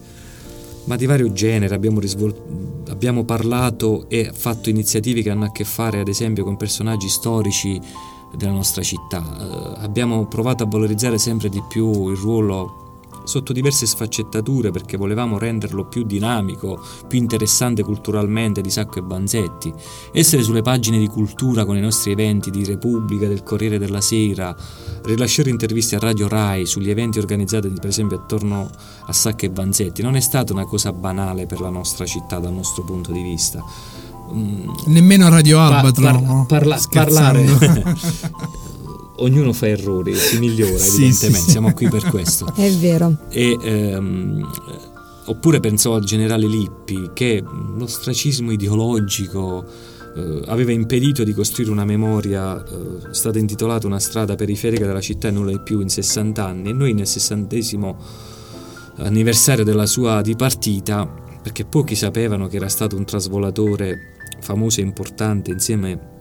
ma 0.86 0.96
di 0.96 1.06
vario 1.06 1.32
genere, 1.32 1.76
abbiamo, 1.76 2.00
risvol- 2.00 2.84
abbiamo 2.90 3.24
parlato 3.24 4.06
e 4.10 4.32
fatto 4.34 4.70
iniziative 4.70 5.22
che 5.22 5.30
hanno 5.30 5.46
a 5.46 5.52
che 5.52 5.64
fare 5.64 6.00
ad 6.00 6.10
esempio 6.10 6.44
con 6.44 6.58
personaggi 6.58 7.08
storici 7.08 7.80
della 8.36 8.52
nostra 8.52 8.82
città. 8.82 9.24
Eh, 9.24 9.84
abbiamo 9.84 10.26
provato 10.28 10.64
a 10.64 10.68
valorizzare 10.68 11.18
sempre 11.18 11.50
di 11.50 11.62
più 11.70 12.10
il 12.10 12.18
ruolo 12.18 12.83
sotto 13.24 13.54
diverse 13.54 13.86
sfaccettature 13.86 14.72
perché 14.72 14.98
volevamo 14.98 15.38
renderlo 15.38 15.86
più 15.86 16.04
dinamico, 16.04 16.82
più 17.08 17.20
interessante 17.20 17.84
culturalmente 17.84 18.62
di 18.62 18.70
Sacco 18.70 19.00
e 19.00 19.02
Banzetti, 19.02 19.74
essere 20.12 20.44
sulle 20.44 20.62
pagine 20.62 20.98
di 20.98 21.08
cultura 21.08 21.66
con 21.66 21.78
i 21.78 21.82
nostri 21.82 22.12
eventi 22.12 22.50
di 22.50 22.64
Repubblica, 22.64 23.28
del 23.28 23.44
Corriere 23.44 23.78
della 23.78 24.02
Sera, 24.02 24.56
rilasciare 25.04 25.50
interviste 25.50 25.96
a 25.96 26.00
Radio 26.00 26.28
Rai 26.28 26.66
sugli 26.66 26.90
eventi 26.90 27.20
organizzati 27.20 27.70
per 27.70 27.88
esempio 27.88 28.18
attorno 28.18 28.70
a 29.06 29.14
Sacco 29.14 29.46
e 29.46 29.50
Banzetti, 29.50 30.02
non 30.02 30.16
è 30.16 30.22
stata 30.22 30.54
una 30.54 30.66
cosa 30.66 30.92
banale 30.92 31.46
per 31.46 31.60
la 31.60 31.70
nostra 31.70 32.06
città 32.06 32.40
dal 32.40 32.54
nostro 32.54 32.84
punto 32.84 33.12
di 33.12 33.22
vista 33.22 33.64
Mm. 34.34 34.70
Nemmeno 34.88 35.26
a 35.28 35.30
Radio 35.30 35.60
Albatro. 35.60 36.04
Pa- 36.04 36.46
parla- 36.48 36.80
parlare. 36.90 37.46
Ognuno 39.18 39.54
fa 39.54 39.68
errori, 39.68 40.16
si 40.16 40.40
migliora 40.40 40.78
sì, 40.78 41.04
evidentemente, 41.04 41.46
sì, 41.46 41.52
siamo 41.52 41.74
qui 41.74 41.88
per 41.88 42.04
questo. 42.10 42.52
È 42.56 42.72
vero. 42.72 43.16
E, 43.30 43.58
ehm, 43.62 44.50
oppure 45.26 45.60
pensò 45.60 45.94
al 45.94 46.04
generale 46.04 46.48
Lippi 46.48 47.12
che 47.14 47.44
l'ostracismo 47.76 48.52
ideologico 48.52 49.64
eh, 50.16 50.42
aveva 50.48 50.72
impedito 50.72 51.24
di 51.24 51.34
costruire 51.34 51.72
una 51.72 51.86
memoria, 51.86 52.64
eh, 52.64 53.10
è 53.10 53.14
stata 53.14 53.38
intitolata 53.38 53.88
una 53.88 54.00
strada 54.00 54.36
periferica 54.36 54.86
della 54.86 55.02
città 55.02 55.28
e 55.28 55.32
nulla 55.32 55.52
di 55.52 55.62
più 55.62 55.80
in 55.80 55.90
60 55.90 56.46
anni 56.46 56.70
e 56.70 56.74
noi 56.74 56.94
nel 56.94 57.08
sessantesimo 57.08 57.98
anniversario 58.98 59.64
della 59.64 59.86
sua 59.86 60.22
dipartita, 60.22 61.08
perché 61.42 61.66
pochi 61.66 61.96
sapevano 61.96 62.48
che 62.48 62.58
era 62.58 62.70
stato 62.70 62.96
un 62.96 63.06
trasvolatore 63.06 64.12
famoso 64.40 64.82
e 64.82 64.84
importante 64.84 65.52
insieme 65.52 66.12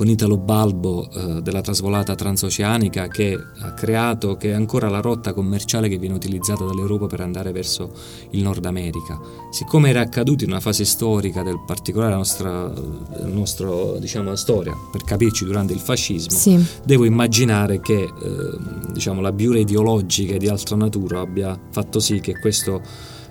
con 0.00 0.08
Italo 0.08 0.38
Balbo 0.38 1.10
eh, 1.10 1.42
della 1.42 1.60
trasvolata 1.60 2.14
transoceanica 2.14 3.08
che 3.08 3.38
ha 3.58 3.74
creato, 3.74 4.38
che 4.38 4.48
è 4.48 4.54
ancora 4.54 4.88
la 4.88 5.00
rotta 5.00 5.34
commerciale 5.34 5.90
che 5.90 5.98
viene 5.98 6.14
utilizzata 6.14 6.64
dall'Europa 6.64 7.04
per 7.04 7.20
andare 7.20 7.52
verso 7.52 7.92
il 8.30 8.42
Nord 8.42 8.64
America. 8.64 9.20
Siccome 9.50 9.90
era 9.90 10.00
accaduto 10.00 10.44
in 10.44 10.52
una 10.52 10.60
fase 10.60 10.86
storica 10.86 11.42
del 11.42 11.62
particolare 11.66 12.14
nostra, 12.14 12.72
nostra 13.26 13.98
diciamo, 13.98 14.34
storia, 14.36 14.74
per 14.90 15.04
capirci 15.04 15.44
durante 15.44 15.74
il 15.74 15.80
fascismo, 15.80 16.30
sì. 16.30 16.58
devo 16.82 17.04
immaginare 17.04 17.82
che 17.82 18.00
eh, 18.00 18.10
diciamo, 18.94 19.20
la 19.20 19.32
biura 19.32 19.58
ideologica 19.58 20.32
e 20.32 20.38
di 20.38 20.48
altra 20.48 20.76
natura 20.76 21.20
abbia 21.20 21.60
fatto 21.72 22.00
sì 22.00 22.20
che 22.20 22.38
questo 22.38 22.80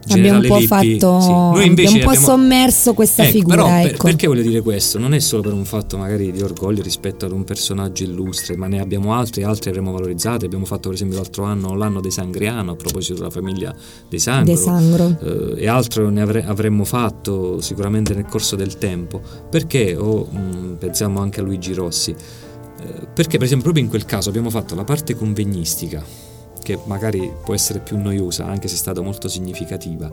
abbiamo 0.08 0.40
un 0.40 0.48
po' 0.48 0.58
Lippi, 0.58 0.68
fatto 0.68 1.20
sì. 1.22 1.30
Noi 1.30 1.68
invece 1.68 1.94
un 1.94 2.04
po' 2.04 2.10
abbiamo... 2.10 2.26
sommerso 2.26 2.94
questa 2.94 3.24
ecco, 3.24 3.32
figura 3.32 3.56
però 3.56 3.78
ecco. 3.78 3.88
per, 3.90 3.98
perché 3.98 4.28
voglio 4.28 4.42
dire 4.42 4.62
questo 4.62 4.98
non 4.98 5.14
è 5.14 5.20
solo 5.20 5.42
per 5.42 5.54
un 5.54 5.66
fatto 5.66 5.98
magari 5.98 6.32
di 6.32 6.42
orgoglio 6.42 6.82
rispetto 6.82 7.26
ad 7.26 7.32
un 7.32 7.44
personaggio 7.44 8.04
illustre 8.04 8.56
ma 8.56 8.68
ne 8.68 8.80
abbiamo 8.80 9.14
altri 9.14 9.44
altri 9.44 9.70
avremo 9.70 9.92
valorizzato 9.92 10.46
abbiamo 10.46 10.66
fatto 10.66 10.90
per 10.90 10.94
esempio 10.94 11.18
l'altro 11.18 11.44
anno 11.44 11.76
l'anno 11.76 12.02
dei 12.02 12.12
Sangriano 12.12 12.72
a 12.72 12.76
proposito 12.76 13.16
della 13.16 13.30
famiglia 13.30 13.76
dei 14.08 14.20
Sangro, 14.20 14.54
De 14.54 14.60
Sangro. 14.60 15.18
Eh, 15.22 15.64
e 15.64 15.68
altro 15.68 16.10
ne 16.10 16.22
avre- 16.22 16.46
avremmo 16.46 16.86
fatto 16.86 17.62
sicuramente 17.62 18.14
nel 18.14 18.26
corso 18.26 18.56
del 18.56 18.78
tempo 18.78 19.22
perché 19.50 19.96
o 19.96 20.28
mm, 20.32 20.74
pensiamo 20.76 21.20
anche 21.20 21.40
a 21.40 21.44
Luigi 21.44 21.74
Rossi 21.74 22.12
eh, 22.12 23.08
perché 23.14 23.38
per 23.38 23.46
esempio 23.46 23.66
proprio 23.66 23.84
in 23.84 23.90
quel 23.90 24.06
caso 24.06 24.30
abbiamo 24.30 24.50
fatto 24.50 24.76
la 24.76 24.84
parte 24.84 25.16
convegnistica 25.16 26.29
che 26.70 26.80
magari 26.86 27.34
può 27.44 27.56
essere 27.56 27.80
più 27.80 27.98
noiosa 27.98 28.46
anche 28.46 28.68
se 28.68 28.76
è 28.76 28.78
stata 28.78 29.02
molto 29.02 29.28
significativa. 29.28 30.12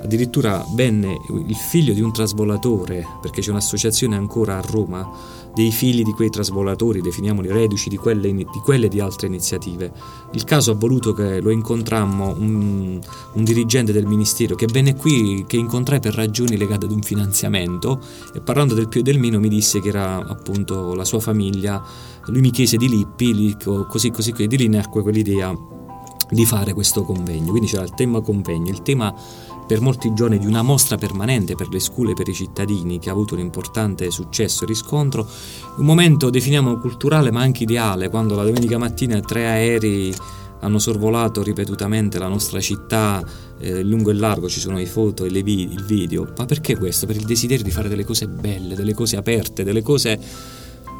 Addirittura 0.00 0.64
venne 0.76 1.18
il 1.48 1.56
figlio 1.56 1.92
di 1.92 2.00
un 2.00 2.12
trasvolatore, 2.12 3.04
perché 3.20 3.40
c'è 3.40 3.50
un'associazione 3.50 4.14
ancora 4.14 4.56
a 4.56 4.60
Roma, 4.60 5.10
dei 5.52 5.72
figli 5.72 6.04
di 6.04 6.12
quei 6.12 6.30
trasvolatori, 6.30 7.00
definiamoli 7.00 7.48
reduci 7.50 7.88
di 7.88 7.96
quelle, 7.96 8.32
di 8.32 8.46
quelle 8.62 8.86
di 8.86 9.00
altre 9.00 9.26
iniziative. 9.26 9.92
Il 10.34 10.44
caso 10.44 10.70
ha 10.70 10.74
voluto 10.74 11.12
che 11.14 11.40
lo 11.40 11.50
incontrammo, 11.50 12.36
un, 12.38 13.00
un 13.32 13.44
dirigente 13.44 13.90
del 13.90 14.06
ministero 14.06 14.54
che 14.54 14.66
venne 14.70 14.94
qui, 14.94 15.44
che 15.48 15.56
incontrai 15.56 15.98
per 15.98 16.14
ragioni 16.14 16.56
legate 16.56 16.84
ad 16.84 16.92
un 16.92 17.02
finanziamento 17.02 18.00
e 18.32 18.40
parlando 18.40 18.74
del 18.74 18.86
più 18.86 19.00
e 19.00 19.02
del 19.02 19.18
meno 19.18 19.40
mi 19.40 19.48
disse 19.48 19.80
che 19.80 19.88
era 19.88 20.24
appunto 20.24 20.94
la 20.94 21.04
sua 21.04 21.18
famiglia, 21.18 21.82
lui 22.26 22.40
mi 22.40 22.50
chiese 22.52 22.76
di 22.76 22.88
Lippi, 22.88 23.56
così 23.88 24.10
così, 24.10 24.32
di 24.32 24.56
lì 24.56 24.68
nacque 24.68 25.02
quell'idea 25.02 25.76
di 26.30 26.44
fare 26.44 26.72
questo 26.72 27.02
convegno. 27.04 27.50
Quindi 27.50 27.68
c'era 27.68 27.84
il 27.84 27.94
tema 27.94 28.20
convegno, 28.20 28.70
il 28.70 28.82
tema 28.82 29.14
per 29.66 29.80
molti 29.82 30.14
giorni 30.14 30.38
di 30.38 30.46
una 30.46 30.62
mostra 30.62 30.96
permanente 30.96 31.54
per 31.54 31.68
le 31.68 31.78
scuole 31.78 32.12
e 32.12 32.14
per 32.14 32.26
i 32.28 32.32
cittadini 32.32 32.98
che 32.98 33.10
ha 33.10 33.12
avuto 33.12 33.34
un 33.34 33.40
importante 33.40 34.10
successo 34.10 34.64
e 34.64 34.66
riscontro, 34.66 35.28
un 35.76 35.84
momento 35.84 36.30
definiamo 36.30 36.78
culturale 36.78 37.30
ma 37.30 37.42
anche 37.42 37.64
ideale, 37.64 38.08
quando 38.08 38.34
la 38.34 38.44
domenica 38.44 38.78
mattina 38.78 39.20
tre 39.20 39.46
aerei 39.46 40.14
hanno 40.60 40.78
sorvolato 40.78 41.42
ripetutamente 41.42 42.18
la 42.18 42.28
nostra 42.28 42.60
città 42.60 43.22
eh, 43.58 43.82
lungo 43.82 44.10
e 44.10 44.14
largo, 44.14 44.48
ci 44.48 44.58
sono 44.58 44.76
le 44.76 44.86
foto 44.86 45.24
e 45.24 45.42
vi- 45.42 45.70
il 45.70 45.84
video, 45.84 46.32
ma 46.36 46.46
perché 46.46 46.76
questo? 46.76 47.06
Per 47.06 47.16
il 47.16 47.24
desiderio 47.24 47.62
di 47.62 47.70
fare 47.70 47.88
delle 47.88 48.04
cose 48.04 48.26
belle, 48.26 48.74
delle 48.74 48.94
cose 48.94 49.16
aperte, 49.16 49.64
delle 49.64 49.82
cose 49.82 50.18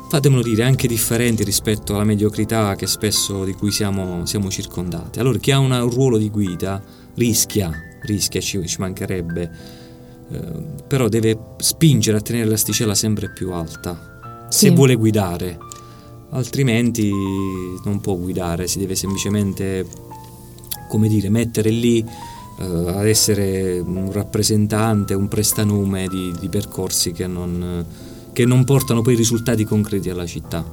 fatemelo 0.08 0.42
dire, 0.42 0.62
anche 0.62 0.88
differenti 0.88 1.44
rispetto 1.44 1.94
alla 1.94 2.04
mediocrità 2.04 2.74
che 2.76 2.86
spesso 2.86 3.44
di 3.44 3.52
cui 3.52 3.70
siamo, 3.70 4.24
siamo 4.24 4.48
circondati. 4.48 5.18
Allora 5.18 5.38
chi 5.38 5.50
ha 5.50 5.58
una, 5.58 5.84
un 5.84 5.90
ruolo 5.90 6.16
di 6.16 6.30
guida 6.30 6.82
rischia, 7.14 7.70
rischia, 8.02 8.40
ci, 8.40 8.66
ci 8.66 8.76
mancherebbe, 8.78 9.50
eh, 10.30 10.40
però 10.86 11.08
deve 11.08 11.38
spingere 11.58 12.16
a 12.18 12.20
tenere 12.20 12.48
l'asticella 12.48 12.94
sempre 12.94 13.30
più 13.30 13.52
alta, 13.52 14.46
sì. 14.48 14.66
se 14.66 14.70
vuole 14.70 14.94
guidare, 14.94 15.58
altrimenti 16.30 17.10
non 17.84 18.00
può 18.00 18.16
guidare, 18.16 18.66
si 18.66 18.78
deve 18.78 18.94
semplicemente, 18.94 19.86
come 20.88 21.08
dire, 21.08 21.28
mettere 21.28 21.68
lì 21.68 21.98
eh, 21.98 22.64
ad 22.64 23.06
essere 23.06 23.78
un 23.78 24.10
rappresentante, 24.10 25.12
un 25.12 25.28
prestanome 25.28 26.06
di, 26.08 26.34
di 26.40 26.48
percorsi 26.48 27.12
che 27.12 27.26
non 27.26 28.06
che 28.38 28.44
non 28.44 28.62
portano 28.62 29.02
poi 29.02 29.16
risultati 29.16 29.64
concreti 29.64 30.10
alla 30.10 30.24
città. 30.24 30.64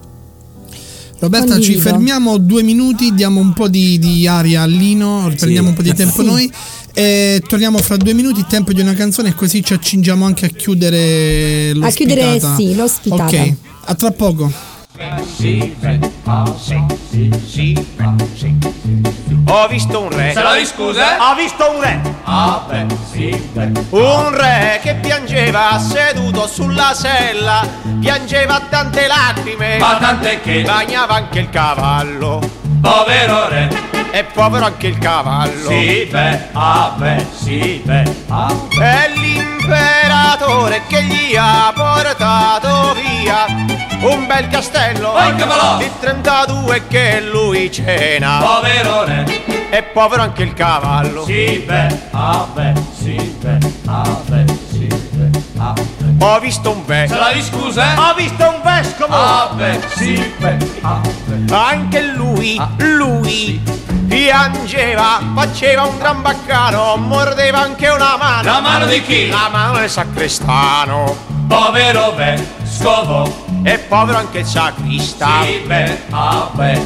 Roberta, 1.17 1.53
Condivido. 1.53 1.79
ci 1.79 1.79
fermiamo 1.79 2.37
due 2.37 2.61
minuti, 2.61 3.11
diamo 3.15 3.39
un 3.39 3.53
po' 3.53 3.67
di, 3.67 3.97
di 3.97 4.27
aria 4.27 4.61
a 4.61 4.65
Lino, 4.67 5.33
prendiamo 5.35 5.69
sì. 5.69 5.73
un 5.73 5.73
po' 5.73 5.81
di 5.81 5.93
tempo 5.95 6.21
sì. 6.21 6.27
noi 6.27 6.51
e 6.93 7.41
torniamo 7.47 7.79
fra 7.79 7.97
due 7.97 8.13
minuti, 8.13 8.45
tempo 8.47 8.71
di 8.71 8.81
una 8.81 8.93
canzone 8.93 9.29
e 9.29 9.33
così 9.33 9.63
ci 9.63 9.73
accingiamo 9.73 10.25
anche 10.25 10.45
a 10.45 10.49
chiudere 10.49 11.73
l'ospitata. 11.73 11.87
A 11.87 11.91
chiudere 11.91 12.55
sì, 12.55 12.75
l'ospitata. 12.75 13.23
Ok, 13.23 13.53
a 13.85 13.95
tra 13.95 14.11
poco. 14.11 14.51
Ho 19.47 19.67
visto 19.67 20.01
un 20.01 20.09
re. 20.09 20.33
Se 20.33 20.41
la 20.41 20.65
scusa? 20.65 21.29
Ho 21.29 21.35
visto 21.35 21.71
un 21.71 21.81
re. 21.81 22.01
Ah, 22.23 22.63
beh, 22.67 22.85
sì, 23.11 23.29
beh. 23.53 23.71
Un 23.91 24.35
re 24.35 24.79
che 24.81 24.95
piangeva 24.95 25.77
seduto 25.77 26.47
sulla 26.47 26.93
sella, 26.95 27.63
piangeva 27.99 28.59
tante 28.69 29.05
lacrime. 29.05 29.77
Ma 29.77 29.97
tante 29.99 30.41
che 30.41 30.63
bagnava 30.63 31.13
anche 31.13 31.39
il 31.39 31.49
cavallo. 31.51 32.41
Povero 32.81 33.47
re. 33.47 33.69
E 34.11 34.23
povero 34.23 34.65
anche 34.65 34.87
il 34.87 34.97
cavallo. 34.97 35.69
Sì, 35.69 36.07
beh, 36.09 36.39
ah, 36.53 36.93
beh, 36.95 37.25
sì, 37.37 37.81
beh, 37.85 38.15
ah. 38.29 38.51
È 38.79 39.11
l'imperatore 39.13 40.81
che 40.87 41.03
gli 41.03 41.35
ha 41.35 41.71
portato 41.75 42.95
via 42.95 43.45
un 44.05 44.27
bel 44.27 44.47
castello 44.47 45.13
di 45.77 45.89
32 45.99 46.87
che 46.87 47.21
lui 47.21 47.71
cena. 47.71 48.39
Povero 48.39 49.03
re. 49.03 49.43
E 49.69 49.83
povero 49.83 50.21
anche 50.21 50.43
il 50.43 50.53
cavallo. 50.53 51.25
Sì, 51.25 51.63
beh, 51.65 52.09
ah 52.11 52.47
beh, 52.53 52.73
sì, 52.97 53.15
beh, 53.39 53.57
ah 53.87 54.21
beh, 54.27 54.45
sì, 54.69 54.87
beh, 54.87 55.39
ah 55.57 55.73
beh. 55.73 56.25
Ho 56.25 56.39
visto 56.39 56.71
un 56.71 56.85
ve. 56.85 57.07
Se 57.07 57.15
la 57.15 57.31
scusa? 57.41 58.09
Ho 58.09 58.13
visto 58.13 58.43
un 58.43 58.61
vescovo. 58.63 59.13
Ah 59.13 59.49
beh, 59.53 59.79
sì, 59.95 60.33
beh, 60.37 60.57
ah 60.81 61.01
beh. 61.25 61.53
Anche 61.53 62.01
lui, 62.01 62.57
ah, 62.59 62.69
lui. 62.77 63.29
Sì. 63.29 63.83
Piangeva, 64.07 65.19
faceva 65.33 65.83
un 65.83 65.97
gran 65.97 66.21
baccano, 66.21 66.95
mordeva 66.97 67.59
anche 67.59 67.89
una 67.89 68.15
mano. 68.17 68.43
La 68.43 68.59
mano 68.59 68.85
di 68.85 69.01
chi? 69.01 69.29
La 69.29 69.49
mano 69.51 69.79
del 69.79 69.89
sacrestano. 69.89 71.33
Povero 71.47 72.11
ve 72.11 72.63
scopo 72.75 73.45
è 73.63 73.79
povero 73.79 74.17
anche 74.17 74.39
il 74.39 74.45
sacrista. 74.45 75.27
Ah, 75.27 75.45
beh, 75.65 76.01
ah, 76.09 76.49
beh, 76.51 76.81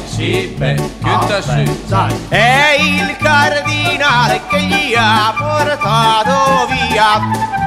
sai. 1.86 2.14
È 2.28 2.76
il 2.80 3.16
cardinale 3.16 4.40
che 4.48 4.62
gli 4.62 4.94
ha 4.96 5.34
portato 5.36 6.68
via 6.68 7.20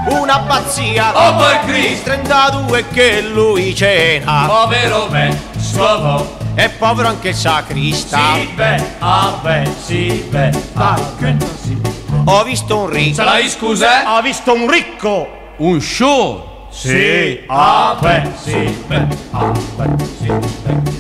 una 0.10 0.40
pazzia. 0.40 1.12
Oh, 1.14 1.36
per 1.36 1.60
Cristo! 1.66 2.12
32 2.12 2.88
che 2.90 3.22
lui 3.22 3.76
cena. 3.76 4.46
Povero 4.48 5.08
beh, 5.08 5.38
scopo 5.58 6.38
è 6.56 6.70
povero 6.70 7.10
anche 7.10 7.30
il 7.30 7.36
sacrista. 7.36 8.18
Ah, 8.18 8.38
beh, 8.56 8.84
ah, 9.00 9.40
beh, 9.42 9.70
sì. 9.84 10.30
Ho 12.26 12.44
visto 12.44 12.78
un 12.78 12.90
ricco. 12.90 13.24
Se 13.24 13.50
scusa? 13.50 14.16
Ho 14.16 14.22
visto 14.22 14.54
un 14.54 14.70
ricco. 14.70 15.28
Un 15.58 15.82
show. 15.82 16.53
Sì, 16.74 17.44
ah 17.48 17.96
beh, 18.02 18.32
sì, 18.36 18.84
beh. 18.88 19.08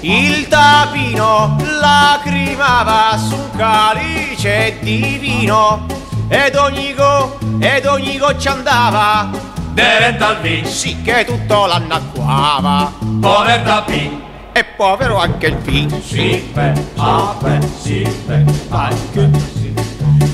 Il 0.01 0.47
tapino 0.47 1.57
lacrimava 1.79 3.17
su 3.17 3.33
un 3.33 3.49
calice 3.57 4.77
di 4.81 5.17
vino 5.19 5.85
ed 6.29 6.55
ogni 6.55 6.93
go, 6.93 7.37
ed 7.59 7.85
ogni 7.85 8.17
goccia 8.17 8.51
andava 8.51 9.29
diretto 9.73 10.25
al 10.25 10.39
vino. 10.41 10.67
Sì 10.67 11.01
che 11.01 11.25
tutto 11.25 11.65
l'annacquava. 11.65 12.93
Povertà 13.19 13.81
P. 13.81 14.09
E 14.53 14.63
povero 14.63 15.17
anche 15.17 15.47
il 15.47 15.55
P. 15.55 16.01
Sì, 16.01 16.11
sì, 16.11 16.51
beh, 16.53 16.73
ah, 16.97 17.35
sì. 17.81 18.07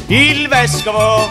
Il 0.07 0.48
vescovo, 0.49 1.30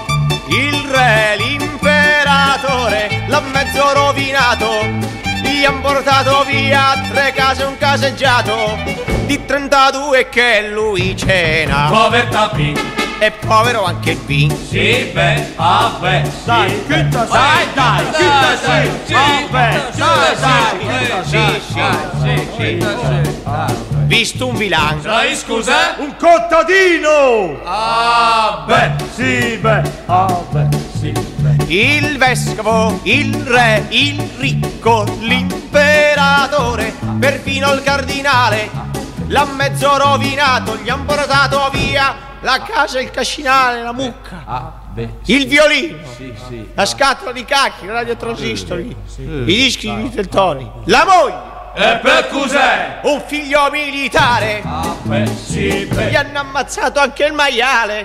il 0.49 0.89
re, 0.91 1.37
l'imperatore 1.37 3.25
l'ha 3.27 3.41
mezzo 3.41 3.93
rovinato. 3.93 5.17
Gli 5.43 5.65
han 5.65 5.81
portato 5.81 6.45
via 6.45 7.01
tre 7.11 7.33
case 7.33 7.63
e 7.63 7.67
un 7.67 7.77
caseggiato 7.79 8.79
di 9.27 9.45
32 9.45 10.29
che 10.29 10.69
lui 10.71 11.17
cena. 11.17 11.89
Povertà 11.91 12.49
P. 12.49 12.97
E 13.21 13.33
povero 13.33 13.85
anche 13.85 14.13
il 14.13 14.19
P. 14.19 14.51
Sì, 14.69 15.11
beh, 15.13 15.55
ah 15.57 15.97
beh, 15.99 16.23
dai, 16.45 16.69
sì. 16.71 16.85
che 16.87 17.09
ta 17.09 17.25
Dai, 17.25 17.67
dai, 17.75 18.05
che 18.11 18.25
ta 18.25 18.57
sei? 18.57 18.89
Ah, 18.89 18.93
sì, 19.05 19.13
dai, 19.53 19.81
sì, 19.91 19.99
dai, 20.41 21.25
sì, 21.25 21.41
sì, 21.67 21.83
sì, 22.23 22.49
sì, 22.57 22.79
sì. 22.81 23.88
Visto 24.09 24.47
un 24.47 24.57
vilan. 24.57 25.01
Sai, 25.03 25.37
scusa? 25.37 25.97
Un 25.99 26.17
contadino! 26.17 27.61
Ah, 27.63 28.65
beh, 28.67 28.93
Sì, 29.15 29.59
beh, 29.59 29.83
ah, 30.07 30.43
beh, 30.51 30.69
sì, 30.99 31.11
beh. 31.13 31.65
Il 31.67 32.17
vescovo, 32.17 33.01
il 33.03 33.35
re, 33.45 33.85
il 33.91 34.19
ricco, 34.39 35.05
l'imperatore, 35.21 36.95
perfino 37.19 37.71
il 37.75 37.83
cardinale, 37.83 38.71
l'ha 39.27 39.45
mezzo 39.45 39.95
rovinato, 39.99 40.77
gli 40.77 40.89
han 40.89 41.05
portato 41.05 41.69
via 41.73 42.17
la 42.41 42.63
casa, 42.63 43.01
il 43.01 43.11
cascinale, 43.11 43.83
la 43.83 43.93
mucca, 43.93 44.43
Ah, 44.47 44.73
beh, 44.91 45.17
il 45.27 45.47
violino, 45.47 45.99
sì, 46.17 46.33
sì. 46.49 46.67
la 46.73 46.87
scatola 46.87 47.33
di 47.33 47.45
cacchi, 47.45 47.85
i 47.85 47.89
radiotransistori, 47.89 48.97
i 49.19 49.45
dischi 49.45 49.95
di 49.95 50.09
Teltoni, 50.11 50.67
la 50.85 51.05
moglie, 51.05 51.57
E 51.81 51.97
per 52.03 52.29
cos'è? 52.29 52.99
un 53.03 53.23
figlio 53.27 53.71
militare, 53.71 54.63
Ah, 54.67 54.97
beh, 55.03 55.27
sì, 55.27 55.69
gli 55.85 55.95
beh. 55.95 56.17
hanno 56.17 56.41
ammazzato 56.41 56.99
anche 56.99 57.25
il 57.27 57.33
maiale, 57.33 58.05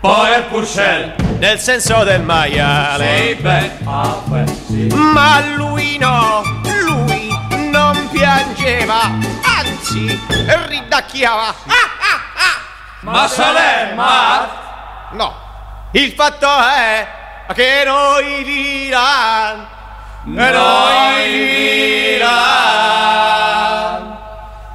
Poi 0.00 0.36
il 0.36 0.42
Purcell. 0.50 1.14
nel 1.38 1.58
senso 1.58 2.04
del 2.04 2.20
maiale. 2.20 3.28
Sì, 3.28 3.34
beh, 3.36 3.70
ah, 3.84 4.20
beh, 4.24 4.44
sì. 4.66 4.86
Ma 4.94 5.40
lui 5.54 5.96
no, 5.96 6.42
lui 6.82 7.28
non 7.70 8.06
piangeva, 8.10 9.00
anzi 9.58 10.20
ridacchiava. 10.68 11.46
Ah, 11.48 11.88
ah, 12.00 12.20
ah. 12.36 12.60
Ma 13.00 13.26
Salerma? 13.28 14.48
No, 15.12 15.34
il 15.92 16.12
fatto 16.12 16.48
è 16.48 17.06
che 17.54 17.82
noi 17.86 18.42
Milan, 18.44 19.66
Noi 20.28 21.30
Milan. 22.18 22.34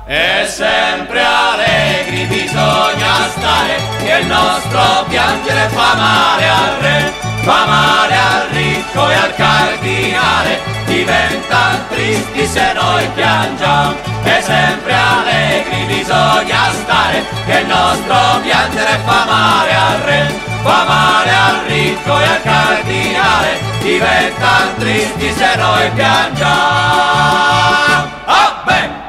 E 0.06 0.46
sempre 0.48 1.22
allegri 1.22 2.24
bisogna 2.24 3.28
stare, 3.36 3.76
che 3.98 4.20
il 4.22 4.28
nostro 4.28 5.04
piangere 5.10 5.68
fa 5.68 5.94
male 5.96 6.48
al 6.48 6.78
re, 6.80 7.14
fa 7.42 7.66
male 7.66 8.16
al 8.16 8.48
ricco 8.52 9.10
e 9.10 9.14
al 9.14 9.36
cardinale, 9.36 10.62
diventano 10.86 11.86
tristi 11.90 12.46
se 12.48 12.72
noi 12.72 13.06
piangiamo. 13.14 13.96
E 14.24 14.42
sempre 14.42 14.94
allegri 14.94 15.84
bisogna 15.84 16.72
stare, 16.72 17.26
che 17.46 17.60
il 17.60 17.68
nostro 17.68 18.40
piangere 18.42 19.00
fa 19.04 19.26
male 19.26 19.76
al 19.76 20.00
re, 20.00 20.51
fa 20.64 20.84
male 20.88 21.32
al 21.32 21.66
ricco 21.68 22.20
e 22.20 22.24
al 22.26 22.42
cardinale, 22.42 23.60
diventano 23.82 24.74
tristi 24.78 25.34
se 25.34 25.56
noi 25.56 25.90
piangiamo. 25.92 26.50
Beh! 28.66 29.01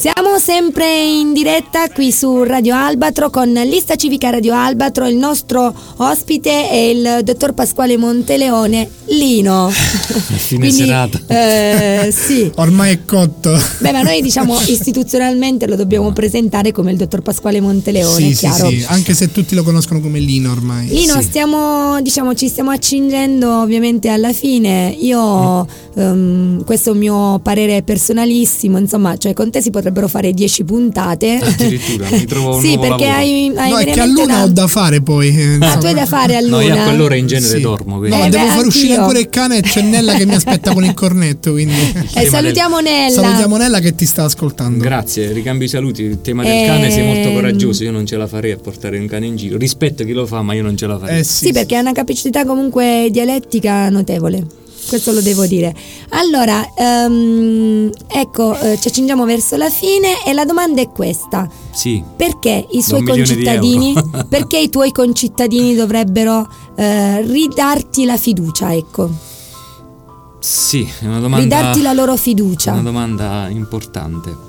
Siamo 0.00 0.38
sempre 0.38 1.02
in 1.06 1.32
diretta 1.32 1.88
qui 1.90 2.12
su 2.12 2.44
Radio 2.44 2.76
Albatro 2.76 3.30
con 3.30 3.52
Lista 3.52 3.96
Civica 3.96 4.30
Radio 4.30 4.54
Albatro. 4.54 5.08
Il 5.08 5.16
nostro 5.16 5.74
ospite 5.96 6.68
è 6.70 6.76
il 6.76 7.20
dottor 7.24 7.52
Pasquale 7.52 7.96
Monteleone, 7.96 8.88
Lino. 9.06 9.68
Fine 9.74 10.70
serata. 10.70 11.20
eh, 11.26 12.12
sì. 12.12 12.48
Ormai 12.54 12.92
è 12.92 13.04
cotto. 13.04 13.58
Beh, 13.80 13.90
ma 13.90 14.02
noi 14.02 14.22
diciamo 14.22 14.56
istituzionalmente 14.66 15.66
lo 15.66 15.74
dobbiamo 15.74 16.12
presentare 16.12 16.70
come 16.70 16.92
il 16.92 16.96
dottor 16.96 17.22
Pasquale 17.22 17.60
Monteleone, 17.60 18.26
Sì, 18.28 18.34
sì, 18.34 18.38
chiaro? 18.46 18.68
sì, 18.68 18.84
anche 18.86 19.14
se 19.14 19.32
tutti 19.32 19.56
lo 19.56 19.64
conoscono 19.64 20.00
come 20.00 20.20
Lino 20.20 20.52
ormai. 20.52 20.86
Lino, 20.86 21.14
Sì. 21.14 21.22
stiamo, 21.24 22.00
diciamo, 22.02 22.34
ci 22.36 22.46
stiamo 22.46 22.70
accingendo 22.70 23.62
ovviamente 23.62 24.10
alla 24.10 24.32
fine. 24.32 24.94
Io, 25.00 25.66
ehm, 25.96 26.62
questo 26.64 26.90
è 26.90 26.92
un 26.92 26.98
mio 26.98 27.40
parere 27.40 27.82
personalissimo, 27.82 28.78
insomma, 28.78 29.16
cioè 29.16 29.32
con 29.32 29.50
te 29.50 29.60
si 29.60 29.70
potrebbero 29.88 30.08
fare 30.08 30.32
10 30.32 30.64
puntate. 30.64 31.38
Addirittura, 31.42 32.08
mi 32.10 32.24
trovo 32.26 32.56
un 32.56 32.60
sì, 32.62 32.74
nuovo 32.74 32.88
perché 32.88 33.08
hai, 33.08 33.52
hai 33.56 33.70
No, 33.70 33.78
è 33.78 33.84
che 33.86 34.00
a 34.00 34.04
Luna 34.04 34.22
una- 34.22 34.42
ho 34.44 34.48
da 34.48 34.66
fare 34.66 35.00
poi. 35.00 35.28
eh, 35.28 35.56
Ah, 35.60 35.76
tu 35.78 35.86
hai 35.86 35.94
da 35.94 36.06
fare 36.06 36.36
a 36.36 36.40
No, 36.40 36.60
io 36.60 36.66
a 36.72 36.74
Luna. 36.74 36.84
quell'ora 36.84 37.14
in 37.14 37.26
genere 37.26 37.54
Sì. 37.56 37.60
dormo. 37.60 37.98
Quindi. 37.98 38.16
No, 38.16 38.24
Eh, 38.24 38.28
devo 38.28 38.44
beh, 38.44 38.50
far 38.50 38.66
uscire 38.66 38.94
ancora 38.94 39.18
il 39.18 39.28
cane 39.28 39.58
e 39.58 39.60
c'è 39.62 39.82
Nella 39.82 40.14
che 40.14 40.26
mi 40.26 40.34
aspetta 40.34 40.72
con 40.74 40.84
il 40.84 40.94
cornetto. 40.94 41.52
Quindi. 41.52 41.74
Eh, 42.14 42.26
salutiamo 42.26 42.80
Nella. 42.80 43.10
Salutiamo 43.22 43.56
Nella 43.56 43.80
che 43.80 43.94
ti 43.94 44.04
sta 44.06 44.24
ascoltando. 44.24 44.82
Grazie, 44.82 45.32
ricambio 45.32 45.66
i 45.66 45.70
saluti. 45.70 46.02
Il 46.02 46.20
tema 46.20 46.42
del 46.42 46.52
Ehm. 46.52 46.66
cane 46.66 46.90
sei 46.90 47.04
molto 47.06 47.32
coraggioso. 47.32 47.82
Io 47.84 47.90
non 47.92 48.04
ce 48.06 48.16
la 48.16 48.26
farei 48.26 48.52
a 48.52 48.56
portare 48.58 48.98
un 48.98 49.06
cane 49.06 49.26
in 49.26 49.36
giro. 49.36 49.56
Rispetto 49.56 50.04
chi 50.04 50.12
lo 50.12 50.26
fa, 50.26 50.42
ma 50.42 50.52
io 50.54 50.62
non 50.62 50.76
ce 50.76 50.86
la 50.86 50.98
farei. 50.98 51.20
Eh 51.20 51.24
Sì, 51.24 51.52
perché 51.52 51.76
ha 51.76 51.80
una 51.80 51.92
capacità 51.92 52.44
comunque 52.44 53.08
dialettica 53.10 53.88
notevole. 53.88 54.44
Questo 54.88 55.12
lo 55.12 55.20
devo 55.20 55.46
dire. 55.46 55.74
Allora, 56.10 56.66
ehm, 56.74 57.90
ecco, 58.08 58.58
eh, 58.58 58.78
ci 58.80 58.88
accingiamo 58.88 59.24
verso 59.24 59.56
la 59.56 59.68
fine 59.70 60.24
e 60.24 60.32
la 60.32 60.44
domanda 60.44 60.80
è 60.80 60.88
questa. 60.90 61.48
Sì. 61.70 62.02
Perché 62.16 62.66
i 62.70 62.82
suoi 62.82 63.02
concittadini, 63.04 63.94
perché 64.28 64.58
i 64.58 64.68
tuoi 64.70 64.90
concittadini 64.92 65.74
dovrebbero 65.74 66.48
eh, 66.76 67.20
ridarti 67.22 68.04
la 68.04 68.16
fiducia, 68.16 68.72
ecco, 68.74 69.10
Sì, 70.40 70.88
è 71.00 71.04
una 71.06 71.20
domanda. 71.20 71.42
ridarti 71.42 71.82
la 71.82 71.92
loro 71.92 72.16
fiducia? 72.16 72.72
Una 72.72 72.82
domanda 72.82 73.48
importante. 73.50 74.46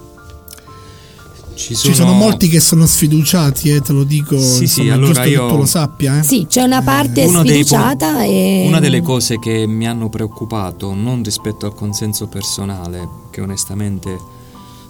Ci 1.60 1.76
sono, 1.76 1.94
Ci 1.94 2.00
sono 2.00 2.14
molti 2.14 2.48
che 2.48 2.62
sono 2.62 2.86
sfiduciati, 2.86 3.70
eh, 3.72 3.82
te 3.82 3.92
lo 3.92 4.06
dico. 4.06 4.40
Sì, 4.40 4.56
sì, 4.56 4.62
insomma, 4.64 4.88
è 4.88 4.92
allora 4.94 5.08
giusto 5.08 5.28
io- 5.28 5.46
che 5.46 5.52
tu 5.52 5.58
lo 5.58 5.66
sappia. 5.66 6.20
Eh. 6.20 6.24
Sì, 6.24 6.46
c'è 6.48 6.64
una 6.64 6.82
parte 6.82 7.26
Uno 7.26 7.44
dei 7.44 7.66
sfiduciata 7.66 8.24
e... 8.24 8.64
Una 8.66 8.80
delle 8.80 9.02
cose 9.02 9.40
che 9.40 9.68
mi 9.68 9.86
hanno 9.86 10.08
preoccupato, 10.08 10.94
non 10.94 11.22
rispetto 11.22 11.66
al 11.66 11.76
consenso 11.76 12.28
personale, 12.28 13.06
che 13.30 13.42
onestamente 13.42 14.10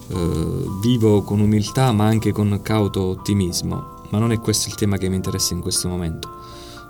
eh, 0.10 0.66
vivo 0.80 1.24
con 1.24 1.40
umiltà 1.40 1.92
ma 1.92 2.06
anche 2.06 2.32
con 2.32 2.60
cauto 2.62 3.02
ottimismo, 3.02 4.04
ma 4.12 4.20
non 4.20 4.32
è 4.32 4.40
questo 4.40 4.70
il 4.70 4.76
tema 4.76 4.98
che 4.98 5.10
mi 5.10 5.16
interessa 5.16 5.56
in 5.56 5.62
questo 5.62 5.88
momento. 5.88 6.30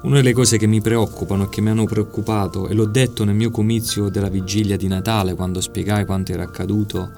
Una 0.02 0.18
delle 0.18 0.34
cose 0.34 0.58
che 0.58 0.68
mi 0.68 0.82
preoccupano 0.82 1.46
e 1.46 1.50
che 1.50 1.62
mi 1.62 1.70
hanno 1.70 1.86
preoccupato, 1.86 2.68
e 2.68 2.74
l'ho 2.74 2.86
detto 2.86 3.24
nel 3.24 3.36
mio 3.36 3.50
comizio 3.50 4.10
della 4.10 4.30
vigilia 4.30 4.76
di 4.76 4.88
Natale 4.88 5.36
quando 5.36 5.62
spiegai 5.62 6.04
quanto 6.04 6.34
era 6.34 6.44
accaduto 6.44 7.10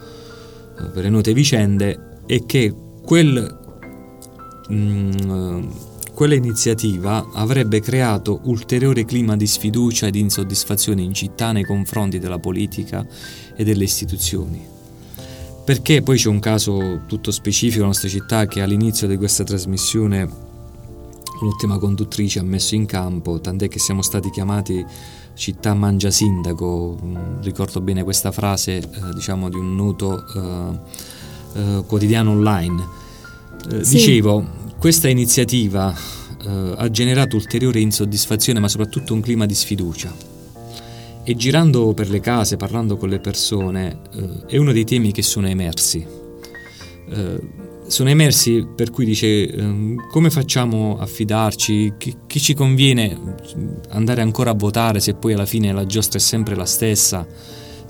eh, 0.80 0.84
per 0.84 1.02
le 1.02 1.10
note 1.10 1.34
vicende, 1.34 2.06
è 2.32 2.46
che 2.46 2.74
quel 3.04 3.60
mm, 4.72 5.70
quella 6.14 6.34
iniziativa 6.34 7.28
avrebbe 7.34 7.82
creato 7.82 8.40
ulteriore 8.44 9.04
clima 9.04 9.36
di 9.36 9.46
sfiducia 9.46 10.08
e 10.08 10.12
di 10.12 10.22
insoddisfazione 10.22 11.02
in 11.02 11.14
città 11.14 11.52
nei 11.52 11.66
confronti 11.66 12.20
della 12.20 12.40
politica 12.40 13.06
e 13.54 13.66
delle 13.66 13.84
istituzioni. 13.84 14.66
Perché 15.66 16.02
poi 16.04 16.18
c'è 16.18 16.30
un 16.30 16.40
caso 16.40 17.02
tutto 17.06 17.32
specifico 17.32 17.80
nella 17.80 17.88
nostra 17.88 18.08
città 18.08 18.46
che 18.46 18.62
all'inizio 18.62 19.08
di 19.08 19.18
questa 19.18 19.44
trasmissione 19.44 20.30
l'ultima 21.42 21.80
conduttrice 21.80 22.40
ha 22.40 22.44
messo 22.44 22.76
in 22.76 22.86
campo, 22.86 23.42
tant'è 23.42 23.68
che 23.68 23.80
siamo 23.80 24.02
stati 24.02 24.30
chiamati 24.30 24.86
città 25.34 25.74
mangia 25.74 26.12
sindaco, 26.12 26.98
mm, 27.04 27.42
ricordo 27.42 27.82
bene 27.82 28.04
questa 28.04 28.32
frase 28.32 28.78
eh, 28.78 28.84
diciamo 29.14 29.50
di 29.50 29.58
un 29.58 29.76
noto 29.76 30.24
eh, 30.34 31.20
eh, 31.54 31.84
quotidiano 31.86 32.32
online. 32.32 32.88
Eh, 33.72 33.84
sì. 33.84 33.96
Dicevo, 33.96 34.46
questa 34.78 35.08
iniziativa 35.10 35.96
eh, 36.44 36.74
ha 36.76 36.90
generato 36.90 37.36
ulteriore 37.36 37.80
insoddisfazione 37.80 38.60
ma 38.60 38.68
soprattutto 38.68 39.14
un 39.14 39.22
clima 39.22 39.46
di 39.46 39.56
sfiducia. 39.56 40.14
E 41.24 41.36
girando 41.36 41.94
per 41.94 42.10
le 42.10 42.20
case, 42.20 42.58
parlando 42.58 42.98
con 42.98 43.10
le 43.10 43.20
persone, 43.20 44.00
eh, 44.14 44.46
è 44.48 44.58
uno 44.58 44.72
dei 44.72 44.86
temi 44.86 45.12
che 45.12 45.22
sono 45.22 45.48
emersi 45.48 46.20
sono 47.92 48.10
emersi 48.10 48.66
per 48.74 48.90
cui 48.90 49.04
dice 49.04 49.52
ehm, 49.52 50.08
come 50.08 50.30
facciamo 50.30 50.98
a 50.98 51.06
fidarci, 51.06 51.96
che, 51.98 52.16
che, 52.26 52.40
ci 52.40 52.54
conviene 52.54 53.36
andare 53.90 54.22
ancora 54.22 54.52
a 54.52 54.54
votare 54.54 55.02
se 55.02 55.14
poi 55.14 55.34
alla 55.34 55.46
fine 55.46 55.74
la 55.74 55.86
giostra 55.86 56.18
è 56.18 56.22
sempre 56.22 56.56
la 56.56 56.66
stessa, 56.66 57.28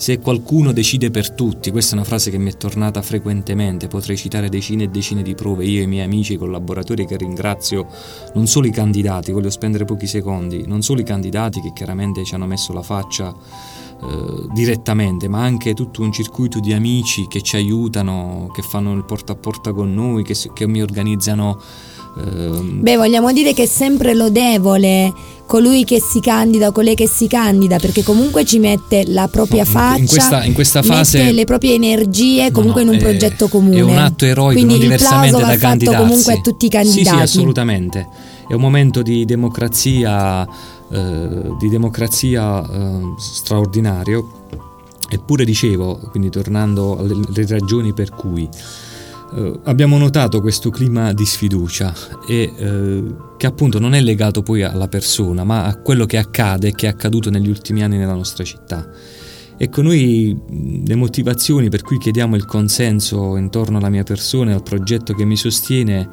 se 0.01 0.17
qualcuno 0.17 0.71
decide 0.71 1.11
per 1.11 1.29
tutti, 1.29 1.69
questa 1.69 1.91
è 1.91 1.97
una 1.99 2.07
frase 2.07 2.31
che 2.31 2.39
mi 2.39 2.51
è 2.51 2.57
tornata 2.57 3.03
frequentemente, 3.03 3.85
potrei 3.85 4.17
citare 4.17 4.49
decine 4.49 4.85
e 4.85 4.87
decine 4.87 5.21
di 5.21 5.35
prove, 5.35 5.63
io 5.63 5.81
e 5.81 5.83
i 5.83 5.87
miei 5.87 6.03
amici, 6.03 6.33
i 6.33 6.37
collaboratori 6.37 7.05
che 7.05 7.17
ringrazio, 7.17 7.85
non 8.33 8.47
solo 8.47 8.65
i 8.65 8.71
candidati, 8.71 9.31
voglio 9.31 9.51
spendere 9.51 9.85
pochi 9.85 10.07
secondi, 10.07 10.65
non 10.65 10.81
solo 10.81 11.01
i 11.01 11.03
candidati 11.03 11.61
che 11.61 11.71
chiaramente 11.71 12.23
ci 12.23 12.33
hanno 12.33 12.47
messo 12.47 12.73
la 12.73 12.81
faccia 12.81 13.31
eh, 13.31 14.47
direttamente, 14.51 15.27
ma 15.27 15.43
anche 15.43 15.75
tutto 15.75 16.01
un 16.01 16.11
circuito 16.11 16.59
di 16.59 16.73
amici 16.73 17.27
che 17.27 17.43
ci 17.43 17.57
aiutano, 17.57 18.49
che 18.51 18.63
fanno 18.63 18.93
il 18.93 19.05
porta 19.05 19.33
a 19.33 19.35
porta 19.35 19.71
con 19.71 19.93
noi, 19.93 20.23
che, 20.23 20.35
che 20.51 20.65
mi 20.65 20.81
organizzano. 20.81 21.61
Uh... 22.15 22.79
Beh, 22.79 22.97
vogliamo 22.97 23.31
dire 23.31 23.53
che 23.53 23.63
è 23.63 23.67
sempre 23.67 24.13
lodevole 24.13 25.13
colui 25.45 25.83
che 25.83 25.99
si 25.99 26.21
candida 26.21 26.67
o 26.67 26.71
colei 26.71 26.95
che 26.95 27.07
si 27.07 27.27
candida, 27.27 27.77
perché 27.77 28.03
comunque 28.03 28.45
ci 28.45 28.57
mette 28.57 29.03
la 29.07 29.27
propria 29.27 29.65
faccia, 29.65 29.99
in 29.99 30.07
questa, 30.07 30.43
in 30.45 30.53
questa 30.53 30.81
fase 30.81 31.31
le 31.31 31.43
proprie 31.43 31.73
energie 31.73 32.51
comunque 32.51 32.83
no, 32.83 32.91
no, 32.91 32.97
in 32.97 33.01
un 33.01 33.07
è, 33.07 33.09
progetto 33.09 33.47
comune. 33.49 33.77
È 33.77 33.81
un 33.81 33.97
atto 33.97 34.25
eroico, 34.25 34.53
Quindi 34.53 34.73
non 34.73 34.81
diversamente 34.83 35.41
da 35.41 35.57
candidarsi. 35.57 36.01
comunque 36.01 36.33
a 36.33 36.41
tutti 36.41 36.65
i 36.67 36.69
candidati. 36.69 37.03
Sì, 37.03 37.15
sì, 37.15 37.21
assolutamente. 37.21 38.07
È 38.47 38.53
un 38.53 38.61
momento 38.61 39.01
di 39.01 39.25
democrazia 39.25 40.47
eh, 40.91 41.55
di 41.57 41.69
democrazia 41.69 42.61
eh, 42.61 43.13
straordinario. 43.17 44.39
Eppure 45.09 45.43
dicevo, 45.43 45.99
quindi 46.09 46.29
tornando 46.29 46.97
alle 46.97 47.45
ragioni 47.47 47.93
per 47.93 48.11
cui 48.11 48.47
eh, 49.33 49.59
abbiamo 49.63 49.97
notato 49.97 50.41
questo 50.41 50.69
clima 50.69 51.13
di 51.13 51.25
sfiducia 51.25 51.93
e 52.27 52.51
eh, 52.55 53.03
che 53.37 53.47
appunto 53.47 53.79
non 53.79 53.93
è 53.93 54.01
legato 54.01 54.41
poi 54.41 54.63
alla 54.63 54.87
persona, 54.87 55.43
ma 55.43 55.65
a 55.65 55.77
quello 55.77 56.05
che 56.05 56.17
accade 56.17 56.69
e 56.69 56.71
che 56.73 56.87
è 56.87 56.89
accaduto 56.89 57.29
negli 57.29 57.49
ultimi 57.49 57.83
anni 57.83 57.97
nella 57.97 58.13
nostra 58.13 58.43
città. 58.43 58.89
Ecco, 59.57 59.81
noi 59.81 60.35
le 60.85 60.95
motivazioni 60.95 61.69
per 61.69 61.83
cui 61.83 61.97
chiediamo 61.97 62.35
il 62.35 62.45
consenso 62.45 63.37
intorno 63.37 63.77
alla 63.77 63.89
mia 63.89 64.03
persona 64.03 64.51
e 64.51 64.53
al 64.55 64.63
progetto 64.63 65.13
che 65.13 65.23
mi 65.23 65.37
sostiene 65.37 66.09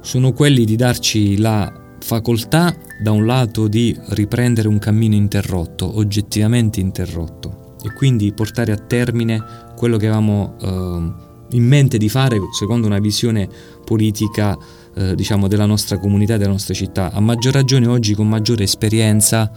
sono 0.00 0.32
quelli 0.32 0.64
di 0.64 0.76
darci 0.76 1.36
la 1.36 1.70
facoltà 2.00 2.74
da 3.02 3.10
un 3.10 3.26
lato 3.26 3.68
di 3.68 3.94
riprendere 4.08 4.66
un 4.66 4.78
cammino 4.78 5.14
interrotto, 5.14 5.98
oggettivamente 5.98 6.80
interrotto, 6.80 7.76
e 7.82 7.92
quindi 7.92 8.32
portare 8.32 8.72
a 8.72 8.76
termine 8.76 9.42
quello 9.76 9.98
che 9.98 10.06
avevamo 10.06 10.56
eh, 10.60 11.29
in 11.52 11.66
mente 11.66 11.98
di 11.98 12.08
fare 12.08 12.38
secondo 12.52 12.86
una 12.86 12.98
visione 12.98 13.48
politica 13.84 14.56
eh, 14.94 15.14
diciamo 15.14 15.48
della 15.48 15.66
nostra 15.66 15.98
comunità 15.98 16.36
della 16.36 16.50
nostra 16.50 16.74
città, 16.74 17.12
a 17.12 17.20
maggior 17.20 17.52
ragione 17.52 17.86
oggi 17.86 18.14
con 18.14 18.28
maggiore 18.28 18.64
esperienza 18.64 19.50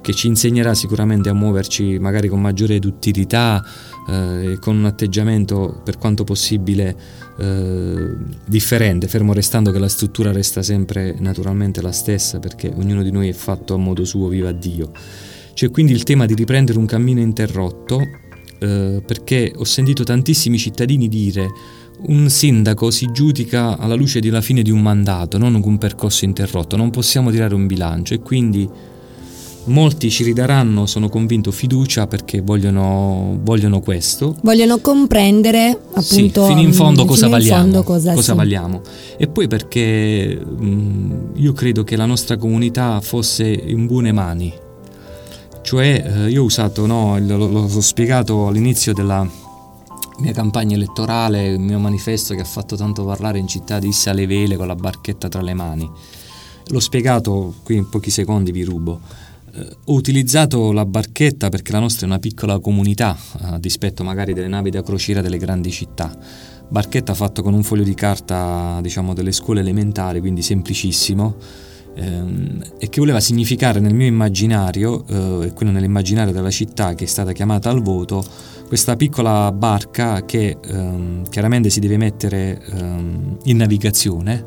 che 0.00 0.12
ci 0.12 0.28
insegnerà 0.28 0.72
sicuramente 0.74 1.28
a 1.28 1.34
muoverci 1.34 1.98
magari 1.98 2.28
con 2.28 2.40
maggiore 2.40 2.78
duttilità 2.78 3.60
eh, 4.08 4.56
con 4.60 4.76
un 4.76 4.84
atteggiamento 4.84 5.80
per 5.82 5.98
quanto 5.98 6.22
possibile 6.22 6.96
eh, 7.38 8.14
differente, 8.46 9.08
fermo 9.08 9.32
restando 9.32 9.72
che 9.72 9.80
la 9.80 9.88
struttura 9.88 10.30
resta 10.30 10.62
sempre 10.62 11.16
naturalmente 11.18 11.82
la 11.82 11.90
stessa 11.90 12.38
perché 12.38 12.72
ognuno 12.72 13.02
di 13.02 13.10
noi 13.10 13.28
è 13.28 13.32
fatto 13.32 13.74
a 13.74 13.78
modo 13.78 14.04
suo, 14.04 14.28
viva 14.28 14.52
Dio. 14.52 14.92
C'è 15.54 15.70
quindi 15.70 15.92
il 15.92 16.04
tema 16.04 16.24
di 16.26 16.34
riprendere 16.34 16.78
un 16.78 16.86
cammino 16.86 17.18
interrotto 17.18 18.00
eh, 18.58 19.02
perché 19.04 19.52
ho 19.56 19.64
sentito 19.64 20.04
tantissimi 20.04 20.58
cittadini 20.58 21.08
dire 21.08 21.48
un 21.98 22.28
sindaco 22.28 22.90
si 22.90 23.10
giudica 23.10 23.78
alla 23.78 23.94
luce 23.94 24.20
della 24.20 24.42
fine 24.42 24.62
di 24.62 24.70
un 24.70 24.82
mandato, 24.82 25.38
non 25.38 25.54
un 25.54 25.78
percorso 25.78 26.24
interrotto, 26.24 26.76
non 26.76 26.90
possiamo 26.90 27.30
tirare 27.30 27.54
un 27.54 27.66
bilancio 27.66 28.14
e 28.14 28.20
quindi 28.20 28.68
Molti 29.66 30.10
ci 30.10 30.22
ridaranno, 30.22 30.86
sono 30.86 31.08
convinto, 31.08 31.50
fiducia 31.50 32.06
perché 32.06 32.40
vogliono, 32.40 33.36
vogliono 33.42 33.80
questo. 33.80 34.36
Vogliono 34.42 34.78
comprendere 34.78 35.70
appunto 35.70 36.42
sì, 36.42 36.48
fino 36.48 36.60
in 36.60 36.72
fondo 36.72 37.04
cosa 37.04 37.26
vagliamo. 37.26 37.62
Fondo 37.62 37.82
cosa, 37.82 38.14
cosa 38.14 38.32
sì. 38.32 38.38
vagliamo. 38.38 38.80
E 39.16 39.26
poi 39.26 39.48
perché 39.48 40.38
mh, 40.38 41.30
io 41.34 41.52
credo 41.52 41.82
che 41.82 41.96
la 41.96 42.06
nostra 42.06 42.36
comunità 42.36 43.00
fosse 43.00 43.48
in 43.48 43.86
buone 43.86 44.12
mani. 44.12 44.52
Cioè, 45.66 46.00
eh, 46.06 46.30
io 46.30 46.42
ho 46.42 46.44
usato, 46.44 46.86
no, 46.86 47.18
l'ho 47.18 47.80
spiegato 47.80 48.46
all'inizio 48.46 48.92
della 48.92 49.28
mia 50.18 50.32
campagna 50.32 50.76
elettorale, 50.76 51.48
il 51.48 51.58
mio 51.58 51.80
manifesto 51.80 52.36
che 52.36 52.42
ha 52.42 52.44
fatto 52.44 52.76
tanto 52.76 53.04
parlare 53.04 53.40
in 53.40 53.48
città 53.48 53.80
di 53.80 53.92
alle 54.04 54.28
vele 54.28 54.54
con 54.54 54.68
la 54.68 54.76
barchetta 54.76 55.26
tra 55.26 55.42
le 55.42 55.54
mani. 55.54 55.90
L'ho 56.68 56.78
spiegato 56.78 57.54
qui 57.64 57.74
in 57.74 57.88
pochi 57.88 58.10
secondi, 58.10 58.52
vi 58.52 58.62
rubo 58.62 59.00
ho 59.84 59.92
utilizzato 59.92 60.72
la 60.72 60.84
barchetta 60.84 61.48
perché 61.48 61.72
la 61.72 61.78
nostra 61.78 62.06
è 62.06 62.08
una 62.08 62.18
piccola 62.18 62.58
comunità, 62.58 63.16
a 63.40 63.58
dispetto 63.58 64.04
magari 64.04 64.34
delle 64.34 64.48
navi 64.48 64.70
da 64.70 64.82
crociera 64.82 65.20
delle 65.20 65.38
grandi 65.38 65.70
città. 65.70 66.16
Barchetta 66.68 67.12
fatta 67.14 67.42
con 67.42 67.54
un 67.54 67.62
foglio 67.62 67.82
di 67.82 67.94
carta, 67.94 68.78
diciamo, 68.82 69.14
delle 69.14 69.32
scuole 69.32 69.60
elementari, 69.60 70.20
quindi 70.20 70.42
semplicissimo, 70.42 71.36
ehm, 71.96 72.62
e 72.78 72.88
che 72.88 73.00
voleva 73.00 73.20
significare 73.20 73.80
nel 73.80 73.94
mio 73.94 74.06
immaginario, 74.06 75.04
eh, 75.06 75.52
quello 75.54 75.72
nell'immaginario 75.72 76.32
della 76.32 76.50
città 76.50 76.94
che 76.94 77.04
è 77.04 77.06
stata 77.08 77.32
chiamata 77.32 77.70
al 77.70 77.82
voto, 77.82 78.24
questa 78.68 78.96
piccola 78.96 79.50
barca 79.52 80.24
che 80.24 80.58
ehm, 80.62 81.28
chiaramente 81.28 81.70
si 81.70 81.80
deve 81.80 81.96
mettere 81.96 82.60
ehm, 82.72 83.38
in 83.44 83.56
navigazione 83.56 84.44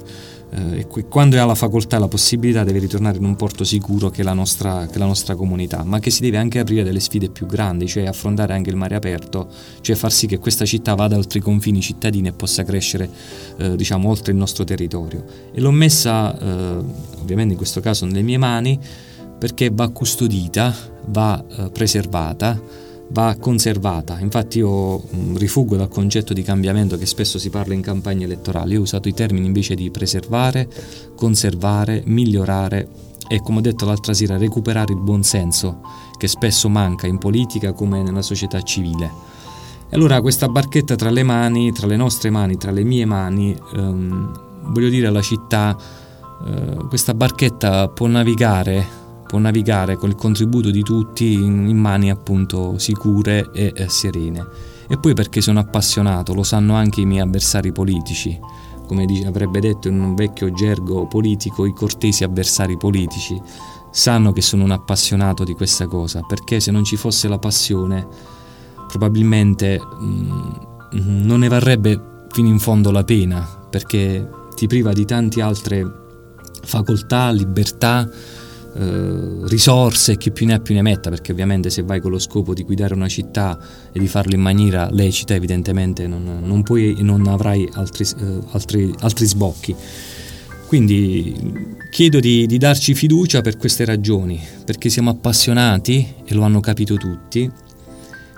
eh, 0.52 0.80
e 0.80 1.08
quando 1.08 1.40
ha 1.40 1.46
la 1.46 1.56
facoltà 1.56 1.98
e 1.98 2.00
la 2.00 2.08
possibilità 2.08 2.64
deve 2.64 2.80
ritornare 2.80 3.18
in 3.18 3.24
un 3.24 3.36
porto 3.36 3.64
sicuro 3.64 4.10
che 4.10 4.22
è, 4.22 4.24
la 4.24 4.34
nostra, 4.34 4.88
che 4.88 4.96
è 4.96 4.98
la 4.98 5.06
nostra 5.06 5.36
comunità, 5.36 5.84
ma 5.84 6.00
che 6.00 6.10
si 6.10 6.22
deve 6.22 6.38
anche 6.38 6.60
aprire 6.60 6.84
delle 6.84 7.00
sfide 7.00 7.30
più 7.30 7.46
grandi, 7.46 7.88
cioè 7.88 8.06
affrontare 8.06 8.54
anche 8.54 8.70
il 8.70 8.76
mare 8.76 8.96
aperto, 8.96 9.48
cioè 9.82 9.96
far 9.96 10.12
sì 10.12 10.28
che 10.28 10.40
questa 10.40 10.66
città 10.66 10.96
vada 10.96 11.16
oltre 11.18 11.40
i 11.40 11.42
confini 11.42 11.82
cittadini 11.82 12.30
e 12.30 12.34
possa 12.34 12.64
crescere 12.64 13.10
eh, 13.58 13.76
diciamo 13.76 14.10
oltre 14.10 14.32
il 14.32 14.38
nostro 14.38 14.64
territorio. 14.64 15.24
E 15.54 15.62
l'ho 15.62 15.72
messa 15.72 16.38
eh, 16.38 16.84
ovviamente 17.22 17.54
in 17.54 17.58
questo 17.58 17.80
caso 17.80 18.06
nelle 18.06 18.22
mie 18.22 18.38
mani 18.38 18.80
perché 19.38 19.70
va 19.72 19.88
custodita, 19.90 20.76
va 21.08 21.44
eh, 21.48 21.70
preservata 21.70 22.88
va 23.10 23.36
conservata. 23.40 24.20
Infatti 24.20 24.60
io 24.60 24.98
mm, 24.98 25.36
rifuggo 25.36 25.76
dal 25.76 25.88
concetto 25.88 26.34
di 26.34 26.42
cambiamento 26.42 26.98
che 26.98 27.06
spesso 27.06 27.40
si 27.40 27.50
parla 27.50 27.74
in 27.74 27.82
campagne 27.82 28.26
elettorali. 28.26 28.74
Io 28.74 28.80
ho 28.80 28.84
usato 28.84 29.08
i 29.08 29.14
termini 29.14 29.46
invece 29.46 29.76
di 29.76 29.90
preservare, 29.90 30.68
conservare, 31.16 32.04
migliorare 32.06 32.88
e 33.28 33.42
come 33.42 33.60
ho 33.60 33.62
detto 33.62 33.86
l'altra 33.86 34.14
sera 34.14 34.38
recuperare 34.38 34.94
il 34.94 35.00
buonsenso 35.00 35.82
che 36.18 36.28
spesso 36.28 36.68
manca 36.68 37.08
in 37.08 37.18
politica 37.18 37.74
come 37.74 38.02
nella 38.02 38.22
società 38.22 38.62
civile. 38.62 39.38
E 39.90 39.96
allora 39.96 40.22
questa 40.22 40.48
barchetta 40.48 40.96
tra 40.96 41.10
le 41.10 41.24
mani, 41.24 41.72
tra 41.72 41.88
le 41.88 41.96
nostre 41.96 42.30
mani, 42.30 42.58
tra 42.58 42.72
le 42.72 42.84
mie 42.84 43.06
mani, 43.06 43.56
ehm, 43.76 44.72
voglio 44.72 44.90
dire 44.90 45.08
alla 45.08 45.22
città, 45.22 45.76
eh, 46.46 46.76
questa 46.88 47.14
barchetta 47.14 47.88
può 47.88 48.08
navigare 48.08 48.99
può 49.30 49.38
navigare 49.38 49.96
con 49.96 50.10
il 50.10 50.16
contributo 50.16 50.72
di 50.72 50.82
tutti 50.82 51.34
in, 51.34 51.78
mani 51.78 52.10
appunto 52.10 52.80
sicure 52.80 53.52
e, 53.54 53.72
e 53.76 53.88
serene. 53.88 54.44
E 54.88 54.98
poi 54.98 55.14
perché 55.14 55.40
sono 55.40 55.60
appassionato, 55.60 56.34
lo 56.34 56.42
sanno 56.42 56.74
anche 56.74 57.02
i 57.02 57.06
miei 57.06 57.22
avversari 57.22 57.72
politici, 57.72 58.40
come 58.88 59.06
avrebbe 59.28 59.60
detto 59.60 59.88
in 59.88 60.02
un 60.02 60.16
vecchio 60.16 60.52
gergo 60.52 61.06
politico 61.06 61.68
i 61.68 61.74
cortesi 61.74 62.24
avversari 62.24 62.76
politici, 62.76 63.40
sanno 63.92 64.32
che 64.32 64.42
sono 64.42 64.64
un 64.64 64.72
appassionato 64.72 65.44
di 65.44 65.54
questa 65.54 65.86
cosa, 65.86 66.22
perché 66.28 66.60
se 66.60 66.72
non 66.72 66.84
ci 66.84 66.96
fosse 66.96 67.28
la 67.28 67.38
passione 67.38 68.08
probabilmente 68.88 69.80
mh, 69.80 70.06
mm, 70.96 71.22
non 71.22 71.42
ne 71.42 71.48
varrebbe 71.50 72.26
fino 72.32 72.48
in 72.48 72.58
fondo 72.58 72.90
la 72.90 73.04
pena, 73.04 73.48
perché 73.70 74.28
ti 74.56 74.66
priva 74.66 74.92
di 74.92 75.06
tante 75.06 75.40
altre 75.40 75.86
facoltà, 76.64 77.30
libertà, 77.30 78.10
eh, 78.80 79.48
risorse, 79.50 80.16
chi 80.16 80.32
più 80.32 80.46
ne 80.46 80.54
ha 80.54 80.60
più 80.60 80.74
ne 80.74 80.82
metta, 80.82 81.10
perché 81.10 81.34
ovviamente 81.34 81.70
se 81.70 81.82
vai 81.84 82.00
con 82.00 82.12
lo 82.12 82.20
scopo 82.20 82.54
di 82.54 82.64
guidare 82.64 82.94
una 82.94 83.10
città 83.10 83.60
e 83.92 84.00
di 84.00 84.08
farlo 84.08 84.36
in 84.36 84.42
maniera 84.42 84.88
lecita, 84.90 85.34
evidentemente 85.34 86.08
non, 86.08 86.40
non 86.42 86.64
puoi 86.64 86.96
non 87.02 87.28
avrai 87.28 87.68
altri, 87.74 88.06
eh, 88.06 88.40
altri, 88.52 88.94
altri 89.00 89.26
sbocchi. 89.26 89.76
Quindi 90.66 91.76
chiedo 91.92 92.22
di, 92.22 92.46
di, 92.46 92.58
darci 92.58 92.94
fiducia 92.94 93.42
per 93.42 93.58
queste 93.58 93.84
ragioni, 93.84 94.40
perché 94.64 94.88
siamo 94.88 95.10
appassionati 95.10 96.14
e 96.24 96.34
lo 96.34 96.44
hanno 96.44 96.62
capito 96.62 96.96
tutti, 96.96 97.52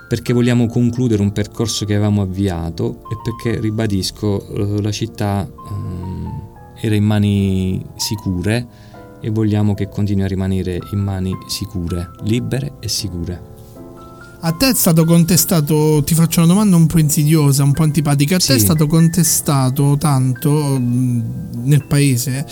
perché 0.07 0.33
vogliamo 0.33 0.65
concludere 0.65 1.21
un 1.21 1.33
percorso 1.33 1.85
che 1.85 1.93
avevamo 1.93 2.23
avviato 2.23 3.03
e 3.11 3.17
perché, 3.21 3.59
ribadisco, 3.59 4.47
eh, 4.47 4.81
la 4.81 4.91
città 4.91 5.45
eh, 5.45 6.87
era 6.87 6.95
in 6.95 7.03
mani 7.03 7.85
sicure 7.95 8.89
e 9.21 9.29
vogliamo 9.29 9.73
che 9.73 9.87
continui 9.87 10.23
a 10.23 10.27
rimanere 10.27 10.79
in 10.91 10.99
mani 10.99 11.37
sicure, 11.47 12.11
libere 12.23 12.73
e 12.79 12.87
sicure. 12.89 13.49
A 14.43 14.51
te 14.53 14.69
è 14.69 14.73
stato 14.73 15.05
contestato, 15.05 16.01
ti 16.03 16.15
faccio 16.15 16.39
una 16.39 16.51
domanda 16.51 16.75
un 16.75 16.87
po' 16.87 16.97
insidiosa, 16.97 17.63
un 17.63 17.73
po' 17.73 17.83
antipatica, 17.83 18.37
a 18.37 18.39
sì. 18.39 18.47
te 18.47 18.55
è 18.55 18.59
stato 18.59 18.87
contestato 18.87 19.97
tanto 19.97 20.77
mm, 20.79 21.21
nel 21.63 21.85
paese 21.85 22.45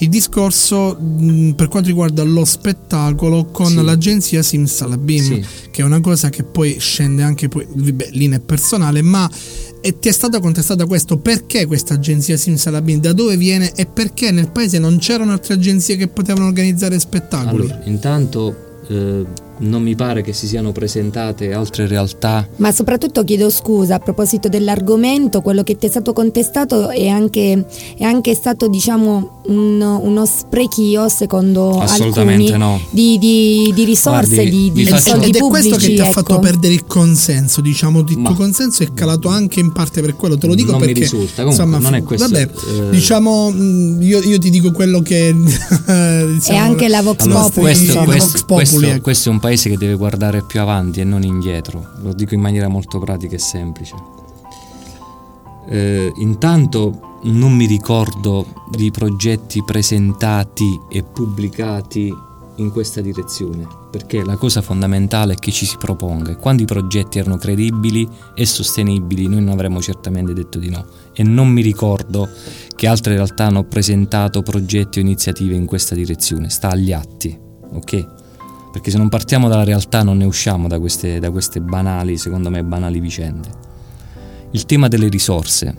il 0.00 0.08
discorso 0.08 0.94
mh, 0.94 1.52
per 1.52 1.68
quanto 1.68 1.88
riguarda 1.88 2.22
lo 2.22 2.44
spettacolo 2.44 3.46
con 3.46 3.66
sì. 3.66 3.82
l'agenzia 3.82 4.42
Simsalabim, 4.42 5.22
sì. 5.22 5.46
che 5.70 5.82
è 5.82 5.84
una 5.84 6.00
cosa 6.00 6.28
che 6.28 6.44
poi 6.44 6.78
scende 6.78 7.22
anche 7.22 7.48
poi, 7.48 7.66
beh, 7.66 8.10
linea 8.12 8.38
personale, 8.38 9.02
ma 9.02 9.28
e 9.80 9.98
ti 9.98 10.08
è 10.08 10.12
stata 10.12 10.40
contestata 10.40 10.86
questo? 10.86 11.18
Perché 11.18 11.66
questa 11.66 11.94
agenzia 11.94 12.36
Simsalabim 12.36 13.00
da 13.00 13.12
dove 13.12 13.36
viene? 13.36 13.72
E 13.74 13.86
perché 13.86 14.30
nel 14.30 14.50
paese 14.50 14.78
non 14.78 14.98
c'erano 14.98 15.32
altre 15.32 15.54
agenzie 15.54 15.96
che 15.96 16.08
potevano 16.08 16.46
organizzare 16.46 16.98
spettacoli? 16.98 17.64
Allora, 17.64 17.80
intanto 17.84 18.56
eh, 18.88 19.24
non 19.60 19.82
mi 19.82 19.94
pare 19.94 20.22
che 20.22 20.32
si 20.32 20.46
siano 20.46 20.72
presentate 20.72 21.52
altre 21.52 21.86
realtà. 21.86 22.46
Ma 22.56 22.72
soprattutto 22.72 23.24
chiedo 23.24 23.50
scusa 23.50 23.96
a 23.96 23.98
proposito 23.98 24.48
dell'argomento, 24.48 25.40
quello 25.40 25.62
che 25.62 25.76
ti 25.76 25.86
è 25.86 25.88
stato 25.88 26.12
contestato 26.12 26.88
è 26.90 27.08
anche, 27.08 27.66
è 27.96 28.04
anche 28.04 28.34
stato 28.34 28.68
diciamo 28.68 29.40
un, 29.46 29.80
uno 29.80 30.26
sprechio 30.26 31.08
secondo 31.08 31.80
alcuni 31.80 32.50
no. 32.50 32.80
di, 32.90 33.18
di, 33.18 33.72
di, 33.74 33.84
risorse, 33.84 34.34
Guardi, 34.34 34.72
di, 34.72 34.72
di 34.72 34.86
faccio... 34.86 35.10
soldi 35.10 35.28
Ed 35.28 35.36
è 35.36 35.38
pubblici, 35.38 35.68
questo 35.68 35.86
che 35.86 35.94
ti 35.94 36.00
ecco. 36.00 36.08
ha 36.08 36.12
fatto 36.12 36.38
perdere 36.38 36.74
il 36.74 36.86
consenso, 36.86 37.60
diciamo, 37.60 38.00
il 38.00 38.22
tuo 38.22 38.34
consenso 38.34 38.82
è 38.82 38.92
calato 38.92 39.28
anche 39.28 39.60
in 39.60 39.72
parte 39.72 40.00
per 40.00 40.16
quello, 40.16 40.36
te 40.36 40.46
lo 40.46 40.54
dico 40.54 40.72
non 40.72 40.80
perché... 40.80 40.94
mi 40.94 41.00
risulta, 41.00 41.42
Comunque, 41.42 41.64
insomma, 41.64 41.78
non 41.78 41.94
è 41.94 42.02
questo. 42.02 42.28
Vabbè, 42.28 42.42
eh... 42.42 42.90
diciamo, 42.90 43.52
io, 44.00 44.20
io, 44.20 44.38
ti 44.38 44.50
dico 44.50 44.72
quello 44.72 45.00
che... 45.00 45.34
diciamo, 45.34 46.38
è 46.44 46.56
anche 46.56 46.88
la 46.88 47.02
Vox 47.02 47.24
allora, 47.24 47.40
Populi. 47.42 47.62
Questo, 47.62 48.02
questo, 48.04 48.26
Vox 48.26 48.42
Populi 48.42 48.66
questo, 48.66 48.86
ecco. 48.86 49.00
questo 49.02 49.28
è 49.28 49.32
un 49.32 49.38
paese 49.48 49.70
che 49.70 49.78
deve 49.78 49.94
guardare 49.94 50.42
più 50.42 50.60
avanti 50.60 51.00
e 51.00 51.04
non 51.04 51.22
indietro, 51.22 51.92
lo 52.02 52.12
dico 52.12 52.34
in 52.34 52.40
maniera 52.40 52.68
molto 52.68 52.98
pratica 52.98 53.34
e 53.34 53.38
semplice. 53.38 53.94
Eh, 55.70 56.12
intanto 56.16 57.20
non 57.22 57.54
mi 57.54 57.64
ricordo 57.64 58.46
di 58.70 58.90
progetti 58.90 59.64
presentati 59.64 60.78
e 60.90 61.02
pubblicati 61.02 62.14
in 62.56 62.70
questa 62.70 63.00
direzione, 63.00 63.66
perché 63.90 64.22
la 64.22 64.36
cosa 64.36 64.60
fondamentale 64.60 65.32
è 65.32 65.36
che 65.36 65.50
ci 65.50 65.64
si 65.64 65.76
proponga 65.78 66.36
quando 66.36 66.62
i 66.62 66.66
progetti 66.66 67.18
erano 67.18 67.38
credibili 67.38 68.06
e 68.34 68.44
sostenibili 68.44 69.28
noi 69.28 69.40
non 69.40 69.54
avremmo 69.54 69.80
certamente 69.80 70.34
detto 70.34 70.58
di 70.58 70.68
no 70.68 70.84
e 71.14 71.22
non 71.22 71.48
mi 71.48 71.62
ricordo 71.62 72.28
che 72.76 72.86
altre 72.86 73.14
realtà 73.14 73.46
hanno 73.46 73.64
presentato 73.64 74.42
progetti 74.42 74.98
o 74.98 75.02
iniziative 75.02 75.54
in 75.54 75.64
questa 75.64 75.94
direzione, 75.94 76.50
sta 76.50 76.70
agli 76.70 76.92
atti, 76.92 77.38
ok? 77.72 78.17
Perché 78.70 78.90
se 78.90 78.98
non 78.98 79.08
partiamo 79.08 79.48
dalla 79.48 79.64
realtà 79.64 80.02
non 80.02 80.18
ne 80.18 80.24
usciamo 80.24 80.68
da 80.68 80.78
queste, 80.78 81.18
da 81.18 81.30
queste 81.30 81.60
banali, 81.60 82.16
secondo 82.16 82.50
me, 82.50 82.62
banali 82.62 83.00
vicende. 83.00 83.48
Il 84.50 84.66
tema 84.66 84.88
delle 84.88 85.08
risorse. 85.08 85.74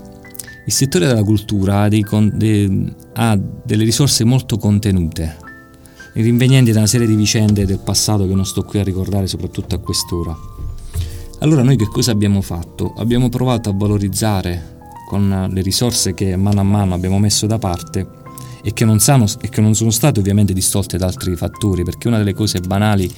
Il 0.66 0.74
settore 0.74 1.08
della 1.08 1.24
cultura 1.24 1.82
ha, 1.82 1.88
dei, 1.88 2.06
de, 2.34 2.94
ha 3.14 3.38
delle 3.38 3.84
risorse 3.84 4.24
molto 4.24 4.58
contenute, 4.58 5.38
rinvenienti 6.14 6.72
da 6.72 6.80
una 6.80 6.88
serie 6.88 7.08
di 7.08 7.16
vicende 7.16 7.66
del 7.66 7.80
passato 7.80 8.28
che 8.28 8.34
non 8.34 8.46
sto 8.46 8.64
qui 8.64 8.80
a 8.80 8.84
ricordare, 8.84 9.28
soprattutto 9.28 9.76
a 9.76 9.80
quest'ora. 9.80 10.36
Allora 11.40 11.64
noi 11.64 11.78
che 11.78 11.88
cosa 11.88 12.12
abbiamo 12.12 12.42
fatto? 12.42 12.94
Abbiamo 12.98 13.30
provato 13.30 13.70
a 13.70 13.74
valorizzare 13.76 14.78
con 15.08 15.50
le 15.52 15.62
risorse 15.62 16.14
che 16.14 16.36
mano 16.36 16.60
a 16.60 16.64
mano 16.64 16.94
abbiamo 16.94 17.18
messo 17.18 17.48
da 17.48 17.58
parte 17.58 18.19
e 18.64 18.74
che, 18.74 18.86
sanno, 19.00 19.26
e 19.42 19.50
che 19.50 19.62
non 19.62 19.76
sono 19.76 19.90
state 19.90 20.20
ovviamente 20.20 20.54
distolte 20.54 20.98
da 20.98 21.06
altri 21.06 21.36
fattori, 21.36 21.84
perché 21.84 22.08
una 22.08 22.18
delle 22.18 22.34
cose 22.34 22.60
banali, 22.60 23.12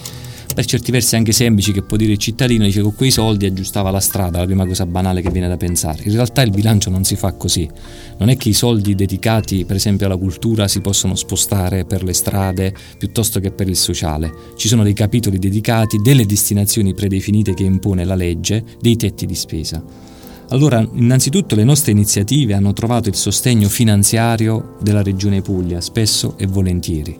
per 0.54 0.66
certi 0.66 0.92
versi 0.92 1.16
anche 1.16 1.32
semplici, 1.32 1.72
che 1.72 1.82
può 1.82 1.98
dire 1.98 2.12
il 2.12 2.18
cittadino, 2.18 2.66
dice 2.66 2.82
con 2.82 2.94
quei 2.94 3.12
soldi 3.12 3.46
aggiustava 3.46 3.90
la 3.90 4.00
strada, 4.00 4.40
la 4.40 4.46
prima 4.46 4.66
cosa 4.66 4.86
banale 4.86 5.22
che 5.22 5.30
viene 5.30 5.48
da 5.48 5.58
pensare. 5.58 6.04
In 6.04 6.12
realtà 6.12 6.42
il 6.42 6.52
bilancio 6.52 6.90
non 6.90 7.04
si 7.04 7.16
fa 7.16 7.32
così, 7.34 7.70
non 8.18 8.30
è 8.30 8.36
che 8.36 8.50
i 8.50 8.54
soldi 8.54 8.94
dedicati 8.94 9.64
per 9.66 9.78
esempio 9.78 10.08
alla 10.08 10.18
cultura 10.18 10.68
si 10.68 10.82
possono 10.82 11.16
spostare 11.16 11.86
per 11.86 12.04
le 12.04 12.14
strade 12.14 12.74
piuttosto 12.98 13.40
che 13.40 13.52
per 13.52 13.70
il 13.70 13.78
sociale, 13.78 14.32
ci 14.58 14.68
sono 14.68 14.84
dei 14.84 14.94
capitoli 14.94 15.40
dedicati, 15.40 16.02
delle 16.02 16.26
destinazioni 16.26 16.94
predefinite 16.94 17.54
che 17.54 17.64
impone 17.64 18.04
la 18.04 18.16
legge, 18.16 18.64
dei 18.80 18.98
tetti 18.98 19.26
di 19.26 19.36
spesa. 19.36 20.11
Allora, 20.52 20.86
innanzitutto 20.96 21.56
le 21.56 21.64
nostre 21.64 21.94
iniziative 21.94 22.54
hanno 22.54 22.74
trovato 22.74 23.08
il 23.08 23.16
sostegno 23.16 23.70
finanziario 23.70 24.76
della 24.82 25.02
Regione 25.02 25.42
Puglia, 25.42 25.80
spesso 25.80 26.36
e 26.38 26.46
volentieri. 26.46 27.18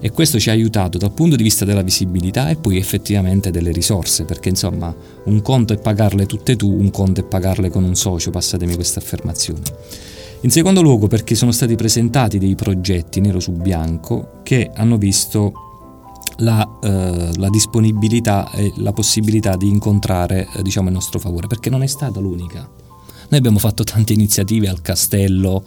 E 0.00 0.10
questo 0.10 0.38
ci 0.38 0.50
ha 0.50 0.52
aiutato 0.52 0.98
dal 0.98 1.12
punto 1.12 1.34
di 1.34 1.42
vista 1.42 1.64
della 1.64 1.80
visibilità 1.80 2.50
e 2.50 2.56
poi 2.56 2.76
effettivamente 2.76 3.50
delle 3.50 3.72
risorse, 3.72 4.26
perché 4.26 4.50
insomma 4.50 4.94
un 5.24 5.40
conto 5.40 5.72
è 5.72 5.78
pagarle 5.78 6.26
tutte 6.26 6.56
tu, 6.56 6.70
un 6.70 6.90
conto 6.90 7.20
è 7.20 7.24
pagarle 7.24 7.70
con 7.70 7.84
un 7.84 7.96
socio, 7.96 8.30
passatemi 8.30 8.74
questa 8.74 9.00
affermazione. 9.00 9.62
In 10.42 10.50
secondo 10.50 10.82
luogo 10.82 11.06
perché 11.06 11.34
sono 11.34 11.52
stati 11.52 11.74
presentati 11.74 12.38
dei 12.38 12.54
progetti 12.54 13.20
nero 13.20 13.40
su 13.40 13.52
bianco 13.52 14.40
che 14.42 14.70
hanno 14.74 14.98
visto 14.98 15.67
la, 16.38 16.78
eh, 16.82 17.30
la, 17.36 17.48
disponibilità 17.48 18.50
e 18.50 18.72
la 18.76 18.92
possibilità 18.92 19.56
di 19.56 19.68
incontrare 19.68 20.48
eh, 20.54 20.62
diciamo, 20.62 20.88
il 20.88 20.94
nostro 20.94 21.18
favore, 21.18 21.46
perché 21.46 21.70
non 21.70 21.82
è 21.82 21.86
stata 21.86 22.20
l'unica. 22.20 22.60
Noi 22.60 23.38
abbiamo 23.38 23.58
fatto 23.58 23.84
tante 23.84 24.12
iniziative 24.12 24.68
al 24.68 24.80
castello, 24.80 25.64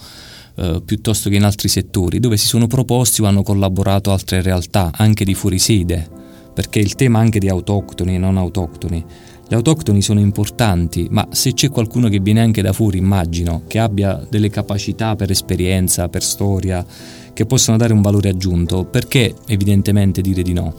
eh, 0.56 0.82
piuttosto 0.84 1.30
che 1.30 1.36
in 1.36 1.44
altri 1.44 1.68
settori, 1.68 2.20
dove 2.20 2.38
si 2.38 2.48
sono 2.48 2.68
proposti 2.68 3.22
o 3.22 3.26
hanno 3.26 3.44
collaborato 3.44 4.12
altre 4.12 4.42
realtà, 4.42 4.92
anche 4.94 5.26
di 5.26 5.34
fuori 5.34 5.60
sede, 5.60 6.10
perché 6.54 6.80
il 6.80 6.96
tema 6.96 7.20
anche 7.20 7.40
di 7.40 7.50
autoctoni 7.50 8.16
e 8.16 8.18
non 8.18 8.38
autoctoni. 8.38 9.06
Gli 9.52 9.56
autoctoni 9.56 10.02
sono 10.02 10.22
importanti, 10.22 11.08
ma 11.12 11.28
se 11.30 11.52
c'è 11.52 11.70
qualcuno 11.70 12.08
che 12.08 12.22
viene 12.22 12.40
anche 12.40 12.62
da 12.62 12.72
fuori, 12.72 13.00
immagino, 13.00 13.64
che 13.68 13.80
abbia 13.80 14.26
delle 14.30 14.50
capacità 14.50 15.18
per 15.18 15.30
esperienza, 15.30 16.08
per 16.08 16.24
storia, 16.24 16.86
che 17.34 17.46
possono 17.46 17.76
dare 17.76 17.92
un 17.92 18.00
valore 18.00 18.30
aggiunto, 18.30 18.86
perché 18.86 19.36
evidentemente 19.48 20.22
dire 20.22 20.42
di 20.42 20.54
no? 20.54 20.74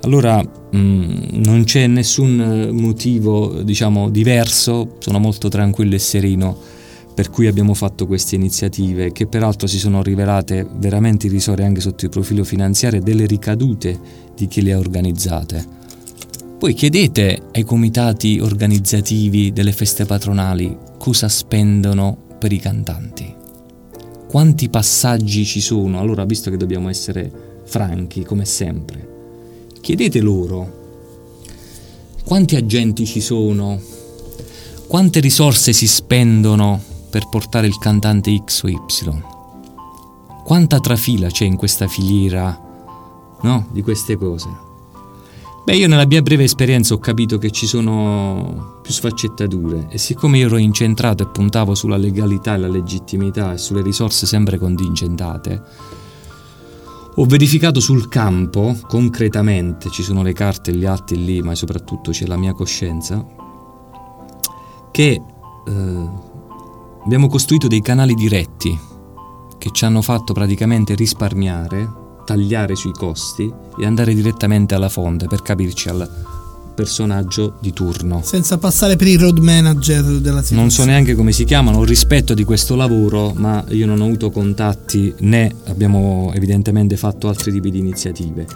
Allora 0.00 0.42
mh, 0.42 0.76
mm, 0.76 1.14
non 1.44 1.62
c'è 1.62 1.86
nessun 1.86 2.70
motivo, 2.72 3.62
diciamo, 3.62 4.10
diverso, 4.10 4.96
sono 4.98 5.20
molto 5.20 5.46
tranquillo 5.46 5.94
e 5.94 6.00
sereno 6.00 6.58
per 7.14 7.30
cui 7.30 7.46
abbiamo 7.46 7.72
fatto 7.72 8.08
queste 8.08 8.34
iniziative 8.34 9.12
che 9.12 9.28
peraltro 9.28 9.68
si 9.68 9.78
sono 9.78 10.02
rivelate 10.02 10.66
veramente 10.76 11.28
irrisorie 11.28 11.66
anche 11.66 11.80
sotto 11.80 12.06
il 12.06 12.10
profilo 12.10 12.42
finanziario 12.42 13.00
delle 13.00 13.26
ricadute 13.26 13.96
di 14.34 14.48
chi 14.48 14.60
le 14.60 14.72
ha 14.72 14.78
organizzate. 14.78 15.81
Poi 16.62 16.74
chiedete 16.74 17.48
ai 17.54 17.64
comitati 17.64 18.38
organizzativi 18.38 19.52
delle 19.52 19.72
feste 19.72 20.04
patronali 20.04 20.78
cosa 20.96 21.28
spendono 21.28 22.16
per 22.38 22.52
i 22.52 22.58
cantanti. 22.58 23.34
Quanti 24.28 24.68
passaggi 24.68 25.44
ci 25.44 25.60
sono, 25.60 25.98
allora 25.98 26.24
visto 26.24 26.50
che 26.50 26.56
dobbiamo 26.56 26.88
essere 26.88 27.60
franchi 27.64 28.22
come 28.22 28.44
sempre, 28.44 29.08
chiedete 29.80 30.20
loro 30.20 31.30
quanti 32.24 32.54
agenti 32.54 33.06
ci 33.06 33.20
sono, 33.20 33.80
quante 34.86 35.18
risorse 35.18 35.72
si 35.72 35.88
spendono 35.88 36.80
per 37.10 37.28
portare 37.28 37.66
il 37.66 37.76
cantante 37.76 38.40
X 38.44 38.62
o 38.62 38.68
Y, 38.68 38.78
quanta 40.44 40.78
trafila 40.78 41.26
c'è 41.26 41.44
in 41.44 41.56
questa 41.56 41.88
filiera 41.88 42.56
no, 43.42 43.68
di 43.72 43.82
queste 43.82 44.14
cose. 44.14 44.70
Beh, 45.64 45.76
io 45.76 45.86
nella 45.86 46.06
mia 46.06 46.22
breve 46.22 46.42
esperienza 46.42 46.92
ho 46.92 46.98
capito 46.98 47.38
che 47.38 47.52
ci 47.52 47.68
sono 47.68 48.80
più 48.82 48.92
sfaccettature 48.92 49.86
e 49.90 49.96
siccome 49.96 50.38
io 50.38 50.46
ero 50.46 50.56
incentrato 50.56 51.22
e 51.22 51.28
puntavo 51.28 51.76
sulla 51.76 51.96
legalità 51.96 52.54
e 52.54 52.58
la 52.58 52.66
legittimità 52.66 53.52
e 53.52 53.58
sulle 53.58 53.80
risorse 53.80 54.26
sempre 54.26 54.58
contingentate, 54.58 55.62
ho 57.14 57.24
verificato 57.26 57.78
sul 57.78 58.08
campo, 58.08 58.76
concretamente, 58.88 59.88
ci 59.90 60.02
sono 60.02 60.22
le 60.24 60.32
carte 60.32 60.72
e 60.72 60.74
gli 60.74 60.84
atti 60.84 61.24
lì, 61.24 61.40
ma 61.42 61.54
soprattutto 61.54 62.10
c'è 62.10 62.26
la 62.26 62.36
mia 62.36 62.54
coscienza, 62.54 63.24
che 64.90 65.10
eh, 65.10 66.08
abbiamo 67.04 67.28
costruito 67.28 67.68
dei 67.68 67.82
canali 67.82 68.14
diretti 68.14 68.76
che 69.58 69.70
ci 69.70 69.84
hanno 69.84 70.02
fatto 70.02 70.32
praticamente 70.32 70.96
risparmiare 70.96 72.01
tagliare 72.24 72.74
sui 72.74 72.92
costi 72.92 73.52
e 73.78 73.86
andare 73.86 74.14
direttamente 74.14 74.74
alla 74.74 74.88
fonte 74.88 75.26
per 75.26 75.42
capirci 75.42 75.88
al, 75.88 76.08
personaggio 76.74 77.54
di 77.60 77.72
turno. 77.72 78.20
Senza 78.24 78.58
passare 78.58 78.96
per 78.96 79.06
il 79.06 79.18
road 79.18 79.38
manager 79.38 80.02
della 80.02 80.42
situazione. 80.42 80.60
Non 80.60 80.70
so 80.70 80.84
neanche 80.84 81.14
come 81.14 81.32
si 81.32 81.44
chiamano, 81.44 81.78
ho 81.78 81.84
rispetto 81.84 82.34
di 82.34 82.44
questo 82.44 82.74
lavoro, 82.74 83.32
ma 83.36 83.64
io 83.68 83.86
non 83.86 84.00
ho 84.00 84.06
avuto 84.06 84.30
contatti 84.30 85.14
né 85.20 85.54
abbiamo 85.66 86.32
evidentemente 86.34 86.96
fatto 86.96 87.28
altri 87.28 87.52
tipi 87.52 87.70
di 87.70 87.78
iniziative. 87.78 88.46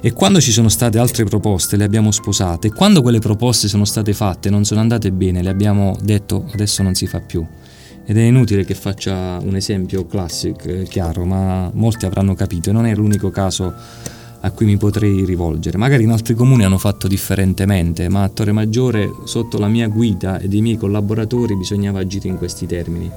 E 0.00 0.12
quando 0.12 0.40
ci 0.40 0.52
sono 0.52 0.68
state 0.68 0.98
altre 0.98 1.24
proposte 1.24 1.76
le 1.76 1.84
abbiamo 1.84 2.10
sposate. 2.10 2.70
Quando 2.70 3.02
quelle 3.02 3.18
proposte 3.18 3.68
sono 3.68 3.84
state 3.84 4.12
fatte 4.12 4.50
non 4.50 4.64
sono 4.64 4.80
andate 4.80 5.10
bene, 5.10 5.42
le 5.42 5.48
abbiamo 5.48 5.96
detto 6.02 6.48
adesso 6.52 6.82
non 6.82 6.94
si 6.94 7.06
fa 7.06 7.20
più. 7.20 7.44
Ed 8.08 8.16
è 8.16 8.22
inutile 8.22 8.64
che 8.64 8.76
faccia 8.76 9.40
un 9.42 9.56
esempio 9.56 10.06
classico, 10.06 10.68
eh, 10.68 10.84
chiaro, 10.84 11.24
ma 11.24 11.68
molti 11.74 12.06
avranno 12.06 12.34
capito 12.34 12.70
e 12.70 12.72
non 12.72 12.86
è 12.86 12.94
l'unico 12.94 13.30
caso 13.30 13.74
a 14.38 14.50
cui 14.52 14.64
mi 14.64 14.76
potrei 14.76 15.24
rivolgere. 15.24 15.76
Magari 15.76 16.04
in 16.04 16.12
altri 16.12 16.34
comuni 16.34 16.62
hanno 16.62 16.78
fatto 16.78 17.08
differentemente, 17.08 18.08
ma 18.08 18.22
a 18.22 18.28
Torre 18.28 18.52
Maggiore, 18.52 19.12
sotto 19.24 19.58
la 19.58 19.66
mia 19.66 19.88
guida 19.88 20.38
e 20.38 20.46
dei 20.46 20.60
miei 20.60 20.76
collaboratori, 20.76 21.56
bisognava 21.56 21.98
agire 21.98 22.28
in 22.28 22.36
questi 22.36 22.64
termini, 22.66 23.10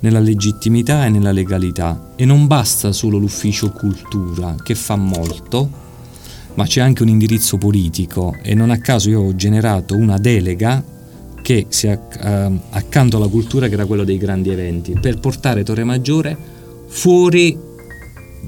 nella 0.00 0.20
legittimità 0.20 1.06
e 1.06 1.08
nella 1.08 1.32
legalità. 1.32 2.12
E 2.14 2.26
non 2.26 2.46
basta 2.46 2.92
solo 2.92 3.16
l'ufficio 3.16 3.70
cultura, 3.70 4.56
che 4.62 4.74
fa 4.74 4.96
molto, 4.96 5.70
ma 6.52 6.66
c'è 6.66 6.82
anche 6.82 7.02
un 7.02 7.08
indirizzo 7.08 7.56
politico 7.56 8.36
e 8.42 8.52
non 8.52 8.68
a 8.68 8.76
caso 8.76 9.08
io 9.08 9.22
ho 9.22 9.34
generato 9.34 9.96
una 9.96 10.18
delega 10.18 10.96
che 11.42 11.66
sia 11.68 11.98
uh, 11.98 12.58
accanto 12.70 13.16
alla 13.16 13.28
cultura 13.28 13.68
che 13.68 13.74
era 13.74 13.86
quello 13.86 14.04
dei 14.04 14.18
grandi 14.18 14.50
eventi, 14.50 14.98
per 15.00 15.18
portare 15.18 15.62
Torre 15.62 15.84
Maggiore 15.84 16.36
fuori 16.86 17.66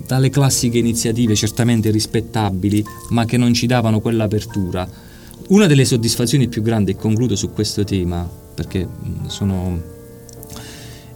dalle 0.06 0.30
classiche 0.30 0.78
iniziative 0.78 1.34
certamente 1.34 1.90
rispettabili, 1.90 2.84
ma 3.10 3.24
che 3.24 3.36
non 3.36 3.52
ci 3.54 3.66
davano 3.66 4.00
quell'apertura. 4.00 4.88
Una 5.48 5.66
delle 5.66 5.84
soddisfazioni 5.84 6.48
più 6.48 6.62
grandi, 6.62 6.92
e 6.92 6.96
concludo 6.96 7.36
su 7.36 7.50
questo 7.50 7.84
tema, 7.84 8.28
perché 8.54 8.86
sono 9.26 9.98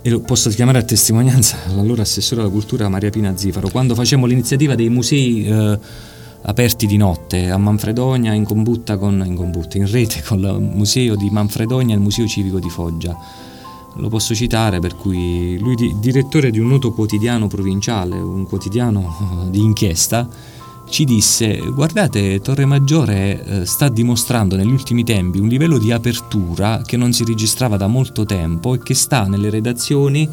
e 0.07 0.11
lo 0.11 0.21
posso 0.21 0.51
chiamare 0.51 0.77
a 0.77 0.83
testimonianza 0.83 1.57
l'allora 1.75 2.03
assessore 2.03 2.43
alla 2.43 2.51
cultura 2.51 2.91
Maria 2.91 3.09
Pina 3.09 3.35
Zifaro, 3.37 3.71
quando 3.71 3.95
facemmo 3.95 4.27
l'iniziativa 4.27 4.75
dei 4.75 4.91
musei 4.91 5.47
eh, 5.47 5.79
aperti 6.47 6.87
di 6.87 6.97
notte 6.97 7.51
a 7.51 7.57
Manfredonia 7.57 8.33
in 8.33 8.45
combutta 8.45 8.97
con 8.97 9.23
in, 9.25 9.35
combutta, 9.35 9.79
in 9.79 9.91
rete 9.91 10.23
con 10.23 10.39
il 10.39 10.61
museo 10.61 11.17
di 11.17 11.31
Manfredonia 11.31 11.95
e 11.95 11.99
il 11.99 12.03
museo 12.03 12.27
civico 12.27 12.59
di 12.59 12.69
Foggia. 12.71 13.17
Lo 13.97 14.09
posso 14.09 14.35
citare 14.35 14.81
per 14.81 14.97
cui 14.97 15.57
lui 15.59 15.75
è 15.75 15.95
direttore 15.95 16.51
di 16.51 16.59
un 16.59 16.67
noto 16.67 16.93
quotidiano 16.93 17.47
provinciale, 17.47 18.17
un 18.17 18.45
quotidiano 18.45 19.47
di 19.51 19.61
inchiesta, 19.61 20.29
ci 20.89 21.05
disse 21.05 21.57
guardate 21.73 22.41
Torre 22.41 22.67
Maggiore 22.67 23.43
eh, 23.45 23.67
sta 23.67 23.89
dimostrando 23.89 24.55
negli 24.55 24.71
ultimi 24.71 25.03
tempi 25.03 25.39
un 25.39 25.49
livello 25.49 25.79
di 25.79 25.91
apertura 25.91 26.83
che 26.85 26.97
non 26.97 27.13
si 27.13 27.25
registrava 27.25 27.77
da 27.77 27.87
molto 27.87 28.25
tempo 28.25 28.75
e 28.75 28.83
che 28.83 28.95
sta 28.95 29.25
nelle 29.25 29.49
redazioni 29.49 30.29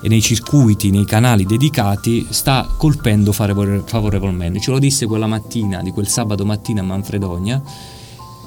e 0.00 0.08
nei 0.08 0.20
circuiti, 0.20 0.90
nei 0.90 1.04
canali 1.04 1.44
dedicati, 1.44 2.26
sta 2.30 2.68
colpendo 2.76 3.32
favorevolmente. 3.32 4.60
Ce 4.60 4.70
lo 4.70 4.78
disse 4.78 5.06
quella 5.06 5.26
mattina, 5.26 5.82
di 5.82 5.90
quel 5.90 6.08
sabato 6.08 6.44
mattina 6.44 6.80
a 6.80 6.84
Manfredonia, 6.84 7.62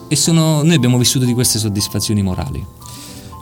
e 0.08 0.16
sono, 0.16 0.62
noi 0.64 0.76
abbiamo 0.76 0.98
vissuto 0.98 1.26
di 1.26 1.34
queste 1.34 1.60
soddisfazioni 1.60 2.22
morali. 2.22 2.66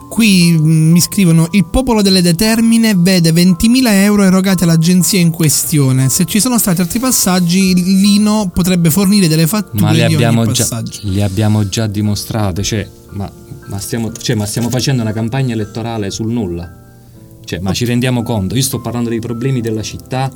Qui 0.08 0.56
mm, 0.58 0.90
mi 0.90 1.00
scrivono: 1.00 1.48
Il 1.52 1.66
popolo 1.66 2.02
delle 2.02 2.20
determine 2.20 2.94
vede 2.96 3.32
20.000 3.32 3.86
euro 4.02 4.24
erogati 4.24 4.64
all'agenzia 4.64 5.20
in 5.20 5.30
questione. 5.30 6.08
Se 6.08 6.24
ci 6.24 6.40
sono 6.40 6.58
stati 6.58 6.80
altri 6.80 6.98
passaggi, 6.98 7.74
Lino 7.74 8.50
potrebbe 8.52 8.90
fornire 8.90 9.28
delle 9.28 9.46
fatture 9.46 9.80
ma 9.80 9.92
le 9.92 10.04
abbiamo 10.04 10.50
già, 10.50 10.82
le 11.02 11.22
abbiamo 11.22 11.68
già 11.68 11.86
dimostrate. 11.86 12.62
Cioè 12.64 12.88
ma, 13.10 13.30
ma, 13.66 13.78
stiamo, 13.78 14.12
cioè, 14.12 14.34
ma 14.34 14.46
stiamo 14.46 14.68
facendo 14.68 15.02
una 15.02 15.12
campagna 15.12 15.54
elettorale 15.54 16.10
sul 16.10 16.30
nulla. 16.32 16.79
Cioè, 17.50 17.58
ma 17.58 17.72
ci 17.72 17.84
rendiamo 17.84 18.22
conto? 18.22 18.54
Io 18.54 18.62
sto 18.62 18.80
parlando 18.80 19.08
dei 19.08 19.18
problemi 19.18 19.60
della 19.60 19.82
città, 19.82 20.30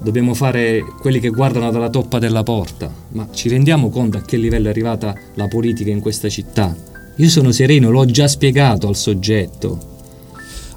dobbiamo 0.00 0.32
fare 0.32 0.80
quelli 1.00 1.18
che 1.18 1.30
guardano 1.30 1.72
dalla 1.72 1.90
toppa 1.90 2.20
della 2.20 2.44
porta, 2.44 2.88
ma 3.14 3.26
ci 3.32 3.48
rendiamo 3.48 3.90
conto 3.90 4.18
a 4.18 4.20
che 4.20 4.36
livello 4.36 4.68
è 4.68 4.70
arrivata 4.70 5.12
la 5.34 5.48
politica 5.48 5.90
in 5.90 5.98
questa 5.98 6.28
città? 6.28 6.72
Io 7.16 7.28
sono 7.28 7.50
sereno, 7.50 7.90
l'ho 7.90 8.04
già 8.04 8.28
spiegato 8.28 8.86
al 8.86 8.94
soggetto. 8.94 9.88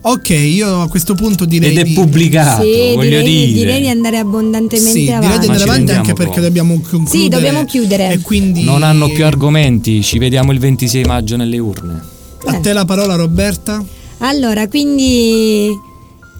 Ok, 0.01 0.29
io 0.29 0.81
a 0.81 0.89
questo 0.89 1.13
punto 1.13 1.45
direi. 1.45 1.69
Ed 1.69 1.77
è 1.77 1.83
di... 1.83 1.93
pubblicato, 1.93 2.63
sì, 2.63 2.95
voglio 2.95 3.19
direi, 3.19 3.45
dire. 3.45 3.53
direi 3.53 3.81
di 3.81 3.89
andare 3.89 4.17
abbondantemente 4.17 4.99
sì, 4.99 5.11
avanti. 5.11 5.27
Direi 5.27 5.39
di 5.39 5.45
andare 5.45 5.69
avanti 5.69 5.91
anche 5.91 6.13
perché 6.13 6.41
dobbiamo 6.41 6.73
concludere. 6.73 7.15
Sì, 7.15 7.27
dobbiamo 7.29 7.63
chiudere. 7.65 8.11
E 8.11 8.21
quindi... 8.21 8.63
Non 8.63 8.81
hanno 8.81 9.07
più 9.09 9.23
argomenti, 9.23 10.01
ci 10.01 10.17
vediamo 10.17 10.51
il 10.51 10.57
26 10.57 11.03
maggio 11.03 11.35
nelle 11.35 11.59
urne. 11.59 12.01
A 12.45 12.59
te 12.59 12.73
la 12.73 12.85
parola, 12.85 13.13
Roberta. 13.13 14.01
Allora, 14.23 14.69
quindi 14.69 15.69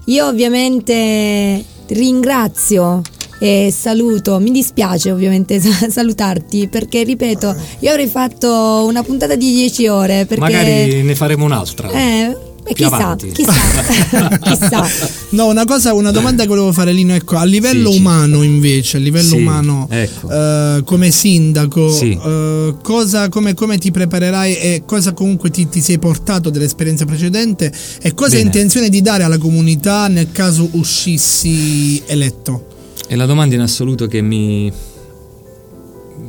io 0.06 0.26
ovviamente 0.26 1.64
ringrazio 1.88 3.02
e 3.40 3.74
saluto, 3.78 4.40
mi 4.40 4.52
dispiace 4.52 5.12
ovviamente 5.12 5.60
salutarti 5.60 6.70
perché 6.70 7.04
ripeto, 7.04 7.54
io 7.80 7.90
avrei 7.90 8.08
fatto 8.08 8.86
una 8.88 9.04
puntata 9.04 9.36
di 9.36 9.52
10 9.52 9.88
ore 9.88 10.26
perché... 10.26 10.40
Magari 10.40 11.04
ne 11.04 11.14
faremo 11.14 11.44
un'altra. 11.44 11.90
Eh, 11.90 12.38
e 12.66 12.74
chissà, 12.74 13.16
chissà, 13.16 14.40
chissà. 14.42 14.88
No, 15.32 15.48
una 15.48 15.66
cosa, 15.66 15.94
una 15.94 16.12
domanda 16.12 16.44
che 16.44 16.50
volevo 16.50 16.72
fare 16.72 16.94
Lino, 16.94 17.14
ecco, 17.14 17.36
a 17.36 17.44
livello 17.44 17.92
sì, 17.92 17.98
umano 17.98 18.42
invece, 18.42 18.98
a 18.98 19.00
livello 19.00 19.36
sì, 19.36 19.36
umano, 19.36 19.88
ecco. 19.90 20.30
eh, 20.30 20.82
come 20.86 21.12
sindaco, 21.12 21.92
sì. 21.92 22.18
eh, 22.24 22.76
cosa, 22.82 23.30
come, 23.30 23.54
come, 23.54 23.78
ti 23.78 23.92
preparerai 23.92 24.56
e 24.58 24.84
cosa 24.86 25.14
comunque 25.14 25.50
ti, 25.50 25.68
ti 25.68 25.82
sei 25.82 26.00
portato 26.00 26.50
dell'esperienza 26.50 27.06
precedente 27.06 27.72
e 28.02 28.14
cosa 28.14 28.38
hai 28.38 28.42
intenzione 28.42 28.90
di 28.90 29.02
dare 29.02 29.24
alla 29.24 29.38
comunità 29.38 30.08
nel 30.08 30.32
caso 30.32 30.70
uscissi 30.72 32.02
eletto? 32.06 32.68
È 33.08 33.16
la 33.16 33.26
domanda 33.26 33.56
in 33.56 33.62
assoluto 33.62 34.08
che 34.08 34.22
mi 34.22 34.72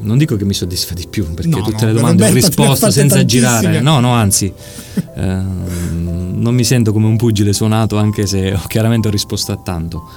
non 0.04 0.18
dico 0.18 0.36
che 0.36 0.44
mi 0.44 0.54
soddisfa 0.54 0.94
di 0.94 1.06
più, 1.08 1.32
perché 1.34 1.50
no, 1.50 1.62
tutte 1.62 1.86
no, 1.86 1.92
le 1.92 1.92
domande 1.92 2.28
ho 2.28 2.32
risposto 2.32 2.90
senza 2.90 3.24
girare. 3.24 3.80
No, 3.80 4.00
no, 4.00 4.12
anzi, 4.12 4.52
eh, 5.16 5.22
non 5.24 6.54
mi 6.54 6.64
sento 6.64 6.92
come 6.92 7.06
un 7.06 7.16
pugile 7.16 7.52
suonato 7.52 7.96
anche 7.96 8.26
se 8.26 8.56
chiaramente 8.68 9.08
ho 9.08 9.10
risposto 9.10 9.52
a 9.52 9.56
tanto. 9.56 10.08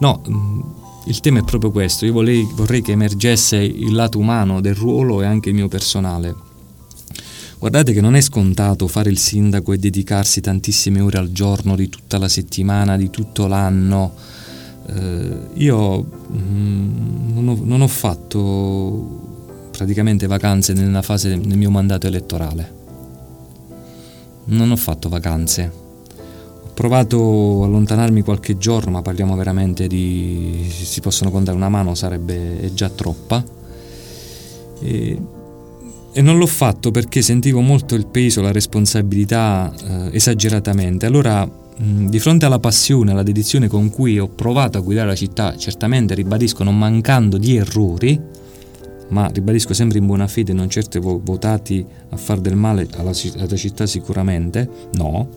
No, 0.00 0.20
mm, 0.28 0.60
il 1.06 1.20
tema 1.20 1.38
è 1.38 1.44
proprio 1.44 1.70
questo, 1.70 2.04
io 2.04 2.12
vorrei, 2.12 2.46
vorrei 2.54 2.82
che 2.82 2.92
emergesse 2.92 3.56
il 3.56 3.92
lato 3.92 4.18
umano 4.18 4.60
del 4.60 4.74
ruolo 4.74 5.22
e 5.22 5.26
anche 5.26 5.50
il 5.50 5.54
mio 5.54 5.68
personale. 5.68 6.34
Guardate 7.58 7.92
che 7.92 8.02
non 8.02 8.14
è 8.14 8.20
scontato 8.20 8.86
fare 8.86 9.08
il 9.08 9.18
sindaco 9.18 9.72
e 9.72 9.78
dedicarsi 9.78 10.40
tantissime 10.40 11.00
ore 11.00 11.18
al 11.18 11.32
giorno, 11.32 11.74
di 11.74 11.88
tutta 11.88 12.18
la 12.18 12.28
settimana, 12.28 12.96
di 12.96 13.08
tutto 13.08 13.46
l'anno. 13.46 14.12
Eh, 14.88 15.38
io 15.54 16.02
mh, 16.02 16.38
mm, 16.38 17.34
non, 17.34 17.48
ho, 17.48 17.58
non 17.62 17.80
ho 17.80 17.88
fatto 17.88 19.35
praticamente 19.76 20.26
vacanze 20.26 20.72
nella 20.72 21.02
fase 21.02 21.28
del 21.28 21.56
mio 21.56 21.70
mandato 21.70 22.06
elettorale 22.06 22.84
non 24.46 24.70
ho 24.70 24.76
fatto 24.76 25.08
vacanze. 25.08 25.72
Ho 26.62 26.70
provato 26.74 27.62
a 27.62 27.66
allontanarmi 27.66 28.22
qualche 28.22 28.58
giorno, 28.58 28.90
ma 28.90 29.02
parliamo 29.02 29.34
veramente 29.34 29.86
di... 29.86 30.68
si 30.70 31.00
possono 31.00 31.30
contare 31.30 31.56
una 31.56 31.68
mano, 31.68 31.94
sarebbe 31.94 32.70
già 32.74 32.88
troppa. 32.88 33.42
E, 34.80 35.22
e 36.12 36.22
non 36.22 36.38
l'ho 36.38 36.46
fatto 36.46 36.90
perché 36.90 37.22
sentivo 37.22 37.60
molto 37.60 37.94
il 37.94 38.06
peso, 38.06 38.42
la 38.42 38.52
responsabilità 38.52 39.72
eh, 39.74 40.16
esageratamente. 40.16 41.06
Allora, 41.06 41.44
mh, 41.44 42.08
di 42.08 42.18
fronte 42.18 42.44
alla 42.44 42.58
passione, 42.58 43.12
alla 43.12 43.22
dedizione 43.22 43.68
con 43.68 43.90
cui 43.90 44.18
ho 44.18 44.28
provato 44.28 44.78
a 44.78 44.82
guidare 44.82 45.08
la 45.08 45.14
città, 45.14 45.56
certamente 45.56 46.14
ribadisco 46.14 46.62
non 46.62 46.76
mancando 46.76 47.38
di 47.38 47.56
errori, 47.56 48.20
ma 49.08 49.28
ribadisco 49.32 49.72
sempre 49.74 49.98
in 49.98 50.06
buona 50.06 50.26
fede, 50.26 50.52
non 50.52 50.68
certo 50.68 51.00
votati 51.22 51.84
a 52.10 52.16
far 52.16 52.40
del 52.40 52.56
male 52.56 52.88
alla, 52.96 53.12
alla 53.38 53.56
città 53.56 53.86
sicuramente, 53.86 54.68
no. 54.94 55.28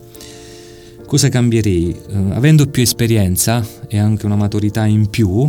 Cosa 1.06 1.28
cambierei? 1.28 1.90
Eh, 1.90 2.16
avendo 2.32 2.66
più 2.66 2.82
esperienza 2.82 3.66
e 3.88 3.98
anche 3.98 4.26
una 4.26 4.36
maturità 4.36 4.86
in 4.86 5.08
più, 5.08 5.48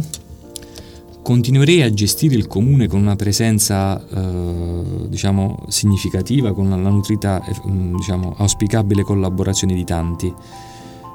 continuerei 1.22 1.84
a 1.84 1.94
gestire 1.94 2.36
il 2.36 2.48
comune 2.48 2.88
con 2.88 3.00
una 3.00 3.16
presenza 3.16 4.04
eh, 4.08 5.08
diciamo 5.08 5.66
significativa, 5.68 6.54
con 6.54 6.70
la 6.70 6.76
nutrita 6.76 7.44
mm, 7.68 7.96
diciamo 7.96 8.36
auspicabile 8.38 9.04
collaborazione 9.04 9.74
di 9.76 9.84
tanti. 9.84 10.34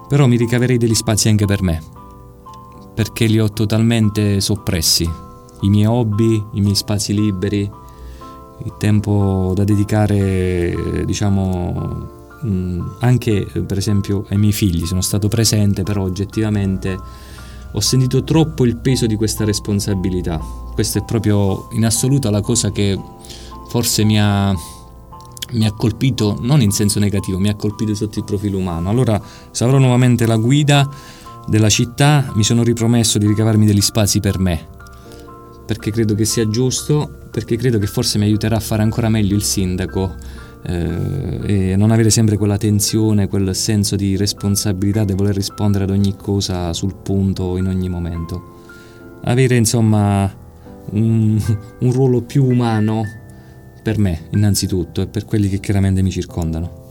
Però 0.08 0.26
mi 0.28 0.36
ricaverei 0.36 0.78
degli 0.78 0.94
spazi 0.94 1.28
anche 1.28 1.46
per 1.46 1.62
me, 1.62 1.82
perché 2.94 3.26
li 3.26 3.40
ho 3.40 3.50
totalmente 3.50 4.40
soppressi 4.40 5.25
i 5.60 5.68
miei 5.68 5.86
hobby, 5.86 6.42
i 6.52 6.60
miei 6.60 6.74
spazi 6.74 7.14
liberi, 7.14 7.70
il 8.64 8.74
tempo 8.78 9.52
da 9.54 9.64
dedicare, 9.64 11.04
diciamo, 11.04 12.14
anche 13.00 13.46
per 13.66 13.78
esempio 13.78 14.24
ai 14.28 14.38
miei 14.38 14.52
figli. 14.52 14.86
Sono 14.86 15.00
stato 15.00 15.28
presente, 15.28 15.82
però 15.82 16.02
oggettivamente 16.02 16.98
ho 17.72 17.80
sentito 17.80 18.24
troppo 18.24 18.64
il 18.64 18.76
peso 18.76 19.06
di 19.06 19.16
questa 19.16 19.44
responsabilità. 19.44 20.38
Questa 20.72 21.00
è 21.00 21.04
proprio 21.04 21.68
in 21.72 21.84
assoluto 21.84 22.30
la 22.30 22.40
cosa 22.40 22.70
che 22.70 22.98
forse 23.68 24.04
mi 24.04 24.18
ha, 24.20 24.54
mi 25.52 25.66
ha 25.66 25.72
colpito, 25.72 26.38
non 26.40 26.62
in 26.62 26.70
senso 26.70 26.98
negativo, 26.98 27.38
mi 27.38 27.48
ha 27.48 27.56
colpito 27.56 27.94
sotto 27.94 28.18
il 28.18 28.24
profilo 28.24 28.58
umano. 28.58 28.88
Allora, 28.88 29.20
se 29.50 29.64
avrò 29.64 29.78
nuovamente 29.78 30.24
la 30.26 30.36
guida 30.36 30.88
della 31.46 31.68
città, 31.68 32.32
mi 32.34 32.44
sono 32.44 32.62
ripromesso 32.62 33.18
di 33.18 33.26
ricavarmi 33.26 33.66
degli 33.66 33.80
spazi 33.80 34.20
per 34.20 34.38
me, 34.38 34.68
perché 35.66 35.90
credo 35.90 36.14
che 36.14 36.24
sia 36.24 36.48
giusto, 36.48 37.28
perché 37.30 37.56
credo 37.56 37.78
che 37.78 37.86
forse 37.86 38.18
mi 38.18 38.24
aiuterà 38.24 38.56
a 38.56 38.60
fare 38.60 38.82
ancora 38.82 39.08
meglio 39.08 39.34
il 39.34 39.42
sindaco 39.42 40.14
eh, 40.62 41.40
e 41.42 41.76
non 41.76 41.90
avere 41.90 42.10
sempre 42.10 42.36
quella 42.36 42.56
tensione, 42.56 43.28
quel 43.28 43.54
senso 43.54 43.96
di 43.96 44.16
responsabilità 44.16 45.04
di 45.04 45.12
voler 45.12 45.34
rispondere 45.34 45.84
ad 45.84 45.90
ogni 45.90 46.14
cosa 46.16 46.72
sul 46.72 46.94
punto 46.94 47.56
in 47.56 47.66
ogni 47.66 47.88
momento. 47.88 48.54
Avere 49.24 49.56
insomma 49.56 50.32
un, 50.90 51.40
un 51.80 51.92
ruolo 51.92 52.22
più 52.22 52.44
umano 52.44 53.02
per 53.82 53.98
me 53.98 54.28
innanzitutto 54.30 55.02
e 55.02 55.06
per 55.08 55.24
quelli 55.24 55.48
che 55.48 55.60
chiaramente 55.60 56.00
mi 56.02 56.10
circondano. 56.10 56.85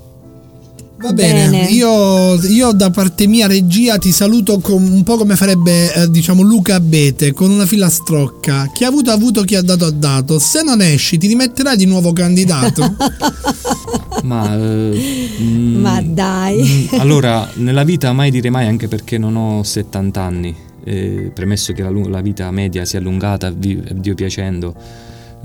Va 1.06 1.14
bene, 1.14 1.50
bene. 1.50 1.70
Io, 1.70 2.34
io, 2.46 2.72
da 2.72 2.90
parte 2.90 3.28
mia 3.28 3.46
regia 3.46 4.00
ti 4.00 4.12
saluto 4.12 4.60
un 4.70 5.04
po' 5.04 5.18
come 5.18 5.36
farebbe 5.36 5.94
eh, 5.94 6.10
diciamo 6.10 6.42
Luca 6.42 6.76
Abete 6.76 7.32
con 7.32 7.52
una 7.52 7.68
filastrocca. 7.68 8.72
Chi 8.74 8.86
ha 8.86 8.88
avuto 8.88 9.12
ha 9.12 9.14
avuto, 9.14 9.44
chi 9.44 9.54
ha 9.54 9.62
dato 9.62 9.86
ha 9.86 9.92
dato. 9.92 10.40
Se 10.40 10.64
non 10.64 10.82
esci 10.82 11.20
ti 11.20 11.28
rimetterai 11.28 11.78
di 11.78 11.86
nuovo 11.86 12.12
candidato. 12.12 12.96
Ma, 14.24 14.56
eh, 14.56 15.38
mm, 15.42 15.80
Ma 15.80 16.02
dai. 16.02 16.90
Mm, 16.94 17.00
allora, 17.00 17.52
nella 17.56 17.84
vita 17.84 18.12
mai 18.12 18.32
dire 18.32 18.50
mai 18.50 18.66
anche 18.66 18.88
perché 18.88 19.20
non 19.20 19.36
ho 19.36 19.62
70 19.62 20.22
anni. 20.22 20.56
Eh, 20.84 21.32
premesso 21.34 21.72
che 21.74 21.84
la, 21.84 21.92
la, 21.92 22.22
vita 22.22 22.50
media 22.50 22.84
si 22.86 22.96
è 22.96 23.00
allungata, 23.00 23.52
Dio 23.52 24.14
piacendo 24.16 24.76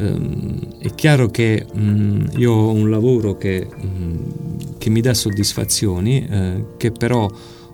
ehm, 0.01 0.79
è 0.79 0.95
chiaro 0.95 1.29
che 1.29 1.67
mh, 1.73 2.37
io 2.37 2.53
ho 2.53 2.73
un 2.73 2.91
lavoro 2.91 3.37
che, 3.37 3.67
mh, 3.67 4.79
che 4.79 4.91
mi 4.91 5.01
dà 5.01 5.15
soddisfazioni, 5.15 6.27
eh, 6.29 6.65
che 6.77 6.91
però 6.91 7.31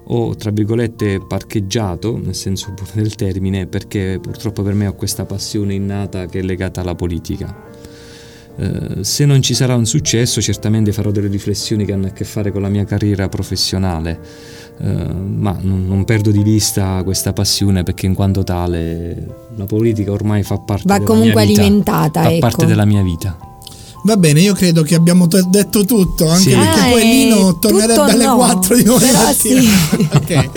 ho 0.09 0.37
tra 0.37 0.51
virgolette 0.51 1.21
parcheggiato, 1.27 2.19
nel 2.19 2.35
senso 2.35 2.75
del 2.93 3.15
termine, 3.15 3.67
perché 3.67 4.19
purtroppo 4.21 4.63
per 4.63 4.75
me 4.75 4.87
ho 4.87 4.95
questa 4.95 5.25
passione 5.25 5.75
innata 5.75 6.27
che 6.27 6.41
è 6.41 6.43
legata 6.43 6.81
alla 6.81 6.95
politica. 6.95 7.65
Eh, 8.59 9.05
se 9.05 9.27
non 9.27 9.43
ci 9.43 9.55
sarà 9.55 9.75
un 9.75 9.85
successo, 9.85 10.41
certamente 10.41 10.93
farò 10.93 11.11
delle 11.11 11.29
riflessioni 11.29 11.85
che 11.85 11.93
hanno 11.93 12.07
a 12.07 12.11
che 12.11 12.25
fare 12.25 12.53
con 12.53 12.63
la 12.63 12.69
mia 12.69 12.85
carriera 12.85 13.29
professionale, 13.29 14.19
eh, 14.79 15.13
ma 15.13 15.57
non, 15.61 15.87
non, 15.87 16.05
perdo 16.05 16.31
di 16.31 16.43
vista 16.43 17.03
questa 17.03 17.33
passione 17.33 17.83
perché 17.83 18.07
in 18.07 18.15
quanto 18.15 18.45
tale 18.45 19.47
la 19.57 19.65
politica 19.65 20.13
ormai 20.13 20.43
fa 20.43 20.59
parte 20.59 20.85
Va 20.87 20.99
della 20.99 21.07
comunque 21.07 21.45
mia 21.45 21.47
vita, 21.47 21.63
alimentata, 21.63 22.23
fa 22.23 22.31
ecco. 22.31 22.41
parte 22.41 22.67
della 22.67 22.85
mia 22.85 23.03
vita. 23.03 23.39
Va 24.03 24.17
bene, 24.17 24.41
io 24.41 24.55
credo 24.55 24.83
che 24.83 24.95
abbiamo 24.95 25.27
t- 25.27 25.41
detto 25.49 25.85
tutto, 25.85 26.29
anche 26.29 26.51
sì. 26.51 26.57
perché 26.57 26.81
ah, 26.81 26.89
poi 26.91 27.03
Lino 27.03 27.59
tornerebbe 27.59 28.01
alle 28.13 28.25
no, 28.25 28.37
4 28.37 28.77
di 28.77 28.83
domani 28.85 29.11
mattina. 29.13 29.61
Sì. 29.61 30.07
ok, 30.13 30.51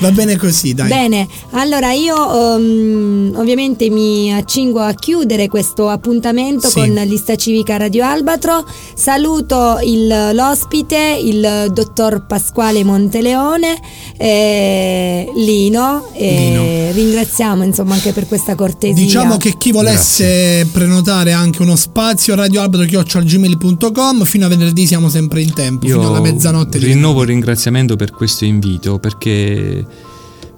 va 0.00 0.10
bene 0.10 0.36
così, 0.36 0.74
dai. 0.74 0.88
Bene, 0.88 1.28
allora 1.50 1.92
io 1.92 2.16
um, 2.16 3.32
ovviamente 3.36 3.90
mi 3.90 4.32
accingo 4.32 4.80
a 4.80 4.92
chiudere 4.94 5.48
questo 5.48 5.88
appuntamento 5.88 6.68
sì. 6.68 6.74
con 6.74 6.94
lista 7.04 7.36
civica 7.36 7.76
Radio 7.76 8.04
Albatro. 8.04 8.66
Saluto 8.94 9.78
il, 9.84 10.32
l'ospite, 10.32 11.20
il 11.22 11.70
dottor 11.72 12.26
Pasquale 12.26 12.82
Monteleone, 12.82 13.78
eh, 14.16 15.30
Lino, 15.36 16.08
e 16.12 16.30
Lino. 16.30 16.92
ringraziamo 16.92 17.62
insomma 17.62 17.94
anche 17.94 18.12
per 18.12 18.26
questa 18.26 18.54
cortesia. 18.54 18.94
Diciamo 18.94 19.36
che 19.36 19.56
chi 19.56 19.70
volesse 19.70 20.24
Grazie. 20.24 20.66
prenotare 20.66 21.32
anche 21.32 21.62
uno 21.62 21.76
spazio 21.76 22.34
Radio 22.34 22.62
Albatro 22.62 22.85
chiocciolgmail.com 22.86 24.24
fino 24.24 24.46
a 24.46 24.48
venerdì 24.48 24.86
siamo 24.86 25.08
sempre 25.08 25.42
in 25.42 25.52
tempo 25.52 25.86
Io 25.86 25.98
fino 25.98 26.08
alla 26.08 26.20
mezzanotte 26.20 26.78
rinnovo 26.78 27.22
il 27.22 27.28
ringraziamento 27.28 27.96
per 27.96 28.10
questo 28.10 28.44
invito 28.44 28.98
perché 28.98 29.84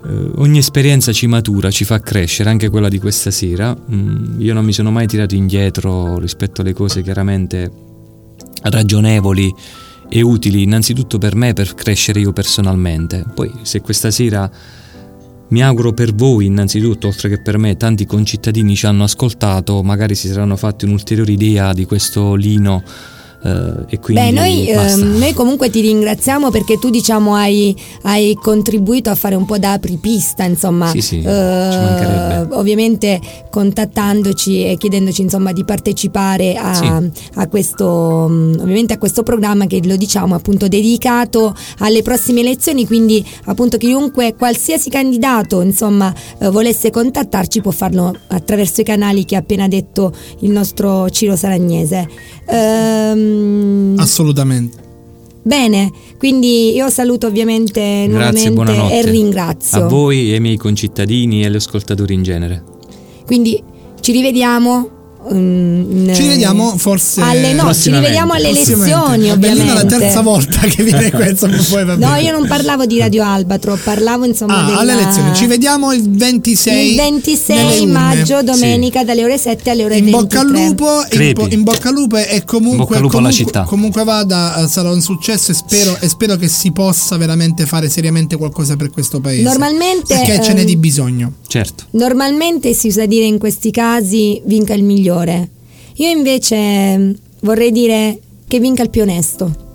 eh, 0.06 0.30
ogni 0.36 0.58
esperienza 0.58 1.12
ci 1.12 1.26
matura 1.26 1.70
ci 1.70 1.84
fa 1.84 2.00
crescere 2.00 2.50
anche 2.50 2.68
quella 2.68 2.88
di 2.88 2.98
questa 2.98 3.30
sera. 3.30 3.76
Mm, 3.76 4.40
io 4.40 4.54
non 4.54 4.64
mi 4.64 4.72
sono 4.72 4.90
mai 4.90 5.06
tirato 5.06 5.34
indietro 5.34 6.18
rispetto 6.18 6.60
alle 6.60 6.72
cose 6.72 7.02
chiaramente 7.02 7.70
ragionevoli 8.62 9.52
e 10.08 10.22
utili 10.22 10.62
innanzitutto 10.62 11.18
per 11.18 11.34
me 11.34 11.52
per 11.52 11.74
crescere 11.74 12.20
io 12.20 12.32
personalmente. 12.32 13.24
Poi 13.34 13.52
se 13.62 13.80
questa 13.80 14.10
sera 14.10 14.50
mi 15.48 15.62
auguro 15.62 15.92
per 15.92 16.14
voi 16.14 16.46
innanzitutto, 16.46 17.06
oltre 17.06 17.28
che 17.28 17.38
per 17.38 17.58
me, 17.58 17.76
tanti 17.76 18.06
concittadini 18.06 18.74
ci 18.74 18.86
hanno 18.86 19.04
ascoltato, 19.04 19.82
magari 19.82 20.14
si 20.14 20.28
saranno 20.28 20.56
fatti 20.56 20.84
un'ulteriore 20.84 21.32
idea 21.32 21.72
di 21.72 21.84
questo 21.84 22.34
lino 22.34 22.82
e 23.40 24.00
quindi 24.00 24.22
Beh, 24.22 24.30
noi, 24.32 24.66
eh, 24.66 24.96
noi, 24.96 25.32
comunque 25.32 25.70
ti 25.70 25.80
ringraziamo 25.80 26.50
perché 26.50 26.78
tu 26.78 26.90
diciamo 26.90 27.34
hai, 27.34 27.74
hai, 28.02 28.36
contribuito 28.40 29.10
a 29.10 29.14
fare 29.14 29.36
un 29.36 29.44
po' 29.44 29.58
da 29.58 29.72
apripista, 29.72 30.42
insomma, 30.42 30.88
sì, 30.88 31.00
sì, 31.00 31.18
uh, 31.18 32.48
ovviamente 32.50 33.20
contattandoci 33.48 34.64
e 34.64 34.76
chiedendoci 34.76 35.22
insomma 35.22 35.52
di 35.52 35.64
partecipare 35.64 36.56
a, 36.56 36.74
sì. 36.74 37.10
a, 37.34 37.46
questo, 37.46 37.86
ovviamente 37.86 38.94
a 38.94 38.98
questo 38.98 39.22
programma 39.22 39.66
che 39.66 39.80
lo 39.84 39.96
diciamo 39.96 40.34
appunto 40.34 40.66
dedicato 40.66 41.54
alle 41.78 42.02
prossime 42.02 42.40
elezioni, 42.40 42.86
quindi 42.86 43.24
appunto 43.44 43.76
chiunque, 43.76 44.34
qualsiasi 44.34 44.90
candidato 44.90 45.60
insomma 45.60 46.12
uh, 46.38 46.50
volesse 46.50 46.90
contattarci 46.90 47.60
può 47.60 47.70
farlo 47.70 48.12
attraverso 48.28 48.80
i 48.80 48.84
canali 48.84 49.24
che 49.24 49.36
ha 49.36 49.38
appena 49.38 49.68
detto 49.68 50.12
il 50.40 50.50
nostro 50.50 51.08
Ciro 51.10 51.36
Saragnese. 51.36 52.36
Um, 53.28 53.94
Assolutamente. 53.98 54.86
Bene, 55.42 55.90
quindi 56.18 56.74
io 56.74 56.90
saluto 56.90 57.26
ovviamente 57.26 58.06
Grazie, 58.08 58.50
nuovamente 58.50 58.98
e 58.98 59.10
ringrazio. 59.10 59.84
A 59.84 59.88
voi 59.88 60.30
e 60.30 60.34
ai 60.34 60.40
miei 60.40 60.56
concittadini 60.56 61.42
e 61.42 61.46
agli 61.46 61.54
ascoltatori 61.54 62.12
in 62.12 62.22
genere. 62.22 62.62
Quindi 63.24 63.62
ci 64.00 64.12
rivediamo 64.12 64.97
Mm, 65.32 66.12
ci 66.14 66.26
vediamo 66.26 66.76
forse 66.78 67.20
alle, 67.20 67.52
no, 67.52 67.72
ci 67.74 67.90
rivediamo 67.90 68.32
alle 68.32 68.48
elezioni 68.48 69.30
ovviamente. 69.30 69.70
È 69.70 69.74
la 69.74 69.84
terza 69.84 70.20
volta 70.22 70.60
che 70.60 70.82
viene 70.82 71.10
questo. 71.12 71.48
poi 71.68 71.84
va 71.84 71.96
no, 71.96 72.14
io 72.14 72.32
non 72.32 72.46
parlavo 72.46 72.86
di 72.86 72.98
Radio 72.98 73.24
Albatro, 73.24 73.78
parlavo 73.82 74.24
insomma 74.24 74.64
ah, 74.64 74.66
della... 74.66 74.78
alle 74.78 74.92
elezioni. 74.92 75.34
Ci 75.34 75.46
vediamo 75.46 75.92
il 75.92 76.08
26 76.08 76.90
il 76.90 76.96
26 76.96 77.86
maggio, 77.86 78.42
domenica, 78.42 79.00
sì. 79.00 79.04
dalle 79.04 79.24
ore 79.24 79.38
7 79.38 79.70
alle 79.70 79.84
ore 79.84 79.96
in 79.96 80.04
23. 80.10 80.22
Bocca 80.22 80.40
al 80.40 80.50
lupo, 80.50 81.04
in, 81.10 81.52
in, 81.52 81.62
bocca 81.62 81.88
al 81.88 81.94
lupo 81.94 82.16
e 82.16 82.44
comunque, 82.44 82.98
lupo 82.98 83.18
comunque, 83.18 83.64
comunque, 83.66 84.04
vada, 84.04 84.62
eh, 84.62 84.68
sarà 84.68 84.90
un 84.90 85.02
successo 85.02 85.50
e 85.50 85.54
spero, 85.54 85.96
e 86.00 86.08
spero, 86.08 86.36
che 86.36 86.48
si 86.48 86.72
possa 86.72 87.16
veramente 87.16 87.66
fare 87.66 87.90
seriamente 87.90 88.36
qualcosa 88.36 88.76
per 88.76 88.90
questo 88.90 89.20
paese. 89.20 89.42
Normalmente 89.42 90.14
perché 90.14 90.34
ehm, 90.34 90.42
ce 90.42 90.52
n'è 90.54 90.64
di 90.64 90.76
bisogno. 90.76 91.32
Certo. 91.46 91.84
Normalmente 91.90 92.72
si 92.72 92.88
usa 92.88 93.04
dire 93.04 93.26
in 93.26 93.38
questi 93.38 93.70
casi 93.70 94.40
vinca 94.44 94.74
il 94.74 94.84
migliore 94.84 95.17
migliore. 95.18 95.48
Io 95.94 96.08
invece 96.08 97.16
vorrei 97.40 97.72
dire 97.72 98.18
che 98.46 98.60
vinca 98.60 98.82
il 98.82 98.90
più 98.90 99.02
onesto. 99.02 99.66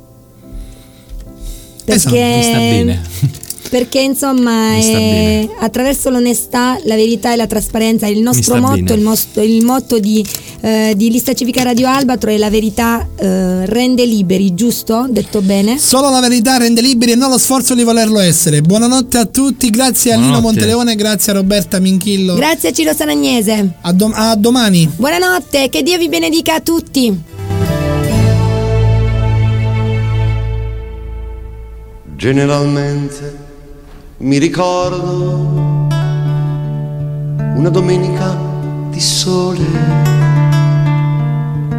Perché 1.85 2.39
esatto, 2.39 2.43
sta 2.43 2.57
bene. 2.57 3.01
perché 3.73 4.01
insomma 4.01 4.75
è, 4.75 5.49
attraverso 5.59 6.11
l'onestà, 6.11 6.77
la 6.83 6.93
verità 6.93 7.33
e 7.33 7.35
la 7.35 7.47
trasparenza 7.47 8.05
il 8.05 8.21
nostro 8.21 8.57
motto, 8.57 8.93
il, 8.93 9.01
motto, 9.01 9.41
il 9.41 9.65
motto 9.65 9.97
di, 9.97 10.23
eh, 10.61 10.93
di, 10.95 11.09
Lista 11.09 11.33
Civica 11.33 11.63
Radio 11.63 11.87
Albatro 11.87 12.29
è 12.29 12.37
la 12.37 12.51
verità 12.51 13.09
eh, 13.15 13.65
rende 13.65 14.05
liberi, 14.05 14.53
giusto? 14.53 15.07
Detto 15.09 15.41
bene? 15.41 15.79
Solo 15.79 16.11
la 16.11 16.19
verità 16.19 16.57
rende 16.57 16.81
liberi 16.81 17.13
e 17.13 17.15
non 17.15 17.31
lo 17.31 17.39
sforzo 17.39 17.73
di 17.73 17.81
volerlo 17.81 18.19
essere. 18.19 18.61
Buonanotte 18.61 19.17
a 19.17 19.25
tutti, 19.25 19.71
grazie 19.71 20.13
a 20.13 20.17
Lino 20.17 20.39
Monteleone, 20.39 20.93
grazie 20.95 21.31
a 21.31 21.35
Roberta 21.37 21.79
Minchillo. 21.79 22.35
Grazie 22.35 22.69
a 22.69 22.73
Ciro 22.73 22.93
Sanagnese. 22.93 23.77
A, 23.81 23.91
dom- 23.91 24.13
a 24.15 24.35
domani. 24.35 24.87
Buonanotte, 24.95 25.69
che 25.69 25.81
Dio 25.81 25.97
vi 25.97 26.09
benedica 26.09 26.53
a 26.53 26.59
tutti. 26.59 27.21
Generalmente 32.15 33.42
mi 34.23 34.37
ricordo 34.37 35.51
una 37.55 37.67
domenica 37.69 38.37
di 38.89 38.99
sole, 39.01 39.65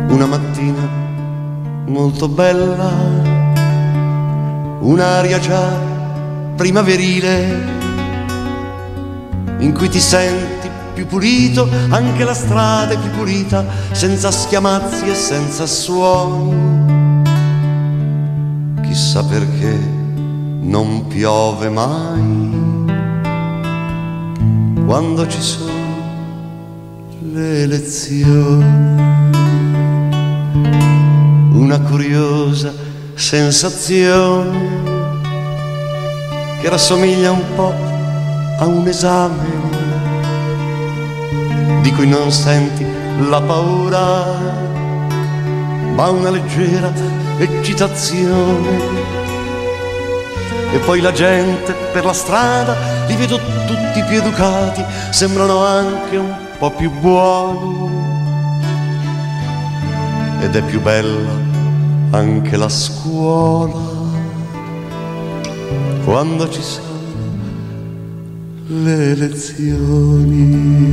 una 0.09 0.27
mattina 0.27 0.87
molto 1.87 2.29
bella, 2.29 2.93
un'aria 4.81 5.39
già 5.39 5.71
primaverile 6.55 7.73
in 9.61 9.73
cui 9.73 9.89
ti 9.89 10.01
senti 10.01 10.69
più 10.93 11.07
pulito, 11.07 11.66
anche 11.89 12.25
la 12.25 12.35
strada 12.35 12.93
è 12.93 12.99
più 12.99 13.11
pulita, 13.12 13.65
senza 13.93 14.31
schiamazzi 14.31 15.09
e 15.09 15.15
senza 15.15 15.65
suoni. 15.65 16.83
Chissà 18.83 19.25
perché 19.25 20.03
non 20.65 21.07
piove 21.07 21.69
mai 21.69 22.43
quando 24.85 25.27
ci 25.27 25.41
sono 25.41 25.73
le 27.32 27.62
elezioni. 27.62 28.93
una 31.53 31.81
curiosa 31.81 32.73
sensazione 33.15 34.82
che 36.61 36.69
rassomiglia 36.69 37.31
un 37.31 37.45
po' 37.55 37.73
a 38.59 38.66
un 38.66 38.86
esame 38.86 39.62
di 41.82 41.93
cui 41.93 42.09
non 42.09 42.31
senti 42.31 42.85
la 43.28 43.41
paura, 43.41 44.24
ma 45.95 46.09
una 46.09 46.31
leggera 46.31 46.93
eccitazione. 47.39 49.03
E 50.74 50.78
poi 50.80 51.01
la 51.01 51.12
gente 51.12 51.72
per 51.92 52.05
la 52.05 52.12
strada 52.12 52.74
li 53.06 53.14
vedo 53.14 53.38
tutti 53.66 54.02
più 54.09 54.16
educati, 54.18 54.84
sembrano 55.10 55.64
anche 55.64 56.16
un 56.16 56.34
po' 56.59 56.72
più 56.72 56.90
buoni. 56.90 58.02
Ed 60.40 60.56
è 60.56 60.62
più 60.62 60.80
bella 60.80 61.30
anche 62.10 62.56
la 62.56 62.68
scuola 62.68 63.92
quando 66.05 66.51
ci 66.51 66.62
sono 66.62 66.92
le 68.66 69.14
lezioni. 69.14 70.92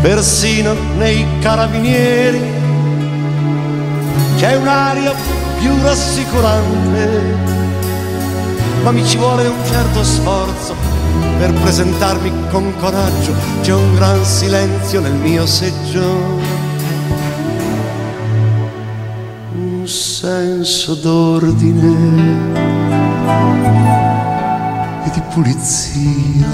Persino 0.00 0.74
nei 0.96 1.24
carabinieri 1.40 2.40
c'è 4.36 4.56
un'aria 4.56 5.12
più 5.60 5.70
rassicurante, 5.82 7.61
ma 8.82 8.90
mi 8.90 9.06
ci 9.06 9.16
vuole 9.16 9.46
un 9.46 9.64
certo 9.64 10.02
sforzo 10.02 10.74
per 11.38 11.52
presentarmi 11.52 12.32
con 12.50 12.72
coraggio, 12.78 13.32
c'è 13.62 13.72
un 13.74 13.94
gran 13.94 14.24
silenzio 14.24 15.00
nel 15.00 15.14
mio 15.14 15.46
seggio. 15.46 16.40
Un 19.54 19.86
senso 19.86 20.94
d'ordine 20.94 22.50
e 25.04 25.10
di 25.10 25.22
pulizia. 25.32 26.50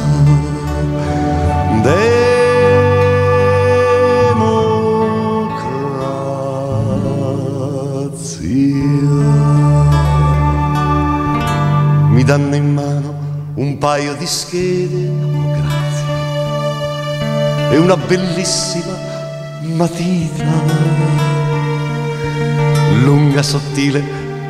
Danno 12.29 12.55
in 12.57 12.75
mano 12.75 13.53
un 13.55 13.79
paio 13.79 14.13
di 14.17 14.27
schede, 14.27 15.11
grazie, 15.57 16.05
e 17.71 17.79
una 17.79 17.97
bellissima 17.97 18.93
matita, 19.63 20.45
lunga, 23.03 23.43
sottile, 23.43 24.03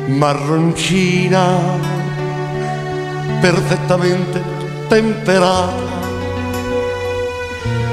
marroncina. 0.07 1.57
Perfettamente 3.39 4.43
temperata. 4.89 5.87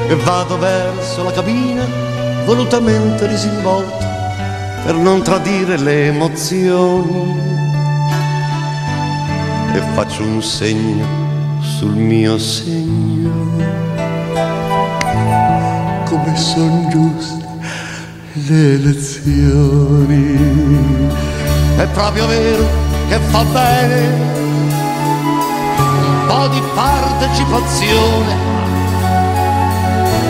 E 0.08 0.16
vado 0.16 0.58
verso 0.58 1.22
la 1.22 1.30
cabina 1.30 1.86
volutamente 2.44 3.28
disinvolto 3.28 4.04
per 4.84 4.96
non 4.96 5.22
tradire 5.22 5.76
le 5.78 6.06
emozioni 6.08 7.56
e 9.77 9.82
faccio 9.94 10.23
un 10.23 10.43
segno 10.43 11.07
sul 11.61 11.94
mio 11.94 12.39
segno 12.39 13.31
come 16.05 16.36
son 16.36 16.89
giuste 16.90 17.44
le 18.48 18.77
lezioni 18.78 20.39
è 21.77 21.86
proprio 21.93 22.27
vero 22.27 22.66
che 23.09 23.19
fa 23.19 23.44
bene 23.44 24.36
po' 26.27 26.48
di 26.48 26.62
partecipazione. 26.74 28.55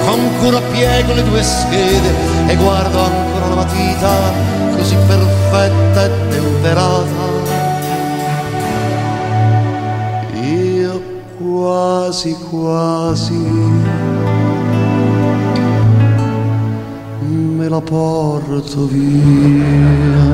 Con 0.05 0.21
cura 0.39 0.61
piego 0.73 1.15
le 1.15 1.25
due 1.25 1.43
schede 1.43 2.15
e 2.47 2.57
guardo 2.57 3.03
ancora 3.03 3.49
la 3.49 3.55
matita 3.57 4.11
così 4.77 4.97
perfetta 5.07 6.05
e 6.05 6.11
temperata. 6.29 7.26
Quasi 11.87 12.35
quasi 12.51 13.35
me 17.23 17.69
la 17.69 17.81
porto 17.81 18.87
via. 18.87 20.25